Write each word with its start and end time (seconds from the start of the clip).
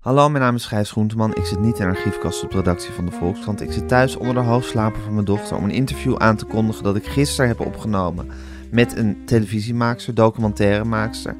Hallo, 0.00 0.28
mijn 0.28 0.42
naam 0.42 0.54
is 0.54 0.66
Gijs 0.66 0.90
Groenteman. 0.90 1.34
Ik 1.34 1.44
zit 1.44 1.60
niet 1.60 1.78
in 1.78 1.86
archiefkast 1.86 2.44
op 2.44 2.50
de 2.50 2.56
redactie 2.56 2.92
van 2.92 3.06
de 3.06 3.12
Volkskrant. 3.12 3.60
Ik 3.60 3.72
zit 3.72 3.88
thuis 3.88 4.16
onder 4.16 4.34
de 4.34 4.40
hoofdslaper 4.40 5.00
van 5.00 5.14
mijn 5.14 5.24
dochter 5.24 5.56
om 5.56 5.64
een 5.64 5.70
interview 5.70 6.16
aan 6.16 6.36
te 6.36 6.44
kondigen 6.44 6.84
dat 6.84 6.96
ik 6.96 7.06
gisteren 7.06 7.48
heb 7.48 7.60
opgenomen 7.60 8.30
met 8.70 8.96
een 8.96 9.22
televisiemaakster, 9.26 10.14
documentairemaakster. 10.14 11.36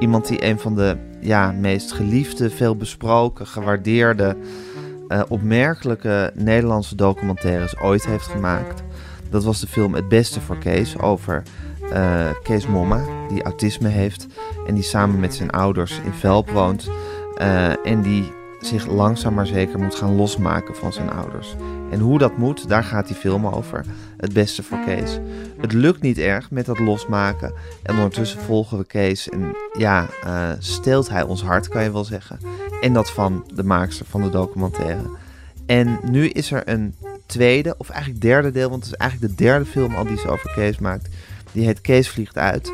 Iemand 0.00 0.28
die 0.28 0.44
een 0.44 0.58
van 0.58 0.74
de 0.74 0.96
ja, 1.20 1.52
meest 1.52 1.92
geliefde, 1.92 2.50
veel 2.50 2.76
besproken, 2.76 3.46
gewaardeerde, 3.46 4.36
uh, 5.08 5.22
opmerkelijke 5.28 6.32
Nederlandse 6.34 6.94
documentaires 6.94 7.78
ooit 7.78 8.06
heeft 8.06 8.26
gemaakt. 8.26 8.82
Dat 9.30 9.44
was 9.44 9.60
de 9.60 9.66
film 9.66 9.94
Het 9.94 10.08
Beste 10.08 10.40
voor 10.40 10.58
Kees 10.58 10.98
over 10.98 11.42
uh, 11.92 12.30
Kees 12.42 12.66
Momma, 12.66 13.04
die 13.28 13.42
autisme 13.42 13.88
heeft 13.88 14.26
en 14.66 14.74
die 14.74 14.84
samen 14.84 15.20
met 15.20 15.34
zijn 15.34 15.50
ouders 15.50 16.00
in 16.04 16.12
Velp 16.12 16.50
woont. 16.50 16.90
Uh, 17.38 17.86
en 17.86 18.02
die 18.02 18.32
zich 18.60 18.86
langzaam 18.86 19.34
maar 19.34 19.46
zeker 19.46 19.78
moet 19.78 19.94
gaan 19.94 20.16
losmaken 20.16 20.74
van 20.74 20.92
zijn 20.92 21.10
ouders. 21.10 21.56
En 21.90 22.00
hoe 22.00 22.18
dat 22.18 22.36
moet, 22.36 22.68
daar 22.68 22.84
gaat 22.84 23.06
die 23.06 23.16
film 23.16 23.46
over. 23.46 23.84
Het 24.16 24.32
beste 24.32 24.62
voor 24.62 24.78
Kees. 24.84 25.18
Het 25.60 25.72
lukt 25.72 26.02
niet 26.02 26.18
erg 26.18 26.50
met 26.50 26.66
dat 26.66 26.78
losmaken. 26.78 27.52
En 27.82 27.94
ondertussen 27.94 28.40
volgen 28.40 28.78
we 28.78 28.84
Kees. 28.84 29.28
En 29.28 29.56
ja, 29.78 30.06
uh, 30.24 30.50
steelt 30.58 31.08
hij 31.08 31.22
ons 31.22 31.42
hart, 31.42 31.68
kan 31.68 31.82
je 31.82 31.92
wel 31.92 32.04
zeggen. 32.04 32.38
En 32.80 32.92
dat 32.92 33.10
van 33.10 33.44
de 33.54 33.64
maakster 33.64 34.06
van 34.06 34.22
de 34.22 34.30
documentaire. 34.30 35.10
En 35.66 35.98
nu 36.02 36.28
is 36.28 36.52
er 36.52 36.68
een 36.68 36.94
tweede, 37.26 37.74
of 37.78 37.90
eigenlijk 37.90 38.20
derde 38.20 38.50
deel, 38.50 38.70
want 38.70 38.84
het 38.84 38.92
is 38.92 38.98
eigenlijk 38.98 39.36
de 39.36 39.44
derde 39.44 39.64
film 39.64 39.94
al 39.94 40.06
die 40.06 40.18
ze 40.18 40.28
over 40.28 40.52
Kees 40.54 40.78
maakt. 40.78 41.08
Die 41.52 41.66
heet 41.66 41.80
Kees 41.80 42.08
vliegt 42.08 42.38
uit. 42.38 42.72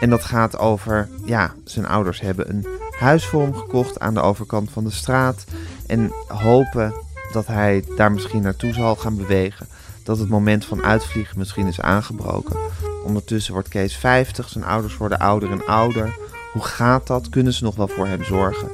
En 0.00 0.10
dat 0.10 0.24
gaat 0.24 0.58
over, 0.58 1.08
ja, 1.24 1.54
zijn 1.64 1.86
ouders 1.86 2.20
hebben 2.20 2.48
een 2.48 2.66
huis 2.98 3.26
voor 3.26 3.42
hem 3.42 3.54
gekocht 3.54 4.00
aan 4.00 4.14
de 4.14 4.20
overkant 4.20 4.70
van 4.70 4.84
de 4.84 4.90
straat. 4.90 5.44
En 5.86 6.12
hopen 6.26 6.94
dat 7.32 7.46
hij 7.46 7.84
daar 7.96 8.12
misschien 8.12 8.42
naartoe 8.42 8.72
zal 8.72 8.96
gaan 8.96 9.16
bewegen. 9.16 9.68
Dat 10.02 10.18
het 10.18 10.28
moment 10.28 10.64
van 10.64 10.82
uitvliegen 10.82 11.38
misschien 11.38 11.66
is 11.66 11.80
aangebroken. 11.80 12.56
Ondertussen 13.04 13.52
wordt 13.52 13.68
Kees 13.68 13.96
50, 13.96 14.48
zijn 14.48 14.64
ouders 14.64 14.96
worden 14.96 15.18
ouder 15.18 15.50
en 15.50 15.66
ouder. 15.66 16.14
Hoe 16.52 16.62
gaat 16.64 17.06
dat? 17.06 17.28
Kunnen 17.28 17.52
ze 17.52 17.64
nog 17.64 17.76
wel 17.76 17.88
voor 17.88 18.06
hem 18.06 18.24
zorgen? 18.24 18.70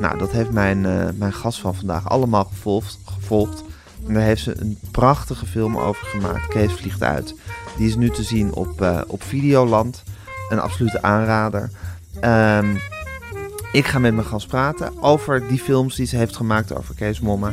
Nou, 0.00 0.18
dat 0.18 0.30
heeft 0.30 0.50
mijn, 0.50 0.84
uh, 0.84 1.08
mijn 1.14 1.32
gast 1.32 1.60
van 1.60 1.74
vandaag 1.74 2.08
allemaal 2.08 2.44
gevolgd, 2.44 2.98
gevolgd. 3.04 3.64
En 4.06 4.14
daar 4.14 4.22
heeft 4.22 4.42
ze 4.42 4.60
een 4.60 4.78
prachtige 4.90 5.46
film 5.46 5.78
over 5.78 6.06
gemaakt. 6.06 6.48
Kees 6.48 6.72
vliegt 6.72 7.02
uit. 7.02 7.34
Die 7.76 7.88
is 7.88 7.96
nu 7.96 8.10
te 8.10 8.22
zien 8.22 8.52
op, 8.54 8.82
uh, 8.82 9.00
op 9.06 9.22
Videoland. 9.22 10.02
Een 10.48 10.60
absolute 10.60 11.02
aanrader. 11.02 11.70
Um, 12.24 12.80
ik 13.72 13.86
ga 13.86 13.98
met 13.98 14.14
mijn 14.14 14.26
gast 14.26 14.46
praten 14.46 15.02
over 15.02 15.48
die 15.48 15.58
films 15.58 15.96
die 15.96 16.06
ze 16.06 16.16
heeft 16.16 16.36
gemaakt 16.36 16.76
over 16.76 16.94
Kees 16.94 17.20
Momma. 17.20 17.52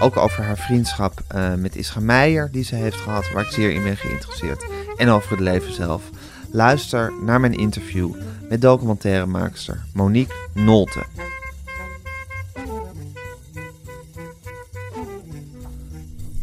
Ook 0.00 0.16
over 0.16 0.42
haar 0.42 0.56
vriendschap 0.56 1.20
uh, 1.34 1.54
met 1.54 1.76
Isra 1.76 2.00
Meijer 2.00 2.48
die 2.52 2.64
ze 2.64 2.74
heeft 2.74 2.96
gehad, 2.96 3.32
waar 3.32 3.42
ik 3.42 3.50
zeer 3.50 3.70
in 3.70 3.82
ben 3.82 3.96
geïnteresseerd. 3.96 4.66
En 4.96 5.08
over 5.08 5.30
het 5.30 5.40
leven 5.40 5.72
zelf. 5.72 6.10
Luister 6.50 7.12
naar 7.22 7.40
mijn 7.40 7.54
interview 7.54 8.14
met 8.48 8.60
documentairemaakster 8.60 9.84
Monique 9.92 10.34
Nolte. 10.52 11.02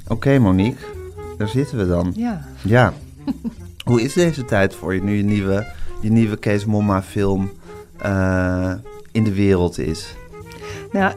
Oké 0.03 0.13
okay, 0.13 0.37
Monique, 0.37 0.85
daar 1.37 1.47
zitten 1.47 1.77
we 1.77 1.87
dan. 1.87 2.13
Ja. 2.15 2.45
Ja. 2.61 2.93
Hoe 3.85 4.01
is 4.01 4.13
deze 4.13 4.45
tijd 4.45 4.75
voor 4.75 4.93
je 4.93 5.03
nu 5.03 5.15
je 5.15 5.23
nieuwe, 5.23 5.73
je 6.01 6.11
nieuwe 6.11 6.37
Kees 6.37 6.65
Momma 6.65 7.03
film 7.03 7.51
uh, 8.05 8.73
in 9.11 9.23
de 9.23 9.33
wereld 9.33 9.77
is? 9.77 10.15
Nou, 10.91 11.13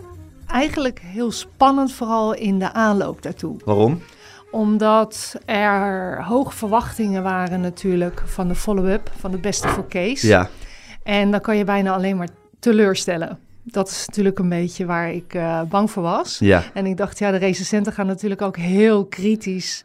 eigenlijk 0.46 1.00
heel 1.02 1.30
spannend, 1.30 1.92
vooral 1.92 2.34
in 2.34 2.58
de 2.58 2.72
aanloop 2.72 3.22
daartoe. 3.22 3.56
Waarom? 3.64 4.02
Omdat 4.50 5.36
er 5.44 6.24
hoge 6.24 6.56
verwachtingen 6.56 7.22
waren 7.22 7.60
natuurlijk 7.60 8.22
van 8.24 8.48
de 8.48 8.54
follow-up 8.54 9.10
van 9.18 9.32
het 9.32 9.40
beste 9.40 9.68
voor 9.68 9.86
Kees. 9.86 10.22
Ja. 10.22 10.48
En 11.02 11.30
dan 11.30 11.40
kan 11.40 11.56
je 11.56 11.64
bijna 11.64 11.94
alleen 11.94 12.16
maar 12.16 12.28
teleurstellen. 12.58 13.38
Dat 13.62 13.88
is 13.88 14.06
natuurlijk 14.06 14.38
een 14.38 14.48
beetje 14.48 14.86
waar 14.86 15.12
ik 15.12 15.34
uh, 15.34 15.62
bang 15.62 15.90
voor 15.90 16.02
was. 16.02 16.38
Ja. 16.38 16.62
En 16.74 16.86
ik 16.86 16.96
dacht, 16.96 17.18
ja, 17.18 17.30
de 17.30 17.36
recensenten 17.36 17.92
gaan 17.92 18.06
natuurlijk 18.06 18.42
ook 18.42 18.56
heel 18.56 19.06
kritisch 19.06 19.84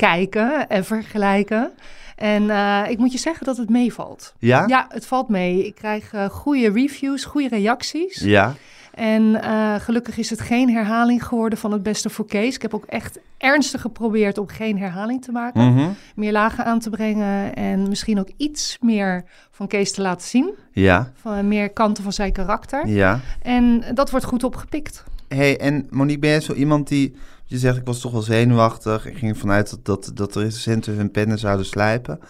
kijken 0.00 0.68
en 0.68 0.84
vergelijken. 0.84 1.70
En 2.16 2.42
uh, 2.42 2.82
ik 2.88 2.98
moet 2.98 3.12
je 3.12 3.18
zeggen 3.18 3.46
dat 3.46 3.56
het 3.56 3.70
meevalt. 3.70 4.34
Ja? 4.38 4.64
Ja, 4.66 4.86
het 4.88 5.06
valt 5.06 5.28
mee. 5.28 5.66
Ik 5.66 5.74
krijg 5.74 6.12
uh, 6.12 6.24
goede 6.24 6.70
reviews, 6.70 7.24
goede 7.24 7.48
reacties. 7.48 8.20
Ja. 8.20 8.54
En 8.94 9.22
uh, 9.22 9.74
gelukkig 9.74 10.18
is 10.18 10.30
het 10.30 10.40
geen 10.40 10.70
herhaling 10.70 11.24
geworden 11.24 11.58
van 11.58 11.72
het 11.72 11.82
beste 11.82 12.10
voor 12.10 12.26
Kees. 12.26 12.54
Ik 12.54 12.62
heb 12.62 12.74
ook 12.74 12.84
echt 12.84 13.18
ernstig 13.38 13.80
geprobeerd 13.80 14.38
om 14.38 14.48
geen 14.48 14.78
herhaling 14.78 15.22
te 15.22 15.32
maken. 15.32 15.62
Mm 15.62 15.76
-hmm. 15.76 15.94
Meer 16.14 16.32
lagen 16.32 16.64
aan 16.64 16.78
te 16.78 16.90
brengen 16.90 17.54
en 17.54 17.88
misschien 17.88 18.18
ook 18.18 18.30
iets 18.36 18.78
meer 18.80 19.24
van 19.50 19.66
Kees 19.66 19.92
te 19.92 20.02
laten 20.02 20.28
zien. 20.28 20.50
Ja. 20.72 21.12
Van 21.14 21.48
meer 21.48 21.70
kanten 21.70 22.02
van 22.02 22.12
zijn 22.12 22.32
karakter. 22.32 22.86
Ja. 22.86 23.20
En 23.42 23.84
dat 23.94 24.10
wordt 24.10 24.26
goed 24.26 24.44
opgepikt. 24.44 25.04
hey, 25.28 25.58
en 25.58 25.86
Monique, 25.90 26.20
ben 26.20 26.30
jij 26.30 26.40
zo 26.40 26.52
iemand 26.52 26.88
die... 26.88 27.14
Je 27.50 27.58
zegt, 27.58 27.76
ik 27.76 27.86
was 27.86 28.00
toch 28.00 28.12
wel 28.12 28.22
zenuwachtig. 28.22 29.06
Ik 29.06 29.16
ging 29.16 29.32
ervan 29.32 29.50
uit 29.50 29.70
dat, 29.70 29.84
dat, 29.84 30.10
dat 30.14 30.32
de 30.32 30.40
recensenten 30.40 30.94
hun 30.94 31.10
pennen 31.10 31.38
zouden 31.38 31.66
slijpen. 31.66 32.20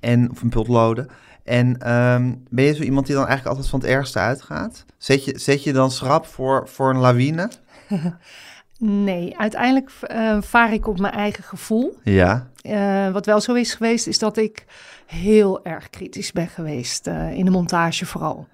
En, 0.00 0.30
of 0.30 0.42
een 0.42 0.48
potloden. 0.48 1.08
En 1.44 1.92
um, 1.92 2.44
ben 2.50 2.64
je 2.64 2.74
zo 2.74 2.82
iemand 2.82 3.06
die 3.06 3.14
dan 3.14 3.26
eigenlijk 3.26 3.56
altijd 3.56 3.70
van 3.70 3.80
het 3.80 3.88
ergste 3.88 4.18
uitgaat? 4.18 4.84
Zet 4.98 5.24
je, 5.24 5.38
zet 5.38 5.64
je 5.64 5.72
dan 5.72 5.90
schrap 5.90 6.26
voor, 6.26 6.68
voor 6.68 6.90
een 6.90 7.00
lawine? 7.00 7.50
nee, 8.78 9.38
uiteindelijk 9.38 9.90
uh, 10.10 10.42
vaar 10.42 10.72
ik 10.72 10.86
op 10.86 11.00
mijn 11.00 11.14
eigen 11.14 11.44
gevoel. 11.44 11.98
Ja. 12.02 12.50
Uh, 12.62 13.10
wat 13.10 13.26
wel 13.26 13.40
zo 13.40 13.54
is 13.54 13.74
geweest, 13.74 14.06
is 14.06 14.18
dat 14.18 14.36
ik 14.36 14.64
heel 15.06 15.64
erg 15.64 15.90
kritisch 15.90 16.32
ben 16.32 16.48
geweest. 16.48 17.06
Uh, 17.06 17.32
in 17.32 17.44
de 17.44 17.50
montage 17.50 18.06
vooral. 18.06 18.46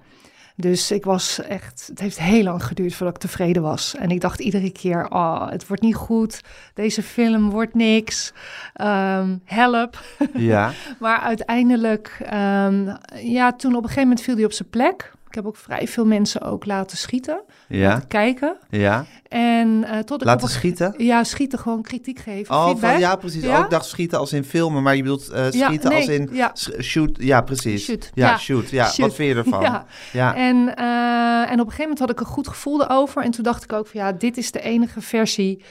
Dus 0.60 0.91
ik 0.91 1.04
was 1.04 1.41
echt, 1.41 1.86
het 1.91 2.00
heeft 2.00 2.19
heel 2.19 2.42
lang 2.42 2.64
geduurd 2.64 2.94
voordat 2.94 3.14
ik 3.14 3.20
tevreden 3.20 3.62
was. 3.62 3.94
En 3.94 4.10
ik 4.10 4.20
dacht 4.20 4.41
iedere 4.41 4.70
keer, 4.70 5.10
oh, 5.10 5.50
het 5.50 5.66
wordt 5.66 5.82
niet 5.82 5.94
goed. 5.94 6.41
Deze 6.74 7.02
film 7.02 7.50
wordt 7.50 7.74
niks. 7.74 8.32
Um, 8.80 9.41
help. 9.44 10.00
Ja. 10.34 10.72
maar 11.00 11.19
uiteindelijk, 11.19 12.19
um, 12.32 12.96
ja, 13.22 13.52
toen 13.52 13.70
op 13.70 13.82
een 13.82 13.88
gegeven 13.88 14.02
moment 14.02 14.20
viel 14.20 14.34
die 14.34 14.44
op 14.44 14.52
zijn 14.52 14.70
plek. 14.70 15.12
Ik 15.28 15.34
heb 15.34 15.47
ook 15.47 15.56
vrij 15.56 15.89
veel 15.89 16.06
mensen 16.06 16.41
ook 16.41 16.66
laten 16.66 16.97
schieten. 16.97 17.41
Ja. 17.69 17.89
Laten 17.89 18.09
kijken. 18.09 18.56
Ja. 18.71 19.05
En 19.28 19.69
uh, 19.69 19.99
tot 19.99 20.21
ik 20.21 20.27
laten 20.27 20.47
op 20.47 20.53
schieten? 20.53 20.94
Ja, 20.97 21.25
schieten, 21.25 21.59
gewoon 21.59 21.83
kritiek 21.83 22.19
geven. 22.19 22.55
Oh, 22.55 22.77
van, 22.77 22.99
ja, 22.99 23.16
precies. 23.16 23.43
Ja? 23.43 23.59
Oh, 23.59 23.65
ik 23.65 23.71
dacht 23.71 23.87
schieten 23.87 24.19
als 24.19 24.33
in 24.33 24.44
filmen, 24.44 24.83
maar 24.83 24.97
je 24.97 25.03
bedoelt 25.03 25.31
uh, 25.33 25.47
schieten 25.50 25.61
ja, 25.61 25.88
nee, 25.88 25.97
als 25.97 26.09
in 26.09 26.28
ja. 26.33 26.53
shoot. 26.81 27.17
Ja, 27.21 27.41
precies. 27.41 27.84
Shoot. 27.84 28.11
Ja, 28.15 28.38
shoot. 28.38 28.71
Ja, 28.71 28.84
Shoot. 28.84 29.06
wat 29.06 29.15
vind 29.15 29.28
je 29.28 29.34
ervan? 29.34 29.62
Ja. 30.12 30.34
En, 30.34 30.56
uh, 30.56 31.50
en 31.50 31.61
op 31.61 31.67
een 31.67 31.72
gegeven 31.72 31.81
moment 31.81 31.99
had 31.99 32.11
ik 32.11 32.21
een 32.21 32.27
goed 32.27 32.49
gevoel 32.49 32.83
erover. 32.83 33.22
En 33.22 33.31
toen 33.31 33.44
dacht 33.44 33.65
ik 33.65 33.72
ook 33.72 33.87
van 33.87 34.00
ja, 34.00 34.12
dit 34.12 34.37
is 34.37 34.50
de 34.50 34.61
enige 34.61 35.00
versie 35.00 35.62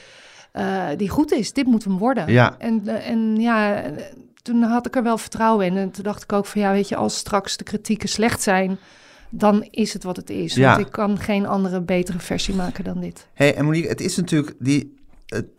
die 0.96 1.08
goed 1.08 1.32
is. 1.32 1.52
Dit 1.52 1.66
moet 1.66 1.84
hem 1.84 1.98
worden. 1.98 2.32
Ja. 2.32 2.54
En, 2.58 2.88
en 3.04 3.36
ja, 3.36 3.82
toen 4.42 4.62
had 4.62 4.86
ik 4.86 4.96
er 4.96 5.02
wel 5.02 5.18
vertrouwen 5.18 5.66
in. 5.66 5.76
En 5.76 5.90
toen 5.90 6.04
dacht 6.04 6.22
ik 6.22 6.32
ook 6.32 6.46
van 6.46 6.60
ja, 6.60 6.72
weet 6.72 6.88
je, 6.88 6.96
als 6.96 7.16
straks 7.16 7.56
de 7.56 7.64
kritieken 7.64 8.08
slecht 8.08 8.42
zijn, 8.42 8.78
dan 9.28 9.68
is 9.70 9.92
het 9.92 10.02
wat 10.02 10.16
het 10.16 10.30
is. 10.30 10.54
Ja. 10.54 10.74
Want 10.74 10.86
ik 10.86 10.92
kan 10.92 11.18
geen 11.18 11.46
andere 11.46 11.80
betere 11.80 12.18
versie 12.18 12.54
maken 12.54 12.84
dan 12.84 13.00
dit. 13.00 13.28
hey, 13.34 13.54
en 13.54 13.64
Monique, 13.64 13.88
het 13.88 14.00
is 14.00 14.16
natuurlijk 14.16 14.54
die... 14.58 14.96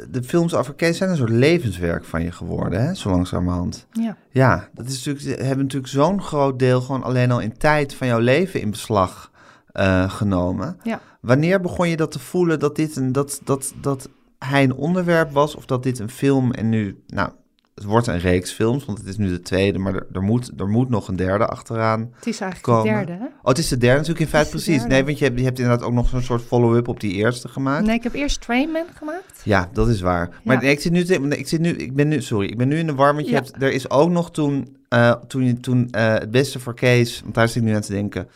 De 0.10 0.24
films 0.24 0.54
over 0.54 0.74
Kees 0.74 0.98
zijn 0.98 1.10
een 1.10 1.18
soort 1.18 1.30
levenswerk 1.30 2.06
van 2.06 2.24
je 2.24 2.32
geworden, 2.32 2.86
hè? 2.86 2.94
zo 2.94 3.10
langzamerhand. 3.10 3.86
Ja. 3.92 4.18
Ja, 4.30 4.70
dat 4.74 4.88
is 4.88 5.06
natuurlijk, 5.06 5.26
ze 5.26 5.44
hebben 5.46 5.64
natuurlijk 5.66 5.92
zo'n 5.92 6.22
groot 6.22 6.60
deel 6.60 6.82
gewoon 6.82 7.04
alleen 7.04 7.32
al 7.32 7.40
in 7.40 7.58
tijd 7.58 7.94
van 7.94 8.08
jouw 8.08 8.20
leven 8.20 8.62
in 8.62 8.70
beslag 8.70 9.32
uh, 9.74 10.12
genomen. 10.12 10.78
Ja. 10.84 11.02
Wanneer 11.22 11.62
begon 11.62 11.90
je 11.90 11.98
dat 11.98 12.12
te 12.12 12.20
voelen 12.20 12.60
dat 12.60 12.76
dit 12.76 12.96
een, 12.96 13.12
dat, 13.12 13.42
dat, 13.44 13.74
dat 13.82 14.10
hij 14.40 14.64
een 14.64 14.74
onderwerp 14.74 15.32
was 15.32 15.56
of 15.56 15.66
dat 15.66 15.84
dit 15.84 16.00
een 16.00 16.10
film 16.10 16.52
en 16.52 16.70
nu, 16.70 17.04
nou, 17.08 17.30
het 17.80 17.88
wordt 17.88 18.08
een 18.08 18.20
reeks 18.20 18.52
films, 18.52 18.86
want 18.86 18.98
het 18.98 19.08
is 19.08 19.18
nu 19.18 19.28
de 19.30 19.42
tweede, 19.42 19.78
maar 19.80 19.94
er, 19.96 20.08
er 20.14 20.22
moet, 20.22 20.52
er 20.58 20.68
moet 20.68 20.90
nog 20.90 21.08
een 21.08 21.16
derde 21.16 21.46
achteraan. 21.46 22.00
Het 22.16 22.28
is 22.28 22.40
eigenlijk 22.40 22.62
Komen. 22.62 22.84
de 23.00 23.06
derde, 23.06 23.12
hè? 23.24 23.26
Oh, 23.42 23.44
het 23.44 23.58
is 23.58 23.68
de 23.68 23.78
derde 23.78 23.96
natuurlijk 23.96 24.20
in 24.26 24.28
feite 24.28 24.50
precies. 24.50 24.86
Nee, 24.86 25.04
want 25.06 25.18
je 25.20 25.26
hebt, 25.26 25.38
je 25.40 25.46
hebt 25.46 25.60
inderdaad 25.60 25.86
ook 25.88 25.94
nog 25.94 26.08
zo'n 26.10 26.22
soort 26.22 26.42
follow-up 26.42 26.88
op 26.88 27.00
die 27.00 27.14
eerste 27.14 27.48
gemaakt. 27.48 27.86
Nee, 27.86 27.96
ik 27.96 28.04
heb 28.04 28.14
eerst 28.14 28.42
Trainman 28.42 28.86
gemaakt. 28.96 29.42
Ja, 29.44 29.70
dat 29.74 29.88
is 29.88 30.02
waar. 30.02 30.30
Maar 30.44 30.62
nee, 30.62 30.72
ik 30.72 30.80
zit 30.80 30.92
nu, 30.92 31.04
te- 31.04 31.38
ik 31.38 31.48
zit 31.48 31.60
nu, 31.60 31.70
ik 31.70 31.94
ben 31.96 32.08
nu, 32.08 32.22
sorry, 32.22 32.48
ik 32.48 32.58
ben 32.58 32.68
nu 32.68 32.78
in 32.78 32.88
de 32.88 32.96
war, 32.96 33.14
want 33.14 33.26
je 33.26 33.32
Ja. 33.32 33.38
hebt, 33.38 33.62
er 33.64 33.72
is 33.72 33.90
ook 33.90 34.10
nog 34.10 34.32
toen, 34.32 34.78
eh, 34.90 35.12
toen, 35.28 35.60
toen 35.60 35.88
eh, 35.92 36.14
het 36.14 36.32
beste 36.32 36.60
voor 36.60 36.74
Kees, 36.74 37.22
want 37.22 37.36
daar 37.36 37.48
zit 37.48 37.56
ik 37.62 37.68
nu 37.68 37.76
aan 37.76 37.82
te 37.82 37.92
denken, 37.94 38.28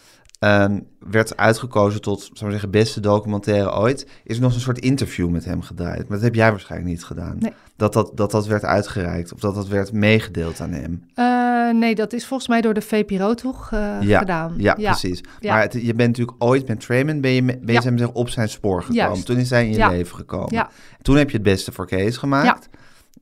ehm, 0.43 0.79
werd 1.09 1.37
uitgekozen 1.37 2.01
tot, 2.01 2.21
zou 2.21 2.35
maar 2.41 2.51
zeggen, 2.51 2.71
beste 2.71 2.99
documentaire 2.99 3.73
ooit, 3.75 4.07
is 4.23 4.35
er 4.35 4.41
nog 4.41 4.53
een 4.53 4.59
soort 4.59 4.79
interview 4.79 5.29
met 5.29 5.45
hem 5.45 5.61
gedraaid. 5.61 5.99
Maar 6.07 6.17
dat 6.17 6.21
heb 6.21 6.35
jij 6.35 6.49
waarschijnlijk 6.51 6.91
niet 6.91 7.03
gedaan. 7.03 7.35
Nee. 7.39 7.51
Dat, 7.75 7.93
dat, 7.93 8.11
dat 8.15 8.31
dat 8.31 8.47
werd 8.47 8.63
uitgereikt 8.65 9.33
of 9.33 9.39
dat 9.39 9.55
dat 9.55 9.67
werd 9.67 9.91
meegedeeld 9.91 10.61
aan 10.61 10.71
hem. 10.71 11.03
Eh, 11.13 11.79
nee, 11.79 11.95
dat 11.95 12.13
is 12.13 12.25
volgens 12.25 12.49
mij 12.49 12.61
door 12.61 12.73
de 12.73 12.81
VPRO 12.81 13.33
toch 13.33 13.69
eh, 13.73 13.95
ja, 14.01 14.19
gedaan. 14.19 14.53
Ja, 14.57 14.73
precies. 14.73 15.21
Ja. 15.39 15.53
Maar 15.53 15.61
het- 15.61 15.73
je 15.73 15.93
bent 15.95 16.09
natuurlijk 16.09 16.43
ooit 16.43 16.67
met 16.67 16.79
Trayman 16.79 17.21
ben 17.21 17.31
je, 17.31 17.43
ben 17.43 17.59
je 17.65 17.71
Ja. 17.71 17.81
zeggen, 17.81 18.13
op 18.15 18.29
zijn 18.29 18.49
spoor 18.49 18.81
gekomen. 18.81 19.05
Juist. 19.05 19.25
Toen 19.25 19.37
is 19.37 19.49
hij 19.49 19.63
in 19.65 19.71
je 19.71 19.77
Ja. 19.77 19.89
leven 19.89 20.15
gekomen. 20.15 20.53
Ja. 20.53 20.69
Toen 21.01 21.17
heb 21.17 21.29
je 21.29 21.35
het 21.35 21.45
beste 21.45 21.71
voor 21.71 21.87
Kees 21.87 22.17
gemaakt. 22.17 22.69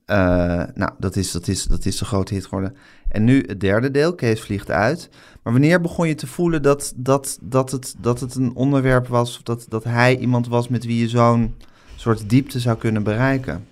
Eh, 0.04 0.62
nou, 0.74 0.90
dat 0.98 1.16
is, 1.16 1.32
dat, 1.32 1.48
is, 1.48 1.64
dat 1.64 1.84
is 1.84 1.98
de 1.98 2.04
grote 2.04 2.34
hit 2.34 2.44
geworden. 2.44 2.76
En 3.08 3.24
nu 3.24 3.44
het 3.46 3.60
derde 3.60 3.90
deel, 3.90 4.14
Kees 4.14 4.40
vliegt 4.40 4.70
uit. 4.70 5.08
Maar 5.42 5.52
wanneer 5.52 5.80
begon 5.80 6.08
je 6.08 6.14
te 6.14 6.26
voelen 6.26 6.62
dat, 6.62 6.92
dat, 6.96 7.38
dat, 7.40 7.70
het, 7.70 7.94
dat 7.98 8.20
het 8.20 8.34
een 8.34 8.54
onderwerp 8.54 9.06
was... 9.06 9.36
of 9.36 9.42
dat, 9.42 9.66
dat 9.68 9.84
hij 9.84 10.18
iemand 10.18 10.48
was 10.48 10.68
met 10.68 10.84
wie 10.84 11.00
je 11.00 11.08
zo'n 11.08 11.54
soort 11.96 12.30
diepte 12.30 12.60
zou 12.60 12.78
kunnen 12.78 13.02
bereiken? 13.02 13.66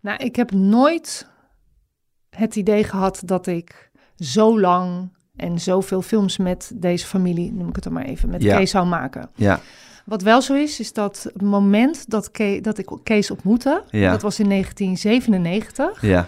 Nou, 0.00 0.24
ik 0.24 0.36
heb 0.36 0.50
nooit 0.50 1.26
het 2.30 2.56
idee 2.56 2.84
gehad 2.84 3.22
dat 3.24 3.46
ik 3.46 3.90
zo 4.18 4.60
lang 4.60 5.14
en 5.36 5.60
zoveel 5.60 6.02
films 6.02 6.36
met 6.36 6.72
deze 6.74 7.06
familie, 7.06 7.52
noem 7.52 7.68
ik 7.68 7.76
het 7.76 7.84
er 7.84 7.92
maar 7.92 8.04
even, 8.04 8.30
met 8.30 8.42
Ja. 8.42 8.56
Kees 8.56 8.70
zou 8.70 8.86
maken. 8.86 9.30
Ja, 9.34 9.60
Wat 10.06 10.22
wel 10.22 10.42
zo 10.42 10.54
is, 10.54 10.80
is 10.80 10.92
dat 10.92 11.22
het 11.32 11.42
moment 11.42 12.10
dat, 12.10 12.30
Ke- 12.30 12.58
dat 12.62 12.78
ik 12.78 12.88
Kees 13.02 13.30
ontmoette, 13.30 13.82
Ja. 13.90 14.10
dat 14.10 14.22
was 14.22 14.38
in 14.38 14.48
1997. 14.48 16.02
ja, 16.02 16.26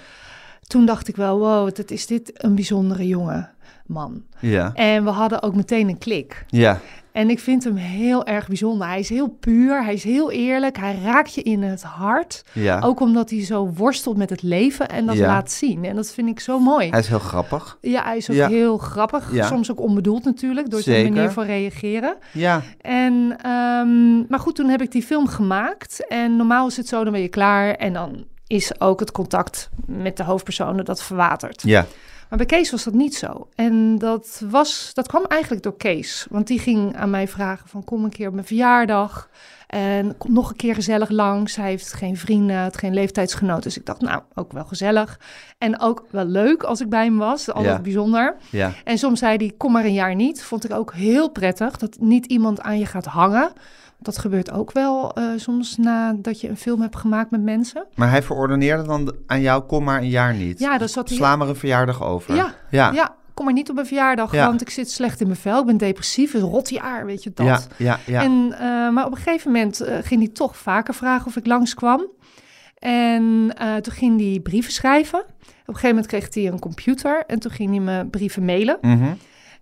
Toen 0.66 0.86
dacht 0.86 1.08
ik 1.08 1.16
wel, 1.16 1.38
wow, 1.38 1.64
wat 1.64 1.90
is 1.90 2.06
dit 2.06 2.30
een 2.34 2.54
bijzondere 2.54 3.06
jonge 3.06 3.48
man. 3.86 4.22
ja, 4.40 4.70
En 4.74 5.04
we 5.04 5.10
hadden 5.10 5.42
ook 5.42 5.54
meteen 5.54 5.88
een 5.88 5.98
klik. 5.98 6.44
ja, 6.48 6.80
En 7.18 7.30
ik 7.30 7.38
vind 7.38 7.64
hem 7.64 7.76
heel 7.76 8.26
erg 8.26 8.46
bijzonder. 8.48 8.86
Hij 8.86 8.98
is 8.98 9.08
heel 9.08 9.28
puur, 9.28 9.84
hij 9.84 9.94
is 9.94 10.04
heel 10.04 10.30
eerlijk, 10.30 10.76
hij 10.76 10.98
raakt 11.04 11.34
je 11.34 11.42
in 11.42 11.62
het 11.62 11.82
hart. 11.82 12.44
ja. 12.52 12.80
Ook 12.84 13.00
omdat 13.00 13.30
hij 13.30 13.44
zo 13.44 13.72
worstelt 13.76 14.16
met 14.16 14.30
het 14.30 14.42
leven 14.42 14.88
en 14.88 15.06
dat 15.06 15.16
Ja. 15.16 15.26
laat 15.26 15.50
zien. 15.50 15.84
En 15.84 15.96
dat 15.96 16.10
vind 16.12 16.28
ik 16.28 16.40
zo 16.40 16.58
mooi. 16.58 16.88
Hij 16.90 16.98
is 16.98 17.08
heel 17.08 17.18
grappig. 17.18 17.78
Ja, 17.80 18.02
hij 18.04 18.16
is 18.16 18.30
ook 18.30 18.36
Ja. 18.36 18.48
heel 18.48 18.78
grappig. 18.78 19.30
Soms 19.40 19.70
ook 19.70 19.80
onbedoeld 19.80 20.24
natuurlijk, 20.24 20.70
door 20.70 20.80
zijn 20.80 21.12
manier 21.12 21.30
van 21.30 21.44
reageren. 21.44 22.16
Ja, 22.32 22.62
En, 22.80 23.36
ehm, 23.42 24.16
maar 24.28 24.38
goed, 24.38 24.54
toen 24.54 24.68
heb 24.68 24.82
ik 24.82 24.92
die 24.92 25.02
film 25.02 25.26
gemaakt. 25.26 26.06
En 26.08 26.36
normaal 26.36 26.66
is 26.66 26.76
het 26.76 26.88
zo, 26.88 27.02
dan 27.04 27.12
ben 27.12 27.22
je 27.22 27.28
klaar. 27.28 27.74
En 27.74 27.92
dan 27.92 28.24
is 28.46 28.80
ook 28.80 29.00
het 29.00 29.12
contact 29.12 29.70
met 29.86 30.16
de 30.16 30.22
hoofdpersonen 30.24 30.84
dat 30.84 31.02
verwatert. 31.02 31.62
ja, 31.62 31.86
Maar 32.28 32.38
bij 32.38 32.46
Kees 32.46 32.70
was 32.70 32.84
dat 32.84 32.94
niet 32.94 33.14
zo. 33.14 33.48
En 33.54 33.98
dat, 33.98 34.42
was, 34.50 34.90
dat 34.94 35.06
kwam 35.08 35.24
eigenlijk 35.24 35.62
door 35.62 35.76
Kees. 35.76 36.26
Want 36.30 36.46
die 36.46 36.58
ging 36.58 36.96
aan 36.96 37.10
mij 37.10 37.28
vragen 37.28 37.68
van 37.68 37.84
kom 37.84 38.04
een 38.04 38.10
keer 38.10 38.28
op 38.28 38.34
mijn 38.34 38.46
verjaardag. 38.46 39.28
En 39.66 40.16
kom 40.16 40.32
nog 40.32 40.50
een 40.50 40.56
keer 40.56 40.74
gezellig 40.74 41.08
langs. 41.10 41.56
Hij 41.56 41.68
heeft 41.68 41.92
geen 41.92 42.16
vrienden, 42.16 42.56
had 42.62 42.76
geen 42.78 42.94
leeftijdsgenoten. 42.94 43.62
Dus 43.62 43.76
ik 43.76 43.86
dacht, 43.86 44.00
nou, 44.00 44.22
ook 44.34 44.52
wel 44.52 44.64
gezellig. 44.64 45.20
En 45.58 45.80
ook 45.80 46.04
wel 46.10 46.24
leuk 46.24 46.62
als 46.62 46.80
ik 46.80 46.88
bij 46.88 47.04
hem 47.04 47.18
was. 47.18 47.50
Altijd 47.52 47.76
Ja. 47.76 47.82
bijzonder. 47.82 48.36
ja, 48.50 48.72
En 48.84 48.98
soms 48.98 49.18
zei 49.18 49.36
hij, 49.36 49.52
kom 49.56 49.72
maar 49.72 49.84
een 49.84 49.92
jaar 49.92 50.14
niet. 50.14 50.42
Vond 50.42 50.64
ik 50.64 50.72
ook 50.72 50.92
heel 50.94 51.28
prettig, 51.30 51.76
dat 51.76 51.96
niet 52.00 52.26
iemand 52.26 52.60
aan 52.60 52.78
je 52.78 52.86
gaat 52.86 53.04
hangen. 53.06 53.52
Dat 54.00 54.18
gebeurt 54.18 54.50
ook 54.50 54.72
wel 54.72 55.12
eh, 55.14 55.24
soms 55.36 55.76
nadat 55.76 56.40
je 56.40 56.48
een 56.48 56.56
film 56.56 56.80
hebt 56.80 56.96
gemaakt 56.96 57.30
met 57.30 57.42
mensen. 57.42 57.86
Maar 57.94 58.10
hij 58.10 58.22
verordeneerde 58.22 58.82
dan 58.82 59.14
aan 59.26 59.40
jou, 59.40 59.62
kom 59.62 59.84
maar 59.84 60.00
een 60.00 60.08
jaar 60.08 60.34
niet. 60.34 60.58
Ja, 60.58 60.78
dan 60.78 60.88
zat 60.88 61.08
hij... 61.08 61.16
Sla 61.18 61.36
maar 61.36 61.48
een 61.48 61.56
verjaardag 61.56 62.02
over. 62.02 62.34
Ja, 62.34 62.54
ja, 62.70 62.92
Ja, 62.92 63.14
kom 63.34 63.44
maar 63.44 63.54
niet 63.54 63.68
op 63.68 63.74
mijn 63.74 63.86
verjaardag, 63.86 64.32
Ja. 64.32 64.46
want 64.46 64.60
ik 64.60 64.70
zit 64.70 64.90
slecht 64.90 65.20
in 65.20 65.26
mijn 65.26 65.38
vel. 65.38 65.60
Ik 65.60 65.66
ben 65.66 65.76
depressief, 65.76 66.34
een 66.34 66.40
rot 66.40 66.68
jaar, 66.68 67.06
weet 67.06 67.22
je 67.22 67.30
dat. 67.34 67.46
ja, 67.46 67.60
ja, 67.76 67.98
ja. 68.06 68.22
En, 68.22 68.52
eh, 68.52 68.90
maar 68.90 69.04
op 69.06 69.10
een 69.10 69.16
gegeven 69.16 69.52
moment 69.52 69.80
eh, 69.80 69.96
ging 70.02 70.20
hij 70.20 70.30
toch 70.32 70.56
vaker 70.56 70.94
vragen 70.94 71.26
of 71.26 71.36
ik 71.36 71.46
langskwam. 71.46 72.06
En 72.78 73.52
toen 73.82 73.92
ging 73.92 74.20
hij 74.20 74.40
brieven 74.42 74.72
schrijven. 74.72 75.18
Op 75.20 75.74
een 75.74 75.74
gegeven 75.74 75.88
moment 75.88 76.06
kreeg 76.06 76.34
hij 76.34 76.46
een 76.46 76.58
computer 76.58 77.24
en 77.26 77.38
toen 77.38 77.50
ging 77.50 77.70
hij 77.70 77.80
me 77.80 78.06
brieven 78.06 78.44
mailen. 78.44 78.78
Mhm. 78.80 79.12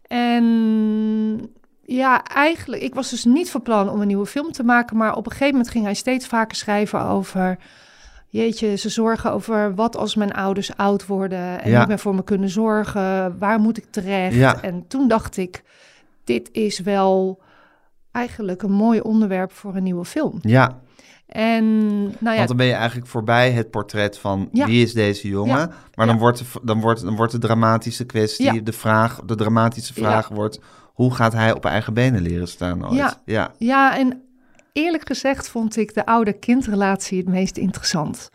En 0.09 1.50
ja, 1.88 2.25
eigenlijk, 2.25 2.83
ik 2.83 2.94
was 2.94 3.11
dus 3.11 3.25
niet 3.25 3.50
van 3.50 3.62
plan 3.62 3.88
om 3.91 4.00
een 4.00 4.06
nieuwe 4.06 4.27
film 4.27 4.53
te 4.53 4.62
maken, 4.62 4.97
maar 4.97 5.15
op 5.17 5.25
een 5.27 5.33
gegeven 5.33 5.53
moment 5.55 5.71
ging 5.71 5.85
hij 5.85 5.94
steeds 5.94 6.27
vaker 6.27 6.56
schrijven 6.56 7.00
over, 7.03 7.59
jeetje, 8.29 8.77
ze 8.77 8.88
zorgen 8.88 9.33
over 9.33 9.75
wat 9.75 9.97
als 9.97 10.15
mijn 10.15 10.33
ouders 10.33 10.77
oud 10.77 11.06
worden 11.06 11.62
en 11.62 11.71
Ja. 11.71 11.79
niet 11.79 11.88
meer 11.88 11.99
voor 11.99 12.15
me 12.15 12.25
kunnen 12.25 12.49
zorgen, 12.49 13.38
waar 13.38 13.61
moet 13.61 13.77
ik 13.79 13.87
terecht? 13.91 14.35
Ja. 14.35 14.62
En 14.62 14.85
toen 14.88 15.09
dacht 15.09 15.37
ik, 15.37 15.62
dit 16.25 16.49
is 16.53 16.79
wel 16.79 17.43
eigenlijk 18.12 18.62
een 18.62 18.73
mooi 18.73 19.00
onderwerp 19.00 19.53
voor 19.53 19.77
een 19.77 19.83
nieuwe 19.83 20.05
film. 20.05 20.38
ja. 20.43 20.85
En 21.27 21.99
nou 22.03 22.15
ja, 22.21 22.35
Want 22.37 22.49
dan 22.49 22.56
ben 22.56 22.67
je 22.67 22.73
eigenlijk 22.73 23.06
voorbij 23.11 23.50
het 23.53 23.71
portret 23.71 24.19
van 24.19 24.49
Ja. 24.53 24.67
wie 24.67 24.83
is 24.85 24.93
deze 24.93 25.29
jongen. 25.29 25.56
Ja. 25.59 25.71
Maar 25.94 26.06
dan, 26.06 26.19
wordt 26.19 26.38
de, 26.38 26.44
dan, 26.62 26.81
wordt, 26.81 27.03
dan 27.03 27.17
wordt 27.17 27.33
de 27.33 27.38
dramatische 27.38 28.05
kwestie, 28.05 28.62
de 28.62 28.73
vraag, 28.73 29.21
de 29.25 29.35
dramatische 29.35 29.94
vraag 29.94 30.29
wordt... 30.29 30.61
hoe 30.97 31.15
gaat 31.15 31.33
hij 31.33 31.55
op 31.55 31.65
eigen 31.65 31.95
benen 31.95 32.23
leren 32.23 32.49
staan 32.49 32.85
ooit? 32.87 32.95
Ja. 32.95 33.15
ja. 33.25 33.53
Ja, 33.59 33.99
en 33.99 34.23
eerlijk 34.73 35.07
gezegd 35.07 35.49
vond 35.49 35.77
ik 35.77 35.95
de 35.95 36.07
ouder-kindrelatie 36.07 37.19
het 37.19 37.29
meest 37.29 37.57
interessant. 37.57 38.31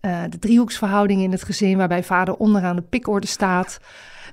Eh, 0.00 0.22
de 0.28 0.38
driehoeksverhouding 0.38 1.22
in 1.22 1.32
het 1.32 1.42
gezin, 1.42 1.76
waarbij 1.76 2.04
vader 2.04 2.34
onderaan 2.36 2.76
de 2.76 2.82
pikorde 2.82 3.26
staat. 3.26 3.78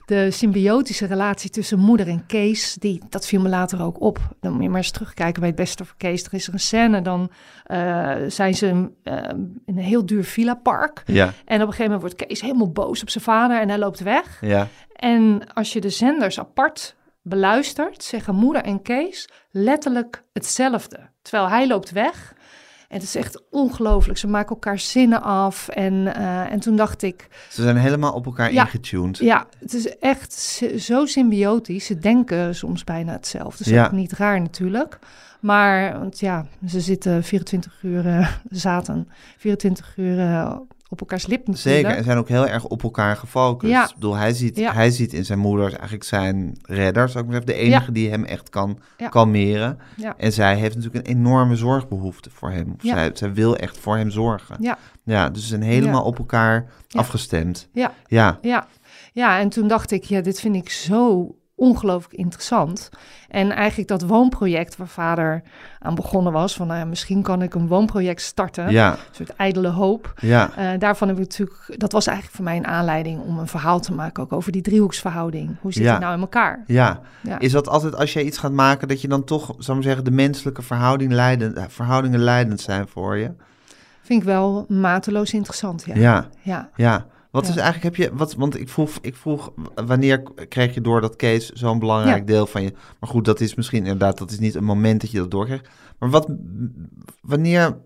De 0.06 0.32
symbiotische 0.32 1.06
relatie 1.06 1.50
tussen 1.50 1.80
moeder 1.80 2.08
en 2.08 2.26
Kees, 2.26 2.74
die, 2.80 3.02
dat 3.10 3.26
viel 3.28 3.42
me 3.42 3.50
later 3.50 3.84
ook 3.84 4.02
op. 4.02 4.20
Dan 4.40 4.54
moet 4.54 4.64
je 4.64 4.70
maar 4.70 4.78
eens 4.78 4.92
terugkijken 4.92 5.40
bij 5.40 5.50
het 5.50 5.58
beste 5.58 5.86
voor 5.86 5.96
Kees. 5.98 6.24
Er 6.24 6.34
is 6.34 6.48
er 6.48 6.54
een 6.54 6.60
scène, 6.60 7.02
dan 7.02 7.32
eh, 7.64 8.16
zijn 8.28 8.56
ze 8.56 8.90
eh, 9.04 9.16
in 9.66 9.78
een 9.78 9.78
heel 9.78 10.06
duur 10.06 10.24
villa-park. 10.24 11.04
Ja, 11.06 11.26
En 11.26 11.56
op 11.56 11.68
een 11.68 11.74
gegeven 11.74 11.84
moment 11.84 12.02
wordt 12.02 12.16
Kees 12.16 12.42
helemaal 12.42 12.72
boos 12.72 13.02
op 13.02 13.10
zijn 13.10 13.24
vader 13.24 13.60
en 13.62 13.70
hij 13.70 13.78
loopt 13.78 14.00
weg. 14.00 14.38
ja, 14.42 14.68
En 14.94 15.42
als 15.54 15.74
je 15.74 15.82
de 15.82 15.90
zenders 15.90 16.40
apart 16.40 16.96
beluistert, 17.30 18.04
zeggen 18.04 18.36
moeder 18.36 18.62
en 18.64 18.82
Kees 18.82 19.30
letterlijk 19.52 20.24
hetzelfde. 20.34 21.00
Terwijl 21.22 21.50
hij 21.50 21.68
loopt 21.68 21.92
weg. 21.92 22.36
En 22.88 22.96
het 22.96 23.04
is 23.04 23.16
echt 23.16 23.44
ongelooflijk. 23.52 24.18
Ze 24.20 24.28
maken 24.28 24.50
elkaar 24.50 24.80
zinnen 24.80 25.22
af. 25.22 25.68
En, 25.68 26.16
eh, 26.16 26.52
en 26.52 26.60
toen 26.60 26.76
dacht 26.76 27.02
ik, 27.02 27.28
ze 27.50 27.62
zijn 27.62 27.78
helemaal 27.78 28.14
op 28.14 28.26
elkaar 28.26 28.54
Ja. 28.54 28.64
ingetuned. 28.64 29.18
ja, 29.18 29.48
het 29.60 29.74
is 29.74 29.98
echt 30.00 30.34
zo 30.78 31.06
symbiotisch. 31.06 31.86
Ze 31.86 31.98
denken 32.00 32.56
soms 32.56 32.84
bijna 32.84 33.12
hetzelfde. 33.12 33.58
Dat 33.58 33.68
is 33.68 33.74
Ja. 33.74 33.86
ook 33.86 33.92
niet 33.92 34.12
raar 34.12 34.42
natuurlijk. 34.42 35.00
Maar, 35.40 36.00
want 36.00 36.20
ja, 36.20 36.46
ze 36.68 36.80
zitten 36.82 37.24
24 37.24 37.80
uur, 37.84 38.08
eh, 38.08 38.30
zaten 38.50 39.10
24 39.38 39.94
uur 39.98 40.20
eh, 40.20 40.56
op 40.90 41.00
elkaars 41.00 41.28
lip 41.28 41.48
natuurlijk. 41.48 41.76
Zeker, 41.86 41.98
en 41.98 42.04
zijn 42.04 42.18
ook 42.18 42.28
heel 42.28 42.48
erg 42.48 42.66
op 42.66 42.84
elkaar 42.84 43.18
gefocust. 43.18 43.72
Ja. 43.72 43.84
Ik 43.88 43.94
bedoel, 43.94 44.16
hij 44.16 44.34
ziet, 44.34 44.58
Ja. 44.58 44.74
hij 44.74 44.90
ziet 44.92 45.14
in 45.14 45.26
zijn 45.26 45.40
moeder 45.40 45.74
eigenlijk 45.74 46.04
zijn 46.04 46.58
redder, 46.62 47.10
zou 47.10 47.24
ik 47.24 47.30
maar 47.30 47.40
zeggen. 47.42 47.56
De 47.62 47.66
enige 47.68 47.92
die 47.92 48.10
hem 48.10 48.24
echt 48.24 48.50
kan 48.50 48.80
kalmeren. 49.10 49.78
Ja. 49.96 50.14
En 50.18 50.34
zij 50.34 50.56
heeft 50.56 50.76
natuurlijk 50.76 51.08
een 51.08 51.16
enorme 51.16 51.56
zorgbehoefte 51.56 52.30
voor 52.30 52.52
hem. 52.52 52.74
Of 52.76 52.82
zij, 52.90 53.12
zij 53.14 53.34
wil 53.34 53.56
echt 53.58 53.78
voor 53.78 53.98
hem 53.98 54.10
zorgen. 54.12 54.56
Ja. 54.60 54.78
Ja, 55.04 55.30
dus 55.30 55.42
ze 55.42 55.48
zijn 55.48 55.62
helemaal 55.62 56.04
op 56.04 56.18
elkaar 56.18 56.70
afgestemd. 56.92 57.70
Ja. 57.74 57.94
Ja, 58.08 58.38
Ja, 58.42 58.68
ja, 59.14 59.40
en 59.40 59.50
toen 59.50 59.68
dacht 59.68 59.92
ik, 59.92 60.04
ja, 60.04 60.22
dit 60.22 60.40
vind 60.40 60.56
ik 60.56 60.70
zo 60.70 61.36
ongelooflijk 61.58 62.14
interessant. 62.14 62.90
En 63.30 63.52
eigenlijk 63.52 63.90
dat 63.90 64.02
woonproject 64.02 64.78
waar 64.78 64.88
vader 64.88 65.42
aan 65.80 65.96
begonnen 65.96 66.34
was, 66.34 66.56
van 66.56 66.68
nou 66.68 66.80
ja, 66.80 66.86
misschien 66.86 67.22
kan 67.22 67.42
ik 67.42 67.54
een 67.56 67.68
woonproject 67.68 68.22
starten, 68.22 68.72
ja, 68.72 68.92
een 68.92 68.98
soort 69.12 69.36
ijdele 69.36 69.68
hoop. 69.68 70.14
ja. 70.20 70.50
Eh, 70.56 70.80
daarvan 70.80 71.08
heb 71.08 71.18
ik 71.18 71.24
natuurlijk, 71.24 71.76
dat 71.80 71.92
was 71.92 72.06
eigenlijk 72.08 72.36
voor 72.38 72.46
mij 72.46 72.58
een 72.58 72.68
aanleiding 72.68 73.22
om 73.22 73.38
een 73.40 73.48
verhaal 73.48 73.80
te 73.80 73.94
maken, 73.94 74.24
ook 74.24 74.34
over 74.34 74.52
die 74.52 74.62
driehoeksverhouding. 74.62 75.56
Hoe 75.62 75.74
zit 75.74 75.84
Ja. 75.84 75.92
het 75.92 76.02
nou 76.02 76.14
in 76.14 76.20
elkaar? 76.20 76.64
Ja. 76.68 77.00
Is 77.40 77.52
dat 77.52 77.68
altijd 77.68 77.96
als 77.96 78.14
je 78.14 78.24
iets 78.26 78.38
gaat 78.38 78.52
maken 78.52 78.88
dat 78.88 79.02
je 79.02 79.08
dan 79.08 79.24
toch, 79.24 79.56
zou 79.58 79.78
ik 79.78 79.84
zeggen, 79.84 80.04
de 80.04 80.12
menselijke 80.12 80.62
verhouding 80.62 81.12
leidend, 81.12 81.60
verhoudingen 81.68 82.20
leidend 82.20 82.62
zijn 82.62 82.88
voor 82.88 83.18
je? 83.18 83.32
Vind 84.02 84.22
ik 84.22 84.28
wel 84.28 84.66
mateloos 84.68 85.34
interessant, 85.34 85.84
ja. 85.86 85.96
Ja, 86.42 86.70
Ja. 86.76 87.06
Wat 87.38 87.46
Ja. 87.46 87.52
is 87.52 87.58
eigenlijk, 87.58 87.84
heb 87.84 87.96
je, 87.96 88.18
wat, 88.18 88.34
want 88.34 88.60
ik 88.60 88.70
vroeg, 88.70 88.98
ik 89.02 89.16
vroeg, 89.16 89.54
wanneer 89.86 90.24
kreeg 90.50 90.74
je 90.74 90.82
door 90.82 91.02
dat 91.02 91.16
Kees 91.16 91.50
zo'n 91.50 91.80
belangrijk 91.80 92.28
deel 92.28 92.48
van 92.48 92.64
je, 92.64 92.74
maar 93.00 93.10
goed, 93.10 93.26
dat 93.26 93.40
is 93.40 93.56
misschien 93.56 93.78
inderdaad, 93.84 94.18
dat 94.18 94.32
is 94.32 94.40
niet 94.40 94.56
een 94.56 94.64
moment 94.64 95.02
dat 95.02 95.12
je 95.12 95.18
dat 95.18 95.32
doorkrijgt. 95.32 95.70
Maar 96.00 96.10
wat, 96.10 96.28
wanneer 97.22 97.78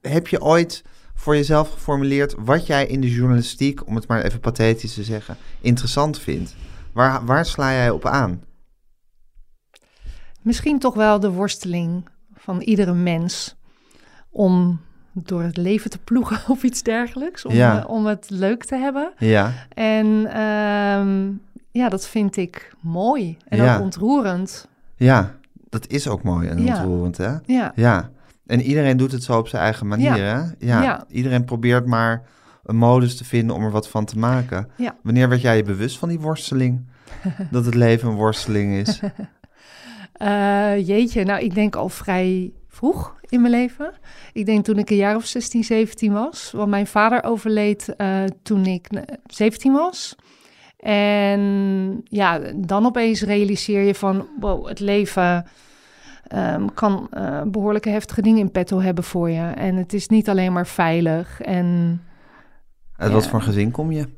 heb 0.00 0.28
je 0.28 0.42
ooit, 0.42 0.84
voor 1.14 1.34
jezelf 1.34 1.70
geformuleerd 1.70 2.34
wat 2.38 2.66
jij 2.66 2.86
in 2.86 3.00
de 3.00 3.10
journalistiek, 3.10 3.86
om 3.86 3.94
het 3.94 4.08
maar 4.08 4.22
even 4.22 4.40
pathetisch 4.40 4.94
te 4.94 5.04
zeggen, 5.04 5.36
interessant 5.60 6.18
vindt? 6.18 6.54
Waar, 6.92 7.24
waar 7.24 7.46
sla 7.46 7.72
jij 7.72 7.90
op 7.90 8.06
aan? 8.06 8.42
Misschien 10.42 10.78
toch 10.78 10.94
wel 10.94 11.20
de 11.20 11.30
worsteling 11.30 12.08
van 12.34 12.60
iedere 12.60 12.94
mens 12.94 13.56
om 14.30 14.80
door 15.14 15.42
het 15.42 15.56
leven 15.56 15.90
te 15.90 15.98
ploegen 15.98 16.38
of 16.52 16.62
iets 16.62 16.82
dergelijks. 16.82 17.44
Om, 17.44 17.54
Ja. 17.54 17.78
eh, 17.82 17.88
om 17.90 18.06
het 18.06 18.26
leuk 18.30 18.64
te 18.64 18.76
hebben. 18.76 19.12
Ja, 19.18 19.52
En 19.68 20.26
ehm, 20.26 21.30
ja, 21.70 21.88
dat 21.88 22.06
vind 22.08 22.36
ik 22.36 22.72
mooi 22.80 23.36
en 23.48 23.58
Ja. 23.58 23.74
ook 23.76 23.80
ontroerend. 23.82 24.68
ja, 24.96 25.34
dat 25.68 25.86
is 25.88 26.08
ook 26.08 26.22
mooi 26.22 26.48
en 26.48 26.62
Ja. 26.64 26.76
ontroerend, 26.76 27.16
hè? 27.16 27.32
Ja, 27.44 27.72
Ja, 27.74 28.10
en 28.46 28.60
iedereen 28.60 28.96
doet 28.96 29.12
het 29.12 29.22
zo 29.22 29.38
op 29.38 29.48
zijn 29.48 29.62
eigen 29.62 29.86
manier, 29.86 30.14
hè? 30.16 30.38
Ja. 30.58 30.82
Ja. 30.82 31.04
iedereen 31.08 31.44
probeert 31.44 31.86
maar 31.86 32.22
een 32.64 32.76
modus 32.76 33.16
te 33.16 33.24
vinden 33.24 33.56
om 33.56 33.64
er 33.64 33.70
wat 33.70 33.88
van 33.88 34.04
te 34.04 34.18
maken. 34.18 34.68
Ja. 34.76 34.94
Wanneer 35.02 35.28
werd 35.28 35.40
jij 35.40 35.56
je 35.56 35.62
bewust 35.62 35.98
van 35.98 36.08
die 36.08 36.20
worsteling? 36.20 36.86
dat 37.50 37.64
het 37.64 37.74
leven 37.74 38.08
een 38.08 38.14
worsteling 38.14 38.74
is? 38.74 39.00
Eh, 40.12 40.86
jeetje, 40.86 41.24
nou 41.24 41.40
ik 41.44 41.54
denk 41.54 41.76
al 41.76 41.88
vrij 41.88 42.52
vroeg 42.68 43.14
in 43.34 43.40
mijn 43.40 43.52
leven. 43.52 43.92
Ik 44.32 44.46
denk 44.46 44.64
toen 44.64 44.78
ik 44.78 44.90
een 44.90 44.96
jaar 44.96 45.16
of 45.16 45.24
16, 45.24 45.64
17 45.64 46.12
was. 46.12 46.50
Want 46.52 46.70
mijn 46.70 46.86
vader 46.86 47.24
overleed 47.24 47.96
eh, 47.96 48.24
toen 48.42 48.66
ik 48.66 48.86
eh, 48.86 49.02
17 49.26 49.72
was. 49.72 50.16
En 50.76 51.40
ja, 52.04 52.38
dan 52.56 52.86
opeens 52.86 53.22
realiseer 53.22 53.82
je 53.82 53.94
van, 53.94 54.28
wow, 54.40 54.66
het 54.68 54.80
leven 54.80 55.46
ehm, 56.26 56.66
kan 56.74 57.06
eh, 57.10 57.42
behoorlijke 57.46 57.88
heftige 57.88 58.22
dingen 58.22 58.40
in 58.40 58.50
petto 58.50 58.80
hebben 58.80 59.04
voor 59.04 59.30
je. 59.30 59.42
En 59.42 59.76
het 59.76 59.92
is 59.92 60.08
niet 60.08 60.28
alleen 60.28 60.52
maar 60.52 60.66
veilig. 60.66 61.40
En 61.40 62.00
Uit 62.96 63.12
wat 63.12 63.28
voor 63.28 63.42
gezin 63.42 63.70
kom 63.70 63.92
je? 63.92 64.08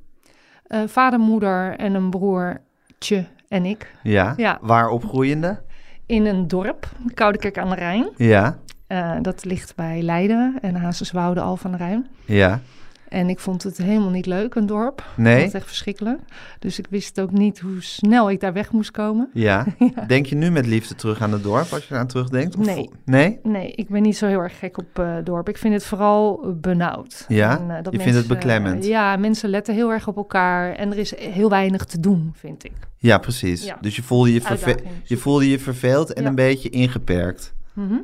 eh, 0.66 0.80
vader, 0.86 1.18
moeder 1.18 1.76
en 1.76 1.94
een 1.94 2.10
broertje 2.10 3.26
en 3.48 3.64
ik 3.64 3.94
Ja. 4.02 4.34
Ja. 4.36 4.58
Waar 4.60 4.88
opgroeiende? 4.88 5.64
in 6.06 6.26
een 6.26 6.48
dorp, 6.48 6.88
Koudekerk 7.14 7.58
aan 7.58 7.68
de 7.68 7.74
Rijn. 7.74 8.08
Ja. 8.16 8.58
Eh, 8.86 9.16
dat 9.22 9.44
ligt 9.44 9.74
bij 9.74 10.02
Leiden 10.02 10.54
en 10.60 10.74
Hazeswoude 10.74 11.40
al 11.40 11.56
van 11.56 11.74
Rijn. 11.76 12.06
Ja. 12.24 12.60
En 13.08 13.28
ik 13.28 13.38
vond 13.40 13.62
het 13.62 13.76
helemaal 13.76 14.10
niet 14.10 14.26
leuk, 14.26 14.54
een 14.54 14.66
dorp. 14.66 15.04
Nee? 15.16 15.44
het 15.44 15.54
echt 15.54 15.66
verschrikkelijk. 15.66 16.18
Dus 16.58 16.78
ik 16.78 16.86
wist 16.90 17.20
ook 17.20 17.30
niet 17.30 17.58
hoe 17.58 17.82
snel 17.82 18.30
ik 18.30 18.40
daar 18.40 18.52
weg 18.52 18.72
moest 18.72 18.90
komen. 18.90 19.28
Ja. 19.34 19.66
Denk 20.06 20.26
je 20.26 20.34
nu 20.34 20.50
met 20.50 20.66
liefde 20.66 20.94
terug 20.94 21.20
aan 21.22 21.32
het 21.32 21.42
dorp 21.42 21.72
als 21.72 21.86
je 21.88 21.94
eraan 21.94 22.06
terugdenkt? 22.06 22.56
Of- 22.56 22.66
Nee. 22.66 22.90
Nee? 23.04 23.38
Nee, 23.42 23.70
ik 23.72 23.88
ben 23.88 24.02
niet 24.02 24.16
zo 24.16 24.26
heel 24.26 24.40
erg 24.40 24.58
gek 24.58 24.78
op 24.78 24.98
eh 24.98 25.14
dorp. 25.24 25.48
Ik 25.48 25.58
vind 25.58 25.74
het 25.74 25.84
vooral 25.84 26.54
benauwd. 26.60 27.24
Ja? 27.28 27.58
En, 27.58 27.82
dat 27.82 27.92
Je 27.92 28.00
vindt 28.00 28.16
het 28.18 28.26
beklemmend? 28.26 28.84
ja, 28.86 29.16
mensen 29.16 29.48
letten 29.48 29.74
heel 29.74 29.92
erg 29.92 30.08
op 30.08 30.16
elkaar. 30.16 30.72
En 30.74 30.90
er 30.92 30.98
is 30.98 31.18
heel 31.18 31.48
weinig 31.48 31.84
te 31.84 32.00
doen, 32.00 32.32
vind 32.34 32.64
ik. 32.64 32.72
Ja, 32.96 33.18
precies. 33.18 33.64
Ja. 33.64 33.78
Dus 33.80 33.96
je 33.96 34.02
voelde 34.02 34.32
je, 34.32 34.40
verve- 34.40 34.78
je 35.04 35.16
voelde 35.16 35.50
je 35.50 35.58
verveeld 35.58 36.12
en 36.12 36.22
Ja. 36.22 36.28
een 36.28 36.34
beetje 36.34 36.68
ingeperkt. 36.68 37.54
Mhm. 37.72 37.94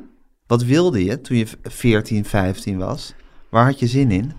Wat 0.47 0.63
wilde 0.63 1.03
je 1.03 1.21
toen 1.21 1.37
je 1.37 1.47
14, 1.63 2.25
15 2.25 2.77
was? 2.77 3.13
Waar 3.49 3.65
had 3.65 3.79
je 3.79 3.87
zin 3.87 4.11
in? 4.11 4.31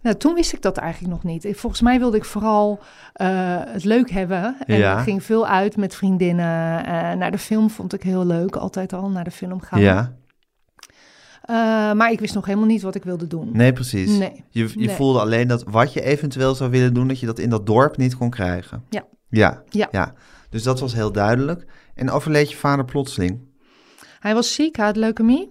Nou, 0.00 0.16
toen 0.16 0.34
wist 0.34 0.52
ik 0.52 0.62
dat 0.62 0.76
eigenlijk 0.76 1.12
nog 1.12 1.24
niet. 1.32 1.48
Volgens 1.56 1.80
mij 1.82 1.98
wilde 1.98 2.16
ik 2.16 2.24
vooral 2.24 2.78
eh, 3.12 3.28
het 3.64 3.84
leuk 3.84 4.10
hebben. 4.10 4.56
En 4.66 4.78
Ja. 4.78 4.96
ik 4.98 5.02
ging 5.04 5.22
veel 5.24 5.46
uit 5.46 5.76
met 5.76 5.94
vriendinnen. 5.94 6.84
Eh, 6.86 7.12
naar 7.12 7.30
de 7.30 7.38
film 7.38 7.70
vond 7.70 7.92
ik 7.94 8.02
heel 8.02 8.26
leuk, 8.26 8.56
altijd 8.56 8.92
al 8.92 9.08
naar 9.10 9.24
de 9.24 9.30
film 9.30 9.60
gaan. 9.60 9.80
Ja. 9.80 10.16
Eh, 11.42 11.54
maar 11.92 12.10
ik 12.12 12.20
wist 12.20 12.34
nog 12.34 12.46
helemaal 12.46 12.66
niet 12.68 12.82
wat 12.82 12.94
ik 12.94 13.04
wilde 13.04 13.26
doen. 13.26 13.48
Nee, 13.52 13.72
precies. 13.72 14.18
Nee. 14.18 14.44
Je, 14.50 14.62
je 14.74 14.86
Nee. 14.86 14.90
voelde 14.90 15.20
alleen 15.20 15.48
dat 15.48 15.64
wat 15.66 15.92
je 15.92 16.02
eventueel 16.02 16.54
zou 16.54 16.70
willen 16.70 16.94
doen, 16.94 17.08
dat 17.08 17.20
je 17.20 17.26
dat 17.26 17.38
in 17.38 17.50
dat 17.50 17.66
dorp 17.66 17.96
niet 17.96 18.16
kon 18.16 18.30
krijgen. 18.30 18.82
Ja. 18.88 19.04
Ja. 19.28 19.62
Ja. 19.90 20.12
Dus 20.50 20.62
dat 20.62 20.80
was 20.80 20.94
heel 20.94 21.12
duidelijk. 21.12 21.66
En 21.94 22.10
overleed 22.10 22.50
je 22.50 22.56
vader 22.56 22.84
plotseling? 22.84 23.40
Hij 24.18 24.34
was 24.34 24.54
ziek, 24.54 24.76
hij 24.76 24.86
had 24.86 24.96
leukemie. 24.96 25.48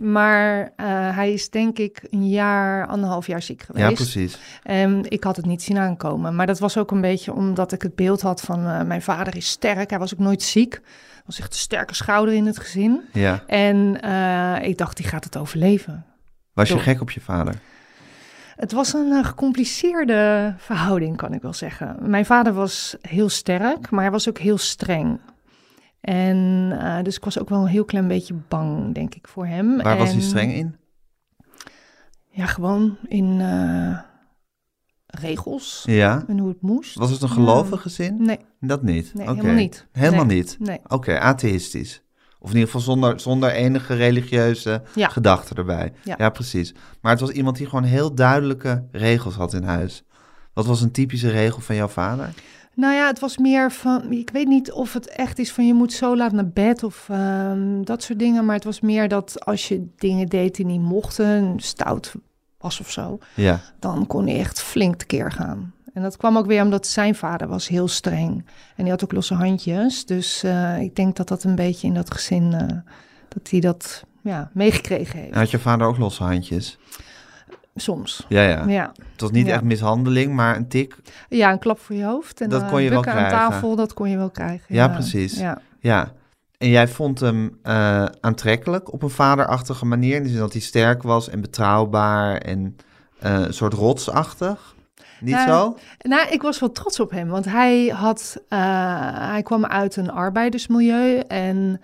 Maar 0.00 0.72
eh, 0.76 0.86
hij 1.16 1.32
is 1.32 1.50
denk 1.50 1.78
ik 1.78 2.02
een 2.10 2.28
jaar, 2.28 2.86
anderhalf 2.86 3.26
jaar 3.26 3.42
ziek 3.42 3.62
geweest. 3.62 3.88
Ja, 3.88 3.94
precies. 3.94 4.38
En 4.62 5.10
ik 5.10 5.24
had 5.24 5.36
het 5.36 5.46
niet 5.46 5.62
zien 5.62 5.78
aankomen. 5.78 6.34
Maar 6.34 6.46
dat 6.46 6.58
was 6.58 6.78
ook 6.78 6.90
een 6.90 7.00
beetje 7.00 7.32
omdat 7.32 7.72
ik 7.72 7.82
het 7.82 7.94
beeld 7.94 8.20
had 8.20 8.40
van 8.40 8.66
eh, 8.66 8.82
mijn 8.82 9.02
vader 9.02 9.36
is 9.36 9.48
sterk. 9.48 9.90
Hij 9.90 9.98
was 9.98 10.14
ook 10.14 10.20
nooit 10.20 10.42
ziek. 10.42 10.72
Hij 10.72 11.22
was 11.26 11.38
echt 11.38 11.52
een 11.52 11.58
sterke 11.58 11.94
schouder 11.94 12.34
in 12.34 12.46
het 12.46 12.58
gezin. 12.58 13.00
Ja. 13.12 13.42
En 13.46 14.00
eh, 14.00 14.68
ik 14.68 14.78
dacht, 14.78 14.96
die 14.96 15.06
gaat 15.06 15.24
het 15.24 15.36
overleven. 15.36 16.04
Was 16.52 16.68
je 16.68 16.78
gek 16.78 17.00
op 17.00 17.10
je 17.10 17.20
vader? 17.20 17.54
Het 18.56 18.72
was 18.72 18.92
een 18.92 19.24
gecompliceerde 19.24 20.54
verhouding, 20.58 21.16
kan 21.16 21.32
ik 21.32 21.42
wel 21.42 21.52
zeggen. 21.52 21.96
Mijn 22.00 22.26
vader 22.26 22.52
was 22.52 22.96
heel 23.00 23.28
sterk, 23.28 23.90
maar 23.90 24.02
hij 24.02 24.10
was 24.10 24.28
ook 24.28 24.38
heel 24.38 24.58
streng. 24.58 25.20
En 26.06 26.72
eh, 26.80 27.02
dus 27.02 27.16
ik 27.16 27.24
was 27.24 27.38
ook 27.38 27.48
wel 27.48 27.60
een 27.60 27.66
heel 27.66 27.84
klein 27.84 28.08
beetje 28.08 28.34
bang, 28.48 28.94
denk 28.94 29.14
ik, 29.14 29.28
voor 29.28 29.46
hem. 29.46 29.82
Waar 29.82 29.96
was 29.98 30.08
hij 30.08 30.16
En- 30.16 30.22
streng 30.22 30.52
in? 30.54 30.76
Ja, 32.30 32.46
gewoon 32.46 32.96
in 33.08 33.40
eh, 33.40 33.98
regels 35.06 35.82
Ja. 35.86 36.24
en 36.26 36.38
hoe 36.38 36.48
het 36.48 36.60
moest. 36.62 36.94
Was 36.94 37.10
het 37.10 37.22
een 37.22 37.28
Ja. 37.28 37.34
gelovig 37.34 37.82
gezin? 37.82 38.22
Nee, 38.22 38.38
Dat 38.60 38.82
niet? 38.82 39.14
nee 39.14 39.26
helemaal 39.28 39.54
niet. 39.54 39.86
Helemaal 39.92 40.24
Nee, 40.24 40.36
niet? 40.36 40.56
Nee. 40.60 40.78
Oké, 40.88 41.18
atheïstisch. 41.20 42.02
Of 42.38 42.48
in 42.48 42.54
ieder 42.58 42.70
geval 42.72 42.80
zonder, 42.94 43.20
zonder 43.20 43.50
enige 43.50 43.94
religieuze 43.94 44.82
Ja. 44.94 45.08
gedachte 45.08 45.54
erbij. 45.54 45.92
Ja. 46.04 46.30
precies. 46.30 46.74
Maar 47.00 47.12
het 47.12 47.20
was 47.20 47.30
iemand 47.30 47.56
die 47.56 47.66
gewoon 47.66 47.84
heel 47.84 48.14
duidelijke 48.14 48.84
regels 48.90 49.34
had 49.34 49.52
in 49.54 49.62
huis. 49.62 50.04
Wat 50.52 50.66
was 50.66 50.80
een 50.80 50.90
typische 50.90 51.30
regel 51.30 51.60
van 51.60 51.74
jouw 51.76 51.88
vader? 51.88 52.28
Nou 52.76 52.94
ja, 52.94 53.06
het 53.06 53.18
was 53.18 53.38
meer 53.38 53.72
van, 53.72 54.12
ik 54.12 54.30
weet 54.30 54.46
niet 54.46 54.72
of 54.72 54.92
het 54.92 55.08
echt 55.08 55.38
is 55.38 55.52
van 55.52 55.66
je 55.66 55.74
moet 55.74 55.92
zo 55.92 56.16
laat 56.16 56.32
naar 56.32 56.48
bed 56.48 56.82
of 56.82 57.06
ehm, 57.08 57.82
dat 57.82 58.02
soort 58.02 58.18
dingen. 58.18 58.44
Maar 58.44 58.54
het 58.54 58.64
was 58.64 58.80
meer 58.80 59.08
dat 59.08 59.44
als 59.44 59.68
je 59.68 59.86
dingen 59.96 60.26
deed 60.26 60.54
die 60.54 60.66
niet 60.66 60.80
mochten, 60.80 61.54
stout 61.56 62.14
was 62.58 62.80
of 62.80 62.90
zo, 62.90 63.18
Ja, 63.34 63.60
dan 63.78 64.06
kon 64.06 64.26
hij 64.26 64.38
echt 64.38 64.60
flink 64.60 64.96
tekeer 64.96 65.32
gaan. 65.32 65.74
En 65.92 66.02
dat 66.02 66.16
kwam 66.16 66.36
ook 66.36 66.46
weer 66.46 66.62
omdat 66.62 66.86
zijn 66.86 67.14
vader 67.14 67.48
was 67.48 67.68
heel 67.68 67.88
streng. 67.88 68.46
En 68.76 68.82
die 68.82 68.90
had 68.90 69.04
ook 69.04 69.12
losse 69.12 69.34
handjes. 69.34 70.06
Dus 70.06 70.42
eh, 70.42 70.80
ik 70.80 70.96
denk 70.96 71.16
dat 71.16 71.28
dat 71.28 71.44
een 71.44 71.54
beetje 71.54 71.86
in 71.86 71.94
dat 71.94 72.10
gezin, 72.12 72.52
eh, 72.52 72.76
dat 73.28 73.50
hij 73.50 73.60
dat 73.60 74.04
ja, 74.22 74.50
meegekregen 74.52 75.18
heeft. 75.18 75.34
had 75.34 75.50
je 75.50 75.58
vader 75.58 75.86
ook 75.86 75.98
losse 75.98 76.22
handjes? 76.22 76.78
Soms. 77.76 78.24
Ja, 78.28 78.42
ja. 78.42 78.64
Ja. 78.66 78.92
Het 79.12 79.20
was 79.20 79.30
niet 79.30 79.46
Ja. 79.46 79.52
echt 79.52 79.62
mishandeling, 79.62 80.32
maar 80.34 80.56
een 80.56 80.68
tik. 80.68 80.96
ja, 81.28 81.52
een 81.52 81.58
klap 81.58 81.78
voor 81.80 81.96
je 81.96 82.04
hoofd. 82.04 82.40
En 82.40 82.48
Dat 82.48 82.68
kon 82.68 82.82
je 82.82 82.88
wel 82.90 83.00
bukken 83.02 83.20
aan 83.20 83.26
krijgen. 83.28 83.50
tafel, 83.50 83.76
dat 83.76 83.94
kon 83.94 84.10
je 84.10 84.16
wel 84.16 84.30
krijgen. 84.30 84.74
Ja, 84.74 84.88
precies. 84.88 85.38
Ja. 85.38 85.58
Ja. 85.80 86.12
En 86.58 86.68
jij 86.68 86.88
vond 86.88 87.20
hem 87.20 87.58
eh, 87.62 88.04
aantrekkelijk 88.20 88.92
op 88.92 89.02
een 89.02 89.10
vaderachtige 89.10 89.86
manier. 89.86 90.16
In 90.16 90.22
de 90.22 90.28
zin 90.28 90.38
dat 90.38 90.52
hij 90.52 90.60
sterk 90.62 91.02
was 91.02 91.28
en 91.28 91.40
betrouwbaar 91.40 92.36
en 92.36 92.76
eh, 93.20 93.32
een 93.40 93.54
soort 93.54 93.72
rotsachtig. 93.72 94.74
Niet 95.20 95.34
Nou, 95.34 95.48
zo? 95.48 95.76
Nou, 96.08 96.28
ik 96.30 96.42
was 96.42 96.60
wel 96.60 96.72
trots 96.72 97.00
op 97.00 97.10
hem, 97.10 97.28
want 97.28 97.44
hij, 97.44 97.86
had, 97.86 98.36
eh, 98.48 98.58
hij 99.30 99.42
kwam 99.42 99.66
uit 99.66 99.96
een 99.96 100.10
arbeidersmilieu 100.10 101.18
en 101.18 101.80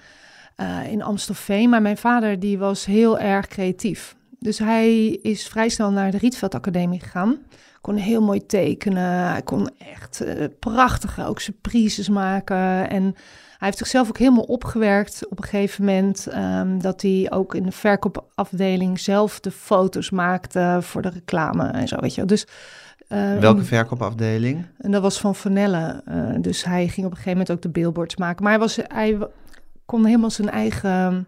in 0.90 1.02
Amstelveen. 1.02 1.68
Maar 1.70 1.82
mijn 1.82 1.96
vader 1.96 2.40
die 2.40 2.58
was 2.58 2.84
heel 2.84 3.18
erg 3.18 3.46
creatief. 3.46 4.16
Dus 4.42 4.58
hij 4.58 5.08
is 5.08 5.49
vrij 5.49 5.68
snel 5.68 5.90
naar 5.90 6.11
de 6.11 6.18
Rietveld 6.18 6.54
Academie 6.54 7.00
gegaan. 7.00 7.37
Kon 7.80 7.94
heel 7.96 8.22
mooi 8.22 8.46
tekenen. 8.46 9.28
Hij 9.30 9.42
kon 9.42 9.70
echt 9.96 10.20
eh, 10.20 10.44
prachtige 10.58 11.25
ook 11.26 11.40
surprises 11.40 12.08
maken. 12.08 12.88
En 12.90 13.02
hij 13.02 13.70
heeft 13.70 13.78
zichzelf 13.78 14.08
ook 14.08 14.18
helemaal 14.18 14.44
opgewerkt 14.44 15.26
op 15.28 15.38
een 15.38 15.44
gegeven 15.44 15.84
moment. 15.84 16.26
ehm, 16.26 16.78
dat 16.78 17.02
hij 17.02 17.26
ook 17.30 17.54
in 17.54 17.62
de 17.62 17.72
verkoopafdeling 17.72 19.00
zelf 19.00 19.40
de 19.40 19.50
foto's 19.50 20.11
maakte 20.11 20.78
voor 20.80 21.02
de 21.02 21.08
reclame 21.11 21.68
en 21.68 21.88
zo, 21.88 21.96
weet 22.00 22.11
je 22.11 22.16
wel. 22.16 22.26
Dus, 22.26 22.46
eh, 23.08 23.38
Welke 23.38 23.61
in- 23.61 23.66
verkoopafdeling? 23.66 24.66
en 24.78 24.90
dat 24.90 25.02
was 25.02 25.20
van 25.20 25.34
Vanelle. 25.34 26.02
eh, 26.04 26.25
dus 26.40 26.64
hij 26.64 26.88
ging 26.88 27.06
op 27.06 27.11
een 27.12 27.16
gegeven 27.18 27.30
moment 27.38 27.50
ook 27.50 27.62
de 27.62 27.68
billboards 27.68 28.16
maken. 28.16 28.42
Maar 28.42 28.52
hij, 28.52 28.61
was, 28.61 28.78
hij 28.82 29.18
kon 29.84 30.04
helemaal 30.04 30.30
zijn 30.30 30.50
eigen, 30.50 31.26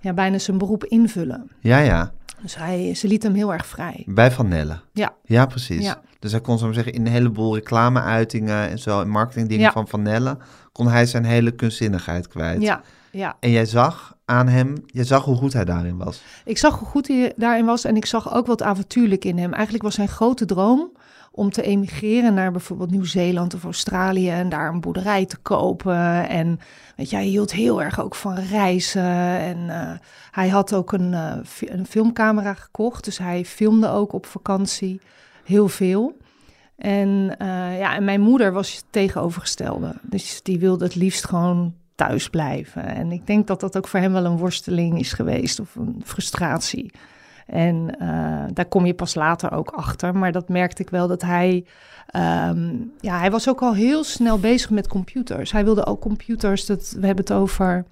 ja, 0.00 0.12
bijna 0.12 0.38
zijn 0.38 0.58
beroep 0.58 0.84
invullen. 0.84 1.50
Ja, 1.60 1.78
ja. 1.78 2.12
Dus 2.46 2.56
hij, 2.56 2.94
ze 2.94 3.06
liet 3.08 3.22
hem 3.22 3.34
heel 3.34 3.52
erg 3.52 3.66
vrij. 3.66 4.02
Bij 4.06 4.30
Van 4.30 4.48
Nelle. 4.48 4.80
Ja. 4.92 5.14
Ja, 5.24 5.46
precies. 5.46 5.84
Ja. 5.84 6.00
Dus 6.18 6.30
hij 6.32 6.40
kon 6.40 6.58
zo 6.58 6.72
zeggen, 6.72 6.92
in 6.92 7.06
een 7.06 7.12
heleboel 7.12 7.54
reclameuitingen 7.54 8.68
en 8.68 8.78
zo, 8.78 9.00
en 9.00 9.08
marketingdingen 9.08 9.64
Ja. 9.64 9.72
van 9.72 9.88
Van 9.88 10.02
Nelle, 10.02 10.36
kon 10.72 10.88
hij 10.88 11.06
zijn 11.06 11.24
hele 11.24 11.50
kunstzinnigheid 11.50 12.28
kwijt. 12.28 12.62
Ja, 12.62 12.80
Ja. 13.10 13.36
En 13.40 13.50
jij 13.50 13.66
zag 13.66 14.14
aan 14.24 14.48
hem, 14.48 14.74
je 14.86 15.04
zag 15.04 15.24
hoe 15.24 15.36
goed 15.36 15.52
hij 15.52 15.64
daarin 15.64 15.96
was. 15.96 16.22
Ik 16.44 16.58
zag 16.58 16.78
hoe 16.78 16.88
goed 16.88 17.08
hij 17.08 17.32
daarin 17.36 17.64
was 17.64 17.84
en 17.84 17.96
ik 17.96 18.06
zag 18.06 18.34
ook 18.34 18.46
wat 18.46 18.62
avontuurlijk 18.62 19.24
in 19.24 19.38
hem. 19.38 19.52
Eigenlijk 19.52 19.84
was 19.84 19.94
zijn 19.94 20.08
grote 20.08 20.44
droom 20.44 20.90
om 21.36 21.50
te 21.50 21.62
emigreren 21.62 22.34
naar 22.34 22.52
bijvoorbeeld 22.52 22.90
Nieuw-Zeeland 22.90 23.54
of 23.54 23.64
Australië 23.64 24.30
en 24.30 24.48
daar 24.48 24.68
een 24.68 24.80
boerderij 24.80 25.26
te 25.26 25.36
kopen. 25.36 26.28
En 26.28 26.60
weet 26.96 27.10
je, 27.10 27.16
hij 27.16 27.24
hield 27.24 27.52
heel 27.52 27.82
erg 27.82 28.00
ook 28.00 28.14
van 28.14 28.34
reizen. 28.34 29.38
En 29.40 29.68
eh, 29.68 29.90
hij 30.30 30.48
had 30.48 30.74
ook 30.74 30.92
een, 30.92 31.12
uh, 31.12 31.36
een 31.60 31.86
filmcamera 31.86 32.54
gekocht, 32.54 33.04
dus 33.04 33.18
hij 33.18 33.44
filmde 33.44 33.88
ook 33.88 34.12
op 34.12 34.26
vakantie 34.26 35.00
heel 35.44 35.68
veel. 35.68 36.16
En, 36.76 37.36
uh, 37.42 37.78
ja, 37.78 37.94
en 37.94 38.04
mijn 38.04 38.20
moeder 38.20 38.52
was 38.52 38.84
tegenovergestelde. 38.90 39.94
Dus 40.02 40.42
die 40.42 40.58
wilde 40.58 40.84
het 40.84 40.94
liefst 40.94 41.24
gewoon 41.24 41.74
thuis 41.94 42.28
blijven. 42.30 42.84
En 42.84 43.12
ik 43.12 43.26
denk 43.26 43.46
dat 43.46 43.60
dat 43.60 43.76
ook 43.76 43.88
voor 43.88 44.00
hem 44.00 44.12
wel 44.12 44.24
een 44.24 44.36
worsteling 44.36 44.98
is 44.98 45.12
geweest 45.12 45.60
of 45.60 45.74
een 45.74 46.02
frustratie. 46.04 46.92
En 47.46 47.96
uh, 48.02 48.44
daar 48.52 48.66
kom 48.66 48.86
je 48.86 48.94
pas 48.94 49.14
later 49.14 49.52
ook 49.52 49.70
achter. 49.70 50.16
Maar 50.16 50.32
dat 50.32 50.48
merkte 50.48 50.82
ik 50.82 50.90
wel 50.90 51.08
dat 51.08 51.22
hij. 51.22 51.64
Um, 52.16 52.92
ja, 53.00 53.18
hij 53.18 53.30
was 53.30 53.48
ook 53.48 53.62
al 53.62 53.74
heel 53.74 54.04
snel 54.04 54.38
bezig 54.38 54.70
met 54.70 54.88
computers. 54.88 55.52
Hij 55.52 55.64
wilde 55.64 55.86
ook 55.86 56.00
computers. 56.00 56.66
Dat, 56.66 56.94
we 57.00 57.06
hebben 57.06 57.24
het 57.24 57.32
over. 57.32 57.84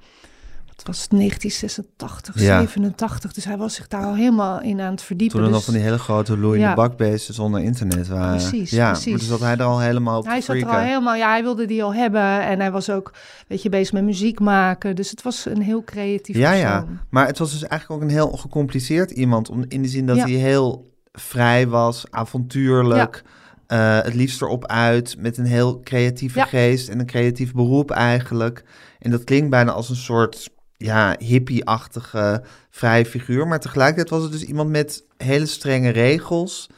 Wat 0.76 0.86
was 0.86 1.02
het, 1.02 1.10
1986, 1.10 2.40
Ja. 2.40 2.58
87. 2.60 3.32
Dus 3.32 3.44
hij 3.44 3.56
was 3.56 3.74
zich 3.74 3.88
daar 3.88 4.04
al 4.04 4.14
helemaal 4.14 4.60
in 4.60 4.80
aan 4.80 4.90
het 4.90 5.02
verdiepen. 5.02 5.36
Toen 5.36 5.44
er 5.44 5.50
nog 5.50 5.56
Dus 5.56 5.64
van 5.66 5.74
die 5.74 5.82
hele 5.82 5.98
grote 5.98 6.38
loeiende 6.38 6.66
Ja. 6.66 6.74
bakbeesten 6.74 7.34
zonder 7.34 7.60
internet 7.62 8.08
waren. 8.08 8.36
Precies, 8.36 8.70
ja, 8.70 8.90
precies. 8.90 9.10
maar 9.10 9.18
dus 9.18 9.28
zat 9.28 9.40
hij 9.40 9.56
er 9.56 9.62
al 9.62 9.80
helemaal 9.80 10.18
op 10.18 10.24
hij 10.26 10.40
zat 10.40 10.56
er 10.56 10.66
al 10.66 10.78
helemaal. 10.78 11.14
Ja, 11.14 11.30
hij 11.30 11.42
wilde 11.42 11.66
die 11.66 11.82
al 11.82 11.94
hebben. 11.94 12.42
En 12.42 12.60
hij 12.60 12.70
was 12.70 12.90
ook, 12.90 13.12
weet 13.48 13.62
je, 13.62 13.68
bezig 13.68 13.92
met 13.92 14.04
muziek 14.04 14.40
maken. 14.40 14.96
Dus 14.96 15.10
het 15.10 15.22
was 15.22 15.44
een 15.46 15.62
heel 15.62 15.84
creatief 15.84 16.36
Ja, 16.36 16.52
ja. 16.52 16.78
persoon. 16.80 16.98
Maar 17.10 17.26
het 17.26 17.38
was 17.38 17.50
dus 17.52 17.62
eigenlijk 17.66 18.02
ook 18.02 18.08
een 18.08 18.14
heel 18.14 18.28
gecompliceerd 18.30 19.10
iemand. 19.10 19.48
Om, 19.50 19.64
in 19.68 19.82
de 19.82 19.88
zin 19.88 20.06
dat 20.06 20.16
Ja. 20.16 20.22
hij 20.22 20.32
heel 20.32 20.92
vrij 21.12 21.68
was, 21.68 22.04
avontuurlijk. 22.10 23.22
eh, 23.66 24.00
het 24.02 24.14
liefst 24.14 24.42
erop 24.42 24.66
uit, 24.66 25.16
met 25.18 25.38
een 25.38 25.44
heel 25.44 25.80
creatieve 25.80 26.38
Ja. 26.38 26.44
geest 26.44 26.88
en 26.88 26.98
een 26.98 27.06
creatief 27.06 27.52
beroep 27.52 27.90
eigenlijk. 27.90 28.64
En 28.98 29.10
dat 29.10 29.24
klinkt 29.24 29.50
bijna 29.50 29.72
als 29.72 29.88
een 29.88 29.96
soort 29.96 30.50
ja, 30.84 31.16
hippie-achtige 31.18 32.42
vrije 32.70 33.04
figuur. 33.06 33.46
Maar 33.46 33.60
tegelijkertijd 33.60 34.10
was 34.10 34.22
het 34.22 34.32
dus 34.32 34.44
iemand 34.44 34.70
met 34.70 35.04
hele 35.16 35.46
strenge 35.46 35.88
regels. 35.88 36.70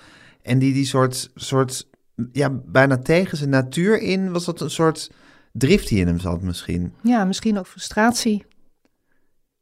En 0.43 0.59
die 0.59 0.73
die 0.73 0.85
soort, 0.85 1.31
soort 1.35 1.89
ja, 2.33 2.51
bijna 2.51 2.97
tegen 2.99 3.37
zijn 3.39 3.51
natuur 3.51 4.01
in, 4.01 4.33
was 4.33 4.45
dat 4.45 4.61
een 4.61 4.71
soort 4.71 5.11
drift 5.53 5.89
die 5.89 6.01
in 6.01 6.07
hem 6.07 6.19
zat 6.19 6.43
misschien. 6.43 6.93
Ja, 7.03 7.25
misschien 7.25 7.59
ook 7.59 7.67
frustratie. 7.67 8.45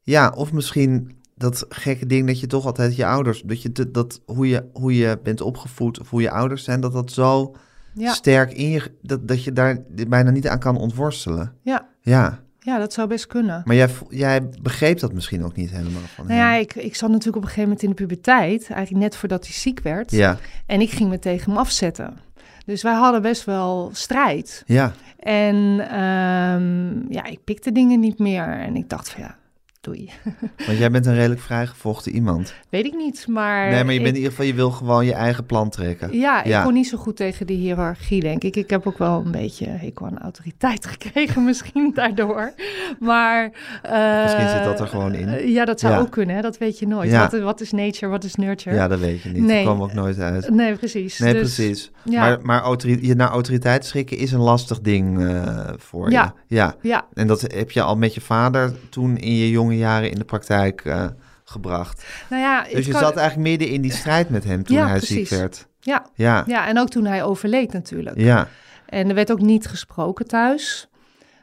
Ja, 0.02 0.32
of 0.36 0.52
misschien 0.52 1.22
dat 1.34 1.66
gekke 1.68 2.06
ding 2.06 2.26
dat 2.26 2.40
je 2.40 2.46
toch 2.46 2.66
altijd 2.66 2.96
je 2.96 3.06
ouders, 3.06 3.42
dat 3.42 3.62
je 3.62 3.72
te- 3.72 3.90
dat 3.90 4.20
hoe 4.26 4.48
je 4.48 4.68
hoe 4.72 4.96
je 4.96 5.18
bent 5.22 5.40
opgevoed 5.40 6.00
of 6.00 6.10
hoe 6.10 6.20
je 6.22 6.30
ouders 6.30 6.64
zijn, 6.64 6.80
dat 6.80 6.92
dat 6.92 7.10
zo 7.12 7.54
Ja, 7.94 8.12
sterk 8.12 8.52
in 8.52 8.68
je 8.70 8.92
dat 9.02 9.28
dat 9.28 9.44
je 9.44 9.52
daar 9.52 9.82
bijna 10.08 10.30
niet 10.30 10.48
aan 10.48 10.58
kan 10.58 10.76
ontworstelen. 10.76 11.52
ja. 11.62 11.92
Ja, 12.00 12.43
ja, 12.64 12.78
dat 12.78 12.92
zou 12.92 13.08
best 13.08 13.26
kunnen. 13.26 13.62
maar 13.64 13.76
jij 13.76 13.88
jij 14.08 14.48
begreep 14.62 14.98
dat 14.98 15.12
misschien 15.12 15.44
ook 15.44 15.56
niet 15.56 15.70
helemaal 15.70 16.00
van 16.14 16.26
Nou 16.26 16.38
ja, 16.38 16.54
ik, 16.54 16.74
ik 16.74 16.94
zat 16.94 17.08
natuurlijk 17.10 17.36
op 17.36 17.42
een 17.42 17.48
gegeven 17.48 17.62
moment 17.62 17.82
in 17.82 17.88
de 17.88 17.94
puberteit, 17.94 18.70
eigenlijk 18.70 19.04
net 19.04 19.16
voordat 19.16 19.44
hij 19.44 19.54
ziek 19.54 19.80
werd. 19.80 20.10
Ja, 20.10 20.38
En 20.66 20.80
ik 20.80 20.90
ging 20.90 21.10
me 21.10 21.18
tegen 21.18 21.50
hem 21.50 21.60
afzetten. 21.60 22.18
Dus 22.66 22.82
wij 22.82 22.94
hadden 22.94 23.22
best 23.22 23.44
wel 23.44 23.90
strijd. 23.92 24.62
ja, 24.66 24.92
En 25.18 25.80
ehm, 25.90 27.12
ja, 27.12 27.24
ik 27.24 27.44
pikte 27.44 27.72
dingen 27.72 28.00
niet 28.00 28.18
meer. 28.18 28.48
En 28.48 28.76
ik 28.76 28.88
dacht 28.88 29.10
van 29.10 29.22
ja, 29.22 29.36
doei. 29.84 30.10
want 30.66 30.78
jij 30.78 30.90
bent 30.90 31.06
een 31.06 31.14
redelijk 31.14 31.40
vrijgevochten 31.40 32.12
iemand. 32.12 32.54
Weet 32.68 32.84
ik 32.84 32.94
niet, 32.94 33.26
maar... 33.28 33.70
Nee, 33.70 33.84
maar 33.84 33.92
je 33.92 33.98
ik- 33.98 34.04
bent 34.04 34.16
in 34.16 34.22
ieder 34.22 34.30
geval 34.30 34.46
je 34.46 34.54
wil 34.54 34.70
gewoon 34.70 35.04
je 35.06 35.12
eigen 35.14 35.46
plan 35.46 35.68
trekken. 35.70 36.18
Ja, 36.18 36.40
ik 36.42 36.46
Ja. 36.46 36.62
kon 36.62 36.72
niet 36.72 36.88
zo 36.88 36.98
goed 36.98 37.16
tegen 37.16 37.46
die 37.46 37.56
hiërarchie, 37.56 38.20
denk 38.20 38.42
ik. 38.44 38.56
Ik 38.56 38.70
heb 38.70 38.86
ook 38.86 38.98
wel 38.98 39.22
een 39.24 39.30
beetje 39.30 39.66
hekel 39.66 40.06
aan 40.06 40.18
autoriteit 40.18 40.86
gekregen, 40.96 41.44
misschien 41.44 41.90
daardoor. 41.94 42.52
Maar... 43.00 43.50
eh, 43.82 44.22
Misschien 44.22 44.48
zit 44.48 44.64
dat 44.64 44.80
er 44.80 44.86
gewoon 44.86 45.14
in. 45.14 45.28
eh, 45.28 45.48
Ja, 45.48 45.64
dat 45.64 45.80
zou 45.80 45.92
Ja. 45.94 46.00
ook 46.00 46.10
kunnen, 46.10 46.36
hè? 46.36 46.42
dat 46.42 46.58
weet 46.58 46.78
je 46.78 46.86
nooit. 46.86 47.10
Ja. 47.10 47.28
Wat, 47.30 47.40
wat 47.40 47.60
is 47.60 47.70
nature, 47.72 48.06
wat 48.10 48.24
is 48.24 48.34
nurture? 48.34 48.76
Ja, 48.76 48.88
dat 48.88 48.98
weet 48.98 49.22
je 49.22 49.28
niet. 49.28 49.42
Nee. 49.42 49.64
Dat 49.64 49.74
kwam 49.74 49.82
ook 49.82 49.92
nooit 49.92 50.18
uit. 50.18 50.50
Nee, 50.50 50.74
precies. 50.74 51.18
Nee, 51.18 51.32
Dus, 51.32 51.54
precies. 51.54 51.90
Ja, 52.04 52.20
Maar, 52.20 52.38
maar 52.42 52.60
autori- 52.60 53.06
je 53.06 53.14
naar 53.14 53.28
autoriteit 53.28 53.84
schrikken 53.84 54.16
is 54.18 54.32
een 54.32 54.40
lastig 54.40 54.80
ding 54.80 55.20
eh, 55.28 55.68
voor 55.76 56.10
Ja. 56.10 56.34
je. 56.46 56.54
Ja. 56.56 56.74
ja, 56.82 57.06
En 57.14 57.26
dat 57.26 57.40
heb 57.40 57.70
je 57.70 57.82
al 57.82 57.96
met 57.96 58.14
je 58.14 58.20
vader 58.20 58.72
toen 58.90 59.16
in 59.16 59.34
je 59.36 59.50
jonge 59.50 59.73
jaren 59.76 60.10
in 60.10 60.18
de 60.18 60.24
praktijk 60.24 60.80
eh, 60.84 61.06
gebracht. 61.44 62.04
nou 62.30 62.42
ja... 62.42 62.62
Dus 62.72 62.86
je 62.86 62.92
kan- 62.92 63.00
zat 63.00 63.16
eigenlijk 63.16 63.48
midden 63.48 63.68
in 63.68 63.80
die 63.82 63.92
strijd 63.92 64.28
met 64.28 64.44
hem 64.44 64.64
toen 64.64 64.76
Ja, 64.76 64.86
hij 64.88 64.96
precies. 64.96 65.28
ziek 65.28 65.38
werd. 65.38 65.66
Ja, 65.80 66.06
Ja, 66.14 66.44
ja, 66.46 66.66
en 66.68 66.78
ook 66.78 66.88
toen 66.88 67.04
hij 67.04 67.22
overleed 67.22 67.72
natuurlijk. 67.72 68.18
ja, 68.18 68.48
En 68.86 69.08
er 69.08 69.14
werd 69.14 69.32
ook 69.32 69.40
niet 69.40 69.66
gesproken 69.66 70.26
thuis. 70.26 70.88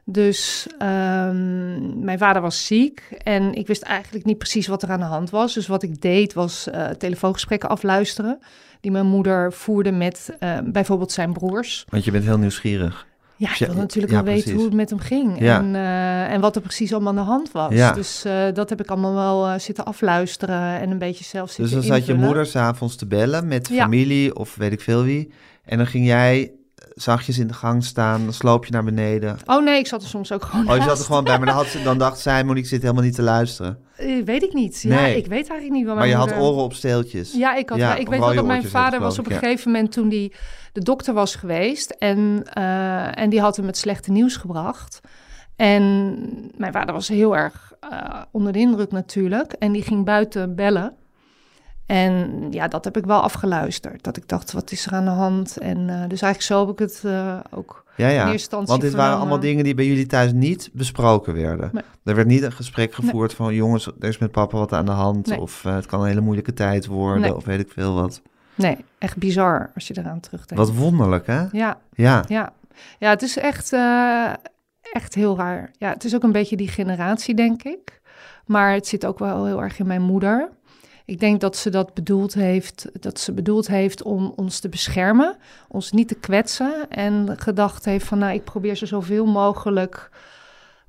Dus 0.05 0.67
ehm, 0.77 2.03
mijn 2.03 2.17
vader 2.17 2.41
was 2.41 2.65
ziek 2.65 3.01
en 3.23 3.53
ik 3.53 3.67
wist 3.67 3.81
eigenlijk 3.81 4.25
niet 4.25 4.37
precies 4.37 4.67
wat 4.67 4.83
er 4.83 4.89
aan 4.91 4.99
de 4.99 5.05
hand 5.05 5.29
was. 5.29 5.53
Dus 5.53 5.67
wat 5.67 5.83
ik 5.83 6.01
deed 6.01 6.33
was 6.33 6.69
eh, 6.69 6.87
telefoongesprekken 6.89 7.69
afluisteren 7.69 8.39
die 8.81 8.91
mijn 8.91 9.05
moeder 9.05 9.53
voerde 9.53 9.91
met 9.91 10.35
eh, 10.39 10.57
bijvoorbeeld 10.65 11.11
zijn 11.11 11.33
broers. 11.33 11.85
want 11.89 12.03
je 12.05 12.11
bent 12.11 12.23
heel 12.23 12.37
nieuwsgierig. 12.37 13.07
Ja, 13.41 13.49
ik 13.51 13.55
Ja, 13.55 13.65
wil 13.65 13.75
natuurlijk 13.75 14.13
wel 14.13 14.23
weten 14.23 14.53
hoe 14.53 14.63
het 14.63 14.73
met 14.73 14.89
hem 14.89 14.99
ging 14.99 15.39
en, 15.39 15.75
eh, 15.75 16.33
en 16.33 16.41
wat 16.41 16.55
er 16.55 16.61
precies 16.61 16.93
allemaal 16.93 17.09
aan 17.09 17.15
de 17.15 17.31
hand 17.31 17.51
was. 17.51 17.93
Dus 17.93 18.25
eh, 18.25 18.53
dat 18.53 18.69
heb 18.69 18.81
ik 18.81 18.89
allemaal 18.89 19.13
wel 19.13 19.47
eh, 19.47 19.59
zitten 19.59 19.85
afluisteren 19.85 20.79
en 20.79 20.91
een 20.91 20.97
beetje 20.97 21.23
zelf 21.23 21.47
Dus 21.47 21.55
zitten 21.55 21.89
dan 21.89 21.97
zat 21.97 22.05
je 22.05 22.13
moeder 22.13 22.45
s'avonds 22.45 22.95
te 22.95 23.07
bellen 23.07 23.47
met 23.47 23.67
familie 23.67 24.35
of 24.35 24.55
weet 24.55 24.71
ik 24.71 24.81
veel 24.81 25.03
wie. 25.03 25.31
En 25.65 25.77
dan 25.77 25.87
ging 25.87 26.05
jij 26.05 26.51
zachtjes 26.95 27.37
in 27.37 27.47
de 27.47 27.53
gang 27.53 27.83
staan, 27.83 28.23
dan 28.23 28.33
sloop 28.33 28.65
je 28.65 28.71
naar 28.71 28.83
beneden. 28.83 29.37
Oh 29.45 29.63
nee, 29.63 29.79
ik 29.79 29.87
zat 29.87 30.01
er 30.01 30.07
soms 30.07 30.31
ook 30.31 30.43
gewoon 30.43 30.69
Oh, 30.69 30.75
je 30.75 30.81
zat 30.81 30.99
er 30.99 31.05
gewoon 31.05 31.23
bij, 31.23 31.37
maar 31.37 31.45
dan, 31.45 31.55
had 31.55 31.65
ze, 31.65 31.83
dan 31.83 31.97
dacht 31.97 32.19
zij, 32.19 32.43
Monique 32.43 32.67
zit 32.67 32.81
helemaal 32.81 33.03
niet 33.03 33.15
te 33.15 33.21
luisteren. 33.21 33.77
Eh, 33.95 34.23
weet 34.23 34.43
ik 34.43 34.53
niet. 34.53 34.81
Ja, 34.81 35.01
Nee. 35.01 35.17
ik 35.17 35.27
weet 35.27 35.49
eigenlijk 35.49 35.71
niet 35.71 35.85
wat 35.85 35.95
Maar 35.95 36.07
je 36.07 36.15
had 36.15 36.35
oren 36.35 36.63
op 36.63 36.73
steeltjes. 36.73 37.33
Ja, 37.33 37.55
ik, 37.55 37.69
had, 37.69 37.77
Ja, 37.77 37.95
ik 37.95 38.09
weet 38.09 38.19
wel 38.19 38.33
dat 38.33 38.45
mijn 38.45 38.63
vader 38.63 38.99
was 38.99 39.19
op 39.19 39.25
een 39.25 39.37
gegeven 39.37 39.71
moment 39.71 39.91
toen 39.91 40.09
die 40.09 40.33
de 40.73 40.81
dokter 40.81 41.13
was 41.13 41.35
geweest 41.35 41.89
en, 41.89 42.43
eh, 42.53 43.19
en 43.19 43.29
die 43.29 43.41
had 43.41 43.55
hem 43.55 43.65
het 43.65 43.77
slechte 43.77 44.11
nieuws 44.11 44.35
gebracht. 44.35 44.99
En 45.55 46.15
mijn 46.57 46.73
vader 46.73 46.93
was 46.93 47.07
heel 47.07 47.37
erg 47.37 47.73
eh, 47.79 48.21
onder 48.31 48.53
de 48.53 48.59
indruk 48.59 48.91
natuurlijk 48.91 49.51
en 49.53 49.71
die 49.71 49.83
ging 49.83 50.05
buiten 50.05 50.55
bellen. 50.55 50.93
En 51.91 52.47
ja, 52.51 52.67
dat 52.67 52.85
heb 52.85 52.97
ik 52.97 53.05
wel 53.05 53.21
afgeluisterd. 53.21 54.03
Dat 54.03 54.17
ik 54.17 54.27
dacht, 54.27 54.51
wat 54.51 54.71
is 54.71 54.85
er 54.85 54.91
aan 54.91 55.05
de 55.05 55.11
hand? 55.11 55.57
En 55.57 55.77
eh, 55.77 56.09
dus 56.09 56.21
eigenlijk 56.21 56.41
zo 56.41 56.59
heb 56.59 56.69
ik 56.69 56.79
het 56.79 57.01
eh, 57.05 57.37
ook 57.49 57.85
Ja, 57.95 58.07
in 58.07 58.13
ja. 58.13 58.19
eerste 58.19 58.31
instantie 58.33 58.67
Want 58.67 58.81
dit 58.81 58.93
waren 58.93 59.17
allemaal 59.17 59.39
dingen 59.39 59.63
die 59.63 59.75
bij 59.75 59.85
jullie 59.85 60.05
thuis 60.05 60.31
niet 60.31 60.69
besproken 60.73 61.33
werden. 61.33 61.69
Nee. 61.73 61.83
Er 62.03 62.15
werd 62.15 62.27
niet 62.27 62.43
een 62.43 62.51
gesprek 62.51 62.93
gevoerd 62.93 63.33
van 63.33 63.53
jongens, 63.53 63.87
er 63.99 64.07
is 64.07 64.17
met 64.17 64.31
papa 64.31 64.57
wat 64.57 64.73
aan 64.73 64.85
de 64.85 64.91
hand. 64.91 65.27
Nee. 65.27 65.39
Of 65.39 65.65
eh, 65.65 65.75
het 65.75 65.85
kan 65.85 66.01
een 66.01 66.07
hele 66.07 66.21
moeilijke 66.21 66.53
tijd 66.53 66.85
worden. 66.85 67.35
Of 67.35 67.45
weet 67.45 67.59
ik 67.59 67.71
veel 67.71 67.93
wat. 67.93 68.21
Nee, 68.55 68.77
echt 68.97 69.17
bizar 69.17 69.71
als 69.75 69.87
je 69.87 69.97
eraan 69.97 70.19
terugdenkt. 70.19 70.63
Wat 70.63 70.75
wonderlijk, 70.75 71.27
hè? 71.27 71.43
Ja, 71.51 71.77
Ja. 71.93 72.23
Ja, 72.27 72.53
ja 72.99 73.09
het 73.09 73.21
is 73.21 73.37
echt, 73.37 73.73
eh, 73.73 74.33
echt 74.81 75.15
heel 75.15 75.37
raar. 75.37 75.71
Ja, 75.77 75.89
het 75.89 76.03
is 76.03 76.15
ook 76.15 76.23
een 76.23 76.31
beetje 76.31 76.57
die 76.57 76.67
generatie, 76.67 77.35
denk 77.35 77.63
ik. 77.63 78.01
Maar 78.45 78.73
het 78.73 78.87
zit 78.87 79.05
ook 79.05 79.19
wel 79.19 79.45
heel 79.45 79.61
erg 79.61 79.79
in 79.79 79.87
mijn 79.87 80.01
moeder. 80.01 80.49
Ik 81.11 81.19
denk 81.19 81.41
dat 81.41 81.55
ze 81.57 81.69
dat 81.69 81.93
bedoeld 81.93 82.33
heeft, 82.33 82.89
dat 82.99 83.19
ze 83.19 83.31
bedoeld 83.33 83.67
heeft 83.67 84.03
om 84.03 84.33
ons 84.35 84.59
te 84.59 84.69
beschermen, 84.69 85.37
ons 85.67 85.91
niet 85.91 86.07
te 86.07 86.15
kwetsen. 86.15 86.73
En 86.89 87.35
gedacht 87.37 87.85
heeft 87.85 88.05
van, 88.05 88.17
nou, 88.17 88.33
ik 88.33 88.43
probeer 88.43 88.75
ze 88.75 88.85
zoveel 88.85 89.25
mogelijk 89.25 90.09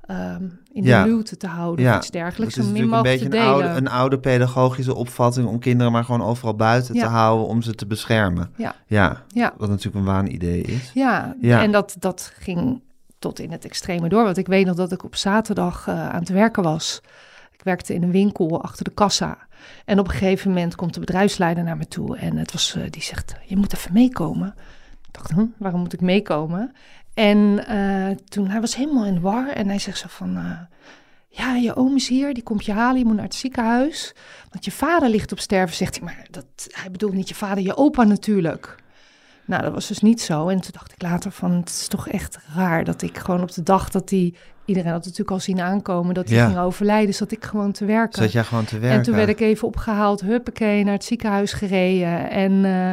ehm, 0.05 0.43
in 0.71 0.83
Ja. 0.83 1.03
de 1.03 1.09
luwte 1.09 1.37
te 1.37 1.47
houden 1.47 1.85
Ja. 1.85 1.91
of 1.91 1.97
iets 1.97 2.09
dergelijks. 2.11 2.57
Is 2.57 2.65
natuurlijk 2.65 2.93
een 2.93 3.01
beetje 3.01 3.25
een 3.25 3.45
oude, 3.47 3.67
een 3.67 3.87
oude 3.89 4.19
pedagogische 4.19 4.95
opvatting 4.95 5.47
om 5.47 5.59
kinderen 5.59 5.91
maar 5.91 6.03
gewoon 6.03 6.23
overal 6.23 6.55
buiten 6.55 6.95
te 6.95 7.05
houden 7.05 7.47
om 7.47 7.61
ze 7.61 7.75
te 7.75 7.85
beschermen. 7.85 8.49
Ja. 8.57 8.75
Ja, 8.87 9.23
Ja. 9.27 9.53
wat 9.57 9.69
natuurlijk 9.69 9.95
een 9.95 10.11
waanidee 10.13 10.61
is. 10.61 10.91
Ja, 10.93 11.35
Ja. 11.41 11.61
en 11.61 11.71
dat, 11.71 11.95
dat 11.99 12.31
ging 12.39 12.81
tot 13.19 13.39
in 13.39 13.51
het 13.51 13.65
extreme 13.65 14.09
door. 14.09 14.23
Want 14.23 14.37
ik 14.37 14.47
weet 14.47 14.65
nog 14.65 14.75
dat 14.75 14.91
ik 14.91 15.03
op 15.03 15.15
zaterdag 15.15 15.87
eh, 15.87 16.09
aan 16.09 16.19
het 16.19 16.29
werken 16.29 16.63
was. 16.63 17.01
Ik 17.51 17.63
werkte 17.63 17.93
in 17.93 18.03
een 18.03 18.11
winkel 18.11 18.63
achter 18.63 18.83
de 18.83 18.91
kassa. 18.93 19.37
En 19.85 19.99
op 19.99 20.05
een 20.05 20.11
gegeven 20.11 20.49
moment 20.49 20.75
komt 20.75 20.93
de 20.93 20.99
bedrijfsleider 20.99 21.63
naar 21.63 21.77
me 21.77 21.87
toe. 21.87 22.17
En 22.17 22.37
het 22.37 22.51
was, 22.51 22.75
eh, 22.75 22.83
die 22.89 23.01
zegt, 23.01 23.35
je 23.45 23.57
moet 23.57 23.73
even 23.73 23.93
meekomen. 23.93 24.55
Ik 25.07 25.13
dacht, 25.13 25.31
hm, 25.31 25.45
waarom 25.57 25.79
moet 25.79 25.93
ik 25.93 26.01
meekomen? 26.01 26.71
En 27.13 27.67
eh, 27.67 28.17
toen, 28.27 28.49
hij 28.49 28.61
was 28.61 28.75
helemaal 28.75 29.05
in 29.05 29.13
de 29.13 29.19
war. 29.19 29.47
En 29.47 29.67
hij 29.67 29.79
zegt 29.79 29.97
zo 29.97 30.07
van, 30.09 30.37
eh, 30.37 30.59
ja, 31.27 31.55
je 31.55 31.75
oom 31.75 31.95
is 31.95 32.07
hier, 32.07 32.33
die 32.33 32.43
komt 32.43 32.65
je 32.65 32.71
halen. 32.71 32.99
Je 32.99 33.05
moet 33.05 33.15
naar 33.15 33.23
het 33.23 33.35
ziekenhuis. 33.35 34.15
Want 34.49 34.65
je 34.65 34.71
vader 34.71 35.09
ligt 35.09 35.31
op 35.31 35.39
sterven, 35.39 35.75
zegt 35.75 35.95
hij. 35.95 36.03
Maar 36.03 36.27
dat, 36.31 36.45
hij 36.71 36.91
bedoelt 36.91 37.13
niet 37.13 37.29
je 37.29 37.35
vader, 37.35 37.63
je 37.63 37.77
opa 37.77 38.03
natuurlijk. 38.03 38.82
Nou, 39.45 39.61
dat 39.63 39.73
was 39.73 39.87
dus 39.87 39.99
niet 39.99 40.21
zo. 40.21 40.47
En 40.47 40.61
toen 40.61 40.71
dacht 40.71 40.91
ik 40.91 41.01
later 41.01 41.31
van, 41.31 41.51
het 41.51 41.69
is 41.69 41.87
toch 41.87 42.07
echt 42.07 42.39
raar 42.55 42.83
dat 42.83 43.01
ik 43.01 43.17
gewoon 43.17 43.41
op 43.41 43.51
de 43.53 43.63
dag 43.63 43.89
dat 43.89 44.09
die... 44.09 44.35
Iedereen 44.65 44.91
had 44.91 44.97
het 45.05 45.05
natuurlijk 45.09 45.37
al 45.37 45.43
zien 45.43 45.59
aankomen 45.61 46.13
dat 46.13 46.27
hij 46.29 46.37
Ja. 46.37 46.45
ging 46.45 46.57
overlijden. 46.59 47.13
Zat 47.13 47.31
ik 47.31 47.43
gewoon 47.45 47.71
te 47.71 47.85
werken. 47.85 48.21
Zat 48.21 48.31
jij 48.31 48.43
gewoon 48.43 48.65
te 48.65 48.79
werken? 48.79 48.97
En 48.97 49.03
toen 49.03 49.15
werd 49.15 49.29
ik 49.29 49.39
even 49.39 49.67
opgehaald, 49.67 50.21
huppakee, 50.21 50.83
naar 50.83 50.93
het 50.93 51.03
ziekenhuis 51.03 51.53
gereden. 51.53 52.29
En, 52.29 52.65
eh, 52.65 52.89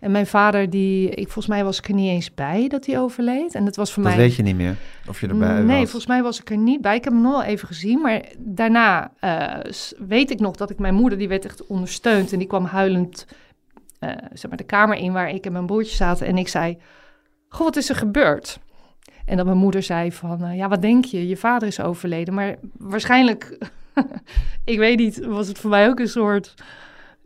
en 0.00 0.10
mijn 0.10 0.26
vader, 0.26 0.70
die, 0.70 1.08
ik, 1.10 1.24
volgens 1.24 1.46
mij 1.46 1.64
was 1.64 1.78
ik 1.78 1.88
er 1.88 1.94
niet 1.94 2.10
eens 2.10 2.34
bij 2.34 2.68
dat 2.68 2.86
hij 2.86 2.98
overleed. 2.98 3.54
En 3.54 3.64
dat 3.64 3.76
was 3.76 3.92
voor 3.92 4.02
Dat 4.02 4.12
mij... 4.12 4.20
weet 4.20 4.34
je 4.34 4.42
niet 4.42 4.56
meer, 4.56 4.76
of 5.08 5.20
je 5.20 5.26
erbij 5.28 5.60
nee, 5.62 5.66
was. 5.66 5.90
volgens 5.90 6.06
mij 6.06 6.22
was 6.22 6.40
ik 6.40 6.50
er 6.50 6.56
niet 6.56 6.80
bij. 6.80 6.96
Ik 6.96 7.04
heb 7.04 7.12
hem 7.12 7.22
nog 7.22 7.32
wel 7.32 7.42
even 7.42 7.68
gezien. 7.68 8.00
Maar 8.00 8.22
daarna 8.38 9.10
eh, 9.20 9.72
weet 10.08 10.30
ik 10.30 10.40
nog 10.40 10.56
dat 10.56 10.70
ik 10.70 10.78
mijn 10.78 10.94
moeder, 10.94 11.18
die 11.18 11.28
werd 11.28 11.44
echt 11.44 11.66
ondersteund. 11.66 12.32
En 12.32 12.38
die 12.38 12.48
kwam 12.48 12.64
huilend 12.64 13.26
eh, 13.98 14.10
zeg 14.32 14.48
maar 14.48 14.56
de 14.58 14.64
kamer 14.64 14.96
in 14.96 15.12
waar 15.12 15.30
ik 15.30 15.46
en 15.46 15.52
mijn 15.52 15.66
broertje 15.66 15.96
zaten. 15.96 16.26
En 16.26 16.36
ik 16.38 16.48
zei, 16.48 16.78
goh, 17.48 17.64
wat 17.64 17.76
is 17.76 17.88
er 17.88 17.96
gebeurd? 17.96 18.58
En 19.24 19.36
dat 19.36 19.46
mijn 19.46 19.58
moeder 19.58 19.82
zei 19.82 20.12
van, 20.12 20.44
eh, 20.44 20.56
ja, 20.56 20.68
wat 20.68 20.82
denk 20.82 21.04
je? 21.04 21.28
Je 21.28 21.36
vader 21.36 21.68
is 21.68 21.80
overleden. 21.80 22.34
Maar 22.34 22.56
waarschijnlijk, 22.78 23.58
ik 24.64 24.78
weet 24.78 24.98
niet, 24.98 25.24
was 25.26 25.48
het 25.48 25.58
voor 25.58 25.70
mij 25.70 25.88
ook 25.88 25.98
een 25.98 26.08
soort 26.08 26.54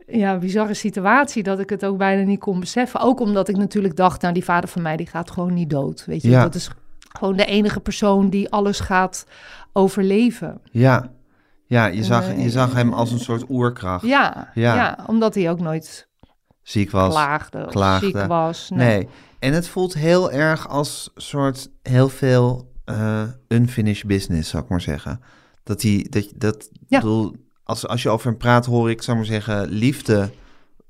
ja, 0.07 0.37
bizarre 0.37 0.73
situatie... 0.73 1.43
dat 1.43 1.59
ik 1.59 1.69
het 1.69 1.85
ook 1.85 1.97
bijna 1.97 2.23
niet 2.23 2.39
kon 2.39 2.59
beseffen. 2.59 2.99
Ook 2.99 3.19
omdat 3.19 3.47
ik 3.47 3.57
natuurlijk 3.57 3.95
dacht, 3.95 4.21
nou, 4.21 4.33
die 4.33 4.43
vader 4.43 4.69
van 4.69 4.81
mij, 4.81 4.97
die 4.97 5.07
gaat 5.07 5.31
gewoon 5.31 5.53
niet 5.53 5.69
dood. 5.69 6.05
Weet 6.05 6.21
je, 6.21 6.29
Ja. 6.29 6.41
dat 6.41 6.55
is 6.55 6.69
gewoon 7.17 7.35
de 7.37 7.45
enige 7.45 7.79
persoon 7.79 8.29
die 8.29 8.49
alles 8.49 8.79
gaat 8.79 9.25
overleven. 9.73 10.61
Ja, 10.71 11.11
ja 11.65 11.85
je, 11.85 12.03
zag, 12.03 12.27
Nee. 12.27 12.39
je 12.43 12.49
zag 12.49 12.73
hem 12.73 12.93
als 12.93 13.11
een 13.11 13.19
soort 13.19 13.49
oerkracht. 13.49 14.05
Ja, 14.05 14.51
Ja. 14.53 14.75
ja. 14.75 14.97
omdat 15.07 15.35
hij 15.35 15.49
ook 15.49 15.59
nooit 15.59 16.07
Ziek 16.71 16.91
was. 16.91 17.13
klaagde 17.13 17.65
klaagde. 17.69 18.05
ziek 18.05 18.25
was. 18.27 18.69
Nee. 18.73 19.07
En 19.39 19.53
het 19.53 19.67
voelt 19.67 19.93
heel 19.93 20.31
erg 20.31 20.69
als 20.69 21.11
soort 21.15 21.69
heel 21.83 22.09
veel 22.09 22.71
eh, 22.85 23.21
unfinished 23.47 24.05
business, 24.07 24.49
zou 24.49 24.63
ik 24.63 24.69
maar 24.69 24.81
zeggen. 24.81 25.21
Dat 25.63 25.81
die, 25.81 26.09
dat, 26.09 26.31
dat 26.35 26.69
Ja. 26.87 26.99
bedoel, 26.99 27.35
als, 27.63 27.87
als 27.87 28.03
je 28.03 28.09
over 28.09 28.27
hem 28.27 28.37
praat, 28.37 28.65
hoor 28.65 28.89
ik, 28.89 29.01
zou 29.01 29.17
maar 29.17 29.25
zeggen, 29.25 29.69
liefde 29.69 30.29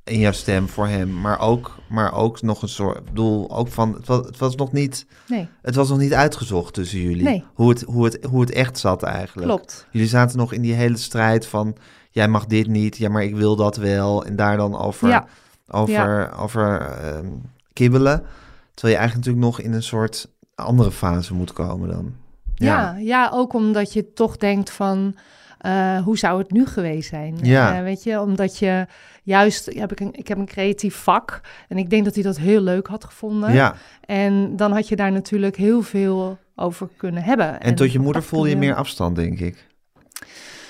in 0.03 0.19
jouw 0.19 0.31
stem 0.31 0.69
voor 0.69 0.87
hem. 0.87 1.21
Maar 1.21 1.39
ook, 1.39 1.75
maar 1.89 2.13
ook 2.13 2.41
nog 2.41 2.61
een 2.61 2.69
soort, 2.69 3.05
bedoel, 3.05 3.51
ook 3.57 3.67
van, 3.67 3.93
het 3.93 4.07
was, 4.07 4.25
het 4.25 4.37
was 4.37 4.55
nog 4.55 4.71
niet, 4.71 5.05
Nee, 5.27 5.47
het 5.61 5.75
was 5.75 5.89
nog 5.89 5.97
niet 5.97 6.13
uitgezocht 6.13 6.73
tussen 6.73 6.99
jullie. 6.99 7.23
Nee. 7.23 7.43
Hoe, 7.53 7.69
het, 7.69 7.81
hoe, 7.81 8.05
het, 8.05 8.23
hoe 8.29 8.41
het 8.41 8.51
echt 8.51 8.77
zat 8.77 9.03
eigenlijk. 9.03 9.47
klopt. 9.47 9.87
Jullie 9.91 10.07
zaten 10.07 10.37
nog 10.37 10.53
in 10.53 10.61
die 10.61 10.73
hele 10.73 10.97
strijd 10.97 11.45
van, 11.47 11.75
jij 12.11 12.27
mag 12.27 12.45
dit 12.45 12.67
niet, 12.67 12.97
ja, 12.97 13.09
maar 13.09 13.23
ik 13.23 13.35
wil 13.35 13.55
dat 13.55 13.75
wel. 13.77 14.25
En 14.25 14.35
daar 14.35 14.57
dan 14.57 14.77
over, 14.77 15.09
Ja. 15.09 15.27
Over, 15.71 16.31
over 16.37 16.79
ehm, 16.81 17.27
kibbelen. 17.73 18.23
Terwijl 18.73 18.93
je 18.93 18.99
eigenlijk 18.99 19.15
natuurlijk 19.15 19.45
nog 19.45 19.59
in 19.59 19.73
een 19.73 19.83
soort 19.83 20.29
andere 20.55 20.91
fase 20.91 21.33
moet 21.33 21.53
komen 21.53 21.89
dan. 21.89 22.13
Ja. 22.55 22.95
Ja, 22.99 23.29
ook 23.33 23.53
omdat 23.53 23.93
je 23.93 24.13
toch 24.13 24.37
denkt 24.37 24.71
van... 24.71 25.15
eh, 25.57 26.03
hoe 26.03 26.17
zou 26.17 26.39
het 26.39 26.51
nu 26.51 26.65
geweest 26.65 27.09
zijn? 27.09 27.37
Ja. 27.41 27.77
Eh, 27.77 27.83
weet 27.83 28.03
je, 28.03 28.21
omdat 28.21 28.57
je 28.57 28.85
juist... 29.23 29.73
Heb 29.73 29.91
ik, 29.91 29.99
een, 29.99 30.13
ik 30.13 30.27
heb 30.27 30.37
een 30.37 30.45
creatief 30.45 30.95
vak 30.95 31.41
en 31.67 31.77
ik 31.77 31.89
denk 31.89 32.05
dat 32.05 32.13
hij 32.13 32.23
dat 32.23 32.37
heel 32.37 32.61
leuk 32.61 32.87
had 32.87 33.03
gevonden. 33.03 33.53
Ja, 33.53 33.75
En 34.05 34.55
dan 34.55 34.71
had 34.71 34.87
je 34.87 34.95
daar 34.95 35.11
natuurlijk 35.11 35.55
heel 35.55 35.81
veel 35.81 36.37
over 36.55 36.89
kunnen 36.97 37.23
hebben. 37.23 37.61
en, 37.61 37.75
tot 37.75 37.91
je 37.91 37.99
moeder 37.99 38.21
dat 38.21 38.29
voel 38.29 38.45
je 38.45 38.57
meer 38.57 38.75
afstand, 38.75 39.15
denk 39.15 39.39
ik. 39.39 39.67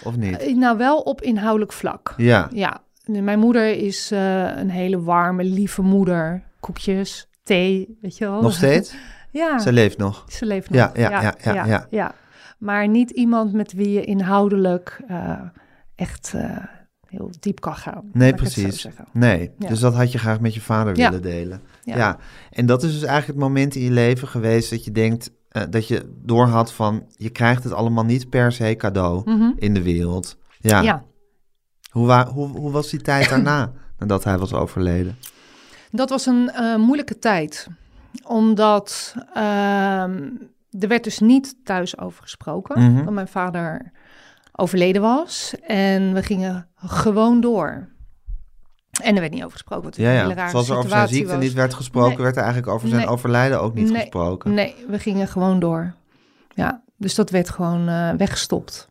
Of 0.04 0.16
niet? 0.16 0.38
Eh, 0.38 0.56
Nou, 0.56 0.78
wel 0.78 1.00
op 1.00 1.22
inhoudelijk 1.22 1.74
vlak. 1.74 2.14
Ja, 2.18 2.50
Ja, 2.54 2.82
mijn 3.06 3.40
moeder 3.40 3.76
is 3.78 4.12
eh, 4.12 4.58
een 4.58 4.70
hele 4.70 5.02
warme, 5.02 5.44
lieve 5.44 5.82
moeder. 5.82 6.44
Koekjes, 6.60 7.28
thee, 7.44 7.98
weet 8.02 8.18
je 8.18 8.26
wel. 8.26 8.42
nog 8.42 8.54
steeds? 8.54 8.94
Ja, 9.34 9.60
Ze 9.60 9.72
leeft 9.74 9.98
nog. 9.98 10.26
ze 10.28 10.46
leeft 10.46 10.70
nog. 10.70 10.78
Ja, 10.78 10.92
ja, 11.10 11.34
ja, 11.44 11.66
ja, 11.66 11.88
ja. 11.90 12.16
Maar 12.58 12.88
niet 12.88 13.10
iemand 13.10 13.54
met 13.54 13.74
wie 13.74 13.92
je 13.92 14.04
inhoudelijk 14.04 15.02
eh, 15.08 15.40
echt 15.96 16.34
eh, 16.36 16.58
heel 17.08 17.30
diep 17.40 17.60
kan 17.62 17.76
gaan. 17.76 18.10
Nee, 18.14 18.34
precies. 18.34 18.88
Nee, 19.14 19.52
dus 19.58 19.80
dat 19.80 19.94
had 19.94 20.12
je 20.12 20.18
graag 20.18 20.40
met 20.40 20.54
je 20.54 20.62
vader 20.62 20.96
willen 20.96 21.22
delen. 21.22 21.62
Ja. 21.84 21.98
Ja. 21.98 22.18
en 22.50 22.66
dat 22.66 22.84
is 22.84 22.92
dus 22.92 23.04
eigenlijk 23.04 23.28
het 23.40 23.48
moment 23.48 23.76
in 23.76 23.82
je 23.82 23.92
leven 23.92 24.28
geweest 24.28 24.70
dat 24.70 24.86
je 24.86 24.92
denkt, 24.92 25.32
eh, 25.50 25.62
dat 25.70 25.88
je 25.88 26.10
doorhad 26.24 26.74
van, 26.74 27.06
je 27.16 27.30
krijgt 27.30 27.64
het 27.64 27.74
allemaal 27.74 28.06
niet 28.06 28.30
per 28.30 28.52
se 28.52 28.76
cadeau 28.78 29.22
Mhm. 29.32 29.52
in 29.56 29.74
de 29.74 29.82
wereld. 29.82 30.38
Ja. 30.60 30.82
ja, 30.82 31.04
Hoe, 31.92 32.08
wa- 32.08 32.28
hoe, 32.28 32.48
hoe 32.48 32.72
was 32.72 32.90
die 32.90 33.02
tijd 33.02 33.30
daarna, 33.30 33.72
nadat 34.00 34.24
hij 34.24 34.38
was 34.38 34.54
overleden? 34.54 35.18
dat 35.92 36.10
was 36.10 36.26
een 36.26 36.50
eh, 36.50 36.76
moeilijke 36.76 37.20
tijd. 37.20 37.68
Omdat 38.24 39.16
ehm, 39.34 40.30
er 40.80 40.88
werd 40.88 41.04
dus 41.04 41.20
niet 41.20 41.56
thuis 41.64 41.98
over 41.98 42.24
gesproken. 42.24 42.92
Mhm. 42.94 43.04
Dat 43.06 43.14
mijn 43.14 43.28
vader 43.28 43.92
overleden 44.52 45.02
was. 45.02 45.54
En 45.68 46.14
we 46.14 46.24
gingen 46.24 46.68
gewoon 46.76 47.42
door. 47.42 47.90
En 49.04 49.14
er 49.16 49.20
werd 49.22 49.32
niet 49.34 49.42
over 49.44 49.52
gesproken. 49.52 49.84
Wat 49.86 49.96
Ja, 49.96 50.22
een 50.22 50.28
ja. 50.30 50.34
rare 50.34 50.50
Zoals 50.50 50.70
er 50.70 50.78
over 50.78 50.90
zijn 50.90 51.08
ziekte 51.08 51.34
was. 51.36 51.44
niet 51.44 51.54
werd 51.54 51.74
gesproken, 51.74 52.14
Nee. 52.14 52.24
werd 52.24 52.36
er 52.36 52.44
eigenlijk 52.44 52.74
over 52.74 52.88
zijn 52.88 53.02
Nee. 53.02 53.10
overlijden 53.10 53.62
ook 53.62 53.74
niet 53.74 53.90
Nee. 53.92 54.00
gesproken. 54.02 54.54
Nee, 54.54 54.76
we 54.88 55.00
gingen 55.00 55.28
gewoon 55.28 55.60
door. 55.60 55.94
Ja, 56.56 56.84
dus 56.98 57.16
dat 57.16 57.30
werd 57.30 57.50
gewoon 57.50 57.88
eh, 57.88 58.10
weggestopt. 58.18 58.88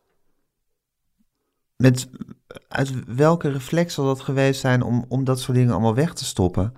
Met, 1.81 2.09
uit 2.69 3.15
welke 3.15 3.51
reflex 3.51 3.95
zal 3.95 4.05
dat 4.05 4.21
geweest 4.21 4.61
zijn 4.61 4.83
om, 4.83 5.05
om 5.09 5.25
dat 5.25 5.41
soort 5.41 5.57
dingen 5.57 5.73
allemaal 5.73 5.95
weg 5.95 6.15
te 6.15 6.25
stoppen? 6.25 6.75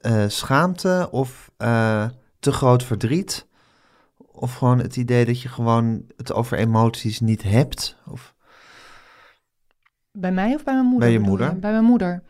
Eh, 0.00 0.24
schaamte 0.28 1.08
of 1.10 1.50
eh, 1.56 2.08
te 2.38 2.52
groot 2.52 2.84
verdriet? 2.84 3.46
Of 4.16 4.54
gewoon 4.54 4.78
het 4.78 4.96
idee 4.96 5.24
dat 5.24 5.42
je 5.42 5.48
gewoon 5.48 6.04
het 6.16 6.32
over 6.32 6.58
emoties 6.58 7.20
niet 7.20 7.42
hebt? 7.42 7.96
Of, 8.10 8.34
Bij 10.12 10.32
mij 10.32 10.54
of 10.54 10.64
bij 10.64 10.74
mijn 10.74 10.86
moeder? 10.86 11.08
Bij 11.08 11.18
je 11.18 11.24
moeder? 11.24 11.58
Bij 11.58 11.70
mijn 11.70 11.84
moeder. 11.84 12.22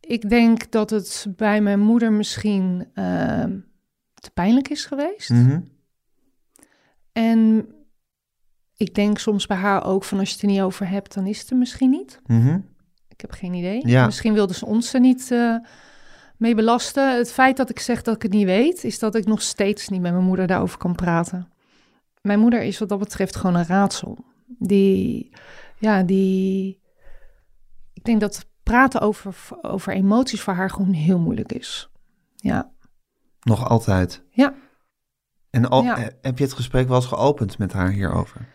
Ik 0.00 0.28
denk 0.28 0.70
dat 0.70 0.90
het 0.90 1.26
bij 1.36 1.60
mijn 1.60 1.80
moeder 1.80 2.12
misschien 2.12 2.88
ehm, 2.94 3.58
te 4.14 4.30
pijnlijk 4.30 4.68
is 4.68 4.84
geweest. 4.84 5.30
Mhm. 5.30 5.60
En 7.12 7.68
ik 8.80 8.94
denk 8.94 9.18
soms 9.18 9.46
bij 9.46 9.56
haar 9.56 9.84
ook 9.84 10.04
van 10.04 10.18
als 10.18 10.28
je 10.28 10.34
het 10.34 10.42
er 10.42 10.48
niet 10.48 10.60
over 10.60 10.88
hebt, 10.88 11.14
dan 11.14 11.26
is 11.26 11.40
het 11.40 11.50
er 11.50 11.56
misschien 11.56 11.90
niet. 11.90 12.20
Mhm. 12.26 12.58
Ik 13.08 13.20
heb 13.20 13.30
geen 13.32 13.54
idee. 13.54 13.88
Ja. 13.88 14.04
Misschien 14.06 14.32
wilde 14.32 14.54
ze 14.54 14.66
ons 14.66 14.94
er 14.94 15.00
niet 15.00 15.30
eh, 15.30 15.56
mee 16.36 16.54
belasten. 16.54 17.16
Het 17.16 17.32
feit 17.32 17.56
dat 17.56 17.70
ik 17.70 17.78
zeg 17.78 18.02
dat 18.02 18.14
ik 18.14 18.22
het 18.22 18.32
niet 18.32 18.44
weet, 18.44 18.84
is 18.84 18.98
dat 18.98 19.14
ik 19.14 19.24
nog 19.26 19.42
steeds 19.42 19.88
niet 19.88 20.00
met 20.00 20.12
mijn 20.12 20.24
moeder 20.24 20.46
daarover 20.46 20.78
kan 20.78 20.94
praten. 20.94 21.48
Mijn 22.22 22.38
moeder 22.40 22.62
is 22.62 22.78
wat 22.78 22.88
dat 22.88 22.98
betreft 22.98 23.36
gewoon 23.36 23.56
een 23.56 23.66
raadsel. 23.66 24.24
Die, 24.58 25.32
ja, 25.78 26.02
die. 26.02 26.80
Ik 27.92 28.04
denk 28.04 28.20
dat 28.20 28.46
praten 28.62 29.00
over, 29.00 29.34
over 29.62 29.92
emoties 29.92 30.40
voor 30.40 30.52
haar 30.54 30.70
gewoon 30.70 30.92
heel 30.92 31.18
moeilijk 31.18 31.52
is. 31.52 31.90
Ja. 32.36 32.70
Nog 33.40 33.68
altijd? 33.68 34.22
Ja. 34.30 34.54
En 35.50 35.68
al, 35.68 35.82
Ja. 35.82 35.96
eh, 35.98 36.06
heb 36.20 36.38
je 36.38 36.44
het 36.44 36.52
gesprek 36.52 36.86
wel 36.88 36.96
eens 36.96 37.06
geopend 37.06 37.58
met 37.58 37.72
haar 37.72 37.90
hierover? 37.90 38.48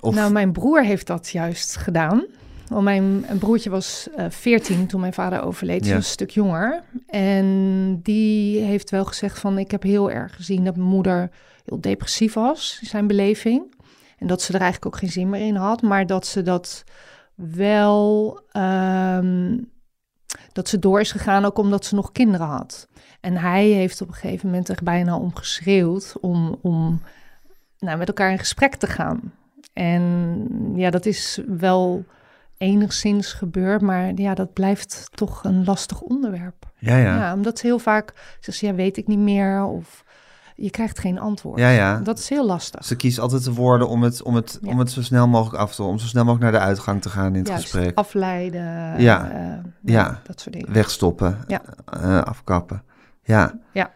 Of, 0.00 0.14
Nou, 0.14 0.32
mijn 0.32 0.52
broer 0.52 0.84
heeft 0.84 1.06
dat 1.06 1.28
juist 1.28 1.76
gedaan. 1.76 2.24
Want 2.68 2.84
mijn 2.84 3.24
broertje 3.38 3.70
was 3.70 4.08
eh 4.16 4.26
14 4.28 4.86
toen 4.86 5.00
mijn 5.00 5.12
vader 5.12 5.42
overleed. 5.42 5.80
Dus 5.80 5.88
Ja. 5.88 5.96
een 5.96 6.02
stuk 6.04 6.30
jonger. 6.30 6.82
En 7.06 8.00
die 8.02 8.60
heeft 8.60 8.90
wel 8.90 9.04
gezegd 9.04 9.38
van... 9.38 9.58
ik 9.58 9.70
heb 9.70 9.82
heel 9.82 10.10
erg 10.10 10.34
gezien 10.34 10.64
dat 10.64 10.76
mijn 10.76 10.88
moeder 10.88 11.30
heel 11.64 11.80
depressief 11.80 12.34
was 12.34 12.78
in 12.80 12.86
zijn 12.86 13.06
beleving. 13.06 13.74
En 14.18 14.26
dat 14.26 14.42
ze 14.42 14.52
er 14.52 14.60
eigenlijk 14.60 14.94
ook 14.94 15.00
geen 15.00 15.10
zin 15.10 15.30
meer 15.30 15.46
in 15.46 15.56
had. 15.56 15.82
Maar 15.82 16.06
dat 16.06 16.26
ze 16.26 16.42
dat 16.42 16.84
wel... 17.34 18.40
ehm, 18.52 19.58
dat 20.52 20.68
ze 20.68 20.78
door 20.78 21.00
is 21.00 21.12
gegaan 21.12 21.44
ook 21.44 21.58
omdat 21.58 21.84
ze 21.84 21.94
nog 21.94 22.12
kinderen 22.12 22.46
had. 22.46 22.88
En 23.20 23.36
hij 23.36 23.66
heeft 23.66 24.00
op 24.00 24.08
een 24.08 24.14
gegeven 24.14 24.46
moment 24.48 24.68
er 24.68 24.78
bijna 24.82 25.16
om 25.18 25.34
geschreeuwd... 25.34 26.14
om, 26.20 26.58
om 26.62 27.00
nou, 27.78 27.98
met 27.98 28.08
elkaar 28.08 28.30
in 28.30 28.38
gesprek 28.38 28.74
te 28.74 28.86
gaan. 28.86 29.32
En 29.76 30.48
ja, 30.74 30.90
dat 30.90 31.06
is 31.06 31.40
wel 31.58 32.04
enigszins 32.58 33.32
gebeurd, 33.32 33.80
maar 33.80 34.12
ja, 34.14 34.34
dat 34.34 34.52
blijft 34.52 35.08
toch 35.14 35.44
een 35.44 35.64
lastig 35.64 36.00
onderwerp. 36.00 36.70
ja, 36.78 36.96
ja. 36.96 37.16
Ja, 37.16 37.34
omdat 37.34 37.58
ze 37.58 37.66
heel 37.66 37.78
vaak 37.78 38.36
zegt, 38.40 38.58
ze, 38.58 38.66
ja, 38.66 38.74
weet 38.74 38.96
ik 38.96 39.06
niet 39.06 39.18
meer, 39.18 39.64
of 39.64 40.04
je 40.54 40.70
krijgt 40.70 40.98
geen 40.98 41.18
antwoord. 41.18 41.58
Ja, 41.58 41.68
ja. 41.70 42.00
Dat 42.00 42.18
is 42.18 42.28
heel 42.28 42.46
lastig. 42.46 42.84
Ze 42.84 42.96
kiest 42.96 43.18
altijd 43.18 43.44
de 43.44 43.52
woorden 43.52 43.88
om 43.88 44.02
het, 44.02 44.22
om, 44.22 44.34
het, 44.34 44.58
Ja. 44.62 44.70
om 44.70 44.78
het 44.78 44.90
zo 44.90 45.02
snel 45.02 45.28
mogelijk 45.28 45.62
af 45.62 45.74
te 45.74 45.82
om 45.82 45.98
zo 45.98 46.06
snel 46.06 46.24
mogelijk 46.24 46.50
naar 46.52 46.60
de 46.60 46.66
uitgang 46.66 47.02
te 47.02 47.08
gaan 47.08 47.32
in 47.32 47.38
het 47.38 47.48
Juist, 47.48 47.62
gesprek. 47.62 47.96
afleiden, 47.98 49.00
Ja. 49.00 49.30
eh, 49.30 49.58
Ja. 49.82 50.20
dat 50.26 50.40
soort 50.40 50.54
dingen. 50.54 50.72
Wegstoppen, 50.72 51.38
Ja. 51.46 51.62
eh, 51.84 52.20
afkappen. 52.22 52.82
Ja. 53.22 53.58
Ja. 53.72 53.90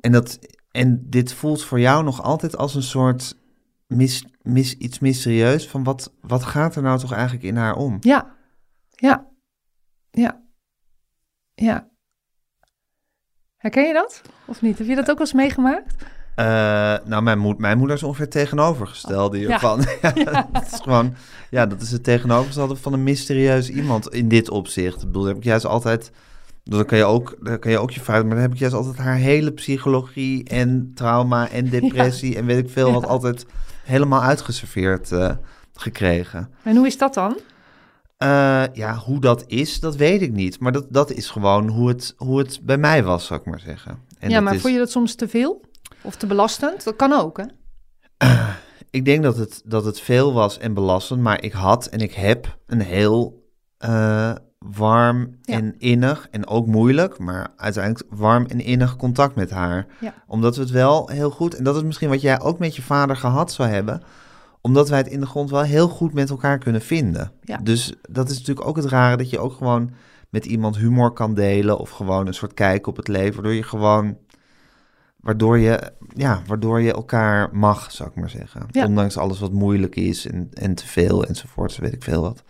En, 0.00 0.12
dat, 0.12 0.38
en 0.70 1.06
dit 1.10 1.32
voelt 1.32 1.64
voor 1.64 1.80
jou 1.80 2.04
nog 2.04 2.22
altijd 2.22 2.56
als 2.56 2.74
een 2.74 2.82
soort 2.82 3.36
mis, 3.86 4.24
mis, 4.42 4.74
iets 4.74 4.98
mysterieus 4.98 5.68
van 5.68 5.84
wat, 5.84 6.12
wat 6.20 6.42
gaat 6.42 6.76
er 6.76 6.82
nou 6.82 6.98
toch 6.98 7.12
eigenlijk 7.12 7.44
in 7.44 7.56
haar 7.56 7.76
om? 7.76 7.96
Ja, 8.00 8.34
ja, 8.90 9.26
ja, 10.10 10.42
ja. 11.54 11.88
Herken 13.56 13.86
je 13.86 13.92
dat? 13.92 14.22
Of 14.44 14.62
niet? 14.62 14.78
Heb 14.78 14.86
je 14.86 14.94
dat 14.94 15.10
ook 15.10 15.18
wel 15.18 15.26
eens 15.26 15.32
meegemaakt? 15.32 15.94
Uh, 16.36 16.44
nou, 17.04 17.22
mijn, 17.22 17.38
mo 17.38 17.54
mijn, 17.58 17.78
moeder 17.78 17.96
is 17.96 18.02
ongeveer 18.02 18.28
tegenovergestelde 18.28 19.38
hiervan. 19.38 19.84
Ja. 20.02 20.12
ja. 20.24 20.48
dat 20.52 20.72
is 20.72 20.80
gewoon, 20.82 21.14
ja, 21.50 21.66
dat 21.66 21.80
is 21.80 21.90
het 21.90 22.04
tegenovergestelde 22.04 22.76
van 22.76 22.92
een 22.92 23.02
mysterieus 23.02 23.70
iemand 23.70 24.08
in 24.08 24.28
dit 24.28 24.50
opzicht. 24.50 25.02
Ik 25.02 25.06
bedoel, 25.06 25.24
heb 25.24 25.36
ik 25.36 25.44
juist 25.44 25.66
altijd, 25.66 26.10
dan 26.64 26.84
kan 26.84 26.98
je 26.98 27.04
ook, 27.04 27.36
dan 27.40 27.58
kan 27.58 27.70
je 27.70 27.78
ook 27.78 27.90
je 27.90 28.00
vragen, 28.00 28.26
maar 28.26 28.34
dan 28.34 28.44
heb 28.44 28.52
ik 28.52 28.58
juist 28.58 28.74
altijd 28.74 28.96
haar 28.96 29.16
hele 29.16 29.52
psychologie 29.52 30.44
en 30.44 30.92
trauma 30.94 31.50
en 31.50 31.70
depressie 31.80 32.32
ja. 32.32 32.38
en 32.38 32.46
weet 32.46 32.64
ik 32.64 32.70
veel 32.70 32.92
wat 32.92 33.06
altijd 33.06 33.46
helemaal 33.84 34.22
uitgeserveerd 34.22 35.10
uh, 35.10 35.30
gekregen. 35.74 36.50
En 36.62 36.76
hoe 36.76 36.86
is 36.86 36.98
dat 36.98 37.14
dan? 37.14 37.36
Uh, 38.18 38.64
ja, 38.72 38.96
hoe 38.96 39.20
dat 39.20 39.44
is, 39.46 39.80
dat 39.80 39.96
weet 39.96 40.22
ik 40.22 40.32
niet. 40.32 40.60
Maar 40.60 40.72
dat, 40.72 40.86
dat 40.88 41.10
is 41.10 41.30
gewoon 41.30 41.68
hoe 41.68 41.88
het, 41.88 42.14
hoe 42.16 42.38
het 42.38 42.60
bij 42.62 42.78
mij 42.78 43.04
was, 43.04 43.26
zou 43.26 43.40
ik 43.40 43.46
maar 43.46 43.60
zeggen. 43.60 43.98
En 44.18 44.30
ja, 44.30 44.40
maar 44.40 44.54
is... 44.54 44.60
vond 44.60 44.72
je 44.72 44.78
dat 44.78 44.90
soms 44.90 45.14
te 45.14 45.28
veel? 45.28 45.60
Of 46.02 46.16
te 46.16 46.26
belastend? 46.26 46.84
Dat 46.84 46.96
kan 46.96 47.12
ook, 47.12 47.36
hè? 47.36 47.44
Uh, 48.24 48.48
ik 48.90 49.04
denk 49.04 49.22
dat 49.22 49.36
het, 49.36 49.62
dat 49.64 49.84
het 49.84 50.00
veel 50.00 50.32
was 50.32 50.58
en 50.58 50.74
belastend, 50.74 51.20
maar 51.20 51.42
ik 51.42 51.52
had 51.52 51.86
en 51.86 51.98
ik 51.98 52.14
heb 52.14 52.58
een 52.66 52.80
heel 52.80 53.44
uh, 53.84 54.32
warm 54.72 55.36
ja. 55.42 55.54
en 55.54 55.74
innig, 55.78 56.28
en 56.30 56.46
ook 56.46 56.66
moeilijk, 56.66 57.18
maar 57.18 57.48
uiteindelijk 57.56 58.06
warm 58.10 58.46
en 58.46 58.60
innig 58.60 58.96
contact 58.96 59.34
met 59.34 59.50
haar. 59.50 59.86
Ja. 60.00 60.14
Omdat 60.26 60.56
we 60.56 60.62
het 60.62 60.70
wel 60.70 61.08
heel 61.08 61.30
goed, 61.30 61.54
en 61.54 61.64
dat 61.64 61.76
is 61.76 61.82
misschien 61.82 62.08
wat 62.08 62.20
jij 62.20 62.40
ook 62.40 62.58
met 62.58 62.76
je 62.76 62.82
vader 62.82 63.16
gehad 63.16 63.52
zou 63.52 63.68
hebben, 63.68 64.02
omdat 64.60 64.88
wij 64.88 64.98
het 64.98 65.08
in 65.08 65.20
de 65.20 65.26
grond 65.26 65.50
wel 65.50 65.62
heel 65.62 65.88
goed 65.88 66.14
met 66.14 66.30
elkaar 66.30 66.58
kunnen 66.58 66.82
vinden. 66.82 67.32
Ja. 67.42 67.56
Dus 67.62 67.94
dat 68.08 68.30
is 68.30 68.38
natuurlijk 68.38 68.66
ook 68.66 68.76
het 68.76 68.84
rare 68.84 69.16
dat 69.16 69.30
je 69.30 69.38
ook 69.38 69.52
gewoon 69.52 69.90
met 70.28 70.46
iemand 70.46 70.76
humor 70.76 71.10
kan 71.10 71.34
delen 71.34 71.78
of 71.78 71.90
gewoon 71.90 72.26
een 72.26 72.34
soort 72.34 72.54
kijk 72.54 72.86
op 72.86 72.96
het 72.96 73.08
leven, 73.08 73.34
waardoor 73.34 73.52
je 73.52 73.62
gewoon 73.62 74.16
waardoor 75.20 75.58
je, 75.58 75.92
ja, 76.14 76.42
waardoor 76.46 76.80
je 76.80 76.92
elkaar 76.92 77.48
mag, 77.52 77.92
zou 77.92 78.08
ik 78.08 78.14
maar 78.14 78.30
zeggen. 78.30 78.66
Ondanks 78.72 79.16
alles 79.16 79.40
wat 79.40 79.52
moeilijk 79.52 79.96
is 79.96 80.26
en, 80.26 80.48
en 80.52 80.74
te 80.74 80.86
veel 80.86 81.24
enzovoort, 81.24 81.76
weet 81.76 81.92
ik 81.92 82.02
veel 82.02 82.22
wat. 82.22 82.42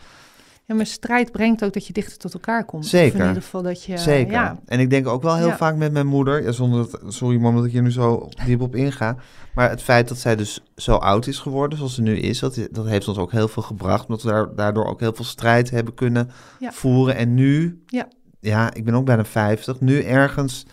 Ja, 0.67 0.75
maar 0.75 0.87
strijd 0.87 1.33
brengt 1.33 1.65
ook 1.65 1.73
dat 1.73 1.87
je 1.87 1.93
dichter 1.93 2.19
tot 2.19 2.35
elkaar 2.35 2.65
komt. 2.65 2.87
Zeker. 2.87 3.15
Of 3.15 3.21
in 3.21 3.27
ieder 3.27 3.43
geval 3.43 3.63
dat 3.63 3.85
je... 3.85 3.99
Zeker. 3.99 4.33
Ja. 4.33 4.59
En 4.67 4.81
ik 4.81 4.91
denk 4.91 5.07
ook 5.07 5.23
wel 5.23 5.37
heel 5.37 5.47
Ja. 5.47 5.57
vaak 5.57 5.77
met 5.77 5.93
mijn 5.93 6.07
moeder, 6.07 6.43
ja, 6.43 6.53
zonder 6.53 6.91
dat, 6.91 7.01
sorry 7.15 7.37
man 7.39 7.55
dat 7.57 7.65
ik 7.65 7.73
hier 7.73 7.83
nu 7.83 7.93
zo 7.93 8.29
diep 8.47 8.61
op 8.61 8.75
inga, 8.77 9.17
maar 9.55 9.71
het 9.71 9.83
feit 9.83 10.09
dat 10.09 10.19
zij 10.19 10.37
dus 10.37 10.61
zo 10.77 10.95
oud 10.95 11.27
is 11.27 11.39
geworden 11.39 11.79
zoals 11.79 11.95
ze 11.95 12.03
nu 12.03 12.17
is, 12.17 12.39
dat, 12.39 12.59
dat 12.71 12.87
heeft 12.87 13.09
ons 13.09 13.19
ook 13.19 13.33
heel 13.33 13.49
veel 13.49 13.63
gebracht, 13.63 14.07
omdat 14.09 14.23
we 14.23 14.29
daar, 14.31 14.55
daardoor 14.55 14.85
ook 14.87 15.01
heel 15.01 15.13
veel 15.15 15.25
strijd 15.25 15.71
hebben 15.71 15.95
kunnen 15.95 16.31
voeren. 16.61 17.17
En 17.17 17.35
nu, 17.35 17.83
Ja. 17.87 18.09
ja, 18.41 18.75
ik 18.75 18.85
ben 18.85 18.95
ook 18.95 19.05
bijna 19.05 19.25
50, 19.25 19.81
nu 19.81 20.03
ergens 20.03 20.65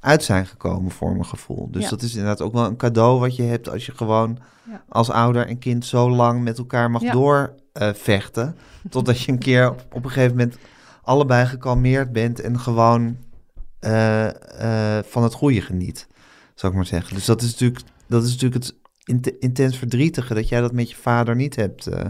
uit 0.00 0.22
zijn 0.24 0.46
gekomen 0.46 0.90
voor 0.90 1.10
mijn 1.12 1.26
gevoel. 1.26 1.68
Dus 1.70 1.82
Ja. 1.82 1.90
dat 1.90 2.02
is 2.02 2.10
inderdaad 2.12 2.40
ook 2.40 2.52
wel 2.52 2.64
een 2.64 2.76
cadeau 2.76 3.20
wat 3.20 3.36
je 3.36 3.42
hebt 3.42 3.68
als 3.68 3.86
je 3.86 3.92
gewoon 3.94 4.38
Ja. 4.70 4.82
als 4.88 5.10
ouder 5.10 5.46
en 5.46 5.58
kind 5.58 5.84
zo 5.84 6.10
lang 6.10 6.42
met 6.42 6.58
elkaar 6.58 6.90
mag 6.90 7.02
Ja. 7.02 7.12
doorvechten. 7.12 8.56
totdat 8.90 9.20
je 9.20 9.32
een 9.32 9.38
keer 9.38 9.70
op, 9.70 9.84
op 9.92 10.04
een 10.04 10.10
gegeven 10.10 10.36
moment 10.36 10.56
allebei 11.02 11.46
gekalmeerd 11.46 12.12
bent 12.12 12.40
en 12.40 12.60
gewoon 12.60 13.16
eh, 13.78 14.26
eh, 14.98 15.04
van 15.04 15.22
het 15.22 15.32
goede 15.34 15.60
geniet, 15.60 16.06
zou 16.54 16.72
ik 16.72 16.78
maar 16.78 16.86
zeggen. 16.88 17.14
Dus 17.14 17.24
dat 17.24 17.42
is 17.42 17.50
natuurlijk, 17.50 17.80
dat 18.06 18.24
is 18.24 18.30
natuurlijk 18.32 18.64
het 18.64 18.74
int- 19.04 19.38
intens 19.38 19.76
verdrietige 19.78 20.34
dat 20.34 20.48
jij 20.48 20.60
dat 20.60 20.72
met 20.72 20.90
je 20.90 20.96
vader 20.96 21.36
niet 21.36 21.56
hebt, 21.56 21.86
eh, 21.86 22.04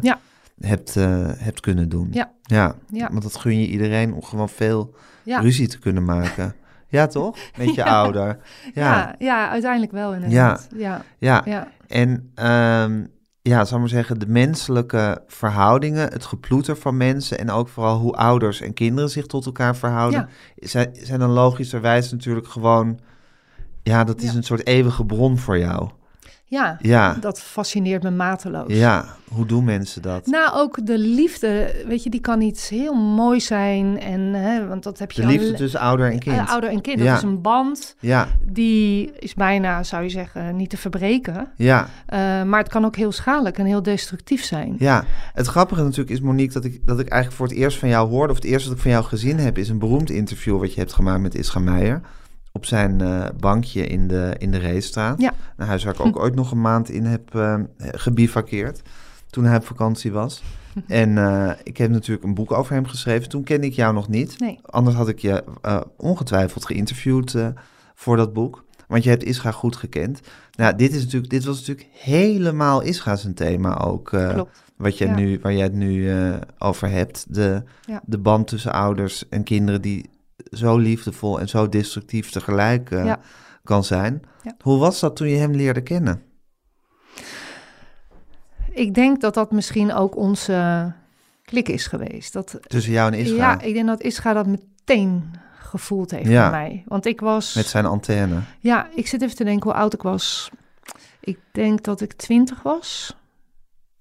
hebt, 0.61 0.95
hebt 1.39 1.61
kunnen 1.61 1.89
doen. 1.89 2.09
Ja. 2.11 2.33
ja. 2.43 2.77
Want 3.11 3.23
dat 3.23 3.37
gun 3.37 3.61
je 3.61 3.67
iedereen 3.67 4.13
om 4.15 4.23
gewoon 4.23 4.49
veel 4.49 4.95
ruzie 5.25 5.69
te 5.69 5.79
kunnen 5.79 6.05
maken. 6.05 6.55
Ja, 6.91 7.07
toch? 7.07 7.37
Met 7.57 7.75
je 7.75 7.75
Ja. 7.85 7.85
ouder. 7.85 8.39
Ja, 8.75 8.97
Ja. 8.97 9.15
ja, 9.19 9.49
uiteindelijk 9.51 9.93
wel 9.93 10.15
inderdaad. 10.15 10.69
Ja, 10.77 11.03
ja. 11.19 11.43
ja. 11.45 11.69
En 11.89 12.31
ehm, 12.35 13.05
ja, 13.43 13.65
zal 13.65 13.75
ik 13.75 13.81
maar 13.83 13.89
zeggen, 13.93 14.19
de 14.19 14.27
menselijke 14.27 15.23
verhoudingen, 15.27 16.13
het 16.13 16.25
geploeter 16.25 16.77
van 16.77 16.97
mensen 16.97 17.39
en 17.39 17.51
ook 17.51 17.69
vooral 17.69 17.99
hoe 17.99 18.13
ouders 18.13 18.61
en 18.61 18.75
kinderen 18.75 19.11
zich 19.11 19.27
tot 19.27 19.47
elkaar 19.47 19.77
verhouden, 19.77 20.29
zijn, 20.57 20.91
zijn 20.93 21.19
dan 21.21 21.31
logischerwijs 21.31 22.11
natuurlijk 22.13 22.49
gewoon, 22.49 23.01
ja, 23.83 24.05
dat 24.05 24.21
is 24.21 24.35
een 24.35 24.43
soort 24.43 24.67
eeuwige 24.67 25.05
bron 25.05 25.39
voor 25.39 25.59
jou. 25.59 25.89
Ja. 26.51 26.77
Ja, 26.81 27.17
dat 27.21 27.41
fascineert 27.41 28.03
me 28.03 28.11
mateloos. 28.11 28.73
ja. 28.73 29.05
Hoe 29.31 29.47
doen 29.47 29.65
mensen 29.65 30.03
dat? 30.03 30.27
Nou, 30.27 30.55
ook 30.55 30.87
de 30.87 30.99
liefde, 30.99 31.75
weet 31.87 32.03
je, 32.03 32.11
die 32.11 32.21
kan 32.21 32.41
iets 32.41 32.69
heel 32.69 32.95
mooi 32.95 33.41
zijn. 33.41 34.01
En, 34.01 34.21
hè, 34.21 34.67
want 34.67 34.83
dat 34.83 34.99
heb 34.99 35.13
je 35.13 35.21
De 35.23 35.27
liefde 35.29 35.53
tussen 35.53 35.81
ouder 35.81 36.11
en 36.11 36.19
kind. 36.19 36.37
Eh, 36.37 36.51
ouder 36.51 36.71
en 36.71 36.81
kind, 36.81 36.99
Ja. 36.99 37.05
dat 37.05 37.17
is 37.17 37.23
een 37.23 37.41
band. 37.41 37.97
Ja, 38.01 38.29
Die 38.43 39.13
is 39.19 39.35
bijna, 39.35 39.83
zou 39.83 40.03
je 40.03 40.09
zeggen, 40.09 40.57
niet 40.57 40.71
te 40.71 40.77
verbreken. 40.77 41.49
ja, 41.57 41.89
Eh, 42.07 42.19
maar 42.43 42.59
het 42.61 42.69
kan 42.69 42.85
ook 42.85 42.97
heel 42.97 43.13
schadelijk 43.13 43.59
en 43.59 43.65
heel 43.67 43.83
destructief 43.83 44.45
zijn. 44.45 44.75
ja. 44.79 45.05
Het 45.35 45.47
grappige 45.47 45.83
natuurlijk 45.83 46.11
is, 46.11 46.21
Monique, 46.21 46.53
dat 46.53 46.65
ik, 46.65 46.87
dat 46.87 46.99
ik 47.01 47.09
eigenlijk 47.09 47.41
voor 47.41 47.47
het 47.49 47.57
eerst 47.57 47.79
van 47.79 47.89
jou 47.89 48.09
hoorde, 48.09 48.31
of 48.33 48.39
het 48.39 48.47
eerste 48.49 48.69
wat 48.69 48.77
ik 48.77 48.83
van 48.83 48.93
jou 48.93 49.05
gezien 49.05 49.39
heb, 49.39 49.59
is 49.59 49.69
een 49.69 49.79
beroemd 49.79 50.11
interview 50.11 50.59
wat 50.59 50.75
je 50.75 50.81
hebt 50.81 50.93
gemaakt 50.93 51.21
met 51.23 51.35
Ischa 51.35 51.59
Meijer. 51.61 52.01
Op 52.53 52.67
zijn 52.67 53.01
eh, 53.01 53.27
bankje 53.39 53.87
in 53.87 54.09
de, 54.09 54.35
in 54.39 54.51
de 54.51 54.59
Reestraat. 54.59 55.21
Ja. 55.21 55.33
Een 55.57 55.67
huis 55.67 55.85
waar 55.85 55.95
ik 55.95 56.01
ook 56.01 56.19
ooit 56.19 56.35
nog 56.35 56.51
een 56.51 56.61
maand 56.61 56.91
in 56.91 57.05
heb 57.05 57.35
eh 57.35 57.55
gebivakkeerd. 57.79 58.83
Toen 59.31 59.45
hij 59.45 59.57
op 59.57 59.65
vakantie 59.65 60.13
was. 60.13 60.43
En 60.87 61.19
eh, 61.19 61.51
ik 61.63 61.77
heb 61.77 61.91
natuurlijk 61.91 62.25
een 62.27 62.35
boek 62.35 62.53
over 62.53 62.75
hem 62.75 62.87
geschreven. 62.87 63.29
Toen 63.29 63.43
kende 63.45 63.67
ik 63.67 63.73
jou 63.73 63.95
nog 63.95 64.09
niet. 64.09 64.39
Nee. 64.39 64.59
Anders 64.65 64.97
had 64.97 65.09
ik 65.09 65.19
je 65.19 65.45
ongetwijfeld 65.97 66.65
geïnterviewd 66.67 67.37
voor 67.95 68.17
dat 68.17 68.33
boek. 68.33 68.65
Want 68.89 69.05
je 69.05 69.11
hebt 69.11 69.25
Ischa 69.25 69.51
goed 69.51 69.77
gekend. 69.77 70.21
Nou, 70.57 70.77
dit, 70.77 70.95
is 70.95 71.03
natuurlijk, 71.05 71.31
dit 71.33 71.45
was 71.45 71.59
natuurlijk 71.59 71.89
helemaal 71.93 72.83
Ischa 72.83 73.17
zijn 73.17 73.35
thema 73.35 73.79
ook. 73.79 74.09
Klopt. 74.09 74.63
wat 74.77 74.99
jij 74.99 75.09
Ja. 75.09 75.15
nu, 75.15 75.39
waar 75.43 75.53
jij 75.53 75.63
het 75.63 75.75
nu 75.75 76.13
over 76.59 76.91
hebt. 76.91 77.27
De, 77.29 77.63
Ja. 77.87 78.03
de 78.07 78.19
band 78.19 78.47
tussen 78.47 78.73
ouders 78.73 79.29
en 79.29 79.43
kinderen 79.43 79.83
die 79.83 80.11
zo 80.51 80.77
liefdevol 80.79 81.41
en 81.41 81.49
zo 81.49 81.69
destructief 81.69 82.31
tegelijk 82.31 82.91
eh, 82.91 83.05
Ja. 83.05 83.21
kan 83.65 83.85
zijn. 83.85 84.23
Ja. 84.43 84.55
Hoe 84.61 84.79
was 84.79 85.01
dat 85.01 85.17
toen 85.17 85.29
je 85.29 85.37
hem 85.37 85.53
leerde 85.55 85.81
kennen? 85.83 86.23
Ik 88.71 88.95
denk 88.95 89.21
dat 89.21 89.35
dat 89.35 89.51
misschien 89.53 89.93
ook 89.93 90.17
onze 90.17 90.93
klik 91.45 91.69
is 91.69 91.87
geweest. 91.87 92.33
Dat, 92.33 92.59
Tussen 92.67 92.93
jou 92.93 93.13
en 93.13 93.19
Isra? 93.19 93.37
ja, 93.37 93.61
ik 93.61 93.75
denk 93.75 93.87
dat 93.87 94.03
Isra 94.03 94.33
dat 94.33 94.47
meteen 94.47 95.31
gevoeld 95.59 96.11
heeft 96.11 96.29
Ja. 96.29 96.51
bij 96.51 96.61
mij. 96.61 96.83
Want 96.87 97.07
ik 97.07 97.21
was... 97.21 97.55
Met 97.55 97.67
zijn 97.67 97.87
antenne. 97.87 98.41
Ja, 98.61 98.89
ik 98.95 99.07
zit 99.07 99.23
even 99.23 99.37
te 99.37 99.45
denken 99.45 99.71
hoe 99.71 99.79
oud 99.81 99.95
ik 99.95 100.03
was. 100.03 100.51
Ik 101.21 101.39
denk 101.53 101.83
dat 101.83 102.01
ik 102.01 102.13
20 102.13 102.63
was. 102.63 103.17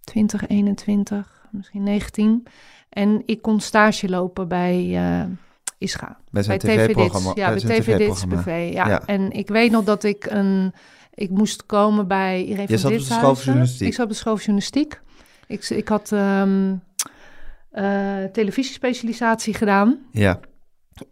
20, 0.04 0.47
21, 0.47 1.45
misschien 1.52 1.84
19. 1.84 2.43
En 2.89 3.21
ik 3.25 3.41
kon 3.41 3.60
stage 3.60 4.10
lopen 4.10 4.47
bij 4.47 4.95
eh 4.95 5.23
Bij 6.32 6.44
zijn 6.44 6.60
bij 6.60 6.78
tv-programma. 6.78 7.32
Ja, 7.36 7.50
bij 7.50 7.60
zijn 7.60 7.82
TV. 7.82 8.74
Ja. 8.74 8.88
Ja. 8.88 9.06
En 9.06 9.32
ik 9.32 9.48
weet 9.48 9.72
nog 9.72 9.84
dat 9.84 10.04
ik 10.04 10.26
een... 10.30 10.74
Ik 11.13 11.30
moest 11.30 11.65
komen 11.65 12.08
bij 12.08 12.44
Irene 12.44 12.62
Je 12.62 12.68
van 12.68 12.78
zat 12.78 12.92
op 12.92 12.98
de 12.98 13.04
school 13.04 13.36
journalistiek. 13.36 13.88
Ik 13.88 13.94
zat 13.94 14.06
op 14.06 14.12
de 14.12 14.18
school 14.18 14.36
journalistiek. 14.36 15.02
Ik, 15.48 15.70
ik 15.70 15.88
had 15.88 16.12
ehm 16.12 16.74
eh, 17.70 18.24
televisiespecialisatie 18.32 19.54
gedaan. 19.54 19.98
Ja, 20.12 20.39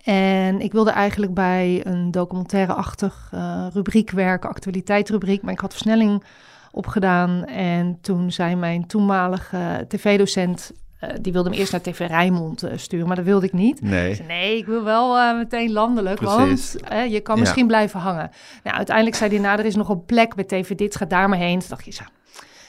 En 0.04 0.62
ik 0.62 0.72
wilde 0.72 0.92
eigenlijk 0.92 1.34
bij 1.34 1.82
een 1.86 2.12
documentaire-achtig 2.12 3.30
eh, 3.34 3.68
rubriek 3.74 4.12
werken, 4.12 4.50
actualiteitsrubriek, 4.50 5.42
maar 5.42 5.54
ik 5.54 5.60
had 5.60 5.72
versnelling 5.72 6.24
opgedaan. 6.72 7.46
En 7.46 7.98
toen 8.02 8.32
zei 8.32 8.56
mijn 8.56 8.88
toenmalige 8.88 9.86
tv-docent, 9.88 10.72
eh, 11.00 11.10
die 11.22 11.34
wilde 11.34 11.50
me 11.50 11.56
eerst 11.56 11.72
naar 11.72 11.82
TV 11.82 12.00
Rijnmond 12.00 12.64
eh, 12.64 12.72
sturen, 12.78 13.08
maar 13.08 13.16
dat 13.16 13.26
wilde 13.26 13.46
ik 13.46 13.54
niet. 13.54 13.82
Nee. 13.82 14.58
ik 14.58 14.66
wil 14.66 14.84
wel 14.84 15.18
eh, 15.18 15.38
meteen 15.38 15.72
landelijk, 15.72 16.16
Precies. 16.20 16.76
want 16.90 17.12
je 17.12 17.20
kan 17.20 17.36
Ja. 17.36 17.42
misschien 17.42 17.68
blijven 17.68 18.00
hangen. 18.00 18.30
Nou, 18.64 18.76
uiteindelijk 18.78 19.16
zei 19.16 19.30
hij, 19.30 19.40
nou, 19.40 19.60
er 19.60 19.66
is 19.66 19.76
nog 19.76 19.90
een 19.90 20.06
plek 20.06 20.36
bij 20.36 20.44
TV 20.44 20.76
Dit, 20.76 20.96
ga 20.96 21.06
daar 21.06 21.30
maar 21.30 21.38
heen. 21.38 21.60
Toen 21.60 21.70
dacht 21.70 21.86
je, 21.86 21.92
zo, 21.92 22.04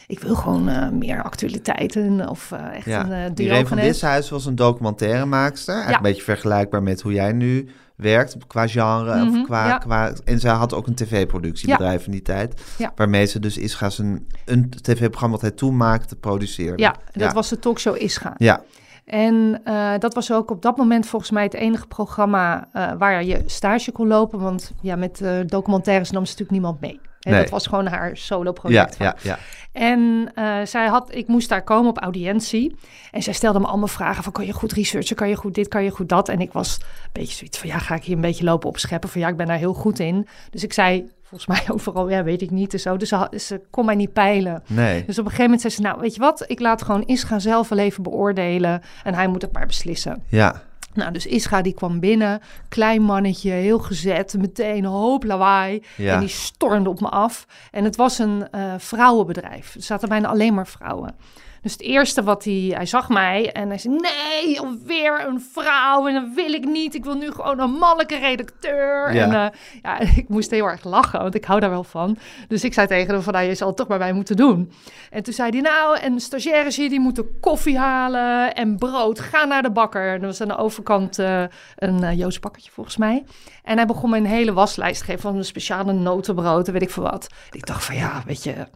ik 0.07 0.21
wil 0.21 0.35
gewoon 0.35 0.99
meer 0.99 1.23
actualiteiten 1.23 2.29
of 2.29 2.53
echt 2.73 2.85
Ja. 2.85 3.05
een 3.11 3.33
uh, 3.38 3.47
Irene 3.47 3.67
van 3.67 3.77
Dishuis 3.79 4.31
was 4.31 4.47
een 4.47 4.57
documentairemaakster. 4.57 5.75
Eigenlijk 5.75 6.03
Ja. 6.03 6.09
een 6.09 6.14
beetje 6.14 6.33
vergelijkbaar 6.33 6.83
met 6.83 7.01
hoe 7.01 7.12
jij 7.12 7.33
nu 7.33 7.69
werkt 7.99 8.37
qua 8.47 8.67
genre. 8.67 9.25
Mhm, 9.25 9.39
of 9.39 9.45
qua, 9.45 9.67
ja. 9.67 9.79
qua, 9.79 10.13
en 10.25 10.39
zij 10.39 10.51
had 10.53 10.75
ook 10.75 10.87
een 10.87 10.95
tv-productiebedrijf 10.95 12.07
in 12.07 12.13
die 12.13 12.23
tijd. 12.23 12.61
Ja. 12.79 12.93
Waarmee 12.97 13.27
ze 13.27 13.41
dus 13.41 13.59
Ischa 13.59 13.91
zijn 13.91 14.27
een 14.45 14.71
tv-programma 14.71 15.35
wat 15.35 15.41
hij 15.41 15.51
toen 15.51 15.77
maakte, 15.77 16.17
produceerde. 16.17 16.83
Ja, 16.83 16.95
dat 17.13 17.33
was 17.33 17.49
de 17.49 17.59
talkshow 17.59 18.03
Isga. 18.03 18.35
Ja, 18.37 18.63
En 19.05 19.61
eh, 19.65 19.93
dat 19.99 20.15
was 20.15 20.33
ook 20.33 20.51
op 20.51 20.63
dat 20.63 20.77
moment 20.77 21.07
volgens 21.07 21.31
mij 21.31 21.43
het 21.43 21.55
enige 21.55 21.87
programma 21.87 22.69
eh, 22.73 22.93
waar 22.99 23.25
je 23.25 23.43
stage 23.47 23.93
kon 23.93 24.07
lopen. 24.07 24.39
Want 24.41 24.73
ja, 24.81 24.97
met 24.97 25.21
eh, 25.21 25.39
documentaires 25.47 26.11
nam 26.11 26.25
ze 26.25 26.31
natuurlijk 26.31 26.61
niemand 26.61 26.81
mee. 26.81 27.01
En 27.21 27.31
Nee. 27.33 27.41
dat 27.41 27.51
was 27.51 27.67
gewoon 27.67 27.87
haar 27.87 28.17
solo-project. 28.17 28.97
Ja, 28.99 29.05
ja, 29.05 29.17
ja. 29.23 29.39
En 29.73 30.31
eh, 30.35 30.57
zij 30.65 30.87
had, 30.87 31.15
ik 31.15 31.27
moest 31.29 31.49
daar 31.49 31.63
komen 31.65 31.91
op 31.91 31.99
audiëntie. 31.99 32.77
En 33.11 33.23
zij 33.23 33.33
stelde 33.33 33.61
me 33.61 33.67
allemaal 33.67 33.89
vragen 33.89 34.23
van, 34.23 34.33
kan 34.33 34.47
je 34.47 34.53
goed 34.53 34.73
researchen? 34.73 35.17
Kan 35.17 35.29
je 35.29 35.35
goed 35.37 35.55
dit? 35.55 35.69
Kan 35.69 35.85
je 35.85 35.91
goed 35.91 36.09
dat? 36.09 36.29
En 36.29 36.41
ik 36.41 36.53
was 36.53 36.79
een 36.81 37.09
beetje 37.13 37.35
zoiets 37.37 37.59
van, 37.59 37.69
ja, 37.69 37.79
ga 37.79 37.95
ik 37.95 38.05
hier 38.05 38.15
een 38.15 38.21
beetje 38.21 38.45
lopen 38.45 38.69
opscheppen? 38.69 39.09
Van, 39.11 39.21
ja, 39.21 39.29
ik 39.29 39.37
ben 39.37 39.47
daar 39.47 39.59
heel 39.59 39.75
goed 39.75 39.99
in. 39.99 40.27
Dus 40.51 40.65
ik 40.65 40.73
zei, 40.73 41.11
volgens 41.23 41.47
mij 41.47 41.65
overal, 41.75 42.09
ja, 42.11 42.23
weet 42.23 42.43
ik 42.43 42.51
niet 42.51 42.73
en 42.73 42.81
zo. 42.81 42.97
Dus 42.97 43.09
ze, 43.09 43.29
ze 43.39 43.61
kon 43.71 43.85
mij 43.85 43.95
niet 43.95 44.13
peilen. 44.13 44.63
Nee. 44.67 45.05
Dus 45.05 45.19
op 45.19 45.25
een 45.25 45.31
gegeven 45.31 45.43
moment 45.45 45.61
zei 45.61 45.73
ze, 45.73 45.81
nou, 45.81 46.01
weet 46.01 46.15
je 46.15 46.21
wat? 46.21 46.45
Ik 46.47 46.61
laat 46.61 46.83
gewoon 46.83 47.03
Isra 47.07 47.39
zelf 47.39 47.69
wel 47.69 47.79
even 47.79 48.03
beoordelen. 48.03 48.83
En 49.05 49.15
hij 49.15 49.27
moet 49.29 49.43
het 49.43 49.53
maar 49.53 49.67
beslissen. 49.67 50.23
Ja. 50.29 50.63
Nou, 50.99 51.13
dus 51.13 51.27
Isra 51.27 51.63
die 51.63 51.75
kwam 51.75 52.01
binnen, 52.01 52.41
klein 52.69 53.03
mannetje, 53.03 53.51
heel 53.51 53.79
gezet, 53.79 54.35
meteen 54.39 54.85
een 54.85 54.91
hoop 54.91 55.25
lawaai. 55.25 55.83
Ja. 55.97 56.15
En 56.15 56.21
die 56.21 56.29
stormde 56.29 56.89
op 56.91 57.01
me 57.01 57.09
af. 57.09 57.47
En 57.71 57.85
het 57.85 57.97
was 57.97 58.19
een 58.19 58.51
eh, 58.51 58.75
vrouwenbedrijf. 58.79 59.75
Er 59.75 59.83
zaten 59.83 60.09
bijna 60.09 60.29
alleen 60.29 60.55
maar 60.55 60.67
vrouwen. 60.67 61.15
Dus 61.62 61.73
het 61.73 61.81
eerste 61.81 62.23
wat 62.23 62.44
hij, 62.44 62.73
hij 62.75 62.87
zag 62.87 63.09
mij 63.09 63.53
en 63.53 63.68
hij 63.68 63.79
zei, 63.79 63.94
nee, 63.94 64.61
alweer 64.61 65.27
een 65.27 65.40
vrouw 65.53 66.07
en 66.07 66.14
dat 66.14 66.35
wil 66.35 66.53
ik 66.53 66.64
niet. 66.64 66.94
Ik 66.94 67.05
wil 67.05 67.14
nu 67.14 67.31
gewoon 67.31 67.61
een 67.61 67.71
mannelijke 67.71 68.18
redacteur. 68.18 69.14
Ja. 69.14 69.25
En 69.25 69.33
eh, 69.33 69.59
ja, 69.83 70.01
ik 70.23 70.29
moest 70.29 70.51
heel 70.51 70.66
erg 70.66 70.85
lachen, 70.85 71.21
want 71.21 71.35
ik 71.35 71.44
hou 71.44 71.61
daar 71.61 71.71
wel 71.71 71.85
van. 71.85 72.16
Dus 72.49 72.64
ik 72.64 72.73
zei 72.73 72.87
tegen 72.87 73.14
hem 73.14 73.23
van, 73.23 73.33
nou, 73.33 73.47
je 73.47 73.55
zal 73.55 73.68
het 73.68 73.77
toch 73.77 73.87
bij 73.87 73.99
mij 73.99 74.12
moeten 74.12 74.37
doen. 74.37 74.73
En 75.11 75.23
toen 75.23 75.35
zei 75.35 75.51
hij, 75.51 75.61
nou, 75.61 75.99
en 75.99 76.14
de 76.14 76.21
stagiaires 76.21 76.77
hier, 76.77 76.88
die 76.88 77.01
moeten 77.01 77.40
koffie 77.40 77.79
halen 77.79 78.55
en 78.55 78.77
brood. 78.77 79.21
Ga 79.21 79.44
naar 79.44 79.62
de 79.62 79.71
bakker. 79.71 80.12
En 80.12 80.21
er 80.21 80.27
was 80.27 80.40
aan 80.40 80.49
de 80.49 80.57
overkant 80.57 81.18
eh, 81.18 81.42
een 81.77 82.03
uh, 82.03 82.18
Joost 82.18 82.40
bakkertje 82.40 82.71
volgens 82.71 82.97
mij. 82.97 83.25
En 83.62 83.77
hij 83.77 83.87
begon 83.87 84.11
me 84.11 84.16
een 84.16 84.27
hele 84.27 84.53
waslijst 84.53 84.99
te 84.99 85.05
geven 85.05 85.21
van 85.21 85.37
een 85.37 85.44
speciale 85.44 85.92
notenbrood 85.92 86.66
en 86.66 86.73
weet 86.73 86.83
ik 86.83 86.90
veel 86.90 87.03
wat. 87.03 87.27
En 87.51 87.59
ik 87.59 87.66
dacht 87.66 87.85
van, 87.85 87.97
ja, 87.97 88.23
weet 88.27 88.42
je... 88.42 88.66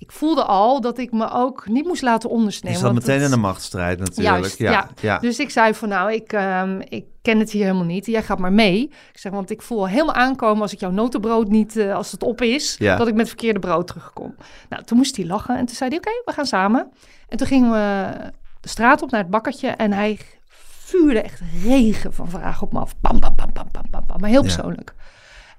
Ik 0.00 0.12
voelde 0.12 0.44
al 0.44 0.80
dat 0.80 0.98
ik 0.98 1.12
me 1.12 1.30
ook 1.30 1.68
niet 1.68 1.86
moest 1.86 2.02
laten 2.02 2.28
Je 2.28 2.34
ondersneeuwen. 2.34 2.80
zat 2.80 2.92
meteen 2.94 3.14
het- 3.20 3.26
in 3.26 3.32
een 3.32 3.40
machtsstrijd 3.40 3.98
natuurlijk. 3.98 4.36
Juist, 4.38 4.58
ja. 4.58 4.70
ja. 4.70 4.88
ja. 5.00 5.18
Dus 5.18 5.38
ik 5.38 5.50
zei 5.50 5.74
van 5.74 5.88
nou, 5.88 6.12
ik, 6.12 6.32
ehm, 6.32 6.80
ik 6.88 7.04
ken 7.22 7.38
het 7.38 7.50
hier 7.50 7.62
helemaal 7.64 7.84
niet. 7.84 8.06
Jij 8.06 8.22
gaat 8.22 8.38
maar 8.38 8.52
mee. 8.52 8.82
Ik 9.12 9.18
zeg, 9.18 9.32
want 9.32 9.50
ik 9.50 9.62
voel 9.62 9.78
al 9.78 9.88
helemaal 9.88 10.14
aankomen 10.14 10.62
als 10.62 10.72
ik 10.72 10.80
jouw 10.80 10.90
notenbrood 10.90 11.48
niet, 11.48 11.76
eh, 11.76 11.94
als 11.94 12.12
het 12.12 12.22
op 12.22 12.40
is, 12.42 12.76
Ja. 12.78 12.96
dat 12.96 13.08
ik 13.08 13.14
met 13.14 13.26
verkeerde 13.28 13.58
brood 13.58 13.86
terugkom. 13.86 14.34
Nou, 14.68 14.82
toen 14.84 14.96
moest 14.98 15.16
hij 15.16 15.26
lachen 15.26 15.56
en 15.56 15.66
toen 15.66 15.76
zei 15.76 15.88
hij, 15.90 15.98
oké, 15.98 16.10
we 16.24 16.32
gaan 16.32 16.46
samen. 16.46 16.90
En 17.28 17.36
toen 17.38 17.46
gingen 17.46 17.70
we 17.70 18.10
de 18.60 18.68
straat 18.68 19.02
op 19.02 19.10
naar 19.10 19.20
het 19.20 19.30
bakkertje 19.30 19.68
en 19.68 19.92
hij 19.92 20.18
vuurde 20.48 21.20
echt 21.22 21.40
regen 21.64 22.12
van 22.12 22.28
vragen 22.30 22.66
op 22.66 22.72
me 22.72 22.78
af. 22.78 22.94
Bam, 23.00 23.20
bam, 23.20 23.34
bam, 23.36 23.50
bam, 23.52 23.68
bam, 23.72 23.84
bam, 23.90 24.04
bam. 24.06 24.20
Maar 24.20 24.30
heel 24.30 24.42
persoonlijk. 24.42 24.94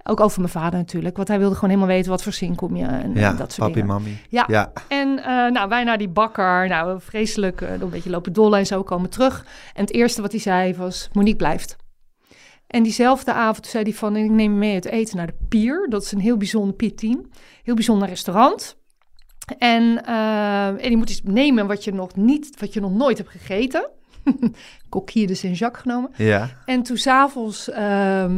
Ook 0.10 0.20
over 0.20 0.40
mijn 0.40 0.52
vader 0.52 0.80
natuurlijk, 0.80 1.16
want 1.16 1.28
hij 1.28 1.40
wilde 1.40 1.56
gewoon 1.56 1.70
helemaal 1.70 1.96
weten 1.96 2.12
wat 2.12 2.24
voor 2.24 2.34
zin 2.34 2.56
kom 2.56 2.76
je 2.76 2.86
en, 2.86 3.14
Ja, 3.14 3.30
en 3.30 3.36
dat 3.36 3.52
soort 3.52 3.68
papi, 3.68 3.74
dingen. 3.74 3.88
mami. 3.88 4.18
Ja. 4.30 4.44
Ja. 4.48 4.72
En 4.88 5.24
eh, 5.24 5.52
nou, 5.52 5.70
wij 5.70 5.84
naar 5.84 5.98
die 5.98 6.10
bakker, 6.10 6.68
nou, 6.68 7.02
vreselijk, 7.02 7.62
eh, 7.62 7.72
een 7.80 7.90
beetje 7.90 8.10
lopen 8.10 8.34
dollen 8.34 8.60
en 8.60 8.66
zo 8.66 8.84
komen 8.84 9.10
terug. 9.10 9.46
En 9.74 9.82
het 9.82 9.94
eerste 9.94 10.22
wat 10.22 10.32
hij 10.32 10.40
zei 10.40 10.76
was, 10.76 11.10
Monique 11.14 11.38
blijft. 11.38 11.76
En 12.68 12.84
diezelfde 12.84 13.34
avond 13.34 13.68
zei 13.68 13.84
hij 13.84 13.94
van, 13.94 14.16
ik 14.16 14.30
neem 14.30 14.58
mee 14.58 14.74
uit 14.74 14.86
eten 14.86 15.18
naar 15.18 15.28
de 15.28 15.38
Pier. 15.50 15.88
Dat 15.90 16.04
is 16.04 16.12
een 16.12 16.20
heel 16.20 16.38
bijzonder 16.38 16.76
Pier 16.76 16.96
10, 16.96 17.32
heel 17.64 17.76
bijzonder 17.76 18.08
restaurant. 18.08 18.78
En, 19.58 20.06
eh, 20.06 20.66
en 20.68 20.90
je 20.90 20.98
moet 20.98 21.10
iets 21.10 21.22
nemen 21.24 21.68
wat 21.68 21.84
je 21.84 21.94
nog 21.94 22.16
niet, 22.16 22.60
wat 22.60 22.74
je 22.74 22.80
nog 22.80 22.92
nooit 22.92 23.18
hebt 23.18 23.30
gegeten. 23.30 23.90
Coquille 24.90 25.28
de 25.28 25.36
Saint-Jacques 25.36 25.82
genomen. 25.82 26.10
Ja. 26.16 26.50
En 26.66 26.84
toen 26.84 26.98
s'avonds 26.98 27.70
ehm 27.70 28.32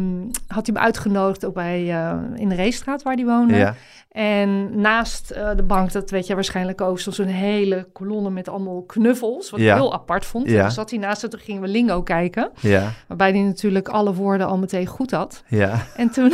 had 0.48 0.65
hij 0.65 0.76
me 0.76 0.80
uitgenodigd 0.82 1.46
ook 1.46 1.54
bij, 1.54 1.89
eh, 1.89 2.17
in 2.36 2.50
de 2.50 2.56
Reestraat 2.56 3.04
waar 3.04 3.13
hij 3.13 3.26
woonde. 3.26 3.56
Ja. 3.56 3.76
En 4.12 4.82
naast 4.82 5.32
eh, 5.32 5.50
de 5.56 5.63
bank, 5.63 5.91
dat 5.91 6.10
weet 6.10 6.28
je 6.28 6.34
waarschijnlijk 6.36 6.82
ook, 6.82 7.00
stond 7.00 7.15
zo'n 7.15 7.26
hele 7.26 7.88
kolonne 7.94 8.30
met 8.30 8.50
allemaal 8.50 8.82
knuffels. 8.82 9.50
Wat 9.50 9.60
Ja. 9.60 9.74
ik 9.74 9.80
heel 9.82 9.94
apart 9.94 10.26
vond. 10.26 10.50
Ja. 10.50 10.62
Dan 10.62 10.72
zat 10.72 10.89
hij 10.89 11.00
naast 11.00 11.24
en 11.24 11.30
toen 11.30 11.39
gingen 11.39 11.62
we 11.62 11.67
Lingo 11.67 12.02
kijken. 12.04 12.52
Ja. 12.60 12.91
Waarbij 13.08 13.32
hij 13.32 13.41
natuurlijk 13.41 13.88
alle 13.89 14.13
woorden 14.13 14.48
al 14.48 14.58
meteen 14.58 14.86
goed 14.88 15.12
had. 15.12 15.44
Ja. 15.48 15.86
En 15.96 16.10
toen... 16.10 16.34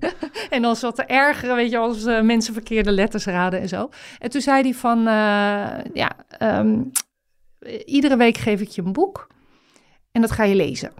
en 0.50 0.62
dan 0.62 0.76
zat 0.76 0.96
te 0.96 1.04
ergeren, 1.04 1.56
weet 1.56 1.70
je, 1.70 1.78
als 1.78 2.04
eh, 2.04 2.20
mensen 2.20 2.52
verkeerde 2.54 2.90
letters 2.92 3.24
raden 3.26 3.60
en 3.60 3.68
zo. 3.68 3.88
En 4.18 4.30
toen 4.30 4.40
zei 4.40 4.62
hij 4.62 4.74
van, 4.74 5.02
ja, 5.94 6.10
ehm, 6.38 6.78
iedere 7.84 8.16
week 8.16 8.36
geef 8.36 8.60
ik 8.60 8.68
je 8.68 8.82
een 8.82 8.92
boek. 8.92 9.26
En 10.12 10.20
dat 10.20 10.30
ga 10.30 10.44
je 10.44 10.54
lezen. 10.54 10.92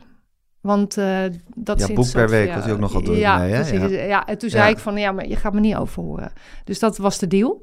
Want 0.61 0.97
eh, 0.97 1.19
dat 1.55 1.79
Ja, 1.79 1.95
boek 1.95 2.13
per 2.13 2.29
week 2.29 2.55
was 2.55 2.65
hij 2.65 2.73
ook 2.73 2.79
nogal 2.79 3.01
druk 3.01 3.17
ja, 3.19 3.39
mee, 3.39 3.53
hè? 3.53 3.61
precies. 3.61 3.91
Ja. 3.97 4.03
Ja. 4.05 4.27
en 4.27 4.39
toen 4.39 4.51
zei 4.51 4.63
Ja. 4.63 4.69
ik 4.71 4.79
van, 4.79 4.97
ja, 4.97 5.13
maar 5.13 5.29
je 5.29 5.37
gaat 5.37 5.53
me 5.53 5.61
niet 5.61 5.77
overhoren. 5.77 6.33
Dus 6.65 6.79
dat 6.79 6.97
was 6.99 7.19
de 7.19 7.27
deal. 7.27 7.63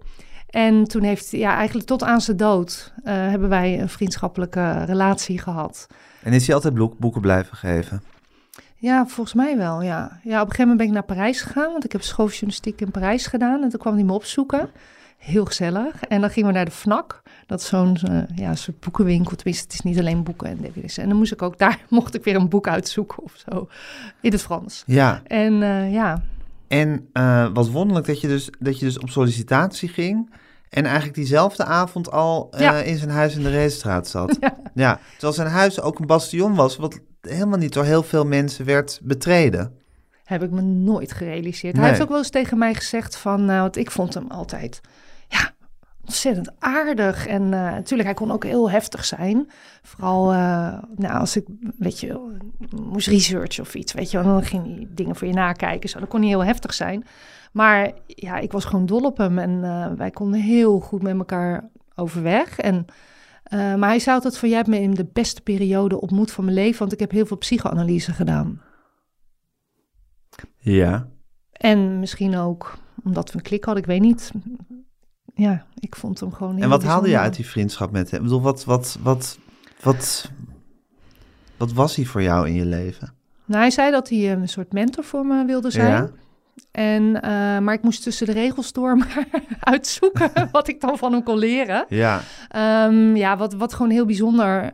En 0.49 0.83
toen 0.83 1.03
heeft, 1.03 1.31
ja, 1.31 1.55
eigenlijk 1.55 1.87
tot 1.87 2.03
aan 2.03 2.21
zijn 2.21 2.37
dood 2.37 2.93
eh, 3.03 3.13
hebben 3.13 3.49
wij 3.49 3.79
een 3.81 3.89
vriendschappelijke 3.89 4.83
relatie 4.85 5.39
gehad. 5.39 5.87
En 6.23 6.33
is 6.33 6.45
hij 6.45 6.55
altijd 6.55 6.73
boek- 6.73 6.97
boeken 6.97 7.21
blijven 7.21 7.57
geven? 7.57 8.03
Ja, 8.75 9.05
volgens 9.05 9.33
mij 9.35 9.57
wel, 9.57 9.81
ja. 9.81 10.19
Ja, 10.23 10.41
op 10.41 10.47
een 10.47 10.51
gegeven 10.53 10.59
moment 10.59 10.77
ben 10.77 10.87
ik 10.87 10.93
naar 10.93 11.03
Parijs 11.03 11.41
gegaan, 11.41 11.71
want 11.71 11.83
ik 11.85 11.91
heb 11.91 12.01
schooljournalistiek 12.01 12.81
in 12.81 12.91
Parijs 12.91 13.27
gedaan. 13.27 13.63
En 13.63 13.69
toen 13.69 13.79
kwam 13.79 13.93
hij 13.93 14.03
me 14.03 14.13
opzoeken. 14.13 14.69
Heel 15.21 15.45
gezellig. 15.45 16.03
En 16.07 16.21
dan 16.21 16.29
gingen 16.29 16.49
we 16.49 16.55
naar 16.55 16.65
de 16.65 16.71
FNAC. 16.71 17.21
Dat 17.47 17.59
is 17.59 17.67
zo'n 17.67 17.95
eh, 17.95 18.17
ja, 18.35 18.55
soort 18.55 18.79
boekenwinkel. 18.79 19.35
Tenminste, 19.35 19.63
het 19.63 19.73
is 19.73 19.81
niet 19.81 19.99
alleen 19.99 20.23
boeken 20.23 20.47
en 20.47 20.57
dvd's. 20.57 20.97
En 20.97 21.07
dan 21.09 21.17
moest 21.17 21.31
ik 21.31 21.41
ook 21.41 21.57
daar, 21.57 21.79
mocht 21.89 22.15
ik 22.15 22.23
weer 22.23 22.35
een 22.35 22.49
boek 22.49 22.67
uitzoeken 22.67 23.23
of 23.23 23.33
zo. 23.49 23.67
In 24.21 24.31
het 24.31 24.41
Frans. 24.41 24.83
Ja. 24.85 25.21
En 25.27 25.63
eh, 25.63 25.93
ja, 25.93 26.21
En 26.67 27.09
eh, 27.13 27.47
wat 27.53 27.69
wonderlijk 27.69 28.07
dat 28.07 28.21
je, 28.21 28.27
dus, 28.27 28.49
dat 28.59 28.79
je 28.79 28.85
dus 28.85 28.99
op 28.99 29.09
sollicitatie 29.09 29.89
ging... 29.89 30.33
en 30.69 30.83
eigenlijk 30.85 31.15
diezelfde 31.15 31.65
avond 31.65 32.11
al 32.11 32.47
Ja. 32.57 32.77
in 32.77 32.97
zijn 32.97 33.09
huis 33.09 33.35
in 33.35 33.43
de 33.43 33.49
Reestraat 33.49 34.07
zat. 34.07 34.37
Ja. 34.41 34.55
ja. 34.73 34.99
Terwijl 35.11 35.33
zijn 35.33 35.47
huis 35.47 35.81
ook 35.81 35.99
een 35.99 36.05
bastion 36.07 36.55
was... 36.55 36.77
wat 36.77 36.99
helemaal 37.21 37.57
niet 37.57 37.73
door 37.73 37.83
heel 37.85 38.03
veel 38.03 38.25
mensen 38.25 38.65
werd 38.65 38.99
betreden. 39.03 39.73
heb 40.23 40.43
ik 40.43 40.51
me 40.51 40.61
nooit 40.61 41.11
gerealiseerd. 41.11 41.73
Nee. 41.73 41.81
Hij 41.81 41.91
heeft 41.91 42.03
ook 42.03 42.09
wel 42.09 42.17
eens 42.17 42.29
tegen 42.29 42.57
mij 42.57 42.73
gezegd 42.73 43.17
van, 43.17 43.45
nou, 43.45 43.61
want 43.61 43.77
ik 43.77 43.91
vond 43.91 44.13
hem 44.13 44.27
altijd, 44.27 44.81
ontzettend 46.05 46.51
aardig. 46.59 47.27
En 47.27 47.43
eh, 47.43 47.49
natuurlijk, 47.49 48.03
hij 48.03 48.13
kon 48.13 48.31
ook 48.31 48.43
heel 48.43 48.71
heftig 48.71 49.05
zijn. 49.05 49.49
Vooral, 49.83 50.31
eh, 50.31 50.37
nou, 50.95 51.19
als 51.19 51.35
ik, 51.35 51.45
weet 51.77 51.99
je, 51.99 52.39
moest 52.75 53.07
researchen 53.07 53.63
of 53.63 53.75
iets, 53.75 53.93
weet 53.93 54.11
je, 54.11 54.21
dan 54.21 54.43
ging 54.43 54.65
hij 54.65 54.87
dingen 54.89 55.15
voor 55.15 55.27
je 55.27 55.33
nakijken. 55.33 55.89
Zo, 55.89 55.99
dan 55.99 56.07
kon 56.07 56.19
hij 56.19 56.29
heel 56.29 56.45
heftig 56.45 56.73
zijn. 56.73 57.05
Maar 57.51 57.91
ja, 58.05 58.37
ik 58.37 58.51
was 58.51 58.65
gewoon 58.65 58.85
dol 58.85 59.01
op 59.01 59.17
hem 59.17 59.39
en 59.39 59.63
eh, 59.63 59.91
wij 59.97 60.11
konden 60.11 60.39
heel 60.39 60.79
goed 60.79 61.01
met 61.01 61.17
elkaar 61.17 61.69
overweg. 61.95 62.59
En, 62.59 62.85
maar 63.51 63.89
hij 63.89 63.99
zei 63.99 64.15
altijd 64.15 64.37
van, 64.37 64.49
jij 64.49 64.57
hebt 64.57 64.69
me 64.69 64.79
in 64.79 64.93
de 64.93 65.09
beste 65.13 65.41
periode 65.41 66.01
ontmoet 66.01 66.31
van 66.31 66.43
mijn 66.43 66.55
leven, 66.55 66.79
want 66.79 66.91
ik 66.91 66.99
heb 66.99 67.11
heel 67.11 67.25
veel 67.25 67.37
psychoanalyse 67.37 68.13
gedaan. 68.13 68.61
Ja. 70.57 71.07
En 71.51 71.99
misschien 71.99 72.37
ook 72.37 72.77
omdat 73.03 73.31
we 73.31 73.37
een 73.37 73.43
klik 73.43 73.63
hadden, 73.63 73.83
ik 73.83 73.89
weet 73.89 74.01
niet. 74.01 74.31
Ja, 75.41 75.65
ik 75.79 75.95
vond 75.95 76.19
hem 76.19 76.33
gewoon 76.33 76.53
heel 76.53 76.63
En 76.63 76.69
wat 76.69 76.83
haalde 76.83 77.09
je 77.09 77.17
uit 77.17 77.35
die 77.35 77.45
vriendschap 77.45 77.91
met 77.91 78.11
hem? 78.11 78.19
Ik 78.19 78.25
bedoel, 78.25 78.41
wat, 78.41 78.63
wat, 78.63 78.97
wat, 79.01 79.37
wat, 79.81 80.31
wat 81.57 81.73
was 81.73 81.95
hij 81.95 82.05
voor 82.05 82.21
jou 82.21 82.47
in 82.47 82.53
je 82.53 82.65
leven? 82.65 83.13
Nou, 83.45 83.61
hij 83.61 83.71
zei 83.71 83.91
dat 83.91 84.09
hij 84.09 84.31
een 84.31 84.49
soort 84.49 84.73
mentor 84.73 85.03
voor 85.03 85.25
me 85.25 85.45
wilde 85.45 85.71
zijn. 85.71 85.91
Ja. 85.91 86.09
En, 86.71 87.21
eh, 87.21 87.59
maar 87.59 87.73
ik 87.73 87.81
moest 87.81 88.03
tussen 88.03 88.25
de 88.25 88.31
regels 88.31 88.71
door 88.73 88.97
maar 88.97 89.27
uitzoeken 89.59 90.31
wat 90.51 90.67
ik 90.67 90.81
dan 90.81 90.97
van 90.97 91.11
hem 91.11 91.23
kon 91.23 91.37
leren. 91.37 91.85
Ja. 91.89 92.21
Ehm, 92.49 93.15
ja, 93.15 93.37
wat, 93.37 93.53
wat 93.53 93.73
gewoon 93.73 93.91
heel 93.91 94.05
bijzonder 94.05 94.73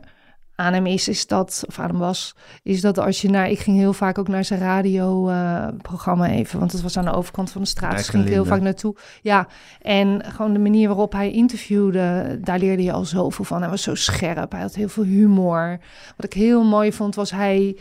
aan 0.60 0.72
hem 0.72 0.86
is, 0.86 1.08
is 1.08 1.26
dat, 1.26 1.64
of 1.68 1.78
aan 1.78 1.88
hem 1.88 1.98
was, 1.98 2.34
is 2.62 2.80
dat 2.80 2.98
als 2.98 3.20
je 3.22 3.30
naar, 3.30 3.50
ik 3.50 3.58
ging 3.58 3.76
heel 3.76 3.92
vaak 3.92 4.18
ook 4.18 4.28
naar 4.28 4.44
zijn 4.44 4.60
radioprogramma 4.60 6.28
even, 6.28 6.58
want 6.58 6.72
het 6.72 6.82
was 6.82 6.96
aan 6.96 7.04
de 7.04 7.12
overkant 7.12 7.50
van 7.50 7.60
de 7.60 7.66
straat, 7.66 7.96
dus 7.96 8.08
ging 8.08 8.24
ik 8.24 8.28
heel 8.32 8.44
vaak 8.44 8.60
naartoe. 8.60 8.96
Ja, 9.22 9.46
en 9.82 10.22
gewoon 10.24 10.52
de 10.52 10.58
manier 10.58 10.88
waarop 10.88 11.12
hij 11.12 11.30
interviewde, 11.30 12.38
daar 12.42 12.58
leerde 12.58 12.82
je 12.82 12.92
al 12.92 13.04
zoveel 13.04 13.44
van. 13.44 13.60
Hij 13.60 13.70
was 13.70 13.82
zo 13.82 13.94
scherp, 13.94 14.52
hij 14.52 14.60
had 14.60 14.74
heel 14.74 14.88
veel 14.88 15.04
humor. 15.04 15.78
Wat 16.16 16.26
ik 16.26 16.32
heel 16.32 16.64
mooi 16.64 16.92
vond, 16.92 17.14
was 17.14 17.30
hij 17.30 17.76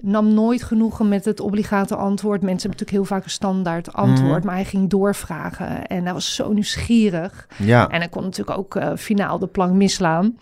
nam 0.00 0.34
nooit 0.34 0.62
genoegen 0.62 1.08
met 1.08 1.24
het 1.24 1.40
obligate 1.40 1.96
antwoord. 1.96 2.42
Mensen 2.42 2.68
hebben 2.68 2.78
natuurlijk 2.80 3.08
heel 3.08 3.16
vaak 3.16 3.24
een 3.24 3.30
standaard 3.30 3.92
antwoord, 3.92 4.38
Mhm. 4.38 4.46
maar 4.46 4.54
hij 4.54 4.64
ging 4.64 4.90
doorvragen 4.90 5.86
en 5.86 6.04
hij 6.04 6.12
was 6.12 6.34
zo 6.34 6.52
nieuwsgierig. 6.52 7.48
Ja. 7.58 7.88
En 7.88 7.98
hij 7.98 8.08
kon 8.08 8.22
natuurlijk 8.22 8.58
ook 8.58 8.76
eh, 8.76 8.90
finaal 8.96 9.38
de 9.38 9.46
plank 9.46 9.72
misslaan. 9.72 10.36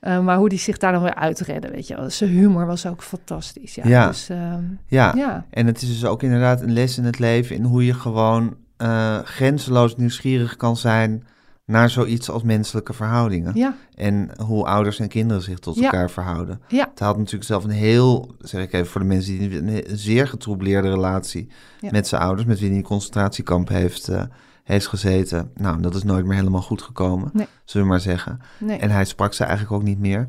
Eh, 0.00 0.20
maar 0.20 0.36
hoe 0.36 0.48
hij 0.48 0.56
zich 0.58 0.78
daar 0.78 0.92
dan 0.92 1.02
weer 1.02 1.14
uitredde, 1.14 1.70
weet 1.70 1.86
je 1.86 1.96
wel. 1.96 2.10
Zijn 2.10 2.30
humor 2.30 2.66
was 2.66 2.86
ook 2.86 3.02
fantastisch. 3.02 3.74
Ja, 3.74 3.86
Ja. 3.88 4.06
Dus, 4.06 4.28
ehm, 4.28 4.62
ja. 4.86 5.12
ja. 5.16 5.44
En 5.50 5.66
het 5.66 5.82
is 5.82 5.88
dus 5.88 6.04
ook 6.04 6.22
inderdaad 6.22 6.60
een 6.60 6.72
les 6.72 6.98
in 6.98 7.04
het 7.04 7.18
leven 7.18 7.56
in 7.56 7.64
hoe 7.64 7.84
je 7.86 7.94
gewoon 7.94 8.56
eh, 8.76 9.18
grenzeloos 9.18 9.96
nieuwsgierig 9.96 10.56
kan 10.56 10.76
zijn 10.76 11.24
naar 11.64 11.90
zoiets 11.90 12.30
als 12.30 12.42
menselijke 12.42 12.92
verhoudingen. 12.92 13.54
ja, 13.54 13.74
En 13.94 14.30
hoe 14.44 14.64
ouders 14.66 14.98
en 14.98 15.08
kinderen 15.08 15.42
zich 15.42 15.58
tot 15.58 15.76
Ja. 15.76 15.82
elkaar 15.84 16.10
verhouden. 16.10 16.60
ja, 16.68 16.88
Het 16.90 16.98
had 16.98 17.16
natuurlijk 17.16 17.44
zelf 17.44 17.64
een 17.64 17.70
heel, 17.70 18.34
zeg 18.38 18.62
ik 18.62 18.72
even 18.72 18.86
voor 18.86 19.00
de 19.00 19.06
mensen 19.06 19.38
die 19.38 19.58
een, 19.58 19.98
zeer 19.98 20.28
getroubleerde 20.28 20.88
relatie 20.90 21.48
met 21.90 22.06
zijn 22.08 22.22
ouders, 22.22 22.46
met 22.46 22.58
wie 22.60 22.68
hij 22.68 22.76
een 22.78 22.82
concentratiekamp 22.84 23.68
heeft, 23.68 24.08
eh, 24.08 24.22
heeft 24.70 24.86
gezeten. 24.86 25.50
Nou, 25.56 25.80
dat 25.80 25.94
is 25.94 26.02
nooit 26.02 26.24
meer 26.24 26.36
helemaal 26.36 26.62
goed 26.62 26.82
gekomen, 26.82 27.30
Nee. 27.32 27.46
zullen 27.64 27.86
we 27.86 27.92
maar 27.92 28.02
zeggen. 28.02 28.40
Nee. 28.58 28.78
En 28.78 28.90
hij 28.90 29.04
sprak 29.04 29.32
ze 29.34 29.42
eigenlijk 29.44 29.72
ook 29.72 29.82
niet 29.82 29.98
meer. 29.98 30.26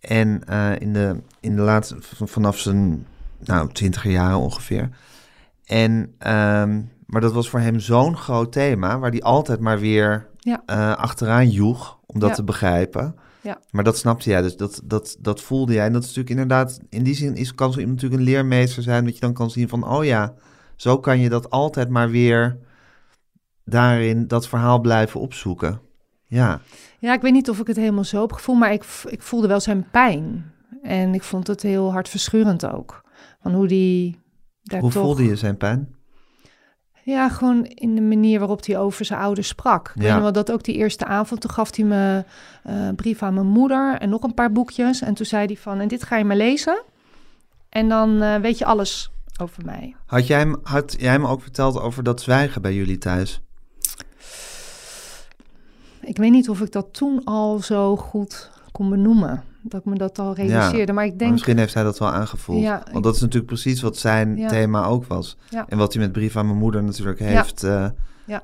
En 0.00 0.42
eh, 0.46 0.70
in, 0.80 0.92
de, 0.92 1.16
in 1.40 1.56
de 1.56 1.62
laatste, 1.62 1.96
vanaf 2.24 2.58
zijn 2.58 3.06
nou, 3.44 3.72
twintiger 3.72 4.10
jaren 4.10 4.38
ongeveer. 4.38 4.88
En, 5.64 6.14
ehm, 6.18 6.80
maar 7.06 7.20
dat 7.20 7.32
was 7.32 7.48
voor 7.48 7.60
hem 7.60 7.80
zo'n 7.80 8.16
groot 8.16 8.52
thema, 8.52 8.98
waar 8.98 9.10
hij 9.10 9.22
altijd 9.22 9.60
maar 9.60 9.78
weer 9.78 10.26
Ja. 10.38 10.62
eh, 10.66 10.96
achteraan 10.96 11.48
joeg 11.50 11.98
om 12.06 12.20
dat 12.20 12.28
Ja. 12.28 12.34
te 12.34 12.44
begrijpen. 12.44 13.14
Ja. 13.40 13.58
Maar 13.70 13.84
dat 13.84 13.98
snapte 13.98 14.30
jij, 14.30 14.42
dus 14.42 14.56
dat, 14.56 14.80
dat, 14.84 15.16
dat 15.20 15.40
voelde 15.40 15.72
jij. 15.72 15.86
En 15.86 15.92
dat 15.92 16.02
is 16.02 16.08
natuurlijk 16.14 16.40
inderdaad, 16.40 16.80
in 16.88 17.02
die 17.02 17.14
zin 17.14 17.34
is, 17.34 17.54
kan 17.54 17.72
zo 17.72 17.78
iemand 17.78 17.96
natuurlijk 18.02 18.22
een 18.22 18.28
leermeester 18.34 18.82
zijn, 18.82 19.04
dat 19.04 19.14
je 19.14 19.20
dan 19.20 19.32
kan 19.32 19.50
zien 19.50 19.68
van, 19.68 19.88
oh 19.88 20.04
ja, 20.04 20.34
zo 20.76 20.98
kan 20.98 21.18
je 21.18 21.28
dat 21.28 21.50
altijd 21.50 21.88
maar 21.88 22.10
weer 22.10 22.56
daarin 23.64 24.26
dat 24.26 24.48
verhaal 24.48 24.80
blijven 24.80 25.20
opzoeken. 25.20 25.80
Ja, 26.26 26.60
Ja, 26.98 27.12
ik 27.12 27.20
weet 27.20 27.32
niet 27.32 27.50
of 27.50 27.58
ik 27.58 27.66
het 27.66 27.76
helemaal 27.76 28.04
zo 28.04 28.20
heb 28.20 28.32
gevoeld, 28.32 28.58
maar 28.58 28.72
ik, 28.72 28.84
ik 29.08 29.22
voelde 29.22 29.46
wel 29.46 29.60
zijn 29.60 29.90
pijn. 29.90 30.52
En 30.82 31.14
ik 31.14 31.22
vond 31.22 31.46
het 31.46 31.62
heel 31.62 31.92
hartverscheurend 31.92 32.66
ook. 32.66 33.02
Van 33.42 33.54
hoe 33.54 33.66
die 33.66 34.20
daar 34.62 34.80
hoe 34.80 34.90
toch... 34.90 35.02
voelde 35.02 35.24
je 35.24 35.36
zijn 35.36 35.56
pijn? 35.56 35.94
Ja, 37.04 37.28
gewoon 37.28 37.64
in 37.64 37.94
de 37.94 38.00
manier 38.00 38.38
waarop 38.38 38.66
hij 38.66 38.78
over 38.78 39.04
zijn 39.04 39.20
ouders 39.20 39.48
sprak. 39.48 39.92
Ja. 39.94 40.12
weet 40.12 40.22
wel 40.22 40.32
dat 40.32 40.52
ook 40.52 40.64
die 40.64 40.74
eerste 40.74 41.04
avond, 41.04 41.40
toen 41.40 41.50
gaf 41.50 41.76
hij 41.76 41.84
me 41.84 42.24
eh, 42.62 42.86
een 42.86 42.94
brief 42.94 43.22
aan 43.22 43.34
mijn 43.34 43.46
moeder 43.46 43.98
en 43.98 44.08
nog 44.08 44.22
een 44.22 44.34
paar 44.34 44.52
boekjes. 44.52 45.02
En 45.02 45.14
toen 45.14 45.26
zei 45.26 45.46
hij 45.46 45.56
van, 45.56 45.80
en 45.80 45.88
dit 45.88 46.02
ga 46.02 46.16
je 46.16 46.24
maar 46.24 46.36
lezen. 46.36 46.82
En 47.68 47.88
dan 47.88 48.22
eh, 48.22 48.36
weet 48.36 48.58
je 48.58 48.64
alles 48.64 49.10
over 49.40 49.64
mij. 49.64 49.96
Had 50.06 50.26
jij, 50.26 50.38
hem, 50.38 50.56
had 50.62 50.94
jij 50.98 51.12
hem 51.12 51.26
ook 51.26 51.42
verteld 51.42 51.80
over 51.80 52.02
dat 52.02 52.20
zwijgen 52.20 52.62
bij 52.62 52.74
jullie 52.74 52.98
thuis? 52.98 53.42
Ik 56.04 56.16
weet 56.16 56.30
niet 56.30 56.48
of 56.48 56.60
ik 56.60 56.72
dat 56.72 56.86
toen 56.90 57.20
al 57.24 57.58
zo 57.58 57.96
goed 57.96 58.50
kon 58.72 58.90
benoemen. 58.90 59.42
Dat 59.62 59.80
ik 59.80 59.86
me 59.86 59.94
dat 59.94 60.18
al 60.18 60.34
realiseerde. 60.34 60.92
Maar 60.92 61.04
ik 61.04 61.10
Maar 61.10 61.18
denk, 61.18 61.30
misschien 61.32 61.58
heeft 61.58 61.74
hij 61.74 61.82
dat 61.82 61.98
wel 61.98 62.08
aangevoeld. 62.12 62.62
Ja, 62.62 62.82
Want 62.92 63.04
dat 63.04 63.14
is 63.14 63.20
natuurlijk 63.20 63.46
precies 63.46 63.80
wat 63.82 63.96
zijn 63.96 64.36
Ja. 64.36 64.48
thema 64.48 64.84
ook 64.84 65.04
was. 65.06 65.36
En 65.68 65.78
wat 65.78 65.92
hij 65.92 66.02
met 66.02 66.12
brief 66.12 66.36
aan 66.36 66.46
mijn 66.46 66.58
moeder 66.58 66.82
natuurlijk 66.82 67.18
heeft, 67.18 67.62
eh, 67.64 67.86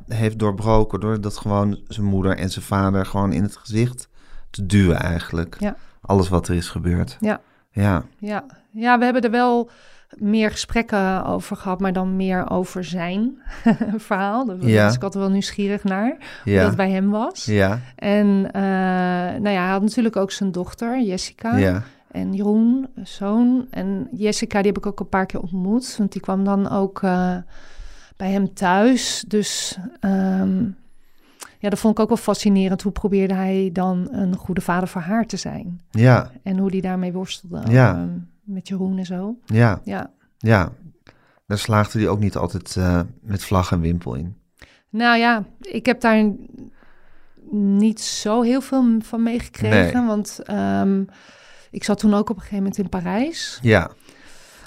heeft 0.09 0.39
doorbroken. 0.39 1.01
Door 1.01 1.21
dat 1.21 1.37
gewoon 1.37 1.79
zijn 1.89 2.07
moeder 2.07 2.37
en 2.37 2.51
zijn 2.51 2.65
vader 2.65 3.07
gewoon 3.07 3.33
in 3.33 3.43
het 3.43 3.57
gezicht 3.57 4.09
te 4.51 4.67
duwen 4.67 4.97
eigenlijk. 5.01 5.59
Alles 6.01 6.29
wat 6.29 6.49
er 6.49 6.55
is 6.55 6.69
gebeurd. 6.69 7.17
Ja. 7.21 7.41
Ja. 7.71 8.05
ja, 8.19 8.45
ja, 8.71 8.99
we 8.99 9.05
hebben 9.05 9.23
er 9.23 9.31
wel 9.31 9.71
meer 10.17 10.51
gesprekken 10.51 11.25
over 11.25 11.57
gehad, 11.57 11.81
maar 11.81 11.93
dan 11.93 12.17
meer 12.17 12.51
over 12.51 12.85
zijn 12.85 13.39
verhaal. 13.97 14.45
Daar 14.47 14.57
Ja. 14.67 14.85
was 14.85 14.95
ik 14.95 15.03
altijd 15.03 15.23
wel 15.25 15.33
nieuwsgierig 15.33 15.85
naar, 15.85 16.17
hoe 16.45 16.53
Ja. 16.53 16.65
dat 16.65 16.77
bij 16.77 16.91
hem 16.91 17.11
was. 17.11 17.45
Ja. 17.45 17.79
En 17.97 18.51
eh, 18.53 18.63
nou 19.41 19.49
ja, 19.51 19.63
hij 19.63 19.71
had 19.71 19.83
natuurlijk 19.83 20.17
ook 20.17 20.31
zijn 20.31 20.53
dochter, 20.53 21.03
Jessica. 21.03 21.57
Ja. 21.57 21.83
En 22.11 22.33
Jeroen, 22.35 22.87
zoon. 23.03 23.67
En 23.71 24.09
Jessica, 24.13 24.59
die 24.59 24.67
heb 24.73 24.77
ik 24.79 24.87
ook 24.87 25.01
een 25.01 25.09
paar 25.09 25.27
keer 25.27 25.41
ontmoet. 25.41 25.97
Want 25.99 26.13
die 26.13 26.21
kwam 26.21 26.45
dan 26.45 26.71
ook 26.71 27.03
eh, 27.03 27.37
bij 28.17 28.31
hem 28.31 28.55
thuis. 28.55 29.25
Dus 29.29 29.79
ehm, 30.01 30.63
ja, 31.59 31.69
dat 31.69 31.79
vond 31.79 31.95
ik 31.95 32.01
ook 32.03 32.09
wel 32.09 32.17
fascinerend. 32.17 32.83
Hoe 32.83 32.93
probeerde 32.93 33.35
hij 33.35 33.71
dan 33.73 34.09
een 34.11 34.37
goede 34.37 34.61
vader 34.61 34.89
voor 34.89 35.01
haar 35.01 35.27
te 35.27 35.37
zijn? 35.37 35.81
Ja. 35.91 36.31
En 36.43 36.59
hoe 36.59 36.71
die 36.71 36.83
daarmee 36.83 37.13
worstelde. 37.13 37.63
Ja. 37.71 37.95
ehm, 37.95 38.09
met 38.49 38.69
Jeroen 38.69 38.99
en 38.99 39.07
zo. 39.07 39.39
Ja. 39.47 39.81
Ja. 39.85 40.11
Ja. 40.39 40.73
Daar 41.47 41.59
slaagde 41.59 41.99
hij 41.99 42.09
ook 42.09 42.21
niet 42.21 42.37
altijd 42.37 42.77
eh, 42.77 43.01
met 43.21 43.45
vlag 43.45 43.73
en 43.73 43.81
wimpel 43.81 44.15
in. 44.15 44.37
Nou 44.91 45.19
ja, 45.19 45.45
ik 45.61 45.87
heb 45.87 46.01
daar 46.01 46.33
niet 47.51 48.01
zo 48.01 48.43
heel 48.43 48.61
veel 48.61 48.85
van 49.01 49.23
meegekregen. 49.23 49.99
Nee. 49.99 50.07
Want 50.07 50.39
ehm, 50.45 51.03
ik 51.71 51.85
zat 51.85 51.99
toen 51.99 52.15
ook 52.15 52.31
op 52.31 52.37
een 52.37 52.43
gegeven 52.43 52.57
moment 52.57 52.79
in 52.79 52.89
Parijs. 52.89 53.59
Ja. 53.63 53.91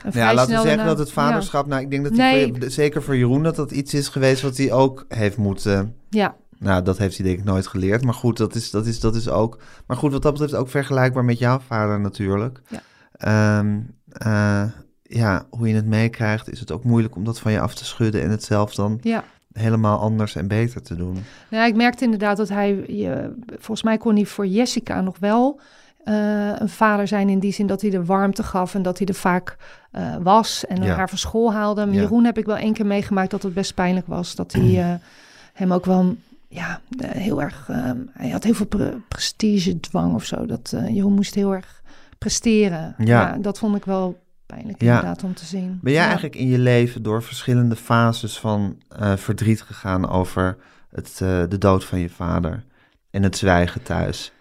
Nou 0.03 0.17
ja, 0.17 0.33
laten 0.33 0.55
we 0.55 0.61
zeggen 0.61 0.85
dat 0.85 0.97
het 0.97 1.11
vaderschap, 1.11 1.67
nou 1.67 1.81
ik 1.81 1.89
denk 1.89 2.03
dat 2.03 2.13
Nee. 2.13 2.53
voor 2.59 2.69
zeker 2.71 3.03
voor 3.03 3.15
Jeroen 3.17 3.43
dat 3.43 3.55
dat 3.55 3.71
iets 3.71 3.93
is 3.93 4.07
geweest 4.07 4.41
wat 4.41 4.57
hij 4.57 4.71
ook 4.71 5.05
heeft 5.07 5.37
moeten, 5.37 5.95
Ja, 6.09 6.35
nou 6.57 6.83
dat 6.83 6.97
heeft 6.97 7.17
hij 7.17 7.25
denk 7.25 7.39
ik 7.39 7.45
nooit 7.45 7.67
geleerd, 7.67 8.03
maar 8.03 8.13
goed, 8.13 8.37
dat 8.37 8.55
is, 8.55 8.71
dat 8.71 8.85
is, 8.85 8.99
dat 8.99 9.15
is 9.15 9.29
ook, 9.29 9.57
maar 9.85 9.97
goed, 9.97 10.11
wat 10.11 10.21
dat 10.21 10.31
betreft 10.31 10.53
ook 10.55 10.69
vergelijkbaar 10.69 11.25
met 11.25 11.39
jouw 11.39 11.59
vader 11.59 11.99
natuurlijk. 11.99 12.61
Ja. 12.67 12.81
Ehm, 13.21 13.79
eh, 14.07 14.63
ja, 15.03 15.45
hoe 15.49 15.67
je 15.67 15.75
het 15.75 15.85
meekrijgt, 15.85 16.51
is 16.51 16.59
het 16.59 16.71
ook 16.71 16.83
moeilijk 16.83 17.15
om 17.15 17.23
dat 17.23 17.39
van 17.39 17.51
je 17.51 17.59
af 17.59 17.75
te 17.75 17.85
schudden 17.85 18.21
en 18.23 18.29
het 18.29 18.43
zelf 18.43 18.75
dan 18.75 18.99
ja. 19.01 19.23
helemaal 19.53 19.99
anders 19.99 20.35
en 20.35 20.47
beter 20.47 20.81
te 20.81 20.95
doen. 20.95 21.23
Nou, 21.49 21.67
ik 21.67 21.75
merkte 21.75 22.03
inderdaad 22.03 22.37
dat 22.37 22.49
hij, 22.49 22.83
je, 22.87 23.35
volgens 23.47 23.83
mij 23.83 23.97
kon 23.97 24.15
hij 24.15 24.25
voor 24.25 24.47
Jessica 24.47 25.01
nog 25.01 25.19
wel 25.19 25.59
eh, 26.03 26.49
een 26.55 26.69
vader 26.69 27.07
zijn 27.07 27.29
in 27.29 27.39
die 27.39 27.53
zin 27.53 27.67
dat 27.67 27.81
hij 27.81 27.89
de 27.89 28.05
warmte 28.05 28.43
gaf 28.43 28.75
en 28.75 28.81
dat 28.81 28.97
hij 28.97 29.07
er 29.07 29.13
vaak 29.13 29.57
eh, 29.91 30.15
was 30.21 30.65
en 30.65 30.83
Ja. 30.83 30.95
haar 30.95 31.09
van 31.09 31.17
school 31.17 31.53
haalde. 31.53 31.85
Maar 31.85 31.95
Ja. 31.95 32.01
Jeroen 32.01 32.23
heb 32.25 32.37
ik 32.37 32.45
wel 32.45 32.57
één 32.57 32.73
keer 32.73 32.85
meegemaakt 32.85 33.31
dat 33.31 33.43
het 33.43 33.53
best 33.53 33.73
pijnlijk 33.73 34.07
was. 34.07 34.35
Dat 34.35 34.51
hij 34.51 34.99
hem 35.53 35.73
ook 35.73 35.85
wel, 35.85 36.15
ja, 36.47 36.81
heel 37.05 37.41
erg, 37.41 37.69
hij 38.11 38.29
had 38.29 38.43
heel 38.43 38.53
veel 38.53 38.65
pre 38.65 38.97
prestigedwang 39.07 40.13
of 40.13 40.25
zo. 40.25 40.45
Dat 40.45 40.73
Jeroen 40.89 41.13
moest 41.13 41.35
heel 41.35 41.53
erg 41.53 41.80
presteren. 42.25 42.95
Ja. 42.97 43.37
dat 43.41 43.59
vond 43.59 43.75
ik 43.75 43.85
wel 43.85 44.19
pijnlijk 44.45 44.81
Ja. 44.81 44.87
inderdaad 44.95 45.23
om 45.23 45.33
te 45.33 45.45
zien. 45.45 45.79
Ben 45.81 45.91
jij 45.91 46.01
Ja. 46.01 46.07
eigenlijk 46.07 46.35
in 46.35 46.47
je 46.47 46.59
leven 46.59 47.03
door 47.03 47.23
verschillende 47.23 47.75
fases 47.75 48.39
van 48.39 48.81
eh, 48.89 49.15
verdriet 49.15 49.61
gegaan 49.61 50.09
over 50.09 50.57
het, 50.89 51.19
eh, 51.21 51.43
de 51.49 51.57
dood 51.57 51.85
van 51.85 51.99
je 51.99 52.09
vader 52.09 52.63
en 53.11 53.23
het 53.23 53.37
zwijgen 53.37 53.83
thuis? 53.83 54.31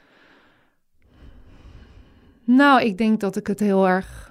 Nou, 2.45 2.83
ik 2.83 2.99
denk 2.99 3.21
dat 3.21 3.37
ik 3.37 3.47
het 3.47 3.61
heel 3.61 3.89
erg 3.89 4.31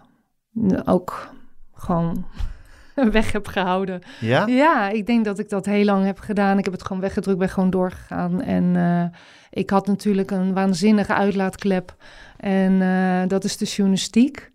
ook 0.85 1.29
gewoon 1.73 2.25
weg 3.11 3.31
heb 3.31 3.47
gehouden. 3.47 4.01
Ja? 4.19 4.47
Ja, 4.47 4.89
ik 4.89 5.05
denk 5.05 5.25
dat 5.25 5.39
ik 5.39 5.49
dat 5.49 5.65
heel 5.65 5.85
lang 5.85 6.05
heb 6.05 6.19
gedaan. 6.19 6.57
Ik 6.57 6.63
heb 6.63 6.73
het 6.73 6.83
gewoon 6.85 7.01
weggedrukt, 7.01 7.39
ben 7.39 7.49
gewoon 7.49 7.69
doorgegaan. 7.69 8.41
En 8.41 8.75
eh, 8.75 9.19
ik 9.49 9.69
had 9.69 9.87
natuurlijk 9.87 10.31
een 10.31 10.53
waanzinnige 10.53 11.13
uitlaatklep. 11.13 11.95
En 12.39 12.81
eh, 12.81 13.27
dat 13.27 13.43
is 13.43 13.57
de 13.57 13.65
journalistiek. 13.65 14.51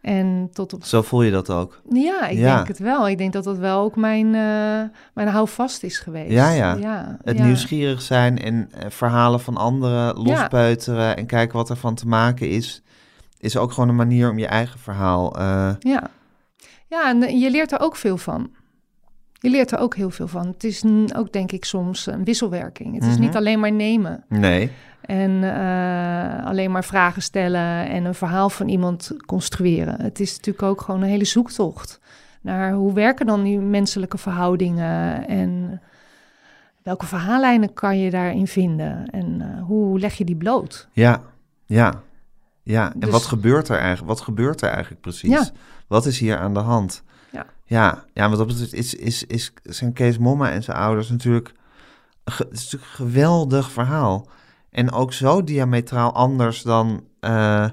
En 0.00 0.48
tot 0.52 0.72
op... 0.72 0.84
Zo 0.84 1.02
voel 1.02 1.22
je 1.22 1.30
dat 1.30 1.50
ook. 1.50 1.80
Ja, 1.90 2.26
ik 2.28 2.38
Ja. 2.38 2.54
denk 2.56 2.68
het 2.68 2.78
wel. 2.78 3.08
Ik 3.08 3.18
denk 3.18 3.32
dat 3.32 3.44
dat 3.44 3.58
wel 3.58 3.80
ook 3.80 3.96
mijn, 3.96 4.26
eh 4.34 4.98
mijn 5.14 5.28
houvast 5.28 5.82
is 5.82 5.98
geweest. 5.98 6.30
Ja, 6.32 6.50
ja. 6.50 6.74
ja 6.74 7.18
Het 7.24 7.38
ja. 7.38 7.44
nieuwsgierig 7.44 8.02
zijn 8.02 8.38
en 8.38 8.68
eh, 8.72 8.90
verhalen 8.90 9.40
van 9.40 9.56
anderen 9.56 10.16
lospeuteren 10.16 11.16
en 11.16 11.26
kijken 11.26 11.56
wat 11.56 11.70
er 11.70 11.76
van 11.76 11.94
te 11.94 12.06
maken 12.06 12.48
is, 12.48 12.82
is 13.38 13.56
ook 13.56 13.72
gewoon 13.72 13.88
een 13.88 13.94
manier 13.96 14.30
om 14.30 14.38
je 14.38 14.46
eigen 14.46 14.78
verhaal. 14.80 15.40
Ja. 15.78 16.10
ja, 16.88 17.08
en 17.08 17.38
je 17.38 17.50
leert 17.50 17.72
er 17.72 17.80
ook 17.80 17.96
veel 17.96 18.16
van. 18.16 18.50
Je 19.40 19.50
leert 19.50 19.70
er 19.72 19.78
ook 19.78 19.94
heel 19.96 20.10
veel 20.10 20.28
van. 20.28 20.46
Het 20.46 20.64
is 20.64 20.82
ook, 21.16 21.32
denk 21.32 21.52
ik, 21.52 21.64
soms 21.64 22.06
een 22.06 22.24
wisselwerking. 22.24 22.94
Het 22.94 23.04
is 23.04 23.12
Mhm. 23.12 23.20
niet 23.20 23.36
alleen 23.36 23.60
maar 23.60 23.72
nemen 23.72 24.24
nee. 24.28 24.70
En 25.06 25.44
eh, 25.44 26.46
alleen 26.46 26.70
maar 26.70 26.84
vragen 26.84 27.22
stellen 27.22 27.88
en 27.88 28.04
een 28.04 28.14
verhaal 28.14 28.50
van 28.50 28.68
iemand 28.68 29.12
construeren. 29.26 30.00
Het 30.00 30.20
is 30.20 30.36
natuurlijk 30.36 30.62
ook 30.62 30.80
gewoon 30.80 31.02
een 31.02 31.08
hele 31.08 31.24
zoektocht 31.24 32.00
naar 32.40 32.72
hoe 32.72 32.92
werken 32.92 33.26
dan 33.26 33.42
die 33.42 33.58
menselijke 33.58 34.18
verhoudingen 34.18 35.28
en 35.28 35.80
welke 36.82 37.06
verhaallijnen 37.06 37.72
kan 37.72 37.98
je 37.98 38.10
daarin 38.10 38.46
vinden 38.46 39.10
en 39.10 39.40
eh, 39.40 39.62
hoe 39.62 39.98
leg 39.98 40.14
je 40.14 40.24
die 40.24 40.36
bloot? 40.36 40.88
Ja, 40.92 41.22
ja, 41.64 42.02
ja. 42.62 42.92
En 42.92 43.00
Dus- 43.00 43.10
wat 43.10 43.24
gebeurt 43.24 43.68
er 43.68 43.78
eigenlijk? 43.78 44.08
Wat 44.08 44.20
gebeurt 44.20 44.62
er 44.62 44.68
eigenlijk 44.68 45.00
precies? 45.00 45.30
Ja. 45.30 45.48
Wat 45.86 46.06
is 46.06 46.18
hier 46.18 46.38
aan 46.38 46.54
de 46.54 46.60
hand? 46.60 47.02
Ja. 47.32 47.46
Ja, 47.64 48.04
ja 48.12 48.28
wat 48.28 48.38
dat 48.38 48.46
betreft 48.46 48.72
is, 48.72 48.94
is, 48.94 49.24
is 49.24 49.52
zijn 49.62 49.92
Kees 49.92 50.18
Momma 50.18 50.50
en 50.50 50.62
zijn 50.62 50.76
ouders 50.76 51.10
natuurlijk, 51.10 51.52
het 52.24 52.36
is 52.50 52.62
natuurlijk 52.62 52.90
een 52.90 53.06
geweldig 53.06 53.70
verhaal. 53.70 54.28
En 54.76 54.92
ook 54.92 55.12
zo 55.12 55.44
diametraal 55.44 56.12
anders 56.12 56.62
dan, 56.62 57.04
eh, 57.20 57.66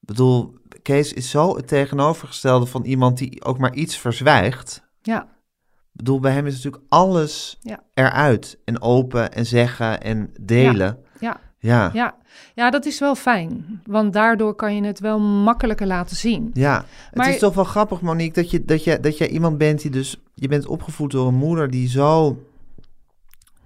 bedoel, 0.00 0.54
Kees 0.82 1.12
is 1.12 1.30
zo 1.30 1.56
het 1.56 1.68
tegenovergestelde 1.68 2.66
van 2.66 2.84
iemand 2.84 3.18
die 3.18 3.44
ook 3.44 3.58
maar 3.58 3.74
iets 3.74 3.98
verzwijgt. 3.98 4.82
Ja, 5.02 5.22
Ik 5.22 6.04
bedoel, 6.04 6.20
bij 6.20 6.32
hem 6.32 6.46
is 6.46 6.54
natuurlijk 6.54 6.82
alles 6.88 7.58
Ja. 7.60 7.80
eruit 7.94 8.58
en 8.64 8.80
open 8.82 9.32
en 9.32 9.46
zeggen 9.46 10.02
en 10.02 10.30
delen. 10.40 10.98
ja. 11.20 11.40
Ja. 11.60 11.90
Ja, 11.92 12.16
ja, 12.54 12.70
dat 12.70 12.86
is 12.86 12.98
wel 13.00 13.14
fijn. 13.14 13.80
Want 13.86 14.12
daardoor 14.12 14.54
kan 14.54 14.74
je 14.74 14.84
het 14.84 15.00
wel 15.00 15.20
makkelijker 15.20 15.86
laten 15.86 16.16
zien. 16.16 16.50
Ja, 16.52 16.84
Maar- 17.14 17.24
het 17.26 17.34
is 17.34 17.40
toch 17.40 17.54
wel 17.54 17.64
grappig, 17.64 18.00
Monique, 18.00 18.42
dat 18.42 18.50
je, 18.50 18.64
dat, 18.64 18.84
je, 18.84 19.00
dat 19.00 19.18
jij 19.18 19.28
iemand 19.28 19.58
bent 19.58 19.82
die 19.82 19.90
dus... 19.90 20.16
Je 20.34 20.48
bent 20.48 20.66
opgevoed 20.66 21.10
door 21.10 21.26
een 21.28 21.34
moeder 21.34 21.70
die 21.70 21.88
zo 21.88 22.38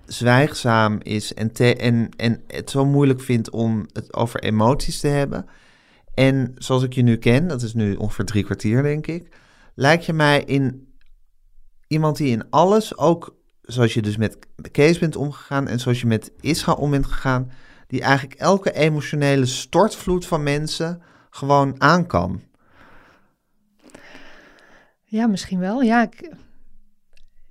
zwijgzaam 0.07 0.99
is 1.03 1.35
en, 1.35 1.53
te, 1.53 1.77
en, 1.77 2.09
en 2.17 2.43
het 2.47 2.71
zo 2.71 2.85
moeilijk 2.85 3.21
vindt 3.21 3.51
om 3.51 3.87
het 3.93 4.15
over 4.15 4.41
emoties 4.41 5.01
te 5.01 5.09
hebben. 5.09 5.47
En 6.15 6.53
zoals 6.55 6.83
ik 6.83 6.93
je 6.93 7.03
nu 7.03 7.17
ken, 7.17 7.49
dat 7.49 7.63
is 7.63 7.75
nu 7.75 7.95
ongeveer 7.95 8.25
drie 8.25 8.45
kwartier, 8.45 8.83
denk 8.83 9.07
ik, 9.07 9.37
lijkt 9.75 10.05
je 10.05 10.13
mij 10.13 10.43
in 10.43 10.95
iemand 11.87 12.17
die 12.17 12.31
in 12.31 12.51
alles 12.51 12.99
ook 12.99 13.41
zoals 13.63 13.95
je 13.95 14.03
dus 14.03 14.17
met 14.17 14.39
Kees 14.71 14.99
bent 14.99 15.17
omgegaan 15.17 15.69
en 15.69 15.81
zoals 15.81 16.01
je 16.01 16.07
met 16.07 16.33
Isra 16.41 16.73
om 16.73 16.91
bent 16.91 17.07
gegaan, 17.07 17.51
die 17.87 18.03
eigenlijk 18.03 18.41
elke 18.41 18.73
emotionele 18.73 19.47
stortvloed 19.47 20.27
van 20.27 20.43
mensen 20.43 21.03
gewoon 21.31 21.75
aan 21.79 22.07
kan. 22.07 22.43
Ja, 25.05 25.27
misschien 25.27 25.59
wel. 25.59 25.83
Ja, 25.83 26.03
ik, 26.03 26.31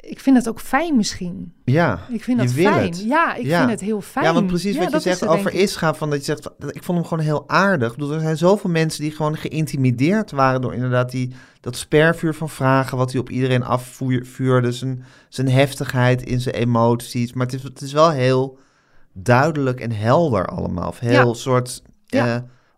ik 0.01 0.19
vind 0.19 0.37
het 0.37 0.49
ook 0.49 0.59
fijn 0.59 0.95
misschien. 0.95 1.53
Ja, 1.65 1.99
Ik 2.09 2.23
vind 2.23 2.39
dat 2.39 2.51
fijn. 2.51 2.85
het. 2.85 3.03
Ja, 3.03 3.35
ik 3.35 3.45
Ja. 3.45 3.57
vind 3.59 3.69
het 3.71 3.79
heel 3.81 4.01
fijn. 4.01 4.25
Ja, 4.25 4.33
want 4.33 4.47
precies 4.47 4.75
Ja, 4.75 4.81
wat 4.81 4.89
je 4.91 4.95
is 4.97 5.03
zegt 5.03 5.19
het, 5.19 5.29
over. 5.29 5.53
Isra, 5.53 5.93
van 5.93 6.09
dat 6.09 6.19
je 6.19 6.25
zegt, 6.25 6.49
ik 6.67 6.83
vond 6.83 6.97
hem 6.97 7.07
gewoon 7.07 7.23
heel 7.23 7.43
aardig. 7.49 7.91
Ik 7.91 7.97
bedoel, 7.97 8.13
er 8.13 8.19
zijn 8.19 8.37
zoveel 8.37 8.69
mensen 8.69 9.01
die 9.01 9.11
gewoon 9.11 9.37
geïntimideerd 9.37 10.31
waren 10.31 10.61
door 10.61 10.73
inderdaad 10.73 11.11
die, 11.11 11.33
dat 11.59 11.75
spervuur 11.75 12.33
van 12.33 12.49
vragen 12.49 12.97
wat 12.97 13.11
hij 13.11 13.21
op 13.21 13.29
iedereen 13.29 13.63
afvuurde, 13.63 14.71
zijn, 14.71 15.03
zijn 15.29 15.49
heftigheid 15.49 16.21
in 16.23 16.41
zijn 16.41 16.55
emoties. 16.55 17.33
Maar 17.33 17.45
het 17.45 17.55
is, 17.55 17.63
het 17.63 17.81
is 17.81 17.93
wel 17.93 18.09
heel 18.11 18.57
duidelijk 19.13 19.79
en 19.79 19.91
helder 19.91 20.45
allemaal. 20.45 20.87
Of 20.87 20.99
heel 20.99 21.27
Ja. 21.27 21.33
soort 21.33 21.81
eh, 22.07 22.35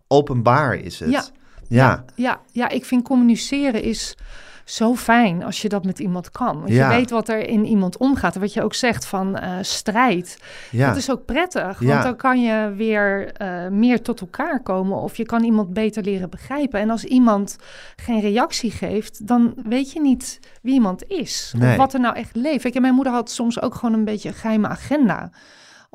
openbaar 0.08 0.76
is 0.76 1.00
het. 1.00 1.10
Ja. 1.12 1.24
Ja. 1.68 2.06
Ja, 2.16 2.42
ja, 2.52 2.70
ik 2.70 2.86
vind 2.86 3.04
communiceren 3.04 3.84
is 3.84 4.18
zo 4.66 4.96
fijn 4.96 5.44
als 5.44 5.62
je 5.62 5.70
dat 5.70 5.86
met 5.86 6.00
iemand 6.00 6.32
kan. 6.32 6.56
Want 6.60 6.70
Ja. 6.70 6.90
je 6.92 6.98
weet 6.98 7.10
wat 7.10 7.30
er 7.30 7.48
in 7.48 7.66
iemand 7.66 7.98
omgaat. 7.98 8.36
En 8.36 8.42
wat 8.42 8.54
je 8.54 8.64
ook 8.64 8.74
zegt 8.74 9.06
van 9.06 9.38
eh, 9.38 9.52
strijd. 9.62 10.38
ja. 10.72 10.88
Dat 10.88 10.98
is 10.98 11.12
ook 11.12 11.26
prettig. 11.26 11.80
Ja. 11.80 11.88
Want 11.88 12.04
dan 12.04 12.16
kan 12.16 12.42
je 12.42 12.74
weer 12.76 13.32
eh, 13.34 13.68
meer 13.68 14.02
tot 14.02 14.22
elkaar 14.22 14.62
komen. 14.62 14.98
Of 14.98 15.16
je 15.18 15.26
kan 15.26 15.44
iemand 15.44 15.74
beter 15.74 16.04
leren 16.04 16.30
begrijpen. 16.30 16.80
En 16.80 16.90
als 16.90 17.04
iemand 17.04 17.58
geen 17.96 18.20
reactie 18.22 18.72
geeft, 18.72 19.28
dan 19.28 19.54
weet 19.64 19.92
je 19.92 20.02
niet 20.02 20.40
wie 20.62 20.74
iemand 20.74 21.04
is. 21.08 21.54
Nee. 21.58 21.72
Of 21.72 21.78
wat 21.78 21.94
er 21.94 22.00
nou 22.00 22.16
echt 22.16 22.36
leeft. 22.36 22.64
Weet 22.64 22.74
je, 22.74 22.82
mijn 22.82 22.94
moeder 22.96 23.14
had 23.14 23.32
soms 23.32 23.62
ook 23.62 23.76
gewoon 23.76 23.94
een 23.96 24.06
beetje 24.06 24.30
een 24.30 24.36
geheime 24.36 24.68
agenda 24.68 25.30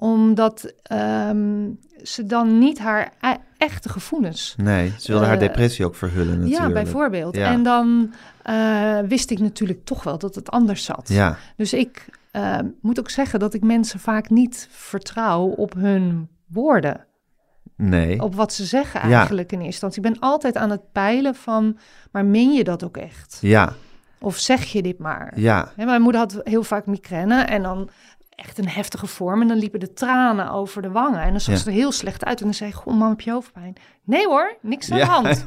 omdat 0.00 0.72
ehm, 0.82 1.68
ze 2.02 2.26
dan 2.26 2.58
niet 2.58 2.78
haar 2.78 3.12
e- 3.20 3.34
echte 3.56 3.88
gevoelens 3.88 4.54
Nee, 4.56 4.92
ze 4.98 5.10
wilde 5.12 5.26
haar 5.26 5.34
Eh, 5.34 5.40
depressie 5.40 5.84
ook 5.84 5.94
verhullen 5.94 6.38
natuurlijk. 6.40 6.66
ja, 6.66 6.72
bijvoorbeeld. 6.82 7.36
Ja. 7.36 7.52
En 7.52 7.62
dan 7.62 8.12
eh, 8.48 8.98
wist 9.08 9.30
ik 9.30 9.38
natuurlijk 9.38 9.84
toch 9.84 10.02
wel 10.02 10.18
dat 10.18 10.34
het 10.34 10.50
anders 10.50 10.84
zat. 10.84 11.08
Ja, 11.08 11.36
Dus 11.56 11.72
ik 11.72 12.06
eh, 12.30 12.58
moet 12.80 12.98
ook 12.98 13.10
zeggen 13.10 13.38
dat 13.40 13.54
ik 13.54 13.62
mensen 13.64 14.00
vaak 14.00 14.30
niet 14.30 14.68
vertrouw 14.70 15.44
op 15.46 15.74
hun 15.74 16.28
woorden. 16.46 17.06
nee. 17.76 18.22
Op 18.22 18.34
wat 18.34 18.52
ze 18.52 18.64
zeggen 18.64 19.08
Ja. 19.08 19.16
eigenlijk 19.16 19.52
in 19.52 19.58
eerste 19.60 19.70
instantie. 19.86 20.02
Ik 20.04 20.10
ben 20.12 20.20
altijd 20.20 20.56
aan 20.56 20.70
het 20.70 20.92
peilen 20.92 21.34
van, 21.34 21.78
maar 22.12 22.24
meen 22.24 22.52
je 22.52 22.64
dat 22.64 22.84
ook 22.84 22.96
echt? 22.96 23.38
Ja, 23.40 23.72
Of 24.20 24.36
zeg 24.36 24.64
je 24.64 24.82
dit 24.82 24.98
maar? 24.98 25.32
ja, 25.36 25.72
mijn 25.76 26.02
moeder 26.02 26.20
had 26.20 26.40
heel 26.44 26.62
vaak 26.62 26.86
migraine 26.86 27.42
en 27.42 27.62
dan 27.62 27.88
echt 28.38 28.58
een 28.58 28.68
heftige 28.68 29.06
vorm. 29.06 29.40
En 29.42 29.48
dan 29.48 29.56
liepen 29.58 29.80
de 29.80 29.92
tranen 29.92 30.50
over 30.50 30.82
de 30.82 30.90
wangen. 30.90 31.20
En 31.22 31.30
dan 31.30 31.40
zag 31.40 31.54
Ja. 31.54 31.60
ze 31.60 31.66
er 31.66 31.72
heel 31.76 31.92
slecht 31.92 32.24
uit. 32.24 32.38
En 32.38 32.44
dan 32.44 32.54
zei 32.54 32.70
ik, 32.70 32.76
goh, 32.76 32.94
mam, 32.98 33.08
heb 33.08 33.20
je 33.20 33.30
hoofdpijn? 33.30 33.74
Nee 34.04 34.26
hoor, 34.26 34.56
niks 34.62 34.90
aan 34.90 34.98
Ja. 34.98 35.04
de 35.04 35.10
hand. 35.10 35.42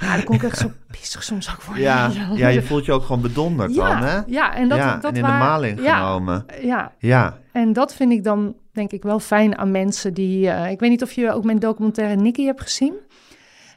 Ja, 0.00 0.14
dan 0.14 0.24
kon 0.24 0.34
ik 0.34 0.42
echt 0.42 0.58
zo 0.58 0.70
pissig 0.90 1.22
soms 1.22 1.50
ook 1.50 1.62
worden. 1.62 1.82
ja, 1.82 2.10
ja, 2.34 2.48
je 2.48 2.62
voelt 2.62 2.84
je 2.84 2.92
ook 2.92 3.02
gewoon 3.02 3.22
bedonderd 3.22 3.74
dan, 3.74 3.96
hè? 3.96 4.14
ja, 4.14 4.24
ja, 4.26 4.54
en 4.54 4.68
dat, 4.68 4.78
ja, 4.78 4.96
dat 4.96 5.10
en 5.10 5.16
in 5.16 5.22
waren- 5.22 5.38
de 5.40 5.44
maling 5.46 5.80
ja, 5.82 5.96
genomen. 5.98 6.46
Ja, 6.62 6.92
Ja, 6.98 7.38
en 7.52 7.72
dat 7.72 7.94
vind 7.94 8.12
ik 8.12 8.24
dan 8.24 8.54
denk 8.72 8.90
ik 8.92 9.02
wel 9.02 9.20
fijn 9.20 9.58
aan 9.58 9.70
mensen 9.70 10.14
die... 10.14 10.50
eh, 10.50 10.70
ik 10.70 10.80
weet 10.80 10.90
niet 10.90 11.02
of 11.02 11.12
je 11.12 11.32
ook 11.32 11.44
mijn 11.44 11.58
documentaire 11.58 12.14
Nikki 12.16 12.44
hebt 12.46 12.60
gezien. 12.60 12.94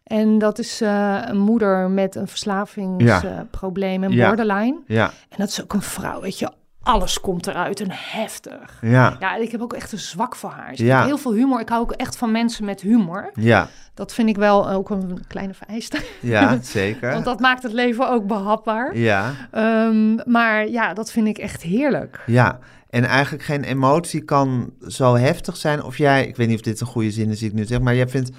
En 0.04 0.38
dat 0.38 0.60
is 0.60 0.82
eh, 0.82 1.18
een 1.26 1.38
moeder 1.40 1.90
met 1.90 2.16
een 2.16 2.28
verslavingsprobleem 2.28 4.04
en 4.04 4.12
Ja. 4.12 4.28
borderline. 4.28 4.80
ja, 4.88 5.06
En 5.06 5.38
dat 5.38 5.48
is 5.48 5.62
ook 5.64 5.74
een 5.74 5.82
vrouw, 5.82 6.22
weet 6.22 6.40
je. 6.40 6.52
Alles 6.84 7.20
komt 7.20 7.48
eruit 7.48 7.80
en 7.80 7.88
heftig. 7.92 8.78
ja, 8.82 9.16
Ja, 9.20 9.36
ik 9.36 9.52
heb 9.52 9.62
ook 9.62 9.74
echt 9.74 9.92
een 9.92 9.98
zwak 10.00 10.36
voor 10.36 10.50
haar. 10.50 10.76
Ze 10.76 10.86
Ja. 10.86 10.96
heeft 10.96 11.08
heel 11.08 11.18
veel 11.18 11.34
humor. 11.34 11.60
Ik 11.60 11.70
hou 11.70 11.82
ook 11.82 11.92
echt 11.92 12.16
van 12.18 12.32
mensen 12.32 12.66
met 12.66 12.82
humor. 12.82 13.32
ja, 13.34 13.68
Dat 13.94 14.14
vind 14.14 14.30
ik 14.30 14.36
wel 14.38 14.70
ook 14.70 14.90
een 14.90 15.24
kleine 15.28 15.54
vereiste. 15.54 15.98
ja, 16.20 16.58
zeker. 16.62 17.12
Want 17.12 17.26
dat 17.26 17.40
maakt 17.40 17.64
het 17.64 17.74
leven 17.74 18.10
ook 18.10 18.28
behapbaar. 18.28 18.98
Ja, 18.98 19.34
Ehm, 19.52 20.16
maar 20.32 20.68
ja, 20.68 20.94
dat 20.94 21.12
vind 21.12 21.28
ik 21.28 21.38
echt 21.38 21.62
heerlijk. 21.62 22.20
ja. 22.26 22.60
En 22.90 23.04
eigenlijk 23.06 23.44
geen 23.44 23.64
emotie 23.64 24.22
kan 24.24 24.74
zo 24.88 25.16
heftig 25.16 25.58
zijn. 25.58 25.84
Of 25.84 25.98
jij, 25.98 26.28
ik 26.28 26.36
weet 26.36 26.48
niet 26.48 26.58
of 26.58 26.62
dit 26.64 26.82
een 26.82 26.88
goede 26.88 27.12
zin 27.12 27.30
is 27.30 27.40
die 27.40 27.48
ik 27.50 27.54
nu 27.56 27.66
zeg, 27.66 27.80
maar 27.80 27.96
jij 27.96 28.08
vindt 28.08 28.30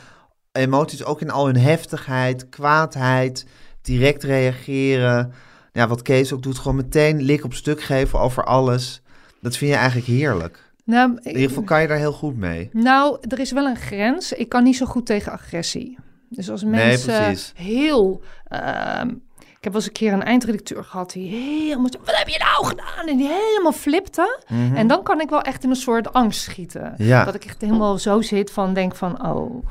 emoties 0.53 1.05
ook 1.05 1.21
in 1.21 1.31
al 1.31 1.47
hun 1.47 1.57
heftigheid, 1.57 2.49
kwaadheid, 2.49 3.47
direct 3.83 4.23
reageren. 4.23 5.33
Ja, 5.73 5.89
wat 5.89 6.03
Kees 6.03 6.33
ook 6.33 6.43
doet, 6.43 6.59
gewoon 6.59 6.77
meteen 6.77 7.23
lik 7.23 7.45
op 7.45 7.55
stuk 7.55 7.83
geven 7.83 8.19
over 8.21 8.45
alles. 8.45 9.03
Dat 9.41 9.57
vind 9.57 9.71
je 9.71 9.77
eigenlijk 9.77 10.07
heerlijk. 10.07 10.71
Nou, 10.85 11.19
In 11.23 11.33
ieder 11.33 11.49
geval 11.49 11.63
kan 11.63 11.81
je 11.83 11.89
daar 11.89 11.97
heel 11.99 12.13
goed 12.13 12.37
mee. 12.37 12.69
nou, 12.73 13.19
er 13.29 13.39
is 13.39 13.53
wel 13.53 13.67
een 13.67 13.77
grens. 13.77 14.33
Ik 14.33 14.49
kan 14.49 14.63
niet 14.65 14.77
zo 14.77 14.87
goed 14.87 15.07
tegen 15.07 15.33
agressie. 15.33 15.99
Dus 16.29 16.51
als 16.51 16.65
mensen 16.65 17.37
heel... 17.55 18.23
ehm, 18.49 19.09
ik 19.39 19.69
heb 19.69 19.73
wel 19.73 19.83
eens 19.83 19.87
een 19.87 19.93
keer 19.93 20.13
een 20.13 20.23
eindredacteur 20.23 20.85
gehad 20.85 21.13
die 21.13 21.31
helemaal... 21.31 21.89
Wat 22.05 22.17
heb 22.17 22.29
je 22.29 22.39
nou 22.39 22.67
gedaan? 22.67 23.07
En 23.09 23.17
die 23.17 23.29
helemaal 23.29 23.73
flipte. 23.73 24.41
En 24.75 24.87
dan 24.87 25.03
kan 25.03 25.21
ik 25.21 25.31
wel 25.31 25.43
echt 25.43 25.65
in 25.65 25.71
een 25.71 25.77
soort 25.77 26.13
angst 26.13 26.41
schieten. 26.43 26.95
Mhm. 26.99 27.09
Ja. 27.09 27.25
Dat 27.25 27.35
ik 27.35 27.45
echt 27.45 27.61
helemaal 27.61 27.99
zo 27.99 28.21
zit 28.21 28.51
van, 28.51 28.75
denk 28.75 28.95
van, 28.97 29.27
oh, 29.27 29.67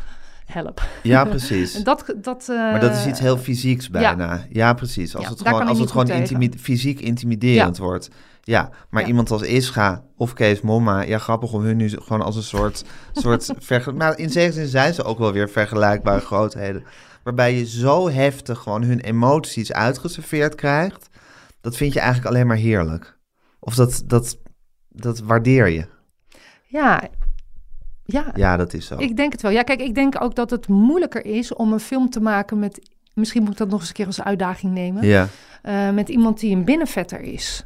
help. 0.53 0.81
Ja, 1.03 1.25
precies. 1.35 1.75
En 1.75 1.83
dat, 1.83 2.13
dat, 2.17 2.47
eh, 2.49 2.55
Maar 2.55 2.79
dat 2.79 2.95
is 2.95 3.05
iets 3.05 3.19
heel 3.19 3.37
fysieks 3.37 3.89
bijna. 3.89 4.45
Ja, 4.49 4.73
precies. 4.73 5.15
Als 5.15 5.23
Ja, 5.23 5.29
het 5.29 5.47
gewoon, 5.47 5.67
als 5.67 5.79
het 5.79 5.91
gewoon 5.91 6.07
intimi- 6.09 6.51
fysiek 6.59 6.99
intimiderend 6.99 7.77
wordt. 7.77 8.09
Ja, 8.43 8.69
maar 8.89 9.07
iemand 9.07 9.31
als 9.31 9.41
Ischa 9.41 10.03
of 10.17 10.33
Kees 10.33 10.61
Momma, 10.61 11.01
ja, 11.01 11.17
grappig 11.17 11.53
om 11.53 11.61
hun 11.61 11.77
nu 11.77 11.89
gewoon 11.89 12.21
als 12.21 12.35
een 12.35 12.43
soort. 12.43 12.83
soort 13.11 13.53
maar 13.95 14.17
in 14.17 14.29
zekere 14.29 14.53
zin 14.53 14.67
zijn 14.67 14.93
ze 14.93 15.03
ook 15.03 15.17
wel 15.19 15.31
weer 15.33 15.49
vergelijkbare 15.49 16.19
grootheden. 16.21 16.83
Waarbij 17.23 17.55
je 17.57 17.65
zo 17.65 18.09
heftig 18.09 18.59
gewoon 18.59 18.83
hun 18.83 18.99
emoties 18.99 19.73
uitgeserveerd 19.73 20.55
krijgt. 20.55 21.09
Dat 21.61 21.77
vind 21.77 21.93
je 21.93 21.99
eigenlijk 21.99 22.29
alleen 22.35 22.47
maar 22.47 22.57
heerlijk. 22.57 23.17
Of 23.59 23.75
dat, 23.75 24.03
dat, 24.05 24.37
dat 24.89 25.19
waardeer 25.19 25.67
je. 25.69 25.85
Ja, 26.67 27.03
ja, 28.11 28.25
Ja, 28.35 28.57
dat 28.57 28.73
is 28.73 28.85
zo. 28.87 28.97
ik 28.97 29.15
denk 29.17 29.31
het 29.31 29.41
wel. 29.41 29.51
Ja, 29.51 29.63
kijk, 29.63 29.81
ik 29.81 29.95
denk 29.95 30.21
ook 30.21 30.35
dat 30.35 30.49
het 30.49 30.67
moeilijker 30.67 31.25
is 31.25 31.53
om 31.53 31.73
een 31.73 31.79
film 31.79 32.09
te 32.09 32.21
maken 32.21 32.59
met... 32.59 32.89
Misschien 33.13 33.41
moet 33.43 33.51
ik 33.51 33.57
dat 33.57 33.69
nog 33.69 33.79
eens 33.79 33.87
een 33.87 33.93
keer 33.95 34.05
als 34.05 34.21
uitdaging 34.23 34.73
nemen. 34.73 35.05
Ja, 35.07 35.27
eh, 35.61 35.89
met 35.89 36.09
iemand 36.09 36.39
die 36.39 36.55
een 36.55 36.63
binnenvetter 36.63 37.19
is. 37.21 37.65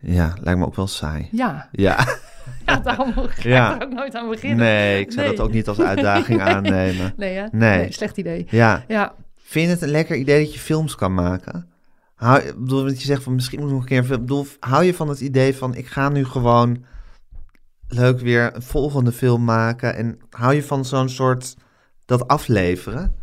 ja, 0.00 0.34
lijkt 0.40 0.58
me 0.58 0.66
ook 0.66 0.74
wel 0.76 0.86
saai. 0.86 1.28
Ja, 1.30 1.68
Ja, 1.72 2.06
ja 2.66 2.76
daarom 2.78 3.12
ga 3.12 3.22
ik 3.22 3.44
er 3.80 3.82
ook 3.82 3.92
nooit 3.92 4.14
aan 4.14 4.28
beginnen. 4.28 4.58
nee, 4.58 5.00
ik 5.00 5.12
zou 5.12 5.26
Nee. 5.26 5.36
dat 5.36 5.46
ook 5.46 5.52
niet 5.52 5.68
als 5.68 5.80
uitdaging 5.80 6.40
aannemen. 6.54 7.12
Nee, 7.16 7.36
hè? 7.36 7.46
Nee. 7.52 7.92
slecht 7.92 8.16
idee. 8.16 8.46
Ja, 8.50 8.84
Ja, 8.88 9.12
Vind 9.36 9.64
je 9.66 9.70
het 9.72 9.82
een 9.82 9.88
lekker 9.88 10.16
idee 10.16 10.44
dat 10.44 10.52
je 10.54 10.60
films 10.60 10.94
kan 10.94 11.14
maken? 11.14 11.68
Hou, 12.14 12.54
bedoel, 12.54 12.84
dat 12.84 13.00
je 13.00 13.06
zegt 13.06 13.22
van 13.22 13.34
misschien 13.34 13.58
moet 13.58 13.68
ik 13.68 13.74
nog 13.74 13.82
een 13.82 13.88
keer 13.88 14.18
bedoel, 14.18 14.46
hou 14.60 14.84
je 14.84 14.94
van 14.94 15.08
het 15.08 15.20
idee 15.20 15.56
van 15.56 15.74
ik 15.74 15.86
ga 15.86 16.08
nu 16.08 16.24
gewoon 16.24 16.84
leuk 17.92 18.20
weer 18.20 18.50
een 18.54 18.62
volgende 18.62 19.12
film 19.12 19.44
maken? 19.44 19.94
En 19.96 20.18
hou 20.30 20.54
je 20.54 20.62
van 20.62 20.84
zo'n 20.84 21.08
soort 21.08 21.54
dat 22.04 22.28
afleveren? 22.28 23.14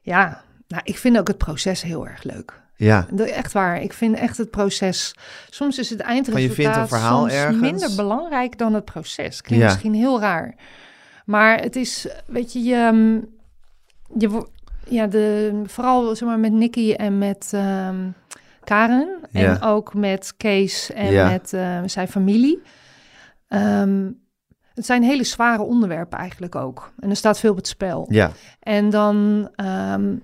ja. 0.00 0.42
Nou, 0.68 0.82
ik 0.86 0.98
vind 0.98 1.18
ook 1.18 1.28
het 1.28 1.38
proces 1.38 1.82
heel 1.82 2.06
erg 2.06 2.22
leuk. 2.22 2.62
Ja, 2.76 3.06
Echt 3.16 3.52
waar. 3.52 3.80
Ik 3.82 3.92
vind 3.92 4.16
echt 4.16 4.36
het 4.38 4.50
proces. 4.50 5.14
Soms 5.50 5.78
is 5.78 5.90
het 5.90 6.00
Van 6.00 6.08
je 6.08 6.14
eindresultaat 6.14 6.54
vindt 6.54 6.76
een 6.76 6.88
verhaal 6.88 7.20
soms 7.20 7.32
ergens. 7.32 7.60
minder 7.60 7.94
belangrijk 7.96 8.58
dan 8.58 8.74
het 8.74 8.84
proces. 8.84 9.40
Klinkt 9.40 9.64
Ja. 9.64 9.70
misschien 9.70 9.94
heel 9.94 10.20
raar. 10.20 10.54
Maar 11.24 11.60
het 11.60 11.76
is, 11.76 12.06
weet 12.26 12.52
je, 12.52 12.62
je, 12.62 12.90
mm, 12.92 13.28
je 14.18 14.46
ja, 14.88 15.06
de, 15.06 15.52
vooral 15.66 16.16
zeg 16.16 16.28
maar, 16.28 16.38
met 16.38 16.52
Nicky 16.52 16.92
en 16.92 17.18
met 17.18 17.50
ehm, 17.54 17.96
Karen. 18.64 19.18
En 19.32 19.42
Ja. 19.42 19.58
ook 19.62 19.94
met 19.94 20.34
Kees 20.36 20.92
en 20.92 21.12
Ja. 21.12 21.28
met 21.30 21.52
eh, 21.52 21.80
zijn 21.86 22.08
familie. 22.08 22.62
Ehm, 23.54 24.10
het 24.74 24.86
zijn 24.86 25.02
hele 25.02 25.24
zware 25.24 25.62
onderwerpen 25.62 26.18
eigenlijk 26.18 26.54
ook. 26.54 26.92
En 26.98 27.10
er 27.10 27.16
staat 27.16 27.38
veel 27.38 27.50
op 27.50 27.56
het 27.56 27.66
spel. 27.66 28.06
ja, 28.08 28.30
En 28.60 28.90
dan 28.90 29.48
ehm, 29.54 30.16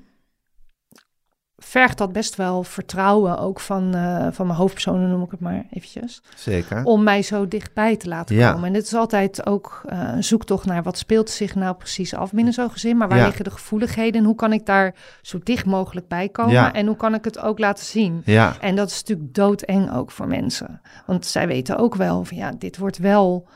vergt 1.71 1.99
dat 1.99 2.13
best 2.13 2.35
wel 2.37 2.63
vertrouwen 2.63 3.39
ook 3.39 3.61
van, 3.61 3.95
eh, 3.95 4.27
van 4.31 4.47
mijn 4.47 4.59
hoofdpersonen, 4.59 5.09
noem 5.11 5.23
ik 5.23 5.31
het 5.31 5.41
maar 5.41 5.65
eventjes. 5.71 6.23
zeker. 6.37 6.85
Om 6.85 7.03
mij 7.03 7.23
zo 7.23 7.49
dichtbij 7.49 7.97
te 7.97 8.09
laten 8.09 8.37
Ja. 8.37 8.53
komen. 8.53 8.67
En 8.67 8.73
dit 8.73 8.83
is 8.85 8.95
altijd 8.95 9.47
ook 9.47 9.83
eh, 9.87 9.99
een 10.15 10.25
zoektocht 10.25 10.67
naar 10.67 10.83
wat 10.83 10.99
speelt 10.99 11.31
zich 11.31 11.55
nou 11.55 11.75
precies 11.75 12.15
af 12.15 12.33
binnen 12.33 12.53
zo'n 12.53 12.71
gezin. 12.71 12.97
Maar 12.97 13.09
waar 13.09 13.19
Ja. 13.19 13.25
liggen 13.27 13.45
de 13.45 13.51
gevoeligheden 13.51 14.21
en 14.21 14.27
hoe 14.27 14.35
kan 14.35 14.53
ik 14.53 14.67
daar 14.67 14.95
zo 15.23 15.39
dicht 15.43 15.67
mogelijk 15.67 16.09
bij 16.09 16.29
komen? 16.29 16.53
Ja. 16.53 16.73
En 16.73 16.87
hoe 16.87 16.97
kan 16.97 17.15
ik 17.15 17.25
het 17.25 17.39
ook 17.39 17.59
laten 17.59 17.85
zien? 17.85 18.23
Ja, 18.25 18.57
En 18.61 18.77
dat 18.77 18.91
is 18.91 19.01
natuurlijk 19.01 19.35
doodeng 19.35 19.95
ook 19.95 20.11
voor 20.11 20.27
mensen. 20.27 20.81
Want 21.07 21.27
zij 21.27 21.47
weten 21.47 21.77
ook 21.77 21.95
wel 21.95 22.25
van 22.25 22.37
ja, 22.37 22.53
dit 22.59 22.79
wordt 22.79 22.99
wel 22.99 23.47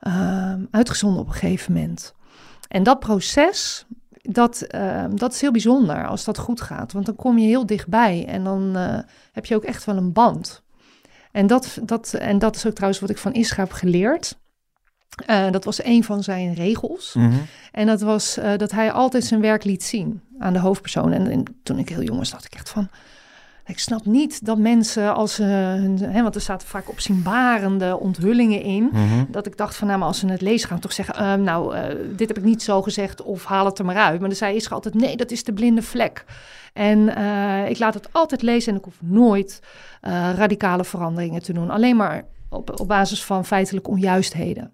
ehm, 0.00 0.60
uitgezonden 0.70 1.20
op 1.20 1.26
een 1.26 1.32
gegeven 1.32 1.72
moment. 1.72 2.14
En 2.68 2.82
dat 2.82 2.98
proces, 2.98 3.86
dat, 4.28 4.60
ehm, 4.60 5.16
dat 5.16 5.32
is 5.32 5.40
heel 5.40 5.50
bijzonder 5.50 6.06
als 6.06 6.24
dat 6.24 6.38
goed 6.38 6.60
gaat. 6.60 6.92
Want 6.92 7.06
dan 7.06 7.16
kom 7.16 7.38
je 7.38 7.46
heel 7.46 7.66
dichtbij 7.66 8.24
en 8.28 8.44
dan 8.44 8.76
eh, 8.76 8.98
heb 9.32 9.46
je 9.46 9.54
ook 9.54 9.64
echt 9.64 9.84
wel 9.84 9.96
een 9.96 10.12
band. 10.12 10.62
En 11.32 11.46
dat, 11.46 11.78
dat, 11.82 12.14
en 12.14 12.38
dat 12.38 12.56
is 12.56 12.66
ook 12.66 12.74
trouwens 12.74 13.00
wat 13.00 13.10
ik 13.10 13.18
van 13.18 13.32
Isra 13.32 13.62
heb 13.62 13.72
geleerd. 13.72 14.38
Uh, 15.30 15.50
dat 15.50 15.64
was 15.64 15.84
een 15.84 16.04
van 16.04 16.22
zijn 16.22 16.54
regels. 16.54 17.14
Mhm. 17.14 17.34
En 17.72 17.86
dat 17.86 18.00
was 18.00 18.38
uh, 18.38 18.56
dat 18.56 18.70
hij 18.70 18.92
altijd 18.92 19.24
zijn 19.24 19.40
werk 19.40 19.64
liet 19.64 19.84
zien 19.84 20.22
aan 20.38 20.52
de 20.52 20.58
hoofdpersoon. 20.58 21.12
En, 21.12 21.30
en, 21.30 21.44
toen 21.62 21.78
ik 21.78 21.88
heel 21.88 22.02
jong 22.02 22.18
was, 22.18 22.30
dacht 22.30 22.44
ik 22.44 22.54
echt 22.54 22.68
van... 22.68 22.88
Ik 23.66 23.78
snap 23.78 24.04
niet 24.04 24.44
dat 24.44 24.58
mensen 24.58 25.14
als 25.14 25.34
ze 25.34 25.42
hun... 25.42 25.98
Hè, 25.98 26.22
want 26.22 26.34
er 26.34 26.40
zaten 26.40 26.68
vaak 26.68 26.88
opzienbarende 26.88 27.98
onthullingen 27.98 28.62
in. 28.62 28.88
Mhm. 28.92 29.24
Dat 29.28 29.46
ik 29.46 29.56
dacht 29.56 29.76
van, 29.76 29.86
nou, 29.86 29.98
maar 29.98 30.08
als 30.08 30.18
ze 30.18 30.26
het 30.26 30.40
lezen 30.40 30.68
gaan 30.68 30.78
toch 30.78 30.92
zeggen... 30.92 31.22
Uh, 31.22 31.34
nou, 31.34 31.76
dit 32.16 32.28
heb 32.28 32.38
ik 32.38 32.44
niet 32.44 32.62
zo 32.62 32.82
gezegd 32.82 33.22
of 33.22 33.44
haal 33.44 33.64
het 33.64 33.78
er 33.78 33.84
maar 33.84 33.96
uit. 33.96 34.20
Maar 34.20 34.28
dan 34.28 34.38
zei 34.38 34.56
Isra 34.56 34.74
altijd, 34.74 34.94
nee, 34.94 35.16
dat 35.16 35.30
is 35.30 35.44
de 35.44 35.52
blinde 35.52 35.82
vlek. 35.82 36.24
En 36.72 37.08
ik 37.68 37.78
laat 37.78 37.94
het 37.94 38.12
altijd 38.12 38.42
lezen 38.42 38.72
en 38.72 38.78
ik 38.78 38.84
hoef 38.84 38.98
nooit 39.00 39.60
radicale 40.36 40.84
veranderingen 40.84 41.42
te 41.42 41.52
doen. 41.52 41.70
Alleen 41.70 41.96
maar 41.96 42.24
op, 42.48 42.80
op 42.80 42.88
basis 42.88 43.24
van 43.24 43.44
feitelijke 43.44 43.90
onjuistheden. 43.90 44.72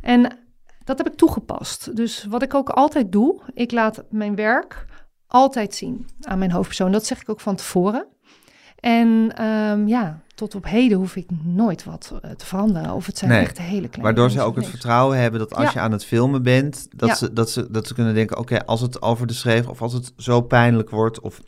En 0.00 0.38
dat 0.84 0.98
heb 0.98 1.06
ik 1.06 1.16
toegepast. 1.16 1.96
Dus 1.96 2.24
wat 2.24 2.42
ik 2.42 2.54
ook 2.54 2.68
altijd 2.68 3.12
doe, 3.12 3.40
ik 3.54 3.72
laat 3.72 4.02
mijn 4.10 4.34
werk 4.34 4.86
altijd 5.26 5.74
zien 5.74 6.06
aan 6.20 6.38
mijn 6.38 6.50
hoofdpersoon. 6.50 6.92
Dat 6.92 7.06
zeg 7.06 7.20
ik 7.20 7.28
ook 7.28 7.40
van 7.40 7.56
tevoren. 7.56 8.06
En 8.86 9.42
um, 9.44 9.88
ja, 9.88 10.20
tot 10.34 10.54
op 10.54 10.64
heden 10.64 10.98
hoef 10.98 11.16
ik 11.16 11.26
nooit 11.42 11.84
wat 11.84 12.12
uh, 12.24 12.30
te 12.30 12.46
veranderen. 12.46 12.92
Of 12.92 13.06
het 13.06 13.18
zijn 13.18 13.30
Nee, 13.30 13.40
echt 13.40 13.58
hele 13.58 13.88
kleine 13.88 14.02
Waardoor 14.02 14.30
ze 14.30 14.40
ook 14.42 14.56
het 14.56 14.66
vertrouwen 14.66 15.18
hebben 15.18 15.40
dat 15.40 15.54
als 15.54 15.64
Ja. 15.64 15.70
je 15.72 15.80
aan 15.80 15.92
het 15.92 16.04
filmen 16.04 16.42
bent, 16.42 16.88
dat, 16.96 17.08
Ja. 17.08 17.14
ze, 17.14 17.32
dat, 17.32 17.50
ze, 17.50 17.70
dat 17.70 17.86
ze 17.86 17.94
kunnen 17.94 18.14
denken: 18.14 18.38
oké, 18.38 18.66
als 18.66 18.80
het 18.80 19.02
over 19.02 19.26
de 19.26 19.32
schreef 19.32 19.68
of 19.68 19.82
als 19.82 19.92
het 19.92 20.12
zo 20.16 20.40
pijnlijk 20.40 20.90
wordt 20.90 21.20
of, 21.20 21.40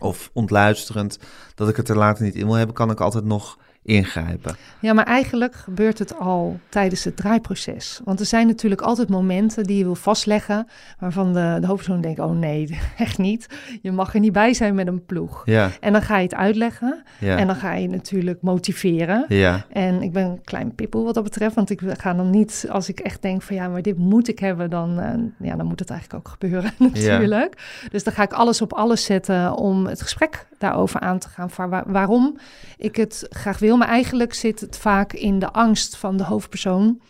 of 0.00 0.30
ontluisterend 0.32 1.18
dat 1.54 1.68
ik 1.68 1.76
het 1.76 1.88
er 1.88 1.96
later 1.96 2.24
niet 2.24 2.34
in 2.34 2.46
wil 2.46 2.54
hebben, 2.54 2.74
kan 2.74 2.90
ik 2.90 3.00
altijd 3.00 3.24
nog 3.24 3.58
ingrijpen. 3.82 4.56
Ja, 4.80 4.92
maar 4.92 5.04
eigenlijk 5.04 5.54
gebeurt 5.54 5.98
het 5.98 6.18
al 6.18 6.60
tijdens 6.68 7.04
het 7.04 7.16
draaiproces. 7.16 8.00
Want 8.04 8.20
er 8.20 8.26
zijn 8.26 8.46
natuurlijk 8.46 8.80
altijd 8.80 9.08
momenten 9.08 9.64
die 9.64 9.78
je 9.78 9.84
wil 9.84 9.94
vastleggen, 9.94 10.66
waarvan 10.98 11.32
de, 11.32 11.56
de 11.60 11.66
hoofdpersoon 11.66 12.00
denkt, 12.00 12.20
oh 12.20 12.30
nee, 12.38 12.78
echt 12.98 13.18
niet. 13.18 13.46
Je 13.82 13.92
mag 13.92 14.14
er 14.14 14.20
niet 14.20 14.32
bij 14.32 14.54
zijn 14.54 14.74
met 14.74 14.86
een 14.86 15.04
ploeg. 15.06 15.42
Ja, 15.44 15.70
En 15.80 15.92
dan 15.92 16.02
ga 16.02 16.16
je 16.16 16.22
het 16.22 16.34
uitleggen 16.34 17.02
ja, 17.18 17.36
en 17.36 17.46
dan 17.46 17.56
ga 17.56 17.74
je 17.74 17.88
natuurlijk 17.88 18.42
motiveren. 18.42 19.24
ja, 19.28 19.64
En 19.72 20.02
ik 20.02 20.12
ben 20.12 20.24
een 20.24 20.40
klein 20.44 20.74
pippel 20.74 21.04
wat 21.04 21.14
dat 21.14 21.24
betreft, 21.24 21.54
want 21.54 21.70
ik 21.70 21.80
ga 21.86 22.14
dan 22.14 22.30
niet, 22.30 22.66
als 22.70 22.88
ik 22.88 23.00
echt 23.00 23.22
denk 23.22 23.42
van 23.42 23.56
ja, 23.56 23.68
maar 23.68 23.82
dit 23.82 23.98
moet 23.98 24.28
ik 24.28 24.38
hebben, 24.38 24.70
dan, 24.70 24.98
eh, 25.00 25.48
ja, 25.48 25.56
dan 25.56 25.66
moet 25.66 25.78
het 25.78 25.90
eigenlijk 25.90 26.26
ook 26.26 26.32
gebeuren 26.32 26.72
natuurlijk. 26.92 27.62
Dus 27.90 28.04
dan 28.04 28.12
ga 28.12 28.22
ik 28.22 28.32
alles 28.32 28.62
op 28.62 28.72
alles 28.72 29.04
zetten 29.04 29.54
om 29.56 29.86
het 29.86 30.02
gesprek 30.02 30.46
daarover 30.58 31.00
aan 31.00 31.18
te 31.18 31.28
gaan. 31.28 31.50
Van 31.50 31.68
waar- 31.70 31.92
waarom 31.92 32.38
ik 32.76 32.96
het 32.96 33.26
graag 33.30 33.58
wil, 33.58 33.69
maar 33.76 33.88
eigenlijk 33.88 34.34
zit 34.34 34.60
het 34.60 34.78
vaak 34.78 35.12
in 35.12 35.38
de 35.38 35.50
angst 35.50 35.96
van 35.96 36.16
de 36.16 36.24
hoofdpersoon. 36.24 37.00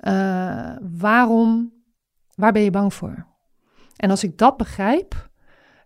Eh, 0.00 0.70
waarom, 0.98 1.72
waar 2.34 2.52
ben 2.52 2.62
je 2.62 2.70
bang 2.70 2.94
voor? 2.94 3.26
En 3.96 4.10
als 4.10 4.24
ik 4.24 4.38
dat 4.38 4.56
begrijp, 4.56 5.28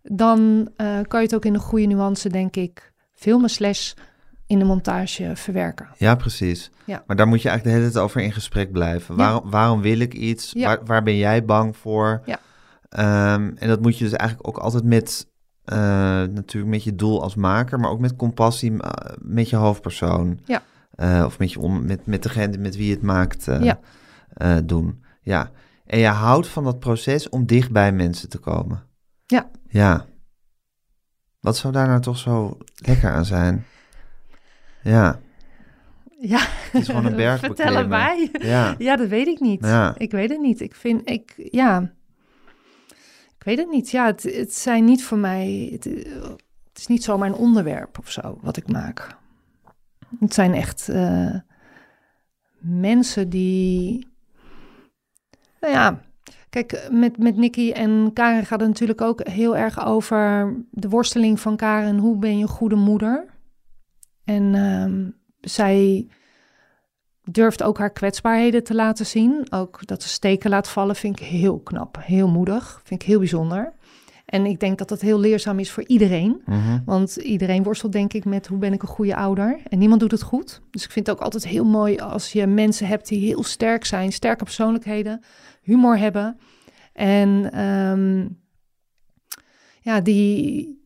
dan 0.02 0.70
eh, 0.76 0.86
kan 1.08 1.20
je 1.20 1.26
het 1.26 1.34
ook 1.34 1.44
in 1.44 1.54
een 1.54 1.60
goede 1.60 1.86
nuance, 1.86 2.28
denk 2.28 2.56
ik, 2.56 2.92
filmen 3.12 3.50
slash 3.50 3.92
in 4.46 4.58
de 4.58 4.64
montage 4.64 5.30
verwerken. 5.34 5.88
ja, 5.96 6.14
precies. 6.14 6.70
Ja. 6.84 7.02
Maar 7.06 7.16
daar 7.16 7.26
moet 7.26 7.42
je 7.42 7.48
eigenlijk 7.48 7.76
de 7.76 7.82
hele 7.82 7.92
tijd 7.92 8.04
over 8.04 8.20
in 8.20 8.32
gesprek 8.32 8.72
blijven. 8.72 9.16
Ja. 9.16 9.22
Waarom, 9.22 9.50
waarom 9.50 9.80
wil 9.80 9.98
ik 9.98 10.14
iets? 10.14 10.52
Ja. 10.52 10.66
Waar, 10.66 10.84
waar 10.84 11.02
ben 11.02 11.16
jij 11.16 11.44
bang 11.44 11.76
voor? 11.76 12.22
Ja. 12.24 12.38
Ehm, 12.88 13.52
en 13.56 13.68
dat 13.68 13.80
moet 13.80 13.98
je 13.98 14.04
dus 14.04 14.12
eigenlijk 14.12 14.48
ook 14.48 14.58
altijd 14.58 14.84
met, 14.84 15.28
eh, 15.64 15.76
natuurlijk 16.22 16.72
met 16.72 16.84
je 16.84 16.94
doel 16.94 17.22
als 17.22 17.34
maker, 17.34 17.80
maar 17.80 17.90
ook 17.90 18.00
met 18.00 18.16
compassie 18.16 18.82
eh, 18.82 19.14
met 19.22 19.50
je 19.50 19.56
hoofdpersoon. 19.56 20.40
Ja. 20.44 20.62
Eh, 20.94 21.22
of 21.26 21.38
met, 21.38 21.52
je 21.52 21.58
on- 21.60 21.86
met, 21.86 22.06
met 22.06 22.22
degene 22.22 22.58
met 22.58 22.76
wie 22.76 22.86
je 22.86 22.94
het 22.94 23.02
maakt 23.02 23.44
Ja. 23.44 23.78
doen. 24.64 25.04
Ja. 25.22 25.50
En 25.86 25.98
je 25.98 26.06
houdt 26.06 26.46
van 26.48 26.64
dat 26.64 26.78
proces 26.78 27.28
om 27.28 27.46
dicht 27.46 27.70
bij 27.70 27.92
mensen 27.92 28.28
te 28.28 28.38
komen. 28.38 28.82
Ja. 29.26 29.50
Ja. 29.68 30.04
Wat 31.40 31.56
zou 31.56 31.72
daar 31.72 31.88
nou 31.88 32.00
toch 32.00 32.18
zo 32.18 32.58
lekker 32.74 33.10
aan 33.10 33.24
zijn? 33.24 33.64
Ja, 34.82 35.18
Ja, 36.20 36.38
het 36.72 36.80
is 36.82 36.86
gewoon 36.88 37.04
een 37.06 37.16
berg 37.24 37.38
vertel 37.40 37.64
beklimmen. 37.66 37.82
erbij. 37.98 38.28
Ja. 38.48 38.74
Ja, 38.78 38.96
dat 38.96 39.08
weet 39.08 39.26
ik 39.26 39.40
niet. 39.40 39.64
Ja. 39.64 39.94
Ik 39.98 40.10
weet 40.10 40.30
het 40.30 40.40
niet. 40.40 40.60
Ik 40.60 40.74
vind, 40.74 41.10
ik, 41.10 41.34
ja, 41.50 41.92
ik 43.44 43.50
weet 43.56 43.58
het 43.58 43.70
niet. 43.70 43.90
Ja, 43.90 44.06
het, 44.06 44.22
het 44.22 44.54
zijn 44.54 44.84
niet 44.84 45.04
voor 45.04 45.18
mij, 45.18 45.68
het, 45.72 45.86
is 46.74 46.86
niet 46.86 47.04
zomaar 47.04 47.28
een 47.28 47.34
onderwerp 47.34 47.98
of 47.98 48.10
zo 48.10 48.38
wat 48.42 48.56
ik 48.56 48.68
maak. 48.68 49.16
Het 50.20 50.34
zijn 50.34 50.54
echt 50.54 50.88
eh, 50.88 51.34
mensen 52.58 53.28
die, 53.28 54.06
nou 55.60 55.72
ja, 55.72 56.00
kijk, 56.50 56.88
met, 56.90 57.18
met 57.18 57.36
Nicky 57.36 57.72
en 57.72 58.10
Karen 58.12 58.46
gaat 58.46 58.60
het 58.60 58.68
natuurlijk 58.68 59.00
ook 59.00 59.28
heel 59.28 59.56
erg 59.56 59.86
over 59.86 60.54
de 60.70 60.88
worsteling 60.88 61.40
van 61.40 61.56
Karen. 61.56 61.98
Hoe 61.98 62.18
ben 62.18 62.36
je 62.36 62.42
een 62.42 62.48
goede 62.48 62.76
moeder? 62.76 63.26
En 64.24 64.54
ehm, 64.54 65.10
zij 65.40 66.08
durft 67.24 67.62
ook 67.62 67.78
haar 67.78 67.92
kwetsbaarheden 67.92 68.64
te 68.64 68.74
laten 68.74 69.06
zien. 69.06 69.46
Ook 69.50 69.86
dat 69.86 70.02
ze 70.02 70.08
steken 70.08 70.50
laat 70.50 70.68
vallen 70.68 70.96
vind 70.96 71.20
ik 71.20 71.26
heel 71.26 71.58
knap, 71.58 71.98
heel 72.00 72.28
moedig, 72.28 72.80
vind 72.84 73.02
ik 73.02 73.08
heel 73.08 73.18
bijzonder. 73.18 73.72
En 74.24 74.46
ik 74.46 74.60
denk 74.60 74.78
dat 74.78 74.88
dat 74.88 75.00
heel 75.00 75.20
leerzaam 75.20 75.58
is 75.58 75.70
voor 75.70 75.84
iedereen. 75.86 76.42
Mhm. 76.44 76.78
Want 76.84 77.16
iedereen 77.16 77.62
worstelt 77.62 77.92
denk 77.92 78.12
ik 78.12 78.24
met 78.24 78.46
hoe 78.46 78.58
ben 78.58 78.72
ik 78.72 78.82
een 78.82 78.88
goede 78.88 79.16
ouder. 79.16 79.60
En 79.68 79.78
niemand 79.78 80.00
doet 80.00 80.10
het 80.10 80.22
goed. 80.22 80.60
Dus 80.70 80.84
ik 80.84 80.90
vind 80.90 81.06
het 81.06 81.16
ook 81.16 81.22
altijd 81.22 81.46
heel 81.46 81.64
mooi 81.64 81.98
als 81.98 82.32
je 82.32 82.46
mensen 82.46 82.86
hebt 82.86 83.08
die 83.08 83.26
heel 83.26 83.42
sterk 83.42 83.84
zijn. 83.84 84.12
Sterke 84.12 84.44
persoonlijkheden, 84.44 85.22
humor 85.62 85.98
hebben. 85.98 86.38
En 86.92 87.52
ehm, 87.52 88.28
ja, 89.80 90.00
die... 90.00 90.82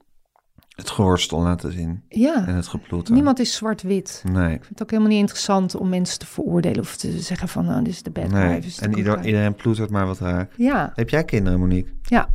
Het 0.79 0.91
geworstel 0.91 1.41
laten 1.41 1.73
zien 1.73 2.03
Ja, 2.09 2.47
en 2.47 2.55
het 2.55 2.67
geploeter. 2.67 3.15
niemand 3.15 3.39
is 3.39 3.55
zwart-wit. 3.55 4.23
Nee. 4.33 4.45
Ik 4.55 4.59
vind 4.65 4.69
het 4.69 4.83
ook 4.83 4.91
helemaal 4.91 5.11
niet 5.13 5.21
interessant 5.21 5.75
om 5.77 5.89
mensen 5.89 6.19
te 6.19 6.27
veroordelen 6.27 6.81
of 6.81 6.97
te 6.97 7.21
zeggen 7.21 7.49
van, 7.49 7.65
nou, 7.65 7.83
dit 7.85 7.93
is 7.93 8.03
de 8.03 8.11
bad 8.11 8.31
nee. 8.31 8.63
En 8.81 8.97
ieder, 8.97 9.25
iedereen 9.25 9.55
ploetert 9.55 9.91
maar 9.91 10.07
wat 10.07 10.19
raak. 10.19 10.53
Ja, 10.57 10.93
Heb 10.95 11.09
jij 11.11 11.25
kinderen, 11.25 11.59
Monique? 11.59 11.93
ja, 12.03 12.29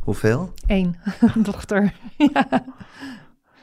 Hoeveel? 0.00 0.52
één 0.66 0.96
dochter. 1.34 1.92
ja. 2.32 2.64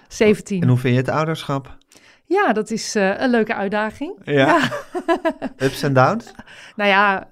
17. 0.07 0.61
En 0.61 0.67
hoe 0.67 0.77
vind 0.77 0.93
je 0.93 0.99
het 0.99 1.09
ouderschap? 1.09 1.77
Ja, 2.25 2.53
dat 2.53 2.71
is 2.71 2.95
eh, 2.95 3.19
een 3.19 3.29
leuke 3.29 3.55
uitdaging. 3.55 4.19
Ja. 4.23 4.59
Ups 5.57 5.83
en 5.83 5.93
downs? 5.93 6.31
Nou 6.75 6.89
ja, 6.89 7.27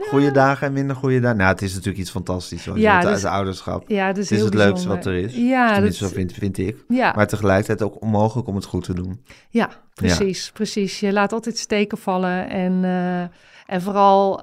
Goede 0.00 0.30
dagen 0.30 0.66
en 0.66 0.72
minder 0.72 0.96
goede 0.96 1.20
dagen? 1.20 1.36
Nou, 1.36 1.50
het 1.50 1.62
is 1.62 1.70
natuurlijk 1.72 1.98
iets 1.98 2.10
fantastisch. 2.10 2.66
Hoor. 2.66 2.78
Ja, 2.78 2.98
het, 2.98 3.08
dus- 3.08 3.24
ouderschap. 3.24 3.84
ja, 3.88 4.06
dat 4.06 4.16
is 4.16 4.22
Het 4.22 4.30
is 4.30 4.36
heel 4.36 4.46
het 4.46 4.54
leukste 4.54 4.88
wat 4.88 5.06
er 5.06 5.14
is. 5.14 5.34
Ja, 5.34 5.80
dat, 5.80 5.96
vind, 5.96 6.32
vind 6.32 6.58
ik. 6.58 6.76
ja, 6.88 7.12
Maar 7.16 7.26
tegelijkertijd 7.26 7.82
ook 7.82 8.02
onmogelijk 8.02 8.48
om 8.48 8.54
het 8.54 8.64
goed 8.64 8.84
te 8.84 8.94
doen. 8.94 9.24
ja, 9.50 9.70
precies, 9.94 10.50
precies. 10.54 11.00
Je 11.00 11.12
laat 11.12 11.32
altijd 11.32 11.58
steken 11.58 11.98
vallen 11.98 12.48
en, 12.48 12.84
eh, 12.84 13.20
en 13.74 13.82
vooral 13.82 14.36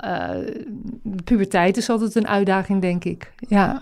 de 1.03 1.23
puberteit 1.23 1.77
is 1.77 1.89
altijd 1.89 2.15
een 2.15 2.27
uitdaging, 2.27 2.81
denk 2.81 3.03
ik. 3.03 3.33
Ja, 3.47 3.81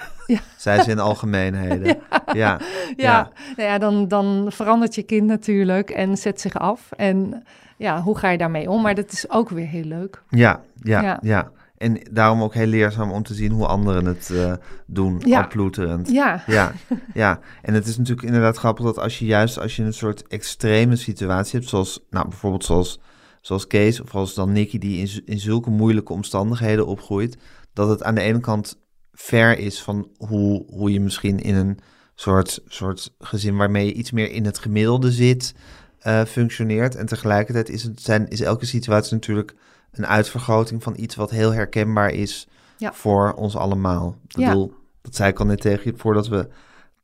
Zij 0.56 0.82
ze 0.82 0.90
in 0.90 0.98
algemeenheden. 0.98 1.86
ja. 2.26 2.32
Ja. 2.32 2.60
ja. 2.96 3.30
Nou 3.56 3.68
ja 3.68 3.78
dan, 3.78 4.08
dan 4.08 4.46
verandert 4.48 4.94
je 4.94 5.02
kind 5.02 5.26
natuurlijk 5.26 5.90
en 5.90 6.16
zet 6.16 6.40
zich 6.40 6.58
af. 6.58 6.92
En 6.96 7.44
ja, 7.76 8.00
hoe 8.00 8.18
ga 8.18 8.30
je 8.30 8.38
daarmee 8.38 8.70
om? 8.70 8.82
Maar 8.82 8.94
dat 8.94 9.12
is 9.12 9.30
ook 9.30 9.48
weer 9.48 9.66
heel 9.66 9.84
leuk. 9.84 10.22
Ja, 10.28 10.60
ja, 10.82 11.02
ja, 11.02 11.18
Ja. 11.22 11.50
En 11.82 12.00
daarom 12.10 12.42
ook 12.42 12.54
heel 12.54 12.66
leerzaam 12.66 13.10
om 13.10 13.22
te 13.22 13.34
zien 13.34 13.52
hoe 13.52 13.66
anderen 13.66 14.04
het 14.04 14.30
eh, 14.30 14.52
doen, 14.86 15.20
Ja. 15.24 15.40
al 15.40 15.48
ploeterend. 15.48 16.10
Ja, 16.10 16.42
Ja, 16.46 16.72
ja. 17.14 17.40
En 17.62 17.74
het 17.74 17.86
is 17.86 17.98
natuurlijk 17.98 18.26
inderdaad 18.26 18.56
grappig 18.56 18.84
dat 18.84 18.98
als 18.98 19.18
je 19.18 19.24
juist 19.24 19.58
als 19.58 19.76
je 19.76 19.82
een 19.82 19.92
soort 19.92 20.26
extreme 20.26 20.96
situatie 20.96 21.58
hebt, 21.58 21.70
zoals 21.70 22.04
nou, 22.10 22.28
bijvoorbeeld 22.28 22.64
zoals, 22.64 23.00
zoals 23.40 23.66
Kees 23.66 24.00
of 24.00 24.14
als 24.14 24.34
dan 24.34 24.52
Nicky 24.52 24.78
die 24.78 24.98
in, 24.98 25.22
in 25.24 25.38
zulke 25.38 25.70
moeilijke 25.70 26.12
omstandigheden 26.12 26.86
opgroeit, 26.86 27.36
dat 27.72 27.88
het 27.88 28.02
aan 28.02 28.14
de 28.14 28.20
ene 28.20 28.40
kant 28.40 28.78
ver 29.12 29.58
is 29.58 29.82
van 29.82 30.08
hoe, 30.16 30.64
hoe 30.70 30.92
je 30.92 31.00
misschien 31.00 31.40
in 31.40 31.54
een 31.54 31.78
soort, 32.14 32.62
soort 32.66 33.14
gezin 33.18 33.56
waarmee 33.56 33.86
je 33.86 33.92
iets 33.92 34.10
meer 34.10 34.30
in 34.30 34.44
het 34.44 34.58
gemiddelde 34.58 35.12
zit, 35.12 35.54
eh, 35.98 36.24
functioneert. 36.24 36.94
En 36.94 37.06
tegelijkertijd 37.06 37.68
is, 37.68 37.82
het, 37.82 38.02
zijn, 38.02 38.28
is 38.28 38.40
elke 38.40 38.66
situatie 38.66 39.14
natuurlijk 39.14 39.54
een 39.92 40.06
uitvergroting 40.06 40.82
van 40.82 40.94
iets 40.96 41.14
wat 41.14 41.30
heel 41.30 41.50
herkenbaar 41.52 42.10
is 42.12 42.48
Ja. 42.76 42.92
voor 42.92 43.32
ons 43.32 43.56
allemaal. 43.56 44.16
Ik 44.28 44.36
Ja. 44.36 44.48
bedoel, 44.48 44.74
dat 45.02 45.14
zei 45.14 45.30
ik 45.30 45.38
al 45.38 45.46
net 45.46 45.60
tegen 45.60 45.90
je 45.92 45.98
voordat 45.98 46.28
we 46.28 46.48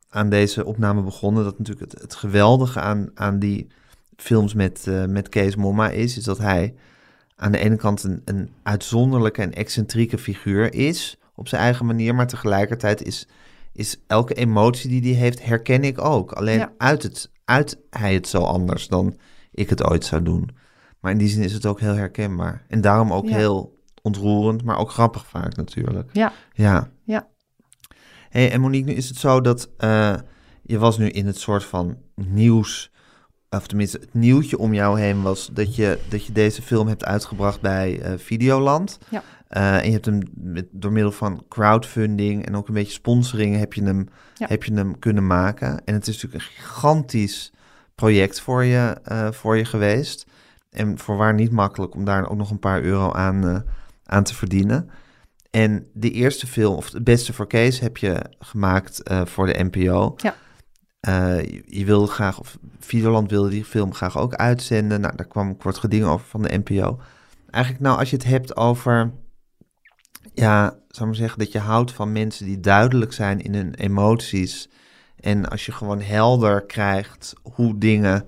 aan 0.09 0.29
deze 0.29 0.65
opname 0.65 1.01
begonnen. 1.01 1.43
Dat 1.43 1.57
natuurlijk 1.59 1.91
het, 1.91 2.01
het 2.01 2.15
geweldige 2.15 2.79
aan, 2.79 3.09
aan 3.13 3.39
die 3.39 3.67
films 4.15 4.53
met, 4.53 4.87
eh, 4.87 5.05
met 5.05 5.29
Kees 5.29 5.55
Momma 5.55 5.89
is, 5.89 6.17
is 6.17 6.23
dat 6.23 6.37
hij 6.37 6.73
aan 7.35 7.51
de 7.51 7.57
ene 7.57 7.75
kant 7.75 8.03
een, 8.03 8.21
een 8.25 8.49
uitzonderlijke 8.63 9.41
en 9.41 9.53
excentrieke 9.53 10.17
figuur 10.17 10.73
is 10.73 11.17
op 11.39 11.47
zijn 11.47 11.61
eigen 11.61 11.85
manier, 11.85 12.15
maar 12.15 12.27
tegelijkertijd 12.27 13.03
is, 13.03 13.27
is 13.73 13.97
elke 14.07 14.33
emotie 14.33 14.89
die 15.01 15.13
hij 15.13 15.21
heeft, 15.21 15.45
herken 15.45 15.83
ik 15.83 16.01
ook. 16.05 16.31
Alleen 16.31 16.59
Ja. 16.59 16.73
uit, 16.77 17.03
het, 17.03 17.31
uit 17.45 17.77
hij 17.89 18.13
het 18.13 18.27
zo 18.27 18.41
anders 18.41 18.87
dan 18.87 19.17
ik 19.51 19.69
het 19.69 19.83
ooit 19.83 20.05
zou 20.05 20.23
doen. 20.23 20.49
Maar 20.99 21.11
in 21.11 21.17
die 21.17 21.27
zin 21.27 21.43
is 21.43 21.53
het 21.53 21.65
ook 21.65 21.79
heel 21.79 21.95
herkenbaar. 21.95 22.65
En 22.67 22.81
daarom 22.81 23.13
ook 23.13 23.27
Ja. 23.27 23.35
heel 23.35 23.77
ontroerend, 24.01 24.63
maar 24.63 24.77
ook 24.77 24.91
grappig 24.91 25.25
vaak 25.27 25.55
natuurlijk. 25.55 26.09
Ja. 26.13 26.33
Ja. 26.53 26.89
Ja. 27.03 27.27
Hey, 28.29 28.51
en 28.51 28.61
Monique, 28.61 28.89
nu 28.91 28.95
is 28.97 29.07
het 29.09 29.17
zo 29.17 29.41
dat 29.41 29.69
eh, 29.77 30.15
je 30.63 30.77
was 30.77 30.97
nu 30.97 31.09
in 31.09 31.25
het 31.25 31.37
soort 31.39 31.63
van 31.63 31.97
nieuws, 32.15 32.91
of 33.49 33.67
tenminste 33.67 33.97
het 33.99 34.13
nieuwtje 34.13 34.57
om 34.57 34.73
jou 34.73 34.99
heen 34.99 35.21
was 35.21 35.49
dat 35.53 35.75
je, 35.75 35.99
dat 36.09 36.25
je 36.25 36.31
deze 36.31 36.61
film 36.61 36.87
hebt 36.87 37.05
uitgebracht 37.05 37.61
bij 37.61 37.99
eh, 38.01 38.13
Videoland. 38.17 38.97
Ja. 39.09 39.23
Eh, 39.49 39.77
en 39.77 39.85
je 39.85 39.91
hebt 39.91 40.05
hem 40.05 40.19
met, 40.33 40.65
door 40.71 40.91
middel 40.91 41.11
van 41.11 41.43
crowdfunding 41.47 42.45
en 42.45 42.55
ook 42.55 42.67
een 42.67 42.73
beetje 42.73 42.91
sponsoring 42.91 43.57
heb 43.57 43.73
je 43.73 43.83
hem, 43.83 44.07
Ja. 44.35 44.47
heb 44.49 44.63
je 44.63 44.73
hem 44.73 44.99
kunnen 44.99 45.27
maken. 45.27 45.85
En 45.85 45.93
het 45.93 46.07
is 46.07 46.21
natuurlijk 46.21 46.43
een 46.43 46.49
gigantisch 46.63 47.53
project 47.95 48.41
voor 48.41 48.63
je, 48.63 48.97
eh, 49.03 49.31
voor 49.31 49.57
je 49.57 49.65
geweest. 49.65 50.25
En 50.69 50.97
voorwaar 50.97 51.33
niet 51.33 51.51
makkelijk 51.51 51.95
om 51.95 52.05
daar 52.05 52.29
ook 52.29 52.37
nog 52.37 52.51
een 52.51 52.59
paar 52.59 52.81
euro 52.81 53.11
aan, 53.11 53.47
eh, 53.47 53.59
aan 54.03 54.23
te 54.23 54.35
verdienen. 54.35 54.89
En 55.49 55.87
de 55.93 56.11
eerste 56.11 56.47
film, 56.47 56.75
of 56.75 56.91
het 56.91 57.03
beste 57.03 57.33
voor 57.33 57.47
Kees, 57.47 57.79
heb 57.79 57.97
je 57.97 58.19
gemaakt 58.39 59.01
voor 59.23 59.45
de 59.45 59.63
NPO. 59.63 60.15
Ja. 60.17 60.35
Je, 61.41 61.63
je 61.65 61.85
wilde 61.85 62.07
graag, 62.07 62.39
of 62.39 62.57
Videoland 62.79 63.29
wilde 63.29 63.49
die 63.49 63.65
film 63.65 63.93
graag 63.93 64.17
ook 64.17 64.33
uitzenden. 64.35 65.01
Nou, 65.01 65.15
daar 65.15 65.27
kwam 65.27 65.47
een 65.47 65.57
kort 65.57 65.77
geding 65.77 66.03
over 66.05 66.25
van 66.27 66.41
de 66.41 66.61
NPO. 66.65 66.99
Eigenlijk 67.49 67.83
nou, 67.83 67.99
als 67.99 68.09
je 68.09 68.15
het 68.15 68.25
hebt 68.25 68.55
over, 68.57 69.11
ja, 70.39 70.79
zou 70.87 71.07
maar 71.07 71.17
zeggen, 71.17 71.39
dat 71.39 71.51
je 71.51 71.59
houdt 71.59 71.91
van 71.91 72.11
mensen 72.11 72.45
die 72.45 72.59
duidelijk 72.59 73.13
zijn 73.13 73.41
in 73.41 73.53
hun 73.53 73.73
emoties. 73.73 74.69
En 75.19 75.49
als 75.49 75.65
je 75.65 75.71
gewoon 75.71 76.01
helder 76.01 76.65
krijgt 76.65 77.33
hoe 77.41 77.77
dingen, 77.77 78.25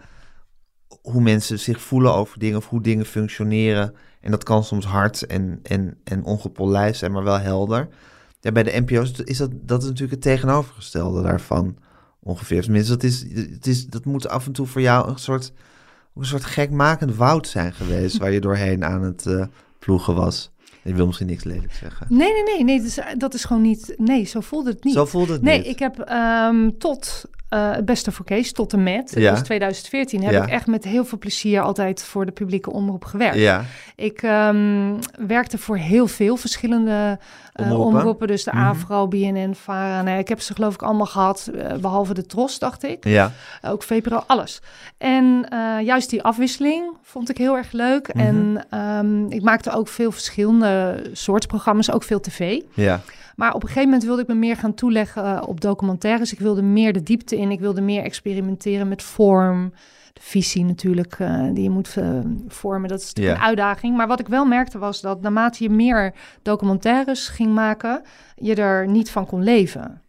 hoe 1.02 1.22
mensen 1.22 1.60
zich 1.60 1.82
voelen 1.82 2.14
over 2.14 2.40
dingen 2.40 2.58
of 2.58 2.68
hoe 2.68 2.82
dingen 2.82 3.06
functioneren. 3.06 3.96
En 4.22 4.32
dat 4.32 4.44
kan 4.44 4.64
soms 4.64 4.86
hard 4.86 5.26
en, 5.26 5.60
en, 5.64 5.98
en 6.04 6.24
ongepolijst 6.24 7.00
zijn, 7.00 7.12
maar 7.12 7.24
wel 7.24 7.40
helder. 7.40 7.88
Ja, 8.40 8.52
bij 8.52 8.64
de 8.64 8.82
NPO's 8.86 9.12
is 9.12 9.38
dat, 9.38 9.52
dat 9.54 9.82
is 9.82 9.88
natuurlijk 9.88 10.14
het 10.14 10.22
tegenovergestelde 10.22 11.22
daarvan 11.22 11.78
ongeveer. 12.20 12.62
Tenminste, 12.62 12.92
dat, 12.92 13.04
is, 13.04 13.22
het 13.34 13.68
is, 13.68 13.88
dat 13.88 14.06
moet 14.06 14.28
af 14.28 14.46
en 14.46 14.52
toe 14.52 14.68
voor 14.68 14.82
jou 14.82 15.10
een 15.10 15.20
soort, 15.20 15.54
een 16.16 16.26
soort 16.26 16.46
gekmakend 16.46 17.16
woud 17.16 17.48
zijn 17.48 17.74
geweest... 17.74 18.18
waar 18.18 18.32
je 18.32 18.42
doorheen 18.42 18.86
aan 18.86 19.02
het 19.02 19.26
eh, 19.26 19.46
ploegen 19.80 20.16
was. 20.16 20.52
Je 20.84 20.94
wil 20.94 21.06
misschien 21.06 21.28
niks 21.28 21.44
lelijk 21.44 21.74
zeggen. 21.74 22.08
Nee, 22.10 22.34
nee, 22.34 22.44
nee, 22.44 22.64
nee 22.64 22.78
dat, 22.78 22.88
is, 22.88 23.00
dat 23.18 23.34
is 23.34 23.44
gewoon 23.44 23.62
niet... 23.62 23.94
Nee, 23.98 24.24
zo 24.24 24.40
voelde 24.40 24.70
het 24.70 24.84
niet. 24.84 24.94
Zo 24.94 25.06
voelde 25.06 25.34
het 25.34 25.42
nee, 25.42 25.58
niet. 25.58 25.68
ik 25.68 25.80
heb 25.80 26.00
ehm, 26.00 26.70
tot 26.78 27.26
eh, 27.52 27.72
het 27.72 27.86
beste 27.86 28.12
voor 28.12 28.26
Kees, 28.26 28.52
tot 28.54 28.74
en 28.74 28.84
met, 28.84 29.12
Ja. 29.16 29.32
was 29.32 29.42
2014, 29.42 30.24
heb 30.24 30.32
Ja. 30.32 30.44
ik 30.44 30.50
echt 30.50 30.68
met 30.68 30.84
heel 30.84 31.06
veel 31.06 31.18
plezier 31.18 31.62
altijd 31.62 32.04
voor 32.04 32.26
de 32.26 32.32
publieke 32.32 32.72
omroep 32.72 33.06
gewerkt. 33.06 33.36
Ja, 33.38 33.64
Ik 33.96 34.22
ehm, 34.22 34.94
werkte 35.28 35.58
voor 35.58 35.78
heel 35.78 36.08
veel 36.08 36.36
verschillende 36.38 37.20
eh, 37.54 37.80
Omroepen. 37.80 38.28
Dus 38.28 38.44
de 38.44 38.52
Mhm. 38.54 38.62
AVRO, 38.64 39.08
BNN, 39.08 39.56
VARA. 39.56 40.02
Nou, 40.02 40.20
ik 40.20 40.28
heb 40.28 40.42
ze 40.42 40.54
geloof 40.54 40.74
ik 40.74 40.82
allemaal 40.82 41.06
gehad, 41.06 41.50
eh, 41.56 41.76
behalve 41.78 42.14
de 42.14 42.26
TROS, 42.26 42.60
dacht 42.60 42.84
ik. 42.84 43.06
ja, 43.06 43.32
Ook 43.62 43.84
VPRO, 43.84 44.24
alles. 44.28 44.62
En 44.98 45.46
juist 45.84 46.10
die 46.10 46.24
afwisseling 46.24 46.84
vond 47.04 47.30
ik 47.30 47.38
heel 47.38 47.58
erg 47.58 47.72
leuk. 47.72 48.14
Mhm. 48.14 48.26
En 48.26 48.66
ehm, 48.70 49.26
ik 49.26 49.42
maakte 49.42 49.72
ook 49.72 49.88
veel 49.88 50.12
verschillende 50.12 51.04
soorten 51.14 51.50
programma's, 51.50 51.92
ook 51.92 52.04
veel 52.04 52.20
tv. 52.20 52.62
ja, 52.74 53.02
Maar 53.36 53.54
op 53.54 53.62
een 53.62 53.68
gegeven 53.68 53.90
moment 53.90 54.04
wilde 54.04 54.22
ik 54.22 54.28
me 54.28 54.34
meer 54.34 54.58
gaan 54.58 54.74
toeleggen 54.74 55.26
eh, 55.26 55.42
op 55.48 55.62
documentaires. 55.62 56.34
Ik 56.34 56.40
wilde 56.40 56.62
meer 56.62 56.94
de 56.94 57.04
diepte 57.04 57.38
in. 57.38 57.52
Ik 57.52 57.60
wilde 57.60 57.82
meer 57.82 58.04
experimenteren 58.04 58.88
met 58.88 59.04
vorm. 59.04 59.74
De 60.14 60.22
visie 60.22 60.66
natuurlijk, 60.66 61.16
eh, 61.20 61.44
die 61.54 61.64
je 61.64 61.70
moet 61.70 61.98
eh, 61.98 62.20
vormen. 62.48 62.90
Dat 62.90 63.00
is 63.00 63.08
natuurlijk 63.08 63.38
een 63.38 63.46
uitdaging. 63.46 63.98
Maar 63.98 64.08
wat 64.08 64.20
ik 64.20 64.28
wel 64.28 64.46
merkte 64.46 64.78
was 64.78 65.02
dat 65.02 65.22
naarmate 65.22 65.64
je 65.64 65.70
meer 65.70 66.14
documentaires 66.42 67.28
ging 67.28 67.54
maken... 67.54 68.02
je 68.36 68.56
er 68.56 68.88
niet 68.88 69.12
van 69.12 69.26
kon 69.26 69.44
leven. 69.44 70.02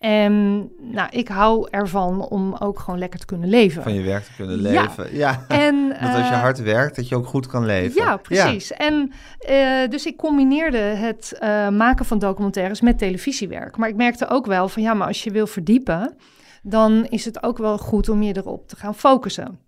En 0.00 0.68
nou, 0.78 1.08
ik 1.10 1.28
hou 1.28 1.68
ervan 1.70 2.28
om 2.28 2.54
ook 2.54 2.78
gewoon 2.78 2.98
lekker 2.98 3.20
te 3.20 3.26
kunnen 3.26 3.48
leven. 3.48 3.82
van 3.82 3.94
je 3.94 4.02
werk 4.02 4.24
te 4.24 4.30
kunnen 4.36 4.56
leven. 4.56 5.16
Ja, 5.16 5.44
En, 5.48 5.88
dat 6.00 6.14
als 6.14 6.28
je 6.28 6.34
eh, 6.34 6.40
hard 6.40 6.62
werkt, 6.62 6.96
dat 6.96 7.08
je 7.08 7.16
ook 7.16 7.26
goed 7.26 7.46
kan 7.46 7.66
leven. 7.66 8.02
ja, 8.02 8.16
precies. 8.16 8.72
En 8.72 9.12
eh, 9.38 9.88
dus 9.88 10.06
ik 10.06 10.16
combineerde 10.16 10.78
het 10.78 11.38
eh, 11.38 11.68
maken 11.68 12.04
van 12.04 12.18
documentaires 12.18 12.80
met 12.80 12.98
televisiewerk. 12.98 13.76
Maar 13.76 13.88
ik 13.88 13.96
merkte 13.96 14.28
ook 14.28 14.46
wel 14.46 14.68
van 14.68 14.82
ja, 14.82 14.94
maar 14.94 15.06
als 15.06 15.24
je 15.24 15.30
wil 15.30 15.46
verdiepen, 15.46 16.16
dan 16.62 17.06
is 17.08 17.24
het 17.24 17.42
ook 17.42 17.58
wel 17.58 17.78
goed 17.78 18.08
om 18.08 18.22
je 18.22 18.36
erop 18.36 18.68
te 18.68 18.76
gaan 18.76 18.94
focussen. 18.94 19.58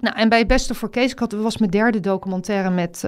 Nou, 0.00 0.16
en 0.16 0.28
bij 0.28 0.46
Beste 0.46 0.74
voor 0.74 0.90
Kees, 0.90 1.12
ik 1.12 1.18
had, 1.18 1.32
was 1.32 1.58
mijn 1.58 1.70
derde 1.70 2.00
documentaire 2.00 2.70
met, 2.70 3.00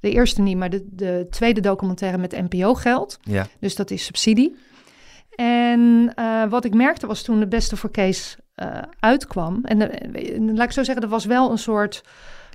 de 0.00 0.10
eerste 0.10 0.42
niet, 0.42 0.56
maar 0.56 0.70
de, 0.70 0.86
de 0.90 1.26
tweede 1.30 1.60
documentaire 1.60 2.18
met 2.18 2.50
NPO-geld. 2.50 3.18
Ja, 3.22 3.46
Dus 3.60 3.74
dat 3.74 3.90
is 3.90 4.04
subsidie. 4.04 4.56
En 5.36 6.12
eh, 6.14 6.44
wat 6.48 6.64
ik 6.64 6.74
merkte 6.74 7.06
was 7.06 7.22
toen 7.22 7.38
de 7.40 7.46
beste 7.48 7.76
voor 7.76 7.90
Kees 7.90 8.36
eh, 8.54 8.66
uitkwam. 8.98 9.64
En 9.64 9.78
laat 10.54 10.64
ik 10.66 10.72
zo 10.72 10.82
zeggen, 10.82 11.04
er 11.04 11.10
was 11.10 11.24
wel 11.24 11.50
een 11.50 11.58
soort 11.58 12.04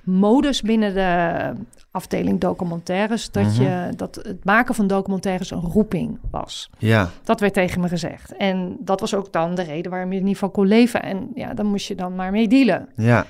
modus 0.04 0.62
binnen 0.62 0.94
de 0.94 1.52
afdeling 1.90 2.40
documentaires. 2.40 3.30
Dat, 3.30 3.44
Mhm. 3.44 3.62
je, 3.62 3.88
dat 3.96 4.14
het 4.14 4.44
maken 4.44 4.74
van 4.74 4.86
documentaires 4.86 5.50
een 5.50 5.60
roeping 5.60 6.18
was. 6.30 6.70
ja, 6.78 7.10
Dat 7.24 7.40
werd 7.40 7.52
tegen 7.54 7.80
me 7.80 7.88
gezegd. 7.88 8.36
En 8.36 8.76
dat 8.80 9.00
was 9.00 9.14
ook 9.14 9.32
dan 9.32 9.54
de 9.54 9.62
reden 9.62 9.90
waarom 9.90 10.12
je 10.12 10.18
er 10.18 10.24
niet 10.24 10.38
van 10.38 10.50
kon 10.50 10.66
leven. 10.66 11.02
En 11.02 11.30
ja, 11.34 11.54
dan 11.54 11.66
moest 11.66 11.86
je 11.88 11.94
dan 11.94 12.14
maar 12.14 12.30
mee 12.30 12.48
dealen. 12.48 12.88
ja, 12.96 13.26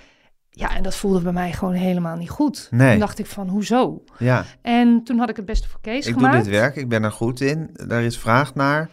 Ja, 0.50 0.76
en 0.76 0.82
dat 0.82 0.94
voelde 0.94 1.20
bij 1.20 1.32
mij 1.32 1.52
gewoon 1.52 1.74
helemaal 1.74 2.16
niet 2.16 2.30
goed. 2.30 2.68
Nee. 2.70 2.90
Toen 2.90 2.98
dacht 3.00 3.18
ik 3.18 3.26
van, 3.26 3.48
hoezo? 3.48 4.02
ja. 4.18 4.44
En 4.62 5.02
toen 5.04 5.18
had 5.18 5.28
ik 5.28 5.36
het 5.36 5.44
beste 5.44 5.68
voor 5.68 5.80
Kees 5.80 6.06
Ik 6.06 6.12
gemaakt. 6.14 6.34
doe 6.34 6.42
dit 6.42 6.52
werk, 6.52 6.76
ik 6.76 6.88
ben 6.88 7.02
er 7.02 7.12
goed 7.12 7.40
in. 7.40 7.70
Daar 7.72 8.02
is 8.02 8.18
vraag 8.18 8.54
naar. 8.54 8.88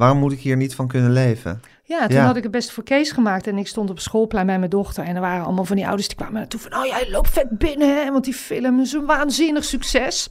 Waarom 0.00 0.18
moet 0.18 0.32
ik 0.32 0.40
hier 0.40 0.56
niet 0.56 0.74
van 0.74 0.88
kunnen 0.88 1.12
leven? 1.12 1.60
Ja, 1.84 2.06
toen 2.06 2.16
Ja. 2.16 2.24
had 2.24 2.36
ik 2.36 2.42
het 2.42 2.52
best 2.52 2.70
voor 2.70 2.82
Kees 2.84 3.10
gemaakt 3.10 3.46
en 3.46 3.58
ik 3.58 3.66
stond 3.66 3.90
op 3.90 4.00
schoolplein 4.00 4.46
bij 4.46 4.58
mijn 4.58 4.70
dochter. 4.70 5.04
En 5.04 5.14
er 5.14 5.20
waren 5.20 5.44
allemaal 5.44 5.64
van 5.64 5.76
die 5.76 5.86
ouders 5.86 6.08
die 6.08 6.16
kwamen 6.16 6.34
naartoe 6.34 6.60
van... 6.60 6.74
Oh, 6.76 6.86
jij 6.86 7.10
loopt 7.10 7.28
vet 7.30 7.58
binnen, 7.58 7.96
hè, 7.96 8.10
want 8.12 8.24
die 8.24 8.34
film 8.34 8.80
is 8.80 8.92
een 8.92 9.06
waanzinnig 9.06 9.64
succes. 9.64 10.28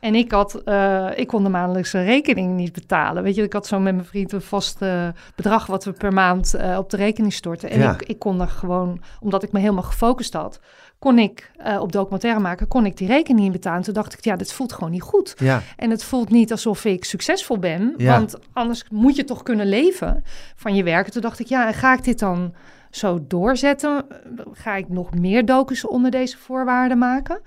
En 0.00 0.14
ik, 0.14 0.32
had, 0.32 0.54
eh, 0.54 1.08
ik 1.14 1.26
kon 1.26 1.42
de 1.42 1.48
maandelijkse 1.48 2.02
rekening 2.02 2.56
niet 2.56 2.72
betalen. 2.72 3.22
Weet 3.22 3.34
je, 3.34 3.42
ik 3.42 3.52
had 3.52 3.66
zo 3.66 3.78
met 3.80 3.94
mijn 3.94 4.06
vriend 4.06 4.32
een 4.32 4.40
vast 4.40 4.82
eh, 4.82 5.08
bedrag... 5.36 5.66
wat 5.66 5.84
we 5.84 5.92
per 5.92 6.12
maand 6.12 6.54
eh, 6.54 6.78
op 6.78 6.90
de 6.90 6.96
rekening 6.96 7.32
storten. 7.32 7.70
En 7.70 7.78
Ja. 7.80 7.92
ik, 7.92 8.02
ik 8.02 8.18
kon 8.18 8.40
er 8.40 8.48
gewoon, 8.48 9.02
omdat 9.20 9.42
ik 9.42 9.52
me 9.52 9.58
helemaal 9.58 9.82
gefocust 9.82 10.32
had... 10.32 10.60
kon 10.98 11.18
ik 11.18 11.50
eh, 11.56 11.80
op 11.80 11.92
documentaire 11.92 12.40
maken, 12.40 12.68
kon 12.68 12.86
ik 12.86 12.96
die 12.96 13.06
rekening 13.08 13.40
niet 13.40 13.52
betalen. 13.52 13.82
Toen 13.82 13.94
dacht 13.94 14.12
ik, 14.12 14.24
ja, 14.24 14.36
dit 14.36 14.52
voelt 14.52 14.72
gewoon 14.72 14.90
niet 14.90 15.02
goed. 15.02 15.34
Ja, 15.38 15.62
En 15.76 15.90
het 15.90 16.04
voelt 16.04 16.30
niet 16.30 16.50
alsof 16.50 16.84
ik 16.84 17.04
succesvol 17.04 17.58
ben, 17.58 17.94
Ja. 17.96 18.18
want 18.18 18.36
anders 18.52 18.84
moet 18.90 19.16
je 19.16 19.24
toch 19.24 19.42
kunnen 19.42 19.66
leven 19.66 20.24
van 20.56 20.74
je 20.74 20.82
werk. 20.82 21.06
En 21.06 21.12
toen 21.12 21.22
dacht 21.22 21.38
ik, 21.40 21.46
ja, 21.46 21.66
en 21.66 21.74
ga 21.74 21.92
ik 21.94 22.04
dit 22.04 22.18
dan 22.18 22.54
zo 22.90 23.18
doorzetten? 23.28 24.06
Ga 24.52 24.74
ik 24.76 24.88
nog 24.88 25.14
meer 25.14 25.44
docus 25.44 25.86
onder 25.86 26.10
deze 26.10 26.38
voorwaarden 26.38 26.98
maken? 26.98 27.40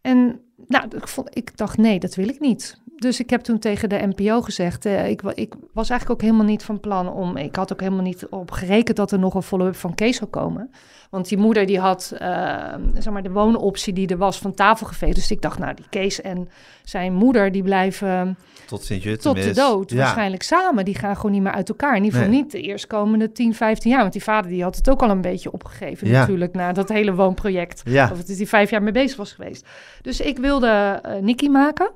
En 0.00 0.40
nou, 0.66 0.84
ik, 0.96 1.08
vond, 1.08 1.36
ik 1.36 1.56
dacht, 1.56 1.76
nee, 1.76 1.98
dat 1.98 2.14
wil 2.14 2.28
ik 2.28 2.40
niet. 2.40 2.80
Dus 2.96 3.20
ik 3.20 3.30
heb 3.30 3.40
toen 3.40 3.58
tegen 3.58 3.88
de 3.88 4.12
NPO 4.16 4.40
gezegd, 4.40 4.84
eh, 4.84 5.08
ik, 5.08 5.22
ik 5.22 5.54
was 5.72 5.90
eigenlijk 5.90 6.20
ook 6.20 6.26
helemaal 6.28 6.50
niet 6.50 6.62
van 6.62 6.80
plan 6.80 7.12
om, 7.12 7.36
ik 7.36 7.56
had 7.56 7.72
ook 7.72 7.80
helemaal 7.80 8.02
niet 8.02 8.26
op 8.30 8.50
gerekend 8.50 8.96
dat 8.96 9.12
er 9.12 9.18
nog 9.18 9.34
een 9.34 9.42
follow-up 9.42 9.76
van 9.76 9.94
Kees 9.94 10.16
zou 10.16 10.30
komen. 10.30 10.70
Want 11.10 11.28
die 11.28 11.38
moeder 11.38 11.66
die 11.66 11.78
had, 11.78 12.14
eh, 12.18 12.74
zeg 12.98 13.12
maar, 13.12 13.22
de 13.22 13.30
woonoptie 13.30 13.92
die 13.92 14.08
er 14.08 14.16
was 14.16 14.38
van 14.38 14.54
tafel 14.54 14.86
geveegd. 14.86 15.14
Dus 15.14 15.30
ik 15.30 15.42
dacht, 15.42 15.58
nou, 15.58 15.74
die 15.74 15.84
Kees 15.90 16.20
en 16.20 16.48
zijn 16.84 17.12
moeder, 17.14 17.52
die 17.52 17.62
blijven 17.62 18.38
tot 18.66 19.20
tot 19.20 19.36
de 19.42 19.52
dood 19.52 19.90
Ja. 19.90 19.96
waarschijnlijk 19.96 20.42
samen. 20.42 20.84
Die 20.84 20.94
gaan 20.94 21.16
gewoon 21.16 21.32
niet 21.32 21.42
meer 21.42 21.52
uit 21.52 21.68
elkaar. 21.68 21.96
In 21.96 22.04
ieder 22.04 22.18
geval 22.18 22.32
Nee. 22.34 22.42
niet 22.42 22.52
de 22.52 22.60
eerstkomende 22.60 23.32
10, 23.32 23.54
15 23.54 23.90
jaar. 23.90 24.00
Want 24.00 24.12
die 24.12 24.22
vader 24.22 24.50
die 24.50 24.62
had 24.62 24.76
het 24.76 24.90
ook 24.90 25.02
al 25.02 25.10
een 25.10 25.20
beetje 25.20 25.52
opgegeven 25.52 26.08
Ja. 26.08 26.18
natuurlijk... 26.20 26.54
na 26.54 26.72
dat 26.72 26.88
hele 26.88 27.14
woonproject. 27.14 27.82
Ja, 27.84 28.08
Of 28.12 28.18
het 28.18 28.28
is 28.28 28.36
die 28.36 28.48
vijf 28.48 28.70
jaar 28.70 28.82
mee 28.82 28.92
bezig 28.92 29.16
was 29.16 29.32
geweest. 29.32 29.66
Dus 30.02 30.20
ik 30.20 30.38
wilde 30.38 30.98
eh 31.02 31.20
Nicky 31.22 31.48
maken. 31.48 31.90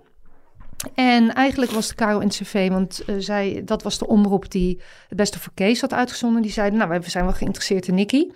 En 0.94 1.34
eigenlijk 1.34 1.70
was 1.70 1.88
de 1.88 1.94
KRO-NCV, 1.94 2.68
want 2.68 3.04
eh, 3.04 3.14
zij, 3.18 3.62
dat 3.64 3.82
was 3.82 3.98
de 3.98 4.06
omroep 4.06 4.50
die 4.50 4.80
het 5.08 5.16
beste 5.16 5.38
voor 5.38 5.52
Kees 5.54 5.80
had 5.80 5.92
uitgezonden. 5.92 6.42
Die 6.42 6.50
zeiden, 6.50 6.78
nou, 6.78 7.00
we 7.00 7.10
zijn 7.10 7.24
wel 7.24 7.32
geïnteresseerd 7.32 7.88
in 7.88 7.94
Nicky. 7.94 8.26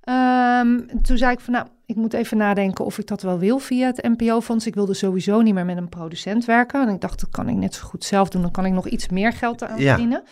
Ehm, 0.00 0.78
toen 1.02 1.16
zei 1.18 1.32
ik 1.32 1.40
van, 1.40 1.52
nou, 1.52 1.66
ik 1.86 1.96
moet 1.96 2.12
even 2.12 2.36
nadenken 2.36 2.84
of 2.84 2.98
ik 2.98 3.06
dat 3.06 3.22
wel 3.22 3.38
wil 3.38 3.58
via 3.58 3.86
het 3.86 4.02
NPO-fonds. 4.02 4.66
Ik 4.66 4.74
wilde 4.74 4.94
sowieso 4.94 5.40
niet 5.40 5.54
meer 5.54 5.64
met 5.64 5.76
een 5.76 5.88
producent 5.88 6.44
werken. 6.44 6.88
En 6.88 6.94
ik 6.94 7.00
dacht, 7.00 7.20
dat 7.20 7.30
kan 7.30 7.48
ik 7.48 7.54
net 7.54 7.74
zo 7.74 7.86
goed 7.86 8.04
zelf 8.04 8.28
doen. 8.28 8.42
Dan 8.42 8.50
kan 8.50 8.66
ik 8.66 8.72
nog 8.72 8.88
iets 8.88 9.08
meer 9.08 9.32
geld 9.32 9.64
aan 9.64 9.80
Ja. 9.80 9.88
verdienen. 9.88 10.22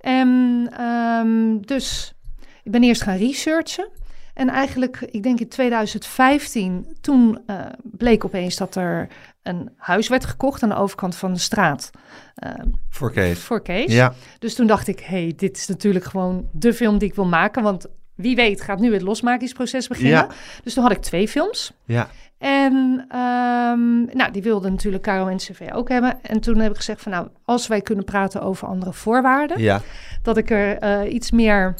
En 0.00 0.68
ehm, 0.76 1.58
dus 1.60 2.14
ik 2.62 2.72
ben 2.72 2.82
eerst 2.82 3.02
gaan 3.02 3.16
researchen. 3.16 3.88
En 4.34 4.48
eigenlijk, 4.48 5.00
ik 5.10 5.22
denk 5.22 5.40
in 5.40 5.48
2015, 5.48 6.86
toen 7.00 7.38
uh, 7.46 7.60
bleek 7.82 8.24
opeens 8.24 8.56
dat 8.56 8.74
er 8.74 9.08
een 9.48 9.70
huis 9.76 10.08
werd 10.08 10.24
gekocht 10.24 10.62
aan 10.62 10.68
de 10.68 10.74
overkant 10.74 11.16
van 11.16 11.32
de 11.32 11.38
straat. 11.38 11.90
Uh, 12.44 12.52
voor 12.88 13.12
Kees. 13.12 13.38
Voor 13.38 13.62
Kees. 13.62 13.92
Ja. 13.92 14.14
Dus 14.38 14.54
toen 14.54 14.66
dacht 14.66 14.88
ik, 14.88 15.00
hey, 15.00 15.32
dit 15.36 15.56
is 15.56 15.66
natuurlijk 15.66 16.04
gewoon 16.04 16.48
de 16.52 16.74
film 16.74 16.98
die 16.98 17.08
ik 17.08 17.14
wil 17.14 17.26
maken. 17.26 17.62
Want 17.62 17.86
wie 18.14 18.36
weet 18.36 18.60
gaat 18.60 18.78
nu 18.78 18.92
het 18.92 19.02
losmakingsproces 19.02 19.88
beginnen. 19.88 20.12
Ja. 20.12 20.28
Dus 20.62 20.74
toen 20.74 20.82
had 20.82 20.92
ik 20.92 21.02
twee 21.02 21.28
films. 21.28 21.72
Ja. 21.84 22.08
En 22.38 22.74
um, 23.18 24.04
nou, 24.12 24.30
die 24.32 24.42
wilde 24.42 24.70
natuurlijk 24.70 25.02
Caro 25.02 25.26
en 25.26 25.36
CV 25.36 25.68
ook 25.72 25.88
hebben. 25.88 26.18
En 26.22 26.40
toen 26.40 26.58
heb 26.58 26.70
ik 26.70 26.76
gezegd 26.76 27.02
van 27.02 27.12
nou, 27.12 27.28
als 27.44 27.66
wij 27.66 27.80
kunnen 27.80 28.04
praten 28.04 28.42
over 28.42 28.68
andere 28.68 28.92
voorwaarden, 28.92 29.60
ja. 29.60 29.80
dat 30.22 30.36
ik 30.36 30.50
er 30.50 30.82
uh, 30.82 31.12
iets 31.12 31.30
meer 31.30 31.74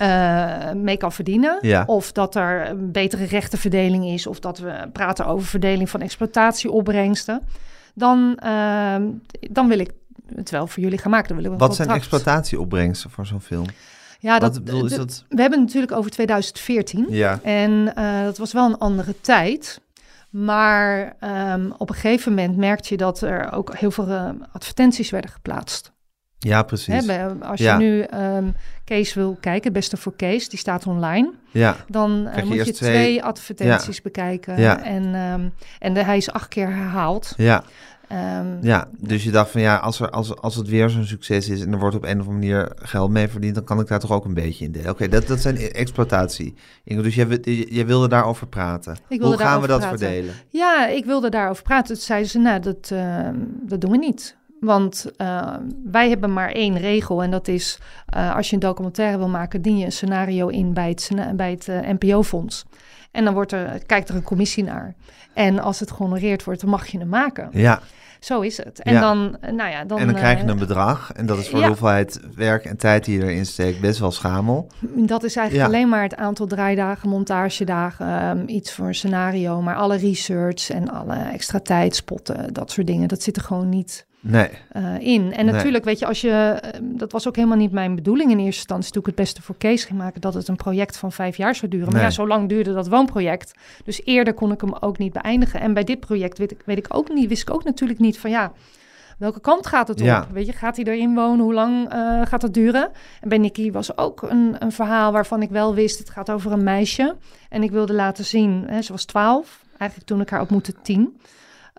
uh, 0.00 0.72
mee 0.72 0.96
kan 0.96 1.12
verdienen. 1.12 1.58
Ja. 1.60 1.84
Of 1.86 2.12
dat 2.12 2.34
er 2.34 2.68
een 2.68 2.92
betere 2.92 3.24
rechtenverdeling 3.24 4.04
is. 4.04 4.26
Of 4.26 4.40
dat 4.40 4.58
we 4.58 4.88
praten 4.92 5.26
over 5.26 5.46
verdeling 5.46 5.90
van 5.90 6.00
exploitatieopbrengsten. 6.00 7.42
Dan, 7.94 8.38
uh, 8.44 8.96
dan 9.50 9.68
wil 9.68 9.78
ik 9.78 9.90
het 10.34 10.50
wel 10.50 10.66
voor 10.66 10.82
jullie 10.82 10.98
gaan 10.98 11.10
maken. 11.10 11.28
Dan 11.28 11.42
wil 11.42 11.52
ik 11.52 11.58
Wat 11.58 11.74
zijn 11.74 11.90
exploitatieopbrengsten 11.90 13.10
voor 13.10 13.26
zo'n 13.26 13.40
film? 13.40 13.66
Ja, 14.18 14.38
dat, 14.38 14.64
bedoel, 14.64 14.84
is 14.84 14.94
dat... 14.94 15.24
we 15.28 15.40
hebben 15.40 15.60
natuurlijk 15.60 15.92
over 15.92 16.10
2014. 16.10 17.06
Ja. 17.08 17.40
En 17.42 17.92
uh, 17.98 18.22
dat 18.22 18.38
was 18.38 18.52
wel 18.52 18.66
een 18.66 18.78
andere 18.78 19.20
tijd. 19.20 19.80
Maar 20.30 21.16
um, 21.52 21.72
op 21.78 21.88
een 21.88 21.94
gegeven 21.94 22.34
moment 22.34 22.56
merkte 22.56 22.88
je 22.88 22.96
dat 22.96 23.20
er 23.20 23.52
ook 23.52 23.76
heel 23.76 23.90
veel 23.90 24.08
uh, 24.08 24.28
advertenties 24.52 25.10
werden 25.10 25.30
geplaatst. 25.30 25.92
Ja, 26.42 26.62
precies. 26.62 27.06
Hè, 27.06 27.28
als 27.28 27.60
je 27.60 27.70
nu 27.70 28.06
um, 28.20 28.54
Kees 28.84 29.14
wil 29.14 29.36
kijken, 29.40 29.72
beste 29.72 29.96
voor 29.96 30.16
Kees, 30.16 30.48
die 30.48 30.58
staat 30.58 30.86
online. 30.86 31.32
Ja. 31.50 31.76
Dan 31.88 32.28
uh, 32.36 32.42
moet 32.42 32.66
je 32.66 32.72
twee, 32.72 32.90
twee 32.90 33.22
advertenties 33.22 33.96
ja. 33.96 34.02
bekijken. 34.02 34.60
Ja. 34.60 34.84
En, 34.84 35.14
um, 35.14 35.52
en 35.78 35.94
de, 35.94 36.04
hij 36.04 36.16
is 36.16 36.30
acht 36.30 36.48
keer 36.48 36.68
herhaald. 36.68 37.34
Ja. 37.36 37.64
Um, 38.12 38.58
ja, 38.60 38.88
dus 38.98 39.24
je 39.24 39.30
dacht 39.30 39.50
van 39.50 39.60
ja, 39.60 39.76
als, 39.76 40.00
er, 40.00 40.10
als, 40.10 40.36
als 40.36 40.54
het 40.54 40.68
weer 40.68 40.90
zo'n 40.90 41.04
succes 41.04 41.48
is 41.48 41.64
en 41.64 41.72
er 41.72 41.78
wordt 41.78 41.96
op 41.96 42.04
een 42.04 42.20
of 42.20 42.26
andere 42.26 42.48
manier 42.48 42.72
geld 42.74 43.10
mee 43.10 43.28
verdiend, 43.28 43.54
dan 43.54 43.64
kan 43.64 43.80
ik 43.80 43.86
daar 43.86 44.00
toch 44.00 44.12
ook 44.12 44.24
een 44.24 44.34
beetje 44.34 44.64
in 44.64 44.72
delen. 44.72 44.90
Oké, 44.90 45.08
dat, 45.08 45.26
dat 45.26 45.40
zijn 45.40 45.56
exploitatie. 45.56 46.54
Dus 46.84 47.14
jij, 47.14 47.26
jij 47.68 47.86
wilde 47.86 48.08
daarover 48.08 48.46
praten. 48.46 48.96
Wilde 49.08 49.26
Hoe 49.26 49.36
gaan 49.36 49.60
we 49.60 49.66
dat 49.66 49.80
praten. 49.80 49.98
verdelen? 49.98 50.34
Ja, 50.48 50.86
ik 50.86 51.04
wilde 51.04 51.28
daarover 51.28 51.62
praten. 51.62 51.94
Toen 51.94 52.04
zeiden 52.04 52.30
ze, 52.30 52.38
nou, 52.38 52.60
dat, 52.60 52.90
uh, 52.92 53.28
dat 53.62 53.80
doen 53.80 53.90
we 53.90 53.98
niet. 53.98 54.36
Want 54.60 55.10
uh, 55.18 55.54
wij 55.84 56.08
hebben 56.08 56.32
maar 56.32 56.50
één 56.50 56.78
regel 56.78 57.22
en 57.22 57.30
dat 57.30 57.48
is 57.48 57.78
uh, 58.16 58.36
als 58.36 58.48
je 58.48 58.54
een 58.54 58.60
documentaire 58.60 59.18
wil 59.18 59.28
maken, 59.28 59.62
dien 59.62 59.78
je 59.78 59.84
een 59.84 59.92
scenario 59.92 60.48
in 60.48 60.72
bij 60.72 60.88
het, 60.88 61.36
bij 61.36 61.50
het 61.50 61.66
uh, 61.66 61.78
NPO-fonds. 61.78 62.64
En 63.10 63.24
dan 63.24 63.34
wordt 63.34 63.52
er, 63.52 63.82
kijkt 63.86 64.08
er 64.08 64.14
een 64.14 64.22
commissie 64.22 64.64
naar. 64.64 64.94
En 65.34 65.58
als 65.58 65.80
het 65.80 65.90
gehonoreerd 65.90 66.44
wordt, 66.44 66.60
dan 66.60 66.70
mag 66.70 66.86
je 66.86 66.98
hem 66.98 67.08
maken. 67.08 67.48
Ja. 67.52 67.80
Zo 68.20 68.40
is 68.40 68.56
het. 68.56 68.82
En, 68.82 68.92
ja. 68.92 69.00
dan, 69.00 69.36
nou 69.40 69.70
ja, 69.70 69.84
dan, 69.84 69.98
en 69.98 70.06
dan 70.06 70.14
krijg 70.14 70.40
je 70.40 70.46
een 70.46 70.58
bedrag. 70.58 71.12
En 71.12 71.26
dat 71.26 71.38
is 71.38 71.48
voor 71.48 71.58
ja. 71.58 71.64
de 71.64 71.70
hoeveelheid 71.70 72.20
werk 72.34 72.64
en 72.64 72.76
tijd 72.76 73.04
die 73.04 73.18
je 73.18 73.24
erin 73.24 73.46
steekt 73.46 73.80
best 73.80 73.98
wel 73.98 74.10
schamel. 74.10 74.66
Dat 74.80 75.24
is 75.24 75.36
eigenlijk 75.36 75.68
ja. 75.68 75.76
alleen 75.76 75.88
maar 75.88 76.02
het 76.02 76.16
aantal 76.16 76.46
draaidagen, 76.46 77.08
montagedagen, 77.08 78.38
um, 78.38 78.48
iets 78.48 78.72
voor 78.72 78.86
een 78.86 78.94
scenario. 78.94 79.62
Maar 79.62 79.74
alle 79.74 79.96
research 79.96 80.70
en 80.70 80.90
alle 80.90 81.14
extra 81.14 81.60
tijd, 81.60 81.96
spotten, 81.96 82.52
dat 82.52 82.70
soort 82.70 82.86
dingen, 82.86 83.08
dat 83.08 83.22
zit 83.22 83.36
er 83.36 83.42
gewoon 83.42 83.68
niet 83.68 84.06
nee. 84.20 84.48
Uh, 84.72 84.98
in. 84.98 85.32
En 85.32 85.44
Nee. 85.44 85.54
natuurlijk, 85.54 85.84
weet 85.84 85.98
je, 85.98 86.06
als 86.06 86.20
je, 86.20 86.62
uh, 86.64 86.80
dat 86.82 87.12
was 87.12 87.28
ook 87.28 87.36
helemaal 87.36 87.56
niet 87.56 87.72
mijn 87.72 87.94
bedoeling 87.94 88.30
in 88.30 88.38
eerste 88.38 88.58
instantie, 88.58 88.92
toen 88.92 89.00
ik 89.00 89.06
het 89.06 89.16
beste 89.16 89.42
voor 89.42 89.56
Kees 89.58 89.84
ging 89.84 89.98
maken, 89.98 90.20
dat 90.20 90.34
het 90.34 90.48
een 90.48 90.56
project 90.56 90.96
van 90.96 91.12
vijf 91.12 91.36
jaar 91.36 91.54
zou 91.54 91.70
duren. 91.70 91.92
Maar 91.92 92.02
ja, 92.02 92.10
zo 92.10 92.26
lang 92.26 92.48
duurde 92.48 92.72
dat 92.72 92.88
woonproject. 92.88 93.52
Dus 93.84 94.00
eerder 94.04 94.34
kon 94.34 94.52
ik 94.52 94.60
hem 94.60 94.74
ook 94.80 94.98
niet 94.98 95.12
beëindigen. 95.12 95.60
En 95.60 95.74
bij 95.74 95.84
dit 95.84 96.00
project 96.00 96.38
weet 96.38 96.50
ik, 96.50 96.62
weet 96.64 96.78
ik 96.78 96.86
ook 96.88 97.08
niet, 97.14 97.28
wist 97.28 97.42
ik 97.42 97.54
ook 97.54 97.64
natuurlijk 97.64 98.00
niet 98.00 98.18
van 98.18 98.30
ja, 98.30 98.52
welke 99.18 99.40
kant 99.40 99.66
gaat 99.66 99.88
het 99.88 100.00
op? 100.00 100.06
Ja. 100.06 100.26
Weet 100.32 100.46
je, 100.46 100.52
gaat 100.52 100.76
hij 100.76 100.84
erin 100.84 101.14
wonen? 101.14 101.44
Hoe 101.44 101.54
lang 101.54 101.92
uh, 101.94 102.20
gaat 102.26 102.42
het 102.42 102.54
duren? 102.54 102.90
En 103.20 103.28
bij 103.28 103.38
Nicky 103.38 103.72
was 103.72 103.96
ook 103.96 104.22
een, 104.22 104.56
een 104.58 104.72
verhaal 104.72 105.12
waarvan 105.12 105.42
ik 105.42 105.50
wel 105.50 105.74
wist, 105.74 105.98
het 105.98 106.10
gaat 106.10 106.30
over 106.30 106.52
een 106.52 106.64
meisje. 106.64 107.16
En 107.48 107.62
ik 107.62 107.70
wilde 107.70 107.92
laten 107.92 108.24
zien, 108.24 108.64
hè, 108.66 108.82
ze 108.82 108.92
was 108.92 109.04
twaalf, 109.04 109.64
eigenlijk 109.78 110.10
toen 110.10 110.20
ik 110.20 110.30
haar 110.30 110.40
ontmoette 110.40 110.74
tien. 110.82 111.20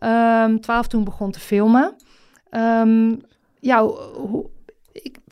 Um, 0.04 0.62
twaalf 0.62 0.88
toen 0.88 1.04
begon 1.04 1.32
te 1.32 1.40
filmen. 1.40 1.96
Um, 2.52 3.22
ja, 3.60 3.84
hoe, 3.84 4.50
ik, 4.92 5.18
65% 5.18 5.24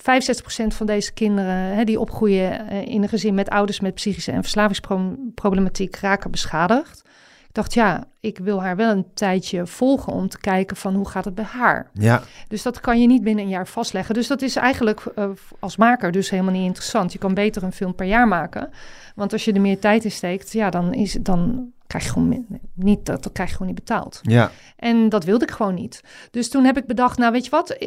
van 0.67 0.85
deze 0.85 1.13
kinderen 1.13 1.53
hè, 1.53 1.83
die 1.83 1.99
opgroeien 1.99 2.71
uh, 2.71 2.87
in 2.87 3.03
een 3.03 3.09
gezin 3.09 3.33
met 3.33 3.49
ouders 3.49 3.79
met 3.79 3.93
psychische 3.93 4.31
en 4.31 4.41
verslavingsproblematiek 4.41 5.95
raken 5.95 6.31
beschadigd. 6.31 7.03
Ik 7.47 7.55
dacht, 7.55 7.73
ja, 7.73 8.03
ik 8.19 8.37
wil 8.37 8.61
haar 8.61 8.75
wel 8.75 8.91
een 8.91 9.13
tijdje 9.13 9.67
volgen 9.67 10.13
om 10.13 10.29
te 10.29 10.39
kijken 10.39 10.77
van 10.77 10.95
hoe 10.95 11.09
gaat 11.09 11.25
het 11.25 11.35
bij 11.35 11.45
haar. 11.45 11.89
Ja, 11.93 12.23
Dus 12.47 12.61
dat 12.61 12.79
kan 12.79 13.01
je 13.01 13.07
niet 13.07 13.23
binnen 13.23 13.43
een 13.43 13.49
jaar 13.49 13.67
vastleggen. 13.67 14.13
Dus 14.13 14.27
dat 14.27 14.41
is 14.41 14.55
eigenlijk 14.55 15.03
uh, 15.15 15.29
als 15.59 15.77
maker 15.77 16.11
dus 16.11 16.29
helemaal 16.29 16.53
niet 16.53 16.65
interessant. 16.65 17.13
Je 17.13 17.19
kan 17.19 17.33
beter 17.33 17.63
een 17.63 17.71
film 17.71 17.95
per 17.95 18.05
jaar 18.05 18.27
maken. 18.27 18.69
Want 19.15 19.33
als 19.33 19.45
je 19.45 19.53
er 19.53 19.61
meer 19.61 19.79
tijd 19.79 20.03
in 20.03 20.11
steekt, 20.11 20.51
ja, 20.51 20.69
dan, 20.69 20.93
is, 20.93 21.17
dan 21.21 21.71
krijg 21.89 22.03
je 22.03 22.09
gewoon 22.09 22.45
niet, 22.73 23.05
dat, 23.05 23.23
dat 23.23 23.31
krijg 23.31 23.49
je 23.49 23.55
gewoon 23.55 23.71
niet 23.73 23.85
betaald. 23.85 24.19
ja, 24.21 24.51
En 24.75 25.09
dat 25.09 25.23
wilde 25.23 25.45
ik 25.45 25.51
gewoon 25.51 25.73
niet. 25.73 26.01
Dus 26.31 26.49
toen 26.49 26.63
heb 26.63 26.77
ik 26.77 26.85
bedacht, 26.87 27.17
nou 27.17 27.31
weet 27.31 27.43
je 27.45 27.51
wat, 27.51 27.77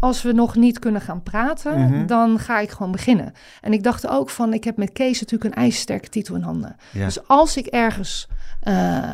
als 0.00 0.22
we 0.22 0.32
nog 0.32 0.56
niet 0.56 0.78
kunnen 0.78 1.00
gaan 1.00 1.22
praten, 1.22 1.80
Mhm. 1.80 2.06
dan 2.06 2.38
ga 2.38 2.58
ik 2.58 2.70
gewoon 2.70 2.92
beginnen. 2.92 3.32
En 3.60 3.72
ik 3.72 3.82
dacht 3.82 4.06
ook 4.08 4.30
van, 4.30 4.52
ik 4.52 4.64
heb 4.64 4.76
met 4.76 4.92
Kees 4.92 5.20
natuurlijk 5.20 5.54
een 5.54 5.62
ijzersterke 5.62 6.08
titel 6.08 6.34
in 6.34 6.42
handen. 6.42 6.76
ja. 6.92 7.04
Dus 7.04 7.26
als 7.28 7.56
ik 7.56 7.66
ergens 7.66 8.28
uh, 8.68 9.08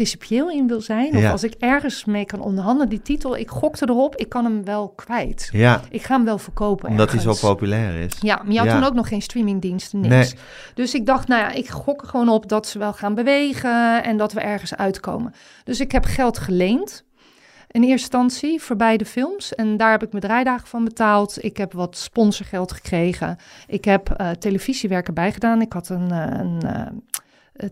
principieel 0.00 0.50
in 0.50 0.66
wil 0.66 0.80
zijn, 0.80 1.14
of 1.16 1.20
Ja. 1.22 1.30
als 1.30 1.42
ik 1.44 1.54
ergens 1.58 2.04
mee 2.04 2.24
kan 2.24 2.40
onderhandelen, 2.40 2.88
die 2.88 3.02
titel, 3.02 3.36
ik 3.36 3.48
gokte 3.50 3.88
erop, 3.88 4.16
ik 4.16 4.28
kan 4.28 4.44
hem 4.44 4.64
wel 4.64 4.88
kwijt. 4.88 5.48
ja. 5.52 5.80
Ik 5.90 6.02
ga 6.02 6.14
hem 6.16 6.24
wel 6.24 6.38
verkopen 6.38 6.88
omdat 6.88 7.12
hij 7.12 7.20
zo 7.20 7.34
populair 7.40 7.94
is. 8.00 8.12
Ja, 8.20 8.36
maar 8.42 8.52
je 8.52 8.58
had 8.58 8.66
Ja. 8.66 8.74
toen 8.74 8.84
ook 8.84 8.94
nog 8.94 9.08
geen 9.08 9.22
streamingdiensten, 9.22 10.00
niks. 10.00 10.32
Nee. 10.34 10.42
Dus 10.74 10.94
ik 10.94 11.06
dacht, 11.06 11.28
nou 11.28 11.40
ja, 11.40 11.50
ik 11.52 11.68
gok 11.68 12.02
er 12.02 12.08
gewoon 12.08 12.28
op 12.28 12.48
dat 12.48 12.66
ze 12.66 12.78
wel 12.78 12.92
gaan 12.92 13.14
bewegen 13.14 14.04
en 14.04 14.16
dat 14.16 14.32
we 14.32 14.40
ergens 14.40 14.76
uitkomen. 14.76 15.34
Dus 15.64 15.80
ik 15.80 15.92
heb 15.92 16.04
geld 16.04 16.38
geleend. 16.38 17.04
In 17.70 17.80
eerste 17.82 17.92
instantie 18.18 18.60
voor 18.62 18.76
beide 18.76 19.04
films. 19.04 19.54
En 19.54 19.76
daar 19.76 19.90
heb 19.90 20.02
ik 20.02 20.10
mijn 20.10 20.22
draaidagen 20.24 20.66
van 20.68 20.84
betaald. 20.84 21.44
Ik 21.44 21.56
heb 21.56 21.72
wat 21.72 21.96
sponsorgeld 21.96 22.72
gekregen. 22.72 23.36
Ik 23.66 23.84
heb 23.84 24.16
uh, 24.20 24.30
televisiewerk 24.30 25.06
erbij 25.06 25.32
gedaan. 25.32 25.60
Ik 25.60 25.72
had 25.72 25.88
een, 25.88 26.08
uh, 26.12 26.24
een 26.30 26.60
uh, 26.64 26.86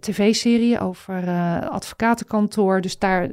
tv-serie 0.01 0.81
over 0.81 1.25
uh, 1.25 1.69
advocatenkantoor. 1.69 2.81
Dus 2.81 2.99
daar, 2.99 3.29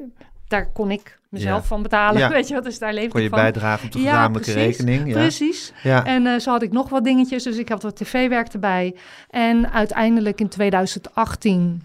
daar 0.47 0.71
kon 0.71 0.91
ik 0.91 1.19
mezelf 1.29 1.61
Ja. 1.61 1.67
van 1.67 1.81
betalen. 1.81 2.19
Ja. 2.21 2.29
Weet 2.39 2.47
je 2.47 2.53
wat? 2.53 2.63
Dus 2.63 2.79
daar 2.79 2.93
leefde 2.93 3.09
Kon 3.09 3.19
je 3.19 3.25
ik 3.27 3.33
van. 3.33 3.41
bijdragen 3.41 3.85
op 3.85 3.91
de 3.91 3.99
Ja, 3.99 4.09
gezamenlijke 4.11 4.51
precies. 4.51 4.77
rekening. 4.77 5.07
Ja. 5.07 5.13
Precies. 5.13 5.73
Ja. 5.83 6.05
En 6.05 6.25
uh, 6.25 6.39
zo 6.39 6.51
had 6.51 6.61
ik 6.61 6.71
nog 6.71 6.89
wat 6.89 7.03
dingetjes, 7.03 7.43
dus 7.43 7.57
ik 7.57 7.69
had 7.69 7.83
wat 7.83 7.95
tv-werk 7.95 8.53
erbij. 8.53 8.95
En 9.29 9.71
uiteindelijk 9.71 10.39
in 10.39 10.47
2018, 10.49 11.83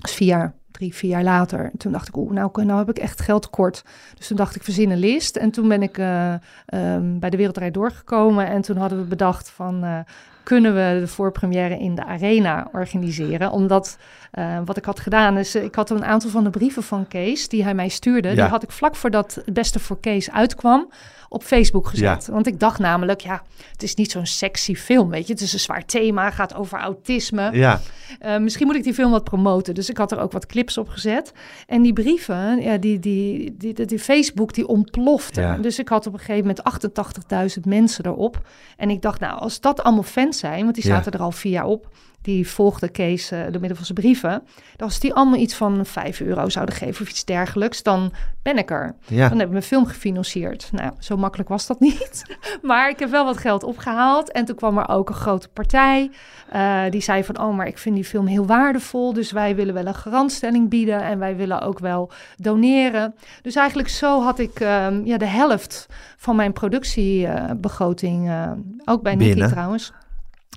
dus 0.00 0.14
vier 0.14 0.28
jaar, 0.28 0.52
drie, 0.70 0.94
vier 0.94 1.10
jaar 1.10 1.22
later, 1.22 1.70
toen 1.76 1.92
dacht 1.92 2.08
ik, 2.08 2.16
oeh, 2.16 2.32
nou, 2.32 2.50
nou 2.64 2.78
heb 2.78 2.88
ik 2.88 2.98
echt 2.98 3.20
geld 3.20 3.42
tekort. 3.42 3.82
Dus 4.14 4.26
toen 4.26 4.36
dacht 4.36 4.56
ik, 4.56 4.62
verzin 4.62 4.90
een 4.90 4.98
list. 4.98 5.36
En 5.36 5.50
toen 5.50 5.68
ben 5.68 5.82
ik 5.82 5.98
uh, 5.98 6.34
um, 6.74 7.18
bij 7.18 7.30
de 7.30 7.36
Wereldrijd 7.36 7.74
doorgekomen 7.74 8.46
en 8.46 8.60
toen 8.62 8.76
hadden 8.76 8.98
we 8.98 9.04
bedacht 9.04 9.50
van... 9.50 9.84
Uh, 9.84 9.98
kunnen 10.42 10.74
we 10.74 11.00
de 11.00 11.06
voorpremière 11.08 11.78
in 11.78 11.94
de 11.94 12.04
arena 12.04 12.68
organiseren? 12.72 13.50
Omdat 13.50 13.98
uh, 14.38 14.58
wat 14.64 14.76
ik 14.76 14.84
had 14.84 15.00
gedaan 15.00 15.38
is, 15.38 15.54
ik 15.54 15.74
had 15.74 15.90
een 15.90 16.04
aantal 16.04 16.30
van 16.30 16.44
de 16.44 16.50
brieven 16.50 16.82
van 16.82 17.08
Kees 17.08 17.48
die 17.48 17.62
hij 17.64 17.74
mij 17.74 17.88
stuurde, 17.88 18.28
Ja. 18.28 18.34
die 18.34 18.44
had 18.44 18.62
ik 18.62 18.70
vlak 18.70 18.96
voordat 18.96 19.34
het 19.44 19.54
beste 19.54 19.78
voor 19.78 20.00
Kees 20.00 20.30
uitkwam 20.30 20.90
op 21.28 21.42
Facebook 21.42 21.86
gezet. 21.88 22.24
Ja. 22.26 22.32
Want 22.32 22.46
ik 22.46 22.60
dacht 22.60 22.78
namelijk, 22.78 23.20
ja, 23.20 23.42
het 23.72 23.82
is 23.82 23.94
niet 23.94 24.10
zo'n 24.10 24.26
sexy 24.26 24.74
film, 24.74 25.10
weet 25.10 25.26
je. 25.26 25.32
Het 25.32 25.42
is 25.42 25.52
een 25.52 25.58
zwaar 25.58 25.84
thema, 25.84 26.30
gaat 26.30 26.54
over 26.54 26.78
autisme. 26.78 27.48
Ja. 27.52 27.80
Uh, 28.26 28.38
misschien 28.38 28.66
moet 28.66 28.76
ik 28.76 28.82
die 28.82 28.94
film 28.94 29.10
wat 29.10 29.24
promoten. 29.24 29.74
Dus 29.74 29.90
ik 29.90 29.96
had 29.96 30.12
er 30.12 30.18
ook 30.20 30.32
wat 30.32 30.46
clips 30.46 30.78
op 30.78 30.88
gezet. 30.88 31.32
En 31.66 31.82
die 31.82 31.92
brieven, 31.92 32.60
ja, 32.62 32.76
die, 32.78 32.98
die, 32.98 33.54
die, 33.58 33.74
die, 33.74 33.86
die 33.86 33.98
Facebook, 33.98 34.54
die 34.54 34.66
ontplofte. 34.66 35.40
Ja. 35.40 35.56
Dus 35.56 35.78
ik 35.78 35.88
had 35.88 36.06
op 36.06 36.12
een 36.12 36.18
gegeven 36.18 36.54
moment 36.56 37.56
88.000 37.56 37.60
mensen 37.64 38.06
erop. 38.06 38.40
En 38.76 38.90
ik 38.90 39.02
dacht, 39.02 39.20
nou, 39.20 39.40
als 39.40 39.60
dat 39.60 39.82
allemaal 39.82 40.02
fans 40.02 40.29
zijn, 40.34 40.62
want 40.62 40.74
die 40.74 40.86
Ja. 40.86 40.94
zaten 40.94 41.12
er 41.12 41.20
al 41.20 41.32
vier 41.32 41.52
jaar 41.52 41.64
op. 41.64 41.88
Die 42.22 42.48
volgden 42.48 42.90
Kees 42.90 43.32
uh, 43.32 43.42
door 43.42 43.60
middel 43.60 43.74
van 43.76 43.84
zijn 43.84 43.98
brieven. 43.98 44.30
Dan 44.76 44.88
als 44.88 45.00
die 45.00 45.14
allemaal 45.14 45.38
iets 45.38 45.54
van 45.54 45.86
5 45.86 46.20
euro 46.20 46.48
zouden 46.48 46.74
geven 46.74 47.02
of 47.02 47.10
iets 47.10 47.24
dergelijks, 47.24 47.82
dan 47.82 48.12
ben 48.42 48.58
ik 48.58 48.70
er. 48.70 48.94
Ja. 49.06 49.28
Dan 49.28 49.36
heb 49.38 49.46
ik 49.46 49.52
mijn 49.52 49.64
film 49.64 49.86
gefinancierd. 49.86 50.68
Nou, 50.72 50.92
zo 50.98 51.16
makkelijk 51.16 51.48
was 51.48 51.66
dat 51.66 51.80
niet. 51.90 52.22
maar 52.62 52.88
ik 52.88 52.98
heb 52.98 53.10
wel 53.10 53.24
wat 53.24 53.36
geld 53.36 53.62
opgehaald. 53.62 54.32
En 54.32 54.44
toen 54.44 54.56
kwam 54.56 54.78
er 54.78 54.88
ook 54.88 55.08
een 55.08 55.14
grote 55.14 55.48
partij. 55.48 56.10
Uh, 56.54 56.82
die 56.90 57.00
zei 57.00 57.24
van, 57.24 57.40
oh, 57.40 57.56
maar 57.56 57.66
ik 57.66 57.78
vind 57.78 57.94
die 57.94 58.04
film 58.04 58.26
heel 58.26 58.46
waardevol. 58.46 59.12
Dus 59.12 59.32
wij 59.32 59.54
willen 59.54 59.74
wel 59.74 59.86
een 59.86 59.94
garantstelling 59.94 60.68
bieden. 60.68 61.02
En 61.02 61.18
wij 61.18 61.36
willen 61.36 61.60
ook 61.60 61.78
wel 61.78 62.10
doneren. 62.36 63.14
Dus 63.42 63.54
eigenlijk 63.54 63.88
zo 63.88 64.22
had 64.22 64.38
ik 64.38 64.60
um, 64.60 65.06
ja, 65.06 65.16
de 65.18 65.26
helft 65.26 65.86
van 66.16 66.36
mijn 66.36 66.52
productiebegroting. 66.52 68.28
Uh, 68.28 68.50
ook 68.84 69.02
bij. 69.02 69.14
Nicky 69.14 69.46
trouwens. 69.46 69.92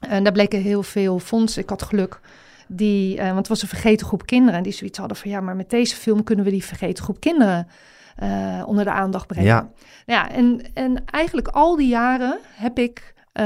En 0.07 0.23
daar 0.23 0.33
bleken 0.33 0.61
heel 0.61 0.83
veel 0.83 1.19
fondsen, 1.19 1.61
ik 1.61 1.69
had 1.69 1.81
geluk, 1.81 2.19
die, 2.67 3.17
uh, 3.17 3.23
want 3.23 3.37
het 3.37 3.47
was 3.47 3.61
een 3.61 3.67
vergeten 3.67 4.07
groep 4.07 4.25
kinderen, 4.25 4.63
die 4.63 4.71
zoiets 4.71 4.97
hadden 4.97 5.17
van 5.17 5.31
ja, 5.31 5.41
maar 5.41 5.55
met 5.55 5.69
deze 5.69 5.95
film 5.95 6.23
kunnen 6.23 6.45
we 6.45 6.51
die 6.51 6.63
vergeten 6.63 7.03
groep 7.03 7.19
kinderen 7.19 7.67
uh, 8.23 8.63
onder 8.65 8.83
de 8.83 8.91
aandacht 8.91 9.27
brengen. 9.27 9.47
Ja. 9.47 9.69
ja, 10.05 10.31
en, 10.31 10.61
en 10.73 11.03
eigenlijk 11.05 11.47
al 11.47 11.75
die 11.75 11.87
jaren 11.87 12.39
heb 12.49 12.79
ik 12.79 13.13
uh, 13.33 13.43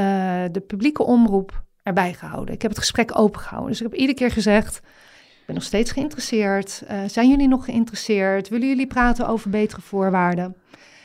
de 0.52 0.64
publieke 0.68 1.04
omroep 1.04 1.64
erbij 1.84 2.14
gehouden. 2.14 2.54
Ik 2.54 2.62
heb 2.62 2.72
het 2.72 2.80
gesprek 2.80 3.20
opengehouden. 3.20 3.70
Dus 3.72 3.82
ik 3.82 3.92
heb 3.92 4.00
iedere 4.00 4.18
keer 4.18 4.32
gezegd, 4.32 4.76
ik 4.78 5.44
ben 5.46 5.56
nog 5.56 5.64
steeds 5.64 5.92
geïnteresseerd. 5.92 6.84
zijn 7.06 7.30
jullie 7.30 7.48
nog 7.48 7.66
geïnteresseerd? 7.66 8.50
Willen 8.50 8.68
jullie 8.68 8.88
praten 8.88 9.28
over 9.28 9.50
betere 9.50 9.82
voorwaarden? 9.82 10.56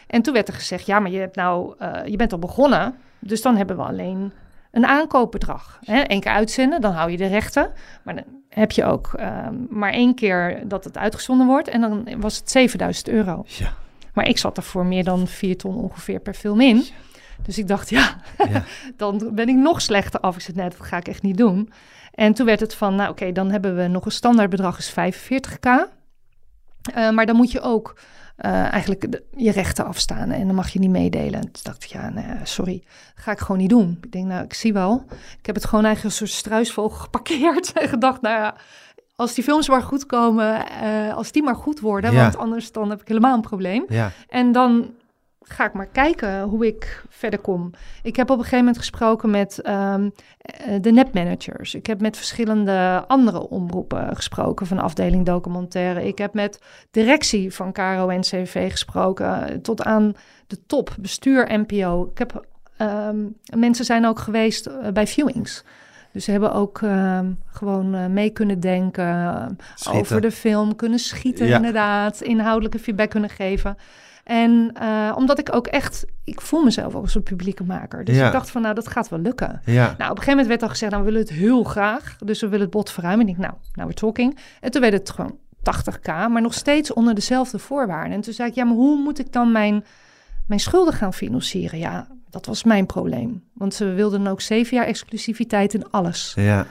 En 0.06 0.22
toen 0.22 0.34
werd 0.34 0.48
er 0.48 0.54
gezegd, 0.54 0.86
ja, 0.86 0.98
maar 0.98 1.10
je, 1.10 1.18
hebt 1.18 1.36
nou, 1.36 1.74
je 2.04 2.16
bent 2.16 2.32
al 2.32 2.38
begonnen, 2.38 2.94
dus 3.18 3.42
dan 3.42 3.56
hebben 3.56 3.76
we 3.76 3.82
alleen 3.82 4.32
een 4.72 4.86
aankoopbedrag. 4.86 5.78
Hè? 5.84 6.02
Eén 6.06 6.20
keer 6.20 6.32
uitzenden, 6.32 6.80
dan 6.80 6.92
hou 6.92 7.10
je 7.10 7.16
de 7.16 7.26
rechten. 7.26 7.72
Maar 8.02 8.14
dan 8.14 8.24
heb 8.48 8.70
je 8.70 8.84
ook 8.84 9.10
um, 9.20 9.66
maar 9.70 9.92
één 9.92 10.14
keer 10.14 10.62
dat 10.64 10.84
het 10.84 10.98
uitgezonden 10.98 11.46
wordt. 11.46 11.68
En 11.68 11.80
dan 11.80 12.20
was 12.20 12.36
het 12.36 12.50
7000 12.50 13.08
euro. 13.08 13.44
Ja. 13.46 13.72
Maar 14.14 14.28
ik 14.28 14.38
zat 14.38 14.56
er 14.56 14.62
voor 14.62 14.86
meer 14.86 15.04
dan 15.04 15.26
4 15.26 15.56
ton 15.56 15.76
ongeveer 15.76 16.20
per 16.20 16.34
film 16.34 16.60
in. 16.60 16.84
Dus 17.42 17.58
ik 17.58 17.68
dacht, 17.68 17.90
ja, 17.90 18.16
ja. 18.48 18.64
dan 18.96 19.30
ben 19.32 19.48
ik 19.48 19.56
nog 19.56 19.80
slechter 19.80 20.20
af. 20.20 20.34
Ik 20.34 20.40
zei, 20.40 20.56
nee, 20.56 20.68
dat 20.68 20.80
ga 20.80 20.96
ik 20.96 21.08
echt 21.08 21.22
niet 21.22 21.36
doen. 21.36 21.72
En 22.14 22.32
toen 22.32 22.46
werd 22.46 22.60
het 22.60 22.74
van, 22.74 22.94
nou 22.94 23.10
oké, 23.10 23.20
okay, 23.20 23.32
dan 23.32 23.50
hebben 23.50 23.76
we 23.76 23.86
nog 23.86 24.04
een 24.04 24.12
standaardbedrag 24.12 24.78
is 24.78 24.90
45k. 24.90 25.68
Uh, 26.96 27.10
maar 27.10 27.26
dan 27.26 27.36
moet 27.36 27.50
je 27.50 27.60
ook 27.60 27.96
uh, 28.44 28.72
eigenlijk 28.72 29.20
je 29.36 29.50
rechten 29.50 29.84
afstaan 29.84 30.30
en 30.30 30.46
dan 30.46 30.54
mag 30.54 30.68
je 30.68 30.78
niet 30.78 30.90
meedelen. 30.90 31.34
En 31.34 31.52
toen 31.52 31.62
dacht 31.62 31.84
ik, 31.84 31.90
ja, 31.90 32.08
nee, 32.08 32.24
sorry, 32.42 32.82
ga 33.14 33.32
ik 33.32 33.38
gewoon 33.38 33.60
niet 33.60 33.70
doen. 33.70 33.98
Ik 34.02 34.12
denk, 34.12 34.26
nou, 34.26 34.44
ik 34.44 34.54
zie 34.54 34.72
wel. 34.72 35.04
Ik 35.38 35.46
heb 35.46 35.54
het 35.54 35.64
gewoon 35.64 35.84
eigenlijk 35.84 36.14
een 36.14 36.26
soort 36.26 36.38
struisvogel 36.38 36.98
geparkeerd 36.98 37.72
en 37.80 37.88
gedacht, 37.88 38.20
nou 38.20 38.36
ja, 38.36 38.54
als 39.16 39.34
die 39.34 39.44
films 39.44 39.68
maar 39.68 39.82
goed 39.82 40.06
komen, 40.06 40.64
uh, 40.82 41.14
als 41.14 41.32
die 41.32 41.42
maar 41.42 41.56
goed 41.56 41.80
worden, 41.80 42.14
want 42.14 42.36
anders 42.36 42.72
dan 42.72 42.90
heb 42.90 43.00
ik 43.00 43.08
helemaal 43.08 43.34
een 43.34 43.40
probleem. 43.40 43.84
Ja. 43.88 44.10
En 44.28 44.52
dan 44.52 44.90
ga 45.42 45.66
ik 45.66 45.72
maar 45.72 45.86
kijken 45.86 46.42
hoe 46.42 46.66
ik 46.66 47.04
verder 47.08 47.38
kom. 47.38 47.70
Ik 48.02 48.16
heb 48.16 48.30
op 48.30 48.36
een 48.36 48.42
gegeven 48.42 48.58
moment 48.58 48.78
gesproken 48.78 49.30
met 49.30 49.68
um, 49.68 50.12
de 50.80 50.92
netmanagers. 50.92 51.74
Ik 51.74 51.86
heb 51.86 52.00
met 52.00 52.16
verschillende 52.16 53.04
andere 53.06 53.48
omroepen 53.48 54.16
gesproken 54.16 54.66
van 54.66 54.78
afdeling 54.78 55.26
documentaire. 55.26 56.06
Ik 56.06 56.18
heb 56.18 56.34
met 56.34 56.58
directie 56.90 57.54
van 57.54 57.72
KRO 57.72 58.10
NCV 58.10 58.70
gesproken 58.70 59.62
tot 59.62 59.82
aan 59.82 60.14
de 60.46 60.66
top, 60.66 60.94
bestuur 60.98 61.58
NPO. 61.58 62.10
Ik 62.12 62.18
heb, 62.18 62.46
um, 62.78 63.36
mensen 63.56 63.84
zijn 63.84 64.06
ook 64.06 64.18
geweest 64.18 64.66
uh, 64.66 64.88
bij 64.92 65.06
viewings. 65.06 65.64
Dus 66.12 66.24
ze 66.24 66.30
hebben 66.30 66.52
ook 66.52 66.80
um, 66.80 67.38
gewoon 67.46 67.94
uh, 67.94 68.06
mee 68.06 68.30
kunnen 68.30 68.60
denken 68.60 69.58
over 69.90 70.20
de 70.20 70.30
film, 70.30 70.76
kunnen 70.76 70.98
schieten 70.98 71.46
ja. 71.46 71.56
inderdaad, 71.56 72.20
inhoudelijke 72.20 72.78
feedback 72.78 73.10
kunnen 73.10 73.30
geven. 73.30 73.76
En 74.24 74.74
uh, 74.82 75.12
omdat 75.16 75.38
ik 75.38 75.54
ook 75.54 75.66
echt, 75.66 76.04
ik 76.24 76.40
voel 76.40 76.64
mezelf 76.64 76.94
ook 76.94 77.02
als 77.02 77.14
een 77.14 77.22
publieke 77.22 77.64
maker. 77.64 78.04
Dus 78.04 78.16
ik 78.16 78.32
dacht 78.32 78.50
van, 78.50 78.62
nou, 78.62 78.74
dat 78.74 78.88
gaat 78.88 79.08
wel 79.08 79.18
lukken. 79.18 79.60
Ja. 79.64 79.84
Nou, 79.84 79.92
op 79.92 80.00
een 80.00 80.06
gegeven 80.06 80.30
moment 80.30 80.46
werd 80.46 80.62
al 80.62 80.68
gezegd, 80.68 80.92
nou, 80.92 81.04
we 81.04 81.10
willen 81.10 81.26
het 81.26 81.36
heel 81.36 81.64
graag. 81.64 82.16
Dus 82.24 82.40
we 82.40 82.46
willen 82.46 82.64
het 82.64 82.70
bod 82.70 82.90
verruimen. 82.90 83.26
En 83.26 83.32
ik, 83.32 83.38
nou, 83.38 83.52
nou, 83.72 83.88
we're 83.88 83.94
talking. 83.94 84.38
En 84.60 84.70
toen 84.70 84.80
werd 84.80 84.92
het 84.92 85.10
gewoon 85.10 85.38
80k, 85.58 86.06
maar 86.06 86.40
nog 86.40 86.54
steeds 86.54 86.92
onder 86.92 87.14
dezelfde 87.14 87.58
voorwaarden. 87.58 88.12
En 88.12 88.20
toen 88.20 88.32
zei 88.32 88.48
ik, 88.48 88.54
ja, 88.54 88.64
maar 88.64 88.74
hoe 88.74 89.02
moet 89.02 89.18
ik 89.18 89.32
dan 89.32 89.52
mijn, 89.52 89.84
mijn 90.46 90.60
schulden 90.60 90.94
gaan 90.94 91.14
financieren? 91.14 91.78
Ja, 91.78 92.06
dat 92.30 92.46
was 92.46 92.64
mijn 92.64 92.86
probleem. 92.86 93.44
Want 93.54 93.74
ze 93.74 93.84
wilden 93.84 94.26
ook 94.26 94.40
zeven 94.40 94.76
jaar 94.76 94.86
exclusiviteit 94.86 95.74
in 95.74 95.90
alles. 95.90 96.32
Ja. 96.36 96.66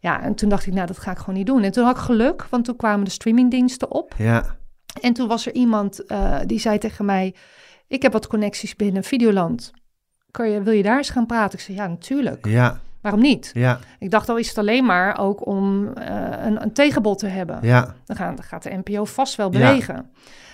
Ja, 0.00 0.22
en 0.22 0.34
toen 0.34 0.48
dacht 0.48 0.66
ik, 0.66 0.72
nou, 0.72 0.86
dat 0.86 0.98
ga 0.98 1.10
ik 1.10 1.18
gewoon 1.18 1.34
niet 1.34 1.46
doen. 1.46 1.62
En 1.62 1.72
toen 1.72 1.84
had 1.84 1.96
ik 1.96 2.02
geluk, 2.02 2.46
want 2.50 2.64
toen 2.64 2.76
kwamen 2.76 3.04
de 3.04 3.10
streamingdiensten 3.10 3.90
op. 3.90 4.14
Ja. 4.18 4.56
En 5.00 5.12
toen 5.12 5.28
was 5.28 5.46
er 5.46 5.54
iemand 5.54 6.00
uh, 6.08 6.38
die 6.46 6.58
zei 6.58 6.78
tegen 6.78 7.04
mij: 7.04 7.34
Ik 7.86 8.02
heb 8.02 8.12
wat 8.12 8.26
connecties 8.26 8.76
binnen 8.76 9.04
Videoland. 9.04 9.72
Je, 10.32 10.62
wil 10.62 10.72
je 10.72 10.82
daar 10.82 10.96
eens 10.96 11.10
gaan 11.10 11.26
praten? 11.26 11.58
Ik 11.58 11.64
zei: 11.64 11.76
Ja, 11.76 11.86
natuurlijk. 11.86 12.46
Ja. 12.46 12.80
Waarom 13.00 13.24
niet? 13.24 13.50
Ja. 13.54 13.78
Ik 13.98 14.10
dacht 14.10 14.28
al 14.28 14.36
is 14.36 14.48
het 14.48 14.58
alleen 14.58 14.84
maar 14.84 15.18
ook 15.18 15.46
om 15.46 15.84
uh, 15.84 15.92
een, 16.44 16.62
een, 16.62 16.72
tegenbod 16.72 17.18
te 17.18 17.26
hebben. 17.26 17.58
Ja. 17.62 17.94
Dan, 18.04 18.16
gaan, 18.16 18.34
dan 18.34 18.44
gaat 18.44 18.62
de 18.62 18.80
NPO 18.84 19.04
vast 19.04 19.36
wel 19.36 19.50
bewegen. 19.50 19.94
Ja. 19.94 20.04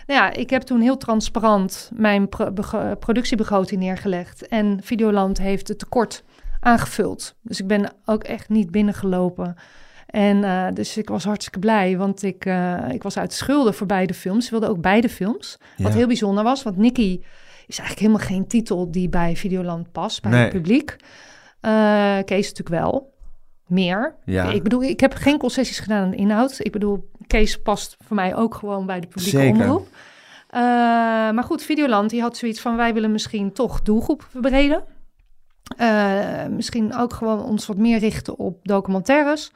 Nou 0.07 0.21
ja, 0.21 0.33
ik 0.33 0.51
heb 0.51 0.63
toen 0.63 0.81
heel 0.81 0.97
transparant 0.97 1.91
mijn 1.95 2.29
pro 2.29 2.53
productiebegroting 2.99 3.81
neergelegd. 3.81 4.49
En 4.49 4.81
Videoland 4.83 5.39
heeft 5.39 5.69
het 5.69 5.79
tekort 5.79 6.25
aangevuld. 6.61 7.35
Dus 7.43 7.61
ik 7.61 7.67
ben 7.67 7.93
ook 8.05 8.25
echt 8.25 8.49
niet 8.49 8.71
binnengelopen 8.71 9.57
en 10.13 10.37
uh, 10.37 10.67
dus 10.75 10.97
ik 10.97 11.09
was 11.09 11.25
hartstikke 11.25 11.59
blij, 11.59 11.97
want 11.97 12.23
ik, 12.23 12.45
uh, 12.45 12.89
ik 12.91 13.03
was 13.03 13.19
uit 13.19 13.33
schulden 13.33 13.75
voor 13.75 13.87
beide 13.87 14.15
films. 14.15 14.45
Ze 14.45 14.51
wilden 14.51 14.69
ook 14.69 14.81
beide 14.81 15.09
films. 15.09 15.59
Wat 15.77 15.95
heel 15.95 16.07
bijzonder 16.07 16.45
was, 16.45 16.63
want 16.63 16.77
Nicky 16.77 17.21
is 17.67 17.79
eigenlijk 17.79 17.99
helemaal 17.99 18.27
geen 18.27 18.47
titel 18.47 18.91
die 18.91 19.09
bij 19.09 19.37
Videoland 19.37 19.93
past, 19.93 20.23
bij 20.23 20.31
nee. 20.31 20.41
het 20.41 20.53
publiek. 20.53 20.97
Uh, 21.63 22.19
Kees 22.25 22.49
natuurlijk 22.49 22.69
wel. 22.69 23.13
Meer. 23.67 24.15
Ja. 24.25 24.51
Ik 24.51 24.63
bedoel, 24.63 24.83
ik 24.83 25.01
heb 25.01 25.15
geen 25.15 25.39
concessies 25.39 25.79
gedaan 25.79 26.03
aan 26.03 26.11
de 26.11 26.17
inhoud. 26.17 26.57
Ik 26.59 26.73
bedoel, 26.73 27.11
Kees 27.27 27.63
past 27.63 27.97
voor 28.05 28.17
mij 28.17 28.37
ook 28.37 28.55
gewoon 28.55 28.87
bij 28.87 29.01
de 29.01 29.07
publieke 29.07 29.39
Zeker. 29.39 29.61
omroep. 29.61 29.89
maar 31.35 31.45
goed, 31.45 31.63
Videoland 31.63 32.11
die 32.11 32.21
had 32.21 32.37
zoiets 32.37 32.61
van... 32.61 32.77
wij 32.77 32.95
willen 32.95 33.13
misschien 33.13 33.53
toch 33.53 33.83
doelgroep 33.83 34.27
verbreden. 34.31 34.85
misschien 36.51 36.97
ook 36.97 37.13
gewoon 37.13 37.45
ons 37.45 37.67
wat 37.67 37.77
meer 37.77 37.99
richten 37.99 38.39
op 38.39 38.59
documentaires... 38.63 39.53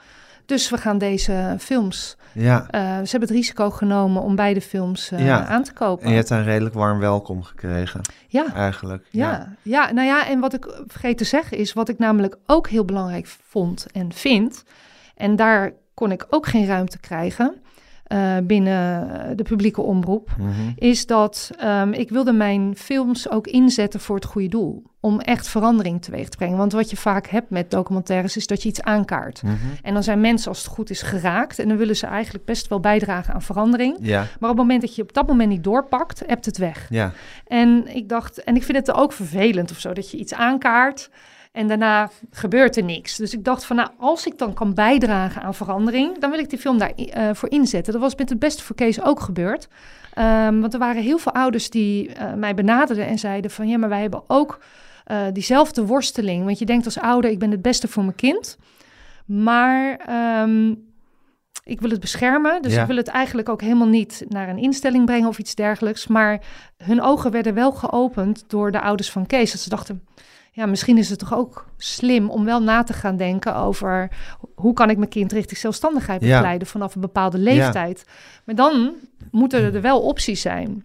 Dus 0.46 0.70
we 0.70 0.78
gaan 0.78 0.98
deze 0.98 1.56
films. 1.58 2.16
Ja. 2.32 2.60
Uh, 2.60 2.80
ze 2.80 3.10
hebben 3.10 3.28
het 3.28 3.30
risico 3.30 3.70
genomen 3.70 4.22
om 4.22 4.36
beide 4.36 4.60
films 4.60 5.12
uh, 5.12 5.50
aan 5.50 5.62
te 5.62 5.72
kopen. 5.72 6.04
En 6.04 6.10
je 6.10 6.16
hebt 6.16 6.30
een 6.30 6.44
redelijk 6.44 6.74
warm 6.74 6.98
welkom 6.98 7.42
gekregen. 7.42 8.00
Ja. 8.28 8.54
Eigenlijk. 8.54 9.06
Ja. 9.10 9.30
ja. 9.30 9.56
Ja. 9.62 9.92
nou 9.92 10.06
ja, 10.06 10.26
en 10.26 10.40
wat 10.40 10.54
ik 10.54 10.66
vergeet 10.86 11.18
te 11.18 11.24
zeggen 11.24 11.56
is, 11.58 11.72
wat 11.72 11.88
ik 11.88 11.98
namelijk 11.98 12.36
ook 12.46 12.68
heel 12.68 12.84
belangrijk 12.84 13.26
vond 13.26 13.86
en 13.92 14.12
vind. 14.12 14.64
En 15.16 15.36
daar 15.36 15.72
kon 15.94 16.12
ik 16.12 16.26
ook 16.30 16.46
geen 16.46 16.66
ruimte 16.66 16.98
krijgen. 16.98 17.54
Uh, 18.12 18.36
binnen 18.42 19.36
de 19.36 19.42
publieke 19.42 19.80
omroep, 19.80 20.34
mm 20.38 20.46
-hmm. 20.46 20.72
is 20.76 21.06
dat 21.06 21.50
um, 21.64 21.92
ik 21.92 22.10
wilde 22.10 22.32
mijn 22.32 22.76
films 22.76 23.30
ook 23.30 23.46
inzetten 23.46 24.00
voor 24.00 24.16
het 24.16 24.24
goede 24.24 24.48
doel 24.48 24.82
om 25.06 25.20
echt 25.20 25.48
verandering 25.48 26.02
teweeg 26.02 26.28
te 26.28 26.36
brengen. 26.36 26.56
Want 26.56 26.72
wat 26.72 26.90
je 26.90 26.96
vaak 26.96 27.26
hebt 27.26 27.50
met 27.50 27.70
documentaires 27.70 28.36
is 28.36 28.46
dat 28.46 28.62
je 28.62 28.68
iets 28.68 28.82
aankaart. 28.82 29.42
Mm 29.42 29.48
-hmm. 29.48 29.70
En 29.82 29.94
dan 29.94 30.02
zijn 30.02 30.20
mensen, 30.20 30.48
als 30.48 30.58
het 30.58 30.66
goed 30.66 30.90
is, 30.90 31.02
geraakt. 31.02 31.58
En 31.58 31.68
dan 31.68 31.76
willen 31.76 31.96
ze 31.96 32.06
eigenlijk 32.06 32.44
best 32.44 32.68
wel 32.68 32.80
bijdragen 32.80 33.34
aan 33.34 33.42
verandering. 33.42 33.96
Ja. 34.00 34.18
Maar 34.18 34.50
op 34.50 34.56
het 34.56 34.66
moment 34.66 34.80
dat 34.80 34.94
je 34.94 35.02
op 35.02 35.12
dat 35.12 35.26
moment 35.26 35.48
niet 35.48 35.64
doorpakt, 35.64 36.22
hebt 36.26 36.44
het 36.44 36.58
weg. 36.58 36.86
Ja. 36.90 37.12
En 37.46 37.96
ik 37.96 38.08
dacht, 38.08 38.44
en 38.44 38.56
ik 38.56 38.62
vind 38.62 38.76
het 38.78 38.92
ook 38.92 39.12
vervelend 39.12 39.70
of 39.70 39.78
zo, 39.78 39.92
dat 39.92 40.10
je 40.10 40.16
iets 40.16 40.34
aankaart. 40.34 41.10
En 41.56 41.68
daarna 41.68 42.10
gebeurt 42.30 42.76
er 42.76 42.84
niks. 42.84 43.16
Dus 43.16 43.32
ik 43.32 43.44
dacht 43.44 43.64
van, 43.64 43.76
nou, 43.76 43.88
als 43.98 44.26
ik 44.26 44.38
dan 44.38 44.54
kan 44.54 44.74
bijdragen 44.74 45.42
aan 45.42 45.54
verandering, 45.54 46.18
dan 46.18 46.30
wil 46.30 46.38
ik 46.38 46.50
die 46.50 46.58
film 46.58 46.78
daarvoor 46.78 47.16
uh, 47.16 47.30
voor 47.32 47.50
inzetten. 47.50 47.92
Dat 47.92 48.02
was 48.02 48.14
met 48.14 48.28
het 48.28 48.38
beste 48.38 48.62
voor 48.62 48.76
Kees 48.76 49.02
ook 49.02 49.20
gebeurd. 49.20 49.68
Um, 50.18 50.60
want 50.60 50.72
er 50.72 50.78
waren 50.78 51.02
heel 51.02 51.18
veel 51.18 51.32
ouders 51.32 51.70
die 51.70 52.08
uh, 52.08 52.34
mij 52.34 52.54
benaderden 52.54 53.06
en 53.06 53.18
zeiden 53.18 53.50
van, 53.50 53.68
ja, 53.68 53.78
maar 53.78 53.88
wij 53.88 54.00
hebben 54.00 54.22
ook 54.26 54.58
uh, 55.06 55.18
diezelfde 55.32 55.86
worsteling. 55.86 56.44
Want 56.44 56.58
je 56.58 56.66
denkt 56.66 56.84
als 56.84 56.98
ouder, 56.98 57.30
ik 57.30 57.38
ben 57.38 57.50
het 57.50 57.62
beste 57.62 57.88
voor 57.88 58.02
mijn 58.02 58.16
kind. 58.16 58.56
Maar 59.26 60.00
um, 60.42 60.84
ik 61.64 61.80
wil 61.80 61.90
het 61.90 62.00
beschermen. 62.00 62.62
Dus 62.62 62.74
ja. 62.74 62.80
ik 62.80 62.86
wil 62.86 62.96
het 62.96 63.08
eigenlijk 63.08 63.48
ook 63.48 63.60
helemaal 63.60 63.88
niet 63.88 64.24
naar 64.28 64.48
een 64.48 64.58
instelling 64.58 65.04
brengen 65.04 65.28
of 65.28 65.38
iets 65.38 65.54
dergelijks. 65.54 66.06
Maar 66.06 66.40
hun 66.76 67.02
ogen 67.02 67.30
werden 67.30 67.54
wel 67.54 67.72
geopend 67.72 68.44
door 68.46 68.72
de 68.72 68.80
ouders 68.80 69.10
van 69.10 69.26
Kees. 69.26 69.52
Dat 69.52 69.60
ze 69.60 69.68
dachten, 69.68 70.06
ja, 70.56 70.66
misschien 70.66 70.98
is 70.98 71.10
het 71.10 71.18
toch 71.18 71.34
ook 71.34 71.66
slim 71.76 72.30
om 72.30 72.44
wel 72.44 72.62
na 72.62 72.82
te 72.82 72.92
gaan 72.92 73.16
denken 73.16 73.56
over 73.56 74.10
hoe 74.54 74.72
kan 74.72 74.90
ik 74.90 74.96
mijn 74.96 75.10
kind 75.10 75.32
richting 75.32 75.58
zelfstandigheid 75.58 76.20
begeleiden 76.20 76.66
ja. 76.66 76.72
vanaf 76.72 76.94
een 76.94 77.00
bepaalde 77.00 77.38
leeftijd. 77.38 78.04
Ja. 78.06 78.12
Maar 78.44 78.54
dan 78.54 78.94
moeten 79.30 79.74
er 79.74 79.80
wel 79.80 80.00
opties 80.00 80.40
zijn. 80.40 80.84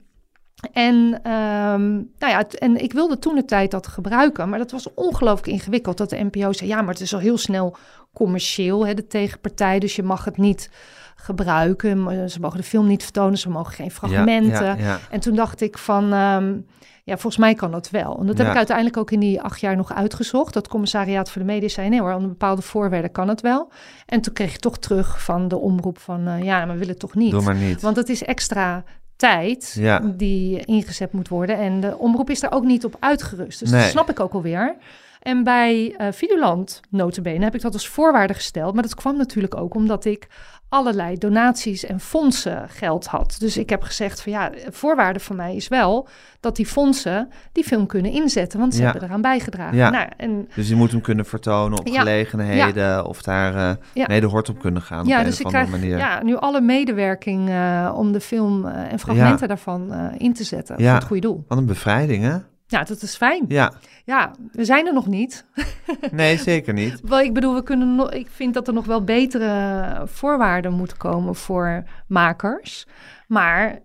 En, 0.71 0.95
um, 1.31 2.11
nou 2.19 2.31
ja, 2.31 2.47
en 2.47 2.83
ik 2.83 2.93
wilde 2.93 3.19
toen 3.19 3.35
de 3.35 3.45
tijd 3.45 3.71
dat 3.71 3.87
gebruiken, 3.87 4.49
maar 4.49 4.59
dat 4.59 4.71
was 4.71 4.93
ongelooflijk 4.93 5.47
ingewikkeld. 5.47 5.97
Dat 5.97 6.09
de 6.09 6.23
NPO 6.31 6.53
zei, 6.53 6.69
ja, 6.69 6.81
maar 6.81 6.93
het 6.93 7.03
is 7.03 7.13
al 7.13 7.19
heel 7.19 7.37
snel 7.37 7.75
commercieel, 8.13 8.85
hè, 8.85 8.93
de 8.93 9.07
tegenpartij, 9.07 9.79
dus 9.79 9.95
je 9.95 10.03
mag 10.03 10.25
het 10.25 10.37
niet 10.37 10.69
gebruiken. 11.15 12.29
Ze 12.29 12.39
mogen 12.39 12.57
de 12.57 12.63
film 12.63 12.87
niet 12.87 13.03
vertonen, 13.03 13.37
ze 13.37 13.49
mogen 13.49 13.73
geen 13.73 13.91
fragmenten. 13.91 14.65
Ja, 14.65 14.75
ja, 14.77 14.99
en 15.09 15.19
toen 15.19 15.35
dacht 15.35 15.61
ik 15.61 15.77
van, 15.77 16.13
um, 16.13 16.65
ja, 17.03 17.13
volgens 17.13 17.37
mij 17.37 17.53
kan 17.53 17.71
dat 17.71 17.89
wel. 17.89 18.19
En 18.19 18.25
dat 18.25 18.37
heb 18.37 18.47
ik 18.47 18.55
uiteindelijk 18.55 18.97
ook 18.97 19.11
in 19.11 19.19
die 19.19 19.41
acht 19.41 19.59
jaar 19.59 19.75
nog 19.75 19.93
uitgezocht. 19.93 20.53
Dat 20.53 20.67
commissariaat 20.67 21.31
voor 21.31 21.41
de 21.41 21.47
media 21.47 21.67
zei, 21.67 21.89
nee 21.89 22.01
hoor, 22.01 22.13
onder 22.13 22.29
bepaalde 22.29 22.61
voorwaarden 22.61 23.11
kan 23.11 23.27
het 23.27 23.41
wel. 23.41 23.71
En 24.05 24.21
toen 24.21 24.33
kreeg 24.33 24.53
ik 24.53 24.59
toch 24.59 24.77
terug 24.77 25.23
van 25.23 25.47
de 25.47 25.57
omroep 25.57 25.99
van, 25.99 26.27
uh, 26.27 26.43
ja, 26.43 26.65
maar 26.65 26.73
we 26.73 26.79
willen 26.79 26.97
toch 26.97 27.15
niet. 27.15 27.31
Doe 27.31 27.41
maar 27.41 27.55
niet. 27.55 27.81
Want 27.81 27.95
het 27.95 28.09
is 28.09 28.23
extra 28.23 28.83
tijd 29.15 29.75
ja. 29.79 29.99
die 29.99 30.65
ingezet 30.65 31.11
moet 31.11 31.27
worden. 31.27 31.57
En 31.57 31.79
de 31.79 31.97
omroep 31.97 32.29
is 32.29 32.39
daar 32.39 32.53
ook 32.53 32.63
niet 32.63 32.85
op 32.85 32.97
uitgerust. 32.99 33.59
Dus 33.59 33.69
nee. 33.69 33.81
dat 33.81 33.89
snap 33.89 34.09
ik 34.09 34.19
ook 34.19 34.33
alweer. 34.33 34.75
En 35.21 35.43
bij 35.43 35.95
uh, 35.97 36.07
Videoland, 36.11 36.79
notabene, 36.89 37.43
heb 37.43 37.55
ik 37.55 37.61
dat 37.61 37.73
als 37.73 37.87
voorwaarde 37.87 38.33
gesteld. 38.33 38.73
Maar 38.73 38.83
dat 38.83 38.95
kwam 38.95 39.17
natuurlijk 39.17 39.55
ook 39.55 39.75
omdat 39.75 40.05
ik 40.05 40.27
allerlei 40.71 41.17
donaties 41.17 41.85
en 41.85 41.99
fondsen 41.99 42.69
geld 42.69 43.05
had. 43.05 43.35
Dus 43.39 43.57
ik 43.57 43.69
heb 43.69 43.81
gezegd 43.81 44.21
van 44.21 44.31
ja, 44.31 44.51
voorwaarde 44.69 45.19
voor 45.19 45.35
mij 45.35 45.55
is 45.55 45.67
wel 45.67 46.07
dat 46.39 46.55
die 46.55 46.65
fondsen 46.65 47.29
die 47.51 47.63
film 47.63 47.85
kunnen 47.85 48.11
inzetten, 48.11 48.59
want 48.59 48.75
ze 48.75 48.83
hebben 48.83 49.03
eraan 49.03 49.21
bijgedragen. 49.21 49.77
Ja. 49.77 49.89
Nou, 49.89 50.07
en, 50.17 50.47
dus 50.55 50.69
je 50.69 50.75
moet 50.75 50.91
hem 50.91 51.01
kunnen 51.01 51.25
vertonen 51.25 51.79
op 51.79 51.89
gelegenheden 51.89 53.05
of 53.05 53.21
daar 53.21 53.55
uh, 53.55 53.71
ja. 53.93 54.05
mede 54.07 54.27
hort 54.27 54.49
op 54.49 54.59
kunnen 54.59 54.81
gaan 54.81 55.05
ja, 55.05 55.19
op 55.19 55.25
dus 55.25 55.37
krijg, 55.37 55.69
manier. 55.69 55.97
Ja, 55.97 56.23
nu 56.23 56.35
alle 56.35 56.61
medewerking 56.61 57.49
uh, 57.49 57.93
om 57.95 58.11
de 58.11 58.21
film 58.21 58.65
uh, 58.65 58.91
en 58.91 58.99
fragmenten 58.99 59.47
daarvan 59.47 59.93
in 60.17 60.33
te 60.33 60.43
zetten 60.43 60.75
voor 60.75 60.87
het 60.87 61.03
goede 61.03 61.21
doel. 61.21 61.43
Wat 61.47 61.57
een 61.57 61.65
bevrijding 61.65 62.23
hè? 62.23 62.37
Ja, 62.71 62.83
dat 62.83 63.01
is 63.01 63.15
fijn. 63.15 63.45
Ja. 63.47 63.73
Ja, 64.05 64.31
we 64.51 64.65
zijn 64.65 64.87
er 64.87 64.93
nog 64.93 65.07
niet. 65.07 65.45
Nee, 66.11 66.37
zeker 66.37 66.73
niet. 66.73 66.99
wel, 67.03 67.19
ik 67.19 67.33
bedoel, 67.33 67.53
we 67.53 67.63
kunnen 67.63 67.95
nog, 67.95 68.11
ik 68.11 68.27
vind 68.29 68.53
dat 68.53 68.67
er 68.67 68.73
nog 68.73 68.85
wel 68.85 69.03
betere 69.03 70.01
voorwaarden 70.05 70.73
moeten 70.73 70.97
komen 70.97 71.35
voor 71.35 71.83
makers. 72.07 72.87
Maar 73.27 73.79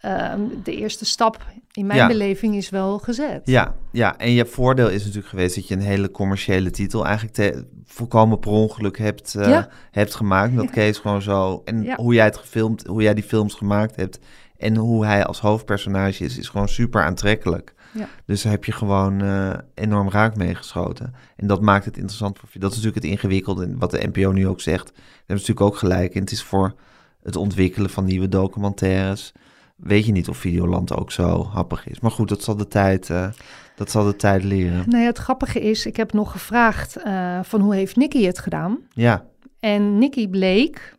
ehm, 0.00 0.40
de 0.62 0.76
eerste 0.76 1.04
stap 1.04 1.46
in 1.72 1.86
mijn 1.86 2.08
beleving 2.08 2.54
is 2.54 2.70
wel 2.70 2.98
gezet. 2.98 3.40
Ja, 3.44 3.74
ja, 3.92 4.16
en 4.18 4.30
je 4.30 4.46
voordeel 4.46 4.88
is 4.88 5.00
natuurlijk 5.00 5.28
geweest 5.28 5.54
dat 5.54 5.68
je 5.68 5.74
een 5.74 5.80
hele 5.80 6.10
commerciële 6.10 6.70
titel 6.70 7.04
eigenlijk 7.04 7.34
te, 7.34 7.66
volkomen 7.84 8.38
per 8.38 8.50
ongeluk 8.50 8.98
hebt, 8.98 9.34
uh, 9.38 9.62
hebt 9.90 10.14
gemaakt. 10.14 10.56
Dat 10.56 10.70
Kees 10.70 10.98
gewoon 10.98 11.22
zo. 11.22 11.62
En 11.64 11.94
hoe 11.94 12.14
jij 12.14 12.24
het 12.24 12.36
gefilmd, 12.36 12.86
hoe 12.86 13.02
jij 13.02 13.14
die 13.14 13.24
films 13.24 13.54
gemaakt 13.54 13.96
hebt. 13.96 14.18
En 14.56 14.76
hoe 14.76 15.06
hij 15.06 15.24
als 15.24 15.40
hoofdpersonage 15.40 16.24
is, 16.24 16.38
is 16.38 16.48
gewoon 16.48 16.68
super 16.68 17.04
aantrekkelijk. 17.04 17.74
Ja. 17.92 18.08
Dus 18.24 18.42
daar 18.42 18.52
heb 18.52 18.64
je 18.64 18.72
gewoon 18.72 19.22
uh, 19.22 19.52
enorm 19.74 20.10
raak 20.10 20.36
mee 20.36 20.54
geschoten. 20.54 21.14
En 21.36 21.46
dat 21.46 21.60
maakt 21.60 21.84
het 21.84 21.96
interessant 21.96 22.38
voor 22.38 22.48
Dat 22.52 22.70
is 22.70 22.76
natuurlijk 22.76 23.04
het 23.04 23.12
ingewikkelde, 23.12 23.76
wat 23.76 23.90
de 23.90 24.08
NPO 24.12 24.32
nu 24.32 24.46
ook 24.46 24.60
zegt. 24.60 24.86
Daar 24.86 25.04
hebben 25.16 25.44
ze 25.44 25.50
natuurlijk 25.50 25.66
ook 25.66 25.76
gelijk 25.76 26.14
in. 26.14 26.20
Het 26.20 26.30
is 26.30 26.42
voor 26.42 26.74
het 27.22 27.36
ontwikkelen 27.36 27.90
van 27.90 28.04
nieuwe 28.04 28.28
documentaires. 28.28 29.32
Weet 29.76 30.06
je 30.06 30.12
niet 30.12 30.28
of 30.28 30.36
Videoland 30.36 30.96
ook 30.96 31.12
zo 31.12 31.44
happig 31.44 31.88
is. 31.88 32.00
Maar 32.00 32.10
goed, 32.10 32.28
dat 32.28 32.42
zal 32.42 32.56
de 32.56 32.68
tijd, 32.68 33.08
uh, 33.08 33.28
dat 33.74 33.90
zal 33.90 34.04
de 34.04 34.16
tijd 34.16 34.44
leren. 34.44 34.84
Nee, 34.88 35.06
het 35.06 35.18
grappige 35.18 35.60
is, 35.60 35.86
ik 35.86 35.96
heb 35.96 36.12
nog 36.12 36.32
gevraagd 36.32 36.96
uh, 37.06 37.38
van 37.42 37.60
hoe 37.60 37.74
heeft 37.74 37.96
Nicky 37.96 38.24
het 38.24 38.38
gedaan? 38.38 38.78
Ja. 38.92 39.24
En 39.60 39.98
Nicky 39.98 40.28
bleek, 40.28 40.96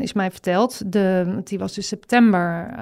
is 0.00 0.12
mij 0.12 0.30
verteld, 0.30 0.92
de, 0.92 1.40
die 1.44 1.58
was 1.58 1.76
in 1.76 1.82
september 1.82 2.74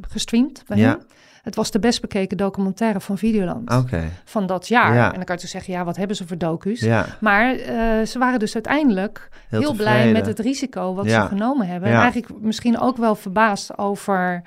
gestreamd 0.00 0.62
bij 0.66 0.78
ja. 0.78 0.88
hem. 0.88 1.00
Het 1.42 1.54
was 1.54 1.70
de 1.70 1.78
best 1.78 2.00
bekeken 2.00 2.36
documentaire 2.36 3.00
van 3.00 3.18
Videoland 3.18 3.84
van 4.24 4.46
dat 4.46 4.68
jaar. 4.68 4.96
En 4.96 5.14
dan 5.14 5.24
kan 5.24 5.34
je 5.34 5.40
dus 5.40 5.50
zeggen, 5.50 5.72
ja, 5.72 5.84
wat 5.84 5.96
hebben 5.96 6.16
ze 6.16 6.26
voor 6.26 6.38
docu's? 6.38 6.80
Ja. 6.80 7.06
Maar 7.20 7.54
uh, 7.54 8.06
ze 8.06 8.18
waren 8.18 8.38
dus 8.38 8.54
uiteindelijk 8.54 9.28
heel, 9.48 9.74
blij 9.74 10.12
met 10.12 10.26
het 10.26 10.38
risico 10.38 10.94
wat 10.94 11.10
ze 11.10 11.20
genomen 11.20 11.66
hebben. 11.66 11.88
En 11.88 11.94
eigenlijk 11.94 12.32
misschien 12.40 12.78
ook 12.78 12.96
wel 12.96 13.14
verbaasd 13.14 13.78
over... 13.78 14.42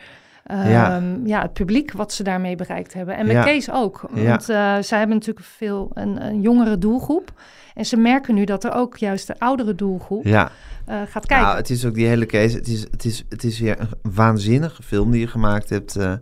Um, 0.51 1.27
ja. 1.27 1.41
het 1.41 1.53
publiek 1.53 1.91
wat 1.91 2.13
ze 2.13 2.23
daarmee 2.23 2.55
bereikt 2.55 2.93
hebben. 2.93 3.17
En 3.17 3.27
met 3.27 3.43
Kees 3.43 3.71
ook. 3.71 4.01
Want 4.11 4.49
uh, 4.49 4.75
zij 4.79 4.97
hebben 4.97 5.17
natuurlijk 5.17 5.45
veel 5.45 5.91
een, 5.93 6.25
een, 6.25 6.41
jongere 6.41 6.77
doelgroep. 6.77 7.31
En 7.73 7.85
ze 7.85 7.97
merken 7.97 8.35
nu 8.35 8.43
dat 8.43 8.63
er 8.63 8.73
ook 8.73 8.97
juist 8.97 9.27
de 9.27 9.39
oudere 9.39 9.75
doelgroep 9.75 10.25
ja. 10.25 10.51
Uh, 10.89 10.95
gaat 11.07 11.25
kijken. 11.25 11.45
Nou, 11.45 11.57
het 11.57 11.69
is 11.69 11.85
ook 11.85 11.93
die 11.93 12.07
hele 12.07 12.25
Kees. 12.25 12.53
Het 12.53 12.67
is, 12.67 12.81
het 12.91 13.05
is, 13.05 13.23
het 13.29 13.43
is 13.43 13.59
weer 13.59 13.79
een 13.79 14.13
waanzinnige 14.13 14.83
film 14.83 15.11
die 15.11 15.19
je 15.19 15.27
gemaakt 15.27 15.69
hebt. 15.69 15.97
Uh, 15.97 16.13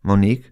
Monique. 0.00 0.50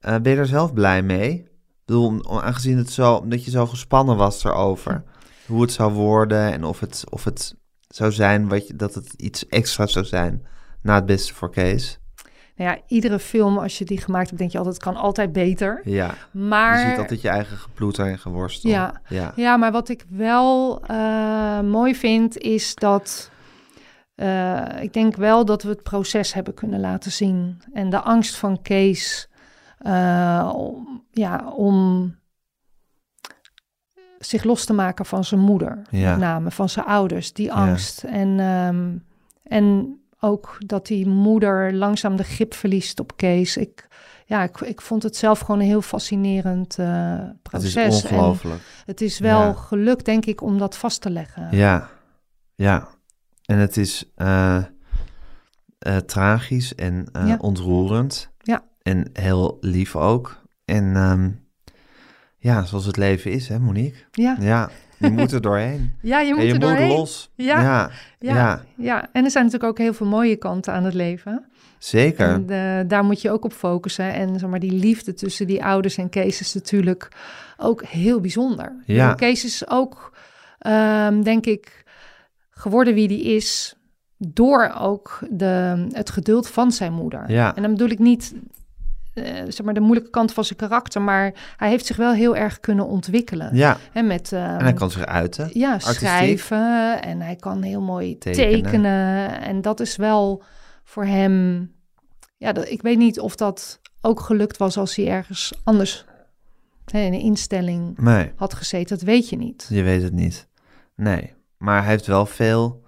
Uh, 0.00 0.16
ben 0.18 0.32
je 0.32 0.38
er 0.38 0.46
zelf 0.46 0.72
blij 0.72 1.02
mee? 1.02 1.32
Ik 1.32 1.50
bedoel, 1.84 2.42
aangezien 2.42 2.76
het 2.76 2.90
zo, 2.90 3.24
dat 3.26 3.44
je 3.44 3.50
zo 3.50 3.66
gespannen 3.66 4.16
was 4.16 4.44
erover. 4.44 5.04
Hoe 5.46 5.62
het 5.62 5.72
zou 5.72 5.92
worden 5.92 6.52
en 6.52 6.64
of 6.64 6.80
het, 6.80 7.04
of 7.08 7.24
het 7.24 7.54
zou 7.88 8.12
zijn 8.12 8.48
wat 8.48 8.68
je, 8.68 8.76
dat 8.76 8.94
het 8.94 9.12
iets 9.12 9.48
extra 9.48 9.86
zou 9.86 10.04
zijn 10.04 10.46
na 10.82 10.94
het 10.94 11.06
beste 11.06 11.34
voor 11.34 11.50
Kees. 11.50 11.98
Nou 12.56 12.70
ja, 12.70 12.82
iedere 12.86 13.18
film, 13.18 13.58
als 13.58 13.78
je 13.78 13.84
die 13.84 14.00
gemaakt 14.00 14.26
hebt, 14.26 14.38
denk 14.38 14.50
je 14.50 14.58
altijd, 14.58 14.74
het 14.74 14.84
kan 14.84 14.96
altijd 14.96 15.32
beter. 15.32 15.80
Ja, 15.84 16.14
maar... 16.30 16.80
je 16.80 16.88
ziet 16.88 16.98
altijd 16.98 17.20
je 17.20 17.28
eigen 17.28 17.56
geploeter 17.56 18.06
en 18.06 18.18
geworstel. 18.18 18.70
Ja, 18.70 19.00
ja. 19.08 19.32
ja 19.36 19.56
maar 19.56 19.72
wat 19.72 19.88
ik 19.88 20.04
wel 20.08 20.82
uh, 20.90 21.60
mooi 21.60 21.94
vind, 21.94 22.38
is 22.38 22.74
dat 22.74 23.30
uh, 24.16 24.82
ik 24.82 24.92
denk 24.92 25.16
wel 25.16 25.44
dat 25.44 25.62
we 25.62 25.68
het 25.68 25.82
proces 25.82 26.32
hebben 26.32 26.54
kunnen 26.54 26.80
laten 26.80 27.12
zien. 27.12 27.62
En 27.72 27.90
de 27.90 28.00
angst 28.00 28.36
van 28.36 28.62
Kees 28.62 29.28
uh, 29.86 30.52
om, 30.54 31.04
ja, 31.10 31.50
om 31.50 32.14
zich 34.18 34.44
los 34.44 34.64
te 34.64 34.72
maken 34.72 35.06
van 35.06 35.24
zijn 35.24 35.40
moeder, 35.40 35.82
ja. 35.90 36.10
met 36.10 36.18
name 36.18 36.50
van 36.50 36.68
zijn 36.68 36.86
ouders, 36.86 37.32
die 37.32 37.52
angst. 37.52 38.02
Ja. 38.02 38.08
En, 38.08 38.40
um, 38.40 39.04
en 39.42 39.98
ook 40.20 40.56
dat 40.58 40.86
die 40.86 41.08
moeder 41.08 41.74
langzaam 41.74 42.16
de 42.16 42.24
grip 42.24 42.54
verliest 42.54 43.00
op 43.00 43.16
Kees. 43.16 43.56
Ik, 43.56 43.88
ja, 44.26 44.42
ik, 44.42 44.60
ik 44.60 44.80
vond 44.80 45.02
het 45.02 45.16
zelf 45.16 45.38
gewoon 45.38 45.60
een 45.60 45.66
heel 45.66 45.82
fascinerend 45.82 46.78
uh, 46.78 47.20
proces. 47.42 47.74
Het 47.74 47.92
is 47.92 48.02
ongelooflijk. 48.02 48.54
En 48.54 48.82
het 48.84 49.00
is 49.00 49.18
wel 49.18 49.40
ja. 49.40 49.52
gelukt, 49.52 50.04
denk 50.04 50.24
ik, 50.24 50.40
om 50.40 50.58
dat 50.58 50.76
vast 50.76 51.00
te 51.00 51.10
leggen. 51.10 51.48
Ja, 51.50 51.88
ja. 52.54 52.88
En 53.44 53.58
het 53.58 53.76
is 53.76 54.12
uh, 54.16 54.62
uh, 55.86 55.96
tragisch 55.96 56.74
en 56.74 57.06
uh, 57.16 57.28
ja. 57.28 57.36
ontroerend. 57.40 58.30
Ja. 58.38 58.64
En 58.82 59.10
heel 59.12 59.58
lief 59.60 59.96
ook. 59.96 60.42
En 60.64 60.96
um, 60.96 61.44
ja, 62.38 62.64
zoals 62.64 62.86
het 62.86 62.96
leven 62.96 63.30
is, 63.30 63.48
hè, 63.48 63.58
Monique? 63.58 63.98
Ja. 64.10 64.36
Ja, 64.40 64.70
je 64.98 65.10
moet 65.10 65.32
er 65.32 65.40
doorheen. 65.40 65.94
Ja, 66.02 66.20
je 66.20 66.32
moet 66.32 66.40
en 66.40 66.46
je 66.46 66.52
er 66.52 66.60
doorheen. 66.60 66.86
moet 66.86 66.96
los. 66.96 67.30
Ja. 67.34 67.62
Ja. 67.62 67.90
ja. 68.18 68.34
ja. 68.34 68.64
Ja. 68.76 69.08
En 69.12 69.24
er 69.24 69.30
zijn 69.30 69.44
natuurlijk 69.44 69.70
ook 69.70 69.78
heel 69.78 69.94
veel 69.94 70.06
mooie 70.06 70.36
kanten 70.36 70.72
aan 70.72 70.84
het 70.84 70.94
leven. 70.94 71.46
Zeker. 71.78 72.28
En 72.28 72.46
de, 72.46 72.84
daar 72.86 73.04
moet 73.04 73.22
je 73.22 73.30
ook 73.30 73.44
op 73.44 73.52
focussen. 73.52 74.12
En 74.12 74.38
zeg 74.38 74.48
maar, 74.48 74.60
die 74.60 74.72
liefde 74.72 75.14
tussen 75.14 75.46
die 75.46 75.64
ouders 75.64 75.96
en 75.96 76.08
Kees 76.08 76.40
is 76.40 76.54
natuurlijk 76.54 77.08
ook 77.56 77.84
heel 77.84 78.20
bijzonder. 78.20 78.72
Ja. 78.84 79.14
Kees 79.14 79.44
is 79.44 79.68
ook, 79.68 80.16
um, 80.66 81.22
denk 81.22 81.46
ik 81.46 81.83
geworden 82.64 82.94
wie 82.94 83.08
die 83.08 83.22
is 83.22 83.74
door 84.16 84.74
ook 84.78 85.18
de, 85.30 85.86
het 85.92 86.10
geduld 86.10 86.48
van 86.48 86.72
zijn 86.72 86.92
moeder. 86.92 87.30
Ja. 87.30 87.56
En 87.56 87.62
dan 87.62 87.70
bedoel 87.70 87.88
ik 87.88 87.98
niet 87.98 88.34
uh, 89.14 89.24
zeg 89.48 89.62
maar 89.62 89.74
de 89.74 89.80
moeilijke 89.80 90.10
kant 90.10 90.32
van 90.32 90.44
zijn 90.44 90.58
karakter, 90.58 91.02
maar 91.02 91.34
hij 91.56 91.68
heeft 91.68 91.86
zich 91.86 91.96
wel 91.96 92.12
heel 92.12 92.36
erg 92.36 92.60
kunnen 92.60 92.86
ontwikkelen. 92.86 93.56
Ja. 93.56 93.76
En, 93.92 94.06
met, 94.06 94.32
uh, 94.32 94.44
en 94.44 94.60
hij 94.60 94.72
kan 94.72 94.90
zich 94.90 95.04
uiten. 95.04 95.50
Ja, 95.52 95.72
artistiek. 95.72 95.98
schrijven 95.98 97.02
en 97.02 97.20
hij 97.20 97.36
kan 97.36 97.62
heel 97.62 97.82
mooi 97.82 98.18
tekenen. 98.18 98.62
tekenen. 98.62 99.40
En 99.40 99.60
dat 99.60 99.80
is 99.80 99.96
wel 99.96 100.42
voor 100.84 101.04
hem. 101.04 101.70
Ja, 102.36 102.52
dat, 102.52 102.68
ik 102.68 102.82
weet 102.82 102.98
niet 102.98 103.20
of 103.20 103.36
dat 103.36 103.80
ook 104.00 104.20
gelukt 104.20 104.56
was 104.56 104.76
als 104.76 104.96
hij 104.96 105.08
ergens 105.08 105.52
anders 105.64 106.04
hè, 106.84 107.00
in 107.00 107.12
een 107.12 107.20
instelling 107.20 107.98
nee. 107.98 108.32
had 108.36 108.54
gezeten. 108.54 108.96
Dat 108.96 109.06
weet 109.06 109.28
je 109.28 109.36
niet. 109.36 109.66
Je 109.68 109.82
weet 109.82 110.02
het 110.02 110.12
niet. 110.12 110.48
Nee. 110.96 111.33
Maar 111.56 111.80
hij 111.80 111.90
heeft 111.90 112.06
wel 112.06 112.26
veel 112.26 112.84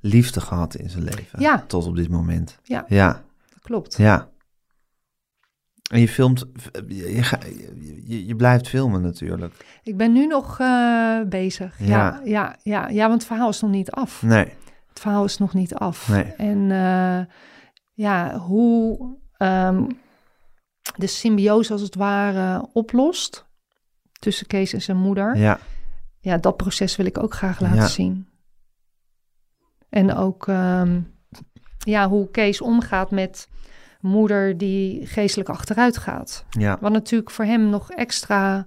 liefde 0.00 0.40
gehad 0.40 0.74
in 0.74 0.90
zijn 0.90 1.04
leven. 1.04 1.40
Ja. 1.40 1.64
Tot 1.66 1.86
op 1.86 1.96
dit 1.96 2.08
moment. 2.08 2.58
Ja. 2.62 2.84
Ja. 2.88 3.24
Klopt. 3.62 3.96
Ja. 3.96 4.30
En 5.90 6.00
je 6.00 6.08
filmt, 6.08 6.44
je, 6.88 7.22
je, 8.06 8.26
je, 8.26 8.36
blijft 8.36 8.68
filmen 8.68 9.02
natuurlijk. 9.02 9.54
Ik 9.82 9.96
ben 9.96 10.12
nu 10.12 10.26
nog 10.26 10.58
uh, 10.58 11.20
bezig. 11.26 11.78
Ja. 11.78 11.86
ja. 11.86 12.20
Ja, 12.24 12.56
ja, 12.62 12.88
ja, 12.88 13.08
want 13.08 13.12
het 13.20 13.30
verhaal 13.30 13.48
is 13.48 13.60
nog 13.60 13.70
niet 13.70 13.90
af. 13.90 14.22
Nee. 14.22 14.44
Het 14.88 15.00
verhaal 15.00 15.24
is 15.24 15.38
nog 15.38 15.54
niet 15.54 15.74
af. 15.74 16.08
Nee. 16.08 16.24
En 16.24 16.58
uh, 16.70 17.34
ja, 17.92 18.38
hoe 18.38 18.98
um, 19.38 19.86
de 20.96 21.06
symbiose 21.06 21.72
als 21.72 21.82
het 21.82 21.94
ware 21.94 22.68
oplost 22.72 23.46
tussen 24.12 24.46
Kees 24.46 24.72
en 24.72 24.82
zijn 24.82 24.96
moeder. 24.96 25.36
Ja 25.36 25.58
ja, 26.22 26.36
dat 26.38 26.56
proces 26.56 26.96
wil 26.96 27.06
ik 27.06 27.18
ook 27.18 27.34
graag 27.34 27.60
laten 27.60 27.88
zien. 27.88 28.28
En 29.88 30.14
ook 30.14 30.46
um, 30.46 31.14
ja, 31.78 32.08
hoe 32.08 32.30
Kees 32.30 32.60
omgaat 32.60 33.10
met 33.10 33.48
moeder 34.00 34.58
die 34.58 35.06
geestelijk 35.06 35.48
achteruit 35.48 35.98
gaat. 35.98 36.44
Ja. 36.50 36.78
Wat 36.80 36.92
natuurlijk 36.92 37.30
voor 37.30 37.44
hem 37.44 37.70
nog 37.70 37.90
extra 37.90 38.66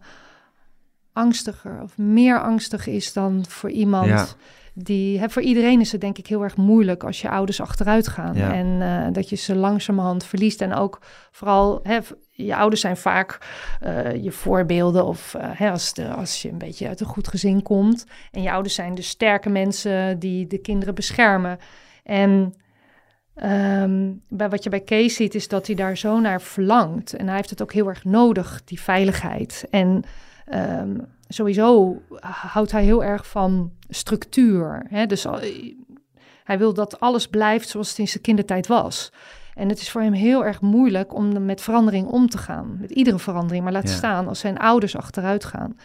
angstiger 1.14 1.82
of 1.82 1.98
meer 1.98 2.42
angstig 2.42 2.88
is 2.88 3.14
dan 3.14 3.46
voor 3.48 3.70
iemand. 3.70 4.38
Die... 4.76 5.20
Hè, 5.20 5.30
voor 5.30 5.42
iedereen 5.42 5.80
is 5.80 5.92
het 5.92 6.02
denk 6.02 6.18
ik 6.18 6.28
heel 6.28 6.44
erg 6.44 6.58
moeilijk 6.58 7.04
als 7.04 7.22
je 7.22 7.30
ouders 7.30 7.62
achteruit 7.62 8.08
gaan. 8.08 8.36
Ja. 8.36 8.54
En 8.54 8.68
uh, 8.68 9.14
dat 9.14 9.30
je 9.30 9.36
ze 9.36 9.56
langzamerhand 9.56 10.26
verliest. 10.26 10.62
En 10.62 10.74
ook 10.74 11.00
vooral 11.32 11.80
hè, 11.84 12.00
je 12.30 12.56
ouders 12.56 12.82
zijn 12.82 12.98
vaak 12.98 13.38
uh, 13.84 14.24
je 14.24 14.32
voorbeelden 14.32 15.06
of 15.06 15.34
uh, 15.38 15.44
hè, 15.44 15.72
als, 15.72 15.94
de, 15.94 16.08
als 16.08 16.42
je 16.42 16.50
een 16.50 16.58
beetje 16.58 16.88
uit 16.88 17.00
een 17.00 17.06
goed 17.06 17.28
gezin 17.28 17.62
komt. 17.62 18.06
En 18.32 18.42
je 18.42 18.52
ouders 18.52 18.76
zijn 18.76 18.96
de 18.96 19.02
sterke 19.02 19.50
mensen 19.50 20.20
die 20.20 20.48
de 20.48 20.58
kinderen 20.58 20.96
beschermen. 20.96 21.58
En 22.04 22.54
um, 23.44 24.22
bij 24.30 24.50
wat 24.50 24.64
je 24.64 24.70
bij 24.70 24.80
Kees 24.80 25.16
ziet 25.16 25.36
is 25.36 25.48
dat 25.48 25.68
hij 25.68 25.76
daar 25.76 25.98
zo 25.98 26.20
naar 26.20 26.42
verlangt. 26.42 27.14
En 27.14 27.28
hij 27.28 27.36
heeft 27.36 27.50
het 27.50 27.62
ook 27.62 27.74
heel 27.74 27.88
erg 27.88 28.04
nodig, 28.04 28.62
die 28.66 28.82
veiligheid. 28.82 29.68
En 29.70 30.04
ehm, 30.46 30.98
sowieso 31.28 32.02
houdt 32.22 32.72
hij 32.72 32.84
heel 32.84 33.04
erg 33.04 33.28
van 33.28 33.72
structuur. 33.90 34.86
Hè? 34.90 35.06
Dus 35.06 35.26
hij 36.44 36.58
wil 36.58 36.74
dat 36.74 37.00
alles 37.00 37.28
blijft 37.28 37.70
zoals 37.70 37.90
het 37.90 37.98
in 37.98 38.08
zijn 38.08 38.24
kindertijd 38.24 38.68
was. 38.68 39.12
En 39.56 39.70
het 39.70 39.80
is 39.80 39.90
voor 39.90 40.02
hem 40.02 40.14
heel 40.14 40.46
erg 40.46 40.62
moeilijk 40.62 41.14
om 41.14 41.46
met 41.46 41.62
verandering 41.62 42.08
om 42.08 42.30
te 42.30 42.38
gaan. 42.38 42.78
Met 42.80 42.92
iedere 42.92 43.20
verandering, 43.20 43.64
maar 43.64 43.74
laat 43.74 43.90
staan 43.90 44.28
als 44.28 44.40
zijn 44.40 44.58
ouders 44.58 44.96
achteruit 44.96 45.46
gaan. 45.46 45.76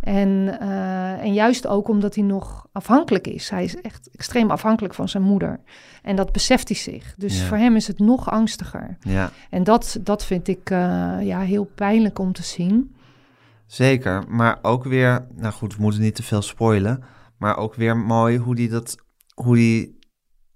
En, 0.00 0.56
eh, 0.60 1.22
en 1.22 1.32
juist 1.32 1.66
ook 1.66 1.88
omdat 1.88 2.14
hij 2.14 2.24
nog 2.24 2.66
afhankelijk 2.72 3.26
is. 3.26 3.50
Hij 3.50 3.64
is 3.64 3.80
echt 3.80 4.08
extreem 4.12 4.50
afhankelijk 4.50 4.94
van 4.94 5.08
zijn 5.08 5.22
moeder. 5.22 5.60
En 6.02 6.16
dat 6.16 6.32
beseft 6.32 6.68
hij 6.68 6.76
zich. 6.76 7.14
Dus 7.16 7.42
voor 7.42 7.56
hem 7.56 7.76
is 7.76 7.86
het 7.86 7.98
nog 7.98 8.30
angstiger. 8.30 8.96
Ja. 9.00 9.30
En 9.50 9.64
dat, 9.64 9.98
dat 10.00 10.24
vind 10.24 10.48
ik 10.48 10.70
uh, 10.70 10.78
ja, 11.20 11.40
heel 11.40 11.64
pijnlijk 11.74 12.18
om 12.18 12.32
te 12.32 12.42
zien. 12.42 12.94
Zeker, 13.70 14.24
maar 14.28 14.58
ook 14.62 14.84
weer, 14.84 15.26
nou 15.34 15.52
goed, 15.52 15.76
we 15.76 15.82
moeten 15.82 16.00
niet 16.00 16.14
te 16.14 16.22
veel 16.22 16.42
spoilen. 16.42 17.02
Maar 17.38 17.56
ook 17.56 17.74
weer 17.74 17.96
mooi 17.96 18.38
hoe 18.38 18.54
die 18.54 18.68
dat, 18.68 18.96
hoe 19.34 19.56
die, 19.56 19.98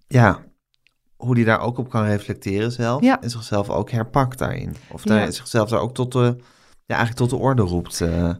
ja, 0.06 0.44
hoe 1.16 1.34
die 1.34 1.44
daar 1.44 1.60
ook 1.60 1.78
op 1.78 1.90
kan 1.90 2.04
reflecteren 2.04 2.72
zelf. 2.72 3.02
Ja. 3.02 3.20
En 3.20 3.30
zichzelf 3.30 3.70
ook 3.70 3.90
herpakt 3.90 4.38
daarin. 4.38 4.74
Of 4.90 5.02
daar, 5.02 5.32
zichzelf 5.32 5.68
daar 5.68 5.80
ook 5.80 5.94
tot 5.94 6.12
de, 6.12 6.36
ja, 6.86 6.96
eigenlijk 6.96 7.16
tot 7.16 7.30
de 7.30 7.44
orde 7.44 7.62
roept. 7.62 8.00
Uh, 8.00 8.30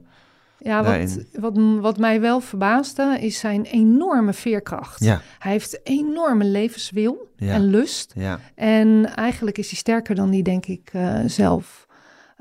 ja, 0.58 0.84
wat, 0.84 1.18
wat, 1.32 1.58
wat 1.80 1.98
mij 1.98 2.20
wel 2.20 2.40
verbaasde 2.40 3.18
is 3.20 3.38
zijn 3.38 3.64
enorme 3.64 4.32
veerkracht. 4.32 5.04
Ja. 5.04 5.20
Hij 5.38 5.52
heeft 5.52 5.80
enorme 5.82 6.44
levenswil 6.44 7.28
en 7.36 7.64
lust. 7.64 8.12
Ja. 8.16 8.40
En 8.54 9.06
eigenlijk 9.16 9.58
is 9.58 9.68
hij 9.68 9.78
sterker 9.78 10.14
dan 10.14 10.30
die, 10.30 10.42
denk 10.42 10.66
ik, 10.66 10.90
uh, 10.92 11.20
zelf 11.26 11.86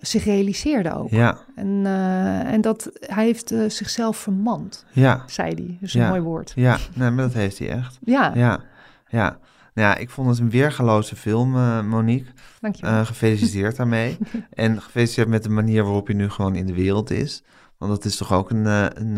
zich 0.08 0.24
realiseerde 0.24 0.94
ook. 0.94 1.10
Ja. 1.10 1.38
En, 1.56 1.68
uh, 1.68 2.52
en 2.54 2.62
dat 2.62 2.92
hij 3.00 3.26
heeft 3.26 3.52
uh, 3.52 3.70
zichzelf 3.70 4.18
vermand, 4.18 4.86
ja. 4.92 5.24
zei 5.26 5.54
hij. 5.54 5.78
Dat 5.80 5.90
is 5.90 5.94
een 5.94 6.08
mooi 6.08 6.22
woord. 6.22 6.52
Ja, 6.56 6.78
nee, 6.94 7.10
maar 7.10 7.24
dat 7.24 7.34
heeft 7.34 7.60
hij 7.60 7.70
echt. 7.70 7.98
Ja. 8.02 8.32
Ja, 8.36 8.60
ja. 9.08 9.38
Nou 9.74 9.88
ja, 9.88 9.96
ik 9.96 10.10
vond 10.10 10.30
het 10.30 10.40
een 10.40 10.50
weergaloze 10.50 11.16
film, 11.16 11.56
uh, 11.56 11.84
Monique. 11.84 12.32
Dank 12.62 12.76
je 12.76 12.86
wel. 12.86 13.06
gefeliciteerd 13.06 13.76
daarmee. 13.76 14.18
en 14.54 14.82
gefeliciteerd 14.82 15.28
met 15.28 15.44
de 15.44 15.50
manier 15.50 15.84
waarop 15.84 16.08
je 16.08 16.14
nu 16.14 16.30
gewoon 16.30 16.56
in 16.56 16.66
de 16.66 16.74
wereld 16.74 17.12
is. 17.12 17.44
Want 17.78 17.92
dat 17.92 18.06
is 18.06 18.18
toch 18.18 18.34
ook 18.34 18.50
een, 18.50 18.66
een, 18.66 19.18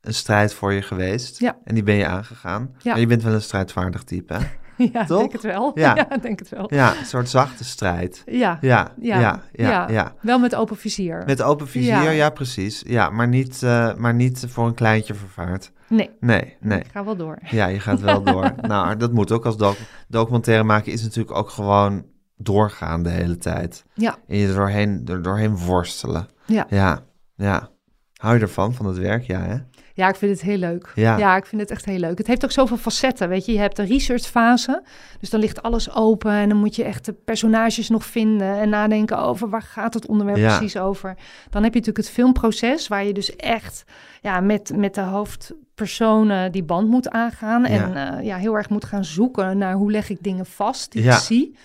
een 0.00 0.14
strijd 0.14 0.54
voor 0.54 0.72
je 0.72 0.82
geweest. 0.82 1.40
Ja. 1.40 1.56
En 1.64 1.74
die 1.74 1.82
ben 1.82 1.94
je 1.94 2.06
aangegaan. 2.06 2.70
Ja. 2.82 2.90
Maar 2.90 3.00
je 3.00 3.06
bent 3.06 3.22
wel 3.22 3.34
een 3.34 3.42
strijdvaardig 3.42 4.02
type, 4.02 4.34
hè? 4.34 4.40
Ja, 4.92 5.04
Toch? 5.04 5.18
denk 5.18 5.32
het 5.32 5.42
wel. 5.42 5.70
Ja. 5.74 5.94
ja, 6.10 6.16
denk 6.16 6.38
het 6.38 6.48
wel. 6.48 6.74
Ja, 6.74 6.96
een 6.98 7.04
soort 7.04 7.28
zachte 7.28 7.64
strijd. 7.64 8.22
Ja. 8.26 8.58
Ja, 8.60 8.92
ja, 9.00 9.20
ja, 9.20 9.42
ja. 9.52 9.88
ja, 9.88 10.14
Wel 10.20 10.38
met 10.38 10.54
open 10.54 10.76
vizier. 10.76 11.22
Met 11.26 11.42
open 11.42 11.68
vizier, 11.68 12.12
ja, 12.12 12.30
precies. 12.30 12.82
Ja, 12.86 13.10
maar 13.10 13.28
niet, 13.28 13.60
uh, 13.62 13.94
maar 13.94 14.14
niet 14.14 14.44
voor 14.48 14.66
een 14.66 14.74
kleintje 14.74 15.14
vervaard. 15.14 15.72
Nee. 15.88 16.10
Nee, 16.20 16.56
nee. 16.60 16.78
Ik 16.78 16.90
ga 16.92 17.04
wel 17.04 17.16
door. 17.16 17.38
Ja, 17.50 17.66
je 17.66 17.80
gaat 17.80 18.00
wel 18.00 18.22
door. 18.32 18.54
Nou, 18.60 18.96
dat 18.96 19.12
moet 19.12 19.32
ook 19.32 19.44
als 19.46 19.56
doc 19.56 19.76
documentaire 20.08 20.64
maken 20.64 20.92
is 20.92 21.02
natuurlijk 21.02 21.36
ook 21.36 21.50
gewoon 21.50 22.04
doorgaan 22.36 23.02
de 23.02 23.10
hele 23.10 23.36
tijd. 23.36 23.84
Ja. 23.94 24.16
En 24.26 24.36
je 24.36 24.48
er 24.48 24.54
doorheen, 24.54 25.02
er 25.06 25.22
doorheen 25.22 25.56
worstelen. 25.56 26.28
Ja. 26.46 26.66
Ja, 26.68 27.02
ja. 27.36 27.68
Hou 28.16 28.34
je 28.34 28.40
ervan, 28.40 28.74
van 28.74 28.86
het 28.86 28.98
werk? 28.98 29.22
Ja, 29.22 29.40
hè? 29.40 29.56
Ja, 29.96 30.08
ik 30.08 30.16
vind 30.16 30.30
het 30.30 30.40
heel 30.40 30.56
leuk. 30.58 30.92
Ja. 30.94 31.16
ja, 31.18 31.36
ik 31.36 31.46
vind 31.46 31.60
het 31.60 31.70
echt 31.70 31.84
heel 31.84 31.98
leuk. 31.98 32.18
Het 32.18 32.26
heeft 32.26 32.44
ook 32.44 32.50
zoveel 32.50 32.76
facetten, 32.76 33.28
weet 33.28 33.44
je. 33.44 33.52
Je 33.52 33.58
hebt 33.58 33.76
de 33.76 33.84
researchfase, 33.84 34.82
dus 35.20 35.30
dan 35.30 35.40
ligt 35.40 35.62
alles 35.62 35.94
open... 35.94 36.32
en 36.32 36.48
dan 36.48 36.58
moet 36.58 36.76
je 36.76 36.84
echt 36.84 37.04
de 37.04 37.12
personages 37.12 37.88
nog 37.88 38.04
vinden... 38.04 38.58
en 38.58 38.68
nadenken 38.68 39.18
over 39.18 39.48
waar 39.48 39.62
gaat 39.62 39.94
het 39.94 40.06
onderwerp 40.06 40.38
Ja. 40.38 40.56
precies 40.56 40.76
over. 40.76 41.16
Dan 41.50 41.62
heb 41.62 41.72
je 41.72 41.78
natuurlijk 41.78 42.06
het 42.06 42.14
filmproces... 42.14 42.88
waar 42.88 43.04
je 43.04 43.12
dus 43.12 43.36
echt 43.36 43.84
ja, 44.20 44.40
met, 44.40 44.72
met 44.76 44.94
de 44.94 45.00
hoofdpersonen 45.00 46.52
die 46.52 46.64
band 46.64 46.88
moet 46.88 47.10
aangaan... 47.10 47.64
en 47.64 47.94
eh, 47.94 48.24
ja, 48.24 48.36
heel 48.36 48.56
erg 48.56 48.68
moet 48.68 48.84
gaan 48.84 49.04
zoeken 49.04 49.58
naar 49.58 49.74
hoe 49.74 49.90
leg 49.90 50.10
ik 50.10 50.22
dingen 50.22 50.46
vast 50.46 50.92
die 50.92 51.02
ik 51.02 51.12
zie... 51.12 51.56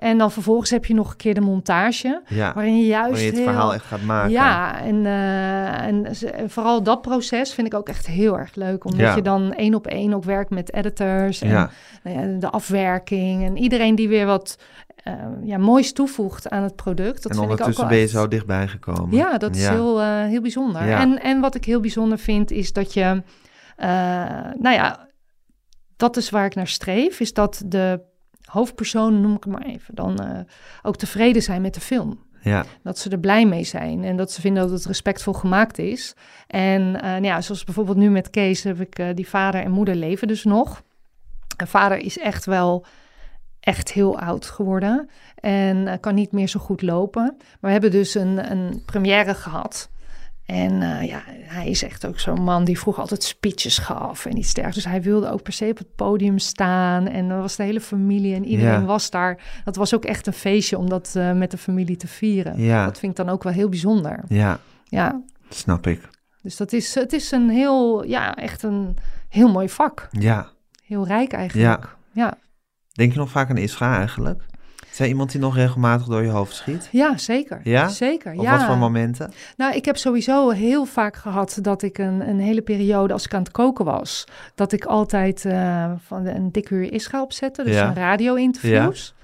En 0.00 0.18
dan 0.18 0.30
vervolgens 0.32 0.70
heb 0.70 0.84
je 0.86 0.94
nog 0.94 1.10
een 1.10 1.16
keer 1.16 1.34
de 1.34 1.40
montage, 1.40 2.22
Ja. 2.26 2.52
waarin 2.54 2.76
je 2.78 2.86
juist 2.86 3.20
je 3.20 3.26
het 3.26 3.34
heel- 3.34 3.44
verhaal 3.44 3.74
echt 3.74 3.84
gaat 3.84 4.02
maken. 4.02 4.30
ja, 4.30 4.80
en, 4.80 5.06
eh, 5.06 5.86
en, 5.86 6.06
vooral 6.50 6.82
dat 6.82 7.02
proces 7.02 7.52
vind 7.54 7.66
ik 7.66 7.74
ook 7.74 7.88
echt 7.88 8.06
heel 8.06 8.38
erg 8.38 8.54
leuk. 8.54 8.84
Omdat 8.84 9.00
Ja. 9.00 9.14
je 9.14 9.22
dan 9.22 9.52
één 9.54 9.74
op 9.74 9.86
één 9.86 10.14
ook 10.14 10.24
werkt 10.24 10.50
met 10.50 10.72
editors 10.74 11.40
en 11.40 11.48
Ja. 11.48 11.70
nou 12.02 12.38
de 12.38 12.50
afwerking. 12.50 13.44
En 13.44 13.56
iedereen 13.56 13.94
die 13.94 14.08
weer 14.08 14.26
wat 14.26 14.58
eh, 15.02 15.14
ja, 15.42 15.58
moois 15.58 15.92
toevoegt 15.92 16.50
aan 16.50 16.62
het 16.62 16.76
product. 16.76 17.22
Dat 17.22 17.32
en 17.32 17.38
vind 17.38 17.44
ik 17.60 17.66
ook 17.66 17.88
ben 17.88 17.96
je 17.96 18.02
echt- 18.02 18.10
zo 18.12 18.28
dichtbij 18.28 18.68
gekomen. 18.68 19.16
Ja, 19.16 19.38
dat 19.38 19.56
is. 19.56 19.68
Heel, 19.68 20.00
eh, 20.00 20.24
heel 20.24 20.40
bijzonder. 20.40 20.82
En, 20.82 21.20
en 21.22 21.40
wat 21.40 21.54
ik 21.54 21.64
heel 21.64 21.80
bijzonder 21.80 22.18
vind 22.18 22.50
is 22.50 22.72
dat 22.72 22.94
je... 22.94 23.22
nou 24.58 24.70
ja, 24.74 25.08
dat 25.96 26.16
is 26.16 26.30
waar 26.30 26.44
ik 26.44 26.54
naar 26.54 26.66
streef. 26.66 27.20
Is 27.20 27.32
dat 27.32 27.62
de 27.66 28.00
hoofdpersonen, 28.50 29.20
noem 29.20 29.34
ik 29.36 29.44
het 29.44 29.52
maar 29.52 29.66
even... 29.66 29.94
dan 29.94 30.18
eh, 30.18 30.40
ook 30.82 30.96
tevreden 30.96 31.42
zijn 31.42 31.62
met 31.62 31.74
de 31.74 31.80
film. 31.80 32.28
Ja, 32.42 32.64
Dat 32.82 32.98
ze 32.98 33.10
er 33.10 33.18
blij 33.18 33.46
mee 33.46 33.64
zijn 33.64 34.04
en 34.04 34.16
dat 34.16 34.32
ze 34.32 34.40
vinden 34.40 34.62
dat 34.62 34.72
het 34.72 34.84
respectvol 34.84 35.32
gemaakt 35.32 35.78
is. 35.78 36.14
En 36.46 37.00
eh, 37.00 37.02
nou 37.02 37.24
ja, 37.24 37.40
zoals 37.40 37.64
bijvoorbeeld 37.64 37.96
nu 37.96 38.10
met 38.10 38.30
Kees 38.30 38.62
heb 38.62 38.80
ik 38.80 38.98
eh, 38.98 39.06
die 39.14 39.28
vader 39.28 39.62
en 39.62 39.70
moeder 39.70 39.94
leven 39.94 40.28
dus 40.28 40.44
nog. 40.44 40.82
En 41.56 41.68
vader 41.68 41.98
is 41.98 42.18
echt 42.18 42.44
wel 42.44 42.84
echt 43.60 43.92
heel 43.92 44.18
oud 44.18 44.46
geworden 44.46 45.08
en 45.34 46.00
kan 46.00 46.14
niet 46.14 46.32
meer 46.32 46.48
zo 46.48 46.60
goed 46.60 46.82
lopen. 46.82 47.22
Maar 47.36 47.58
we 47.60 47.70
hebben 47.70 47.90
dus 47.90 48.14
een, 48.14 48.50
een 48.50 48.82
première 48.84 49.34
gehad. 49.34 49.90
En 50.50 50.82
eh, 50.82 51.08
ja, 51.08 51.22
hij 51.26 51.68
is 51.68 51.82
echt 51.82 52.06
ook 52.06 52.18
zo'n 52.20 52.42
man 52.42 52.64
die 52.64 52.78
vroeger 52.78 53.02
altijd 53.02 53.22
speeches 53.22 53.78
gaf 53.78 54.26
en 54.26 54.36
iets 54.38 54.54
dergelijks. 54.54 54.82
Dus 54.82 54.92
hij 54.92 55.02
wilde 55.02 55.30
ook 55.30 55.42
per 55.42 55.52
se 55.52 55.66
op 55.70 55.78
het 55.78 55.94
podium 55.94 56.38
staan. 56.38 57.06
En 57.08 57.28
dan 57.28 57.40
was 57.40 57.56
de 57.56 57.62
hele 57.62 57.80
familie 57.80 58.34
en 58.34 58.44
iedereen 58.44 58.80
Ja. 58.80 58.84
was 58.84 59.10
daar. 59.10 59.60
Dat 59.64 59.76
was 59.76 59.94
ook 59.94 60.04
echt 60.04 60.26
een 60.26 60.32
feestje 60.32 60.78
om 60.78 60.88
dat 60.88 61.12
eh, 61.16 61.32
met 61.32 61.50
de 61.50 61.58
familie 61.58 61.96
te 61.96 62.06
vieren. 62.06 62.60
Ja. 62.62 62.84
Dat 62.84 62.98
vind 62.98 63.18
ik 63.18 63.24
dan 63.24 63.34
ook 63.34 63.42
wel 63.42 63.52
heel 63.52 63.68
bijzonder. 63.68 64.24
ja, 64.28 64.58
Ja, 64.84 65.22
snap 65.48 65.86
ik. 65.86 66.08
dus 66.42 66.56
dat 66.56 66.72
is, 66.72 66.94
het 66.94 67.12
is 67.12 67.30
een 67.30 67.50
heel, 67.50 68.04
ja, 68.04 68.34
echt 68.36 68.62
een 68.62 68.96
heel 69.28 69.50
mooi 69.50 69.68
vak. 69.68 70.08
Ja. 70.10 70.48
Heel 70.84 71.06
rijk 71.06 71.32
eigenlijk. 71.32 71.96
Ja, 72.12 72.34
Denk 72.92 73.12
je 73.12 73.18
nog 73.18 73.30
vaak 73.30 73.50
aan 73.50 73.56
Isra 73.56 73.96
eigenlijk? 73.96 74.42
Is 74.92 74.98
hij 74.98 75.08
iemand 75.08 75.30
die 75.30 75.40
nog 75.40 75.54
regelmatig 75.56 76.06
door 76.06 76.22
je 76.22 76.28
hoofd 76.28 76.54
schiet? 76.54 76.88
ja 76.92 77.16
zeker. 77.18 77.60
Ja? 77.64 77.88
Zeker, 77.88 78.32
Op 78.34 78.42
ja. 78.42 78.56
wat 78.56 78.66
voor 78.66 78.76
momenten? 78.78 79.32
Nou, 79.56 79.74
ik 79.74 79.84
heb 79.84 79.96
sowieso 79.96 80.50
heel 80.50 80.84
vaak 80.84 81.16
gehad 81.16 81.58
dat 81.62 81.82
ik 81.82 81.98
een, 81.98 82.28
een 82.28 82.40
hele 82.40 82.62
periode, 82.62 83.12
als 83.12 83.24
ik 83.24 83.34
aan 83.34 83.42
het 83.42 83.50
koken 83.52 83.84
was, 83.84 84.24
dat 84.54 84.72
ik 84.72 84.84
altijd 84.84 85.44
eh, 85.44 85.90
van 86.06 86.26
een 86.26 86.52
dikke 86.52 86.74
uur 86.74 86.92
Israël 86.92 87.22
opzette, 87.22 87.64
dus 87.64 87.74
Ja. 87.74 87.88
een 87.88 87.94
radio-interviews. 87.94 89.14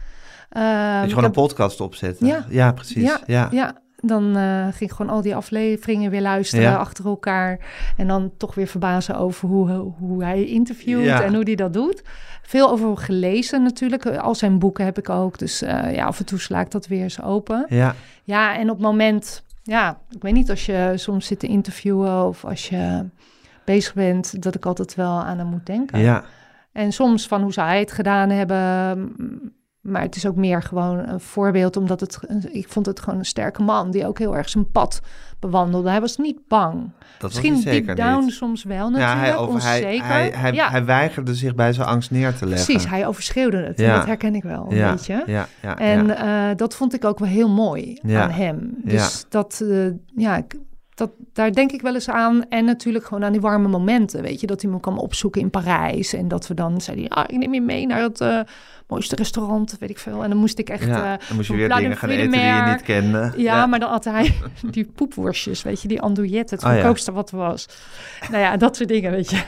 Ehm, 0.49 0.65
dat 0.65 0.73
je 0.95 1.03
ik 1.03 1.09
gewoon 1.09 1.25
heb- 1.25 1.37
een 1.37 1.43
podcast 1.43 1.81
opzetten? 1.81 2.27
Ja. 2.27 2.45
ja 2.49 2.73
precies. 2.73 3.03
Ja. 3.03 3.21
Ja, 3.27 3.49
ja. 3.51 3.75
Dan 4.07 4.37
eh, 4.37 4.63
ging 4.63 4.91
ik 4.91 4.97
gewoon 4.97 5.13
al 5.13 5.23
die 5.23 5.37
afleveringen 5.37 6.11
weer 6.11 6.21
luisteren 6.21 6.65
Ja. 6.65 6.77
achter 6.77 7.07
elkaar. 7.07 7.59
En 7.97 8.07
dan 8.07 8.31
toch 8.37 8.55
weer 8.55 8.67
verbazen 8.67 9.17
over 9.19 9.49
hoe, 9.49 9.71
hoe 9.99 10.25
hij 10.25 10.45
interviewt 10.45 11.05
Ja. 11.05 11.23
en 11.23 11.35
hoe 11.35 11.43
hij 11.45 11.55
dat 11.55 11.73
doet. 11.73 12.03
Veel 12.43 12.71
over 12.71 12.87
hem 12.87 12.97
gelezen 12.97 13.63
natuurlijk. 13.63 14.07
Al 14.07 14.35
zijn 14.35 14.59
boeken 14.59 14.85
heb 14.85 14.99
ik 14.99 15.09
ook. 15.11 15.39
Dus 15.39 15.63
eh, 15.63 15.95
ja, 15.95 16.05
af 16.07 16.19
en 16.19 16.25
toe 16.27 16.39
sla 16.39 16.61
ik 16.61 16.71
dat 16.71 16.87
weer 16.87 17.03
eens 17.03 17.23
open. 17.23 17.67
Ja. 17.69 17.95
Ja, 18.25 18.57
en 18.57 18.71
op 18.71 18.77
het 18.77 18.87
moment, 18.87 19.45
ja, 19.63 19.99
ik 20.11 20.23
weet 20.23 20.33
niet, 20.33 20.51
als 20.51 20.67
je 20.67 20.93
soms 20.95 21.27
zit 21.27 21.39
te 21.39 21.47
interviewen 21.47 22.27
of 22.27 22.45
als 22.45 22.69
je 22.69 23.05
bezig 23.65 23.95
bent, 23.95 24.43
dat 24.43 24.55
ik 24.55 24.67
altijd 24.67 24.95
wel 24.95 25.11
aan 25.23 25.39
hem 25.39 25.47
moet 25.47 25.67
denken. 25.67 25.99
ja. 25.99 26.25
En 26.73 26.93
soms 26.93 27.27
van 27.27 27.43
hoe 27.43 27.53
zou 27.53 27.69
hij 27.69 27.79
het 27.79 27.93
gedaan 27.93 28.31
hebben. 28.31 29.13
Maar 29.87 30.03
het 30.03 30.17
is 30.17 30.27
ook 30.27 30.37
meer 30.37 30.63
gewoon 30.63 30.99
een 30.99 31.21
voorbeeld, 31.21 31.77
omdat 31.77 32.01
het, 32.01 32.19
ik 32.51 32.69
vond 32.69 32.87
het 32.87 33.01
gewoon 33.01 33.19
een 33.19 33.25
sterke 33.25 33.63
man 33.63 33.91
die 33.91 34.07
ook 34.07 34.19
heel 34.19 34.37
erg 34.37 34.49
zijn 34.49 34.71
pad 34.71 35.01
bewandelde. 35.41 35.89
Hij 35.91 36.01
was 36.01 36.17
niet 36.17 36.39
bang. 36.49 36.91
Dat 37.19 37.31
Misschien 37.31 37.55
was 37.55 37.63
deep 37.65 37.97
down 37.97 38.25
niet. 38.25 38.33
soms 38.33 38.65
wel 38.65 38.77
Ja, 38.77 38.89
natuurlijk, 38.89 39.21
hij, 39.21 39.37
over, 39.37 39.63
hij, 39.63 39.77
onzeker. 39.83 40.07
hij, 40.07 40.31
hij, 40.35 40.53
ja, 40.53 40.71
hij 40.71 40.85
weigerde 40.85 41.35
zich 41.35 41.55
bij 41.55 41.73
zijn 41.73 41.87
angst 41.89 42.11
neer 42.11 42.35
te 42.35 42.47
leggen. 42.47 42.65
precies. 42.67 42.89
Hij 42.91 43.07
overschreeuwde 43.07 43.57
het. 43.57 43.79
Ja. 43.79 43.97
dat 43.97 44.07
herken 44.07 44.35
ik 44.35 44.43
wel 44.43 44.67
een 44.69 44.77
ja, 44.77 44.91
beetje. 44.93 45.23
Ja, 45.27 45.47
ja, 45.63 45.79
En 45.79 46.07
ja. 46.07 46.51
eh, 46.51 46.57
dat 46.57 46.75
vond 46.75 46.95
ik 46.95 47.05
ook 47.05 47.19
wel 47.19 47.29
heel 47.29 47.49
mooi 47.51 47.99
Ja. 48.03 48.23
aan 48.23 48.31
hem. 48.31 48.75
Dus 48.85 49.27
dat, 49.29 49.61
eh, 49.69 49.87
ja, 50.17 50.37
ik- 50.37 50.57
dat, 50.97 51.11
daar 51.33 51.53
denk 51.53 51.73
ik 51.73 51.83
wel 51.83 51.95
eens 51.95 52.09
aan. 52.11 52.49
En 52.49 52.65
natuurlijk 52.65 53.05
gewoon 53.05 53.25
aan 53.25 53.33
die 53.33 53.41
warme 53.41 53.69
momenten. 53.69 54.23
Weet 54.23 54.41
je, 54.41 54.47
dat 54.47 54.63
hij 54.63 54.71
me 54.71 54.81
kwam 54.81 54.99
opzoeken 54.99 55.41
in 55.41 55.51
Parijs. 55.51 56.13
En 56.13 56.29
dat 56.29 56.47
we 56.47 56.55
dan 56.55 56.81
zei 56.81 57.01
hij, 57.01 57.09
ah, 57.09 57.25
ik 57.27 57.37
neem 57.39 57.55
je 57.55 57.61
mee 57.61 57.87
naar 57.87 58.01
het 58.03 58.21
eh, 58.21 58.41
mooiste 58.89 59.17
restaurant, 59.17 59.77
weet 59.81 59.91
ik 59.91 59.99
veel. 59.99 60.23
En 60.23 60.29
dan 60.31 60.39
moest 60.39 60.59
ik 60.59 60.69
echt... 60.69 60.87
ja. 60.87 61.13
eh, 61.19 61.27
Dan 61.29 61.37
moest 61.37 61.49
je 61.49 61.57
weer 61.57 61.69
dingen 61.69 61.97
gaan 61.97 62.09
eten 62.09 62.31
die 62.31 62.41
je 62.41 62.63
niet 62.69 62.83
kende. 62.83 63.33
ja, 63.37 63.67
maar 63.67 63.79
dan 63.81 63.91
had 63.91 64.05
hij 64.05 64.35
die 64.71 64.85
poepworstjes, 64.95 65.63
weet 65.63 65.83
je, 65.83 65.89
die 65.89 66.01
andouillette, 66.01 66.55
het 66.55 66.65
Oh, 66.65 66.71
ja. 66.71 66.77
goedkoopste 66.77 67.13
wat 67.13 67.31
er 67.31 67.37
was. 67.37 67.69
Nou 68.31 68.43
ja, 68.43 68.57
dat 68.57 68.77
soort 68.77 68.89
dingen, 68.89 69.11
weet 69.11 69.31
je. 69.31 69.43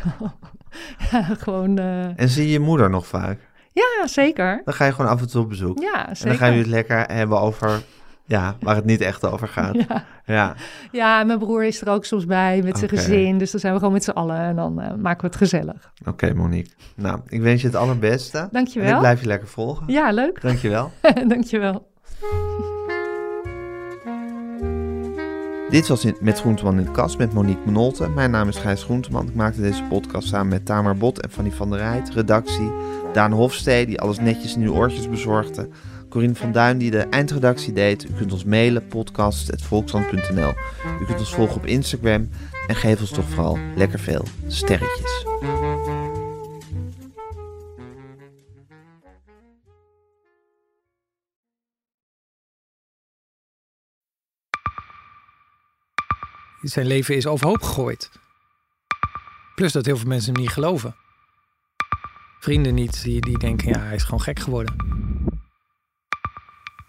ja, 1.10 1.22
gewoon, 1.44 1.78
eh, 1.78 2.20
En 2.20 2.28
zie 2.28 2.44
je 2.46 2.52
je 2.52 2.60
moeder 2.60 2.90
nog 2.90 3.06
vaak? 3.06 3.38
ja, 3.72 4.06
zeker. 4.06 4.62
Dan 4.64 4.74
ga 4.74 4.84
je 4.84 4.92
gewoon 4.92 5.10
af 5.10 5.20
en 5.20 5.28
toe 5.28 5.42
op 5.42 5.48
bezoek. 5.48 5.78
Ja, 5.80 6.08
En 6.08 6.16
zeker. 6.16 6.30
dan 6.30 6.38
gaan 6.38 6.48
jullie 6.48 6.62
het 6.62 6.72
lekker 6.88 7.14
hebben 7.16 7.40
over 7.40 7.82
Ja, 8.28 8.56
waar 8.60 8.74
het 8.76 8.84
niet 8.84 9.00
echt 9.00 9.24
over 9.24 9.48
gaat. 9.48 9.76
Ja. 10.24 10.54
Ja, 10.92 11.24
mijn 11.24 11.38
broer 11.38 11.64
is 11.64 11.80
er 11.80 11.88
ook 11.88 12.04
soms 12.04 12.26
bij 12.26 12.60
met 12.64 12.78
zijn 12.78 12.90
gezin. 12.90 13.38
Dus 13.38 13.50
dan 13.50 13.60
zijn 13.60 13.72
we 13.72 13.78
gewoon 13.78 13.94
met 13.94 14.04
z'n 14.04 14.10
allen 14.10 14.36
en 14.36 14.56
dan 14.56 14.80
eh, 14.80 14.94
maken 14.94 15.20
we 15.20 15.26
het 15.26 15.36
gezellig. 15.36 15.92
oké 16.06 16.34
Monique. 16.34 16.72
Nou, 16.96 17.20
ik 17.26 17.40
wens 17.40 17.60
je 17.60 17.66
het 17.66 17.76
allerbeste. 17.76 18.48
Dankjewel. 18.52 18.88
En 18.88 18.94
ik 18.94 19.00
blijf 19.00 19.20
je 19.20 19.26
lekker 19.26 19.48
volgen. 19.48 19.92
Ja, 19.92 20.10
leuk. 20.12 20.40
Dankjewel. 20.40 20.92
Dankjewel. 21.28 21.86
Dit 25.70 25.88
was 25.88 26.04
in, 26.04 26.16
met 26.20 26.40
Groenteman 26.40 26.78
in 26.78 26.84
de 26.84 26.90
kast 26.90 27.18
met 27.18 27.32
Monique 27.32 27.62
Menolte. 27.64 28.08
Mijn 28.08 28.30
naam 28.30 28.48
is 28.48 28.56
Gijs 28.56 28.82
Groenteman. 28.82 29.28
Ik 29.28 29.34
maakte 29.34 29.60
deze 29.60 29.82
podcast 29.82 30.28
samen 30.28 30.48
met 30.48 30.66
Tamar 30.66 30.96
Bot 30.96 31.20
en 31.20 31.30
Fanny 31.30 31.50
van 31.50 31.70
der 31.70 31.78
Rijt. 31.78 32.10
Redactie 32.10 32.72
Daan 33.12 33.32
Hofstee, 33.32 33.86
die 33.86 34.00
alles 34.00 34.18
netjes 34.18 34.56
in 34.56 34.62
uw 34.62 34.74
oortjes 34.74 35.08
bezorgde. 35.08 35.68
Corine 36.08 36.34
van 36.34 36.52
Duin, 36.52 36.78
die 36.78 36.90
de 36.90 36.98
eindredactie 36.98 37.72
deed. 37.72 38.04
U 38.04 38.12
kunt 38.16 38.32
ons 38.32 38.44
mailen, 38.44 38.86
podcast.volksland.nl. 38.86 40.52
U 41.00 41.04
kunt 41.04 41.18
ons 41.18 41.34
volgen 41.34 41.56
op 41.56 41.66
Instagram. 41.66 42.28
En 42.66 42.74
geef 42.74 43.00
ons 43.00 43.10
toch 43.10 43.28
vooral 43.28 43.58
lekker 43.76 43.98
veel 43.98 44.24
sterretjes. 44.46 45.26
Zijn 56.62 56.86
leven 56.86 57.16
is 57.16 57.26
overhoop 57.26 57.62
gegooid. 57.62 58.10
Plus 59.54 59.72
dat 59.72 59.86
heel 59.86 59.96
veel 59.96 60.08
mensen 60.08 60.32
hem 60.32 60.42
niet 60.42 60.52
geloven. 60.52 60.96
Vrienden 62.40 62.74
niet, 62.74 63.02
die, 63.02 63.20
die 63.20 63.38
denken, 63.38 63.68
ja, 63.68 63.80
hij 63.80 63.94
is 63.94 64.02
gewoon 64.02 64.20
gek 64.20 64.38
geworden. 64.38 65.07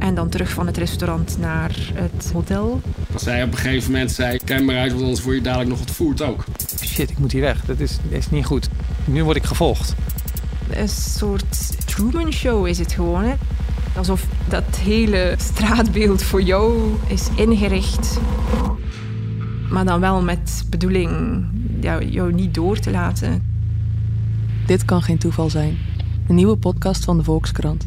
En 0.00 0.14
dan 0.14 0.28
terug 0.28 0.50
van 0.50 0.66
het 0.66 0.76
restaurant 0.76 1.36
naar 1.38 1.76
het 1.94 2.30
hotel. 2.32 2.80
Als 3.12 3.22
zij 3.22 3.42
op 3.42 3.52
een 3.52 3.58
gegeven 3.58 3.92
moment 3.92 4.10
zei, 4.10 4.38
kijk 4.44 4.64
maar 4.64 4.78
uit, 4.78 4.90
want 4.90 5.02
anders 5.02 5.22
word 5.22 5.36
je 5.36 5.42
dadelijk 5.42 5.70
nog 5.70 5.80
ontvoerd 5.80 6.22
ook. 6.22 6.44
Shit, 6.84 7.10
ik 7.10 7.18
moet 7.18 7.32
hier 7.32 7.40
weg. 7.40 7.64
Dat 7.64 7.80
is, 7.80 7.98
dat 8.02 8.18
is 8.18 8.30
niet 8.30 8.44
goed. 8.44 8.68
Nu 9.04 9.24
word 9.24 9.36
ik 9.36 9.44
gevolgd. 9.44 9.94
Een 10.70 10.88
soort 10.88 11.86
Truman 11.86 12.32
Show 12.32 12.66
is 12.66 12.78
het 12.78 12.92
gewoon. 12.92 13.22
Hè? 13.22 13.34
Alsof 13.96 14.26
dat 14.48 14.76
hele 14.76 15.34
straatbeeld 15.38 16.22
voor 16.22 16.42
jou 16.42 16.94
is 17.06 17.28
ingericht. 17.36 18.20
Maar 19.70 19.84
dan 19.84 20.00
wel 20.00 20.22
met 20.22 20.64
bedoeling 20.70 21.44
ja, 21.80 22.02
jou 22.02 22.32
niet 22.32 22.54
door 22.54 22.78
te 22.78 22.90
laten. 22.90 23.42
Dit 24.66 24.84
kan 24.84 25.02
geen 25.02 25.18
toeval 25.18 25.50
zijn. 25.50 25.78
Een 26.28 26.34
nieuwe 26.34 26.56
podcast 26.56 27.04
van 27.04 27.16
de 27.16 27.24
Volkskrant. 27.24 27.86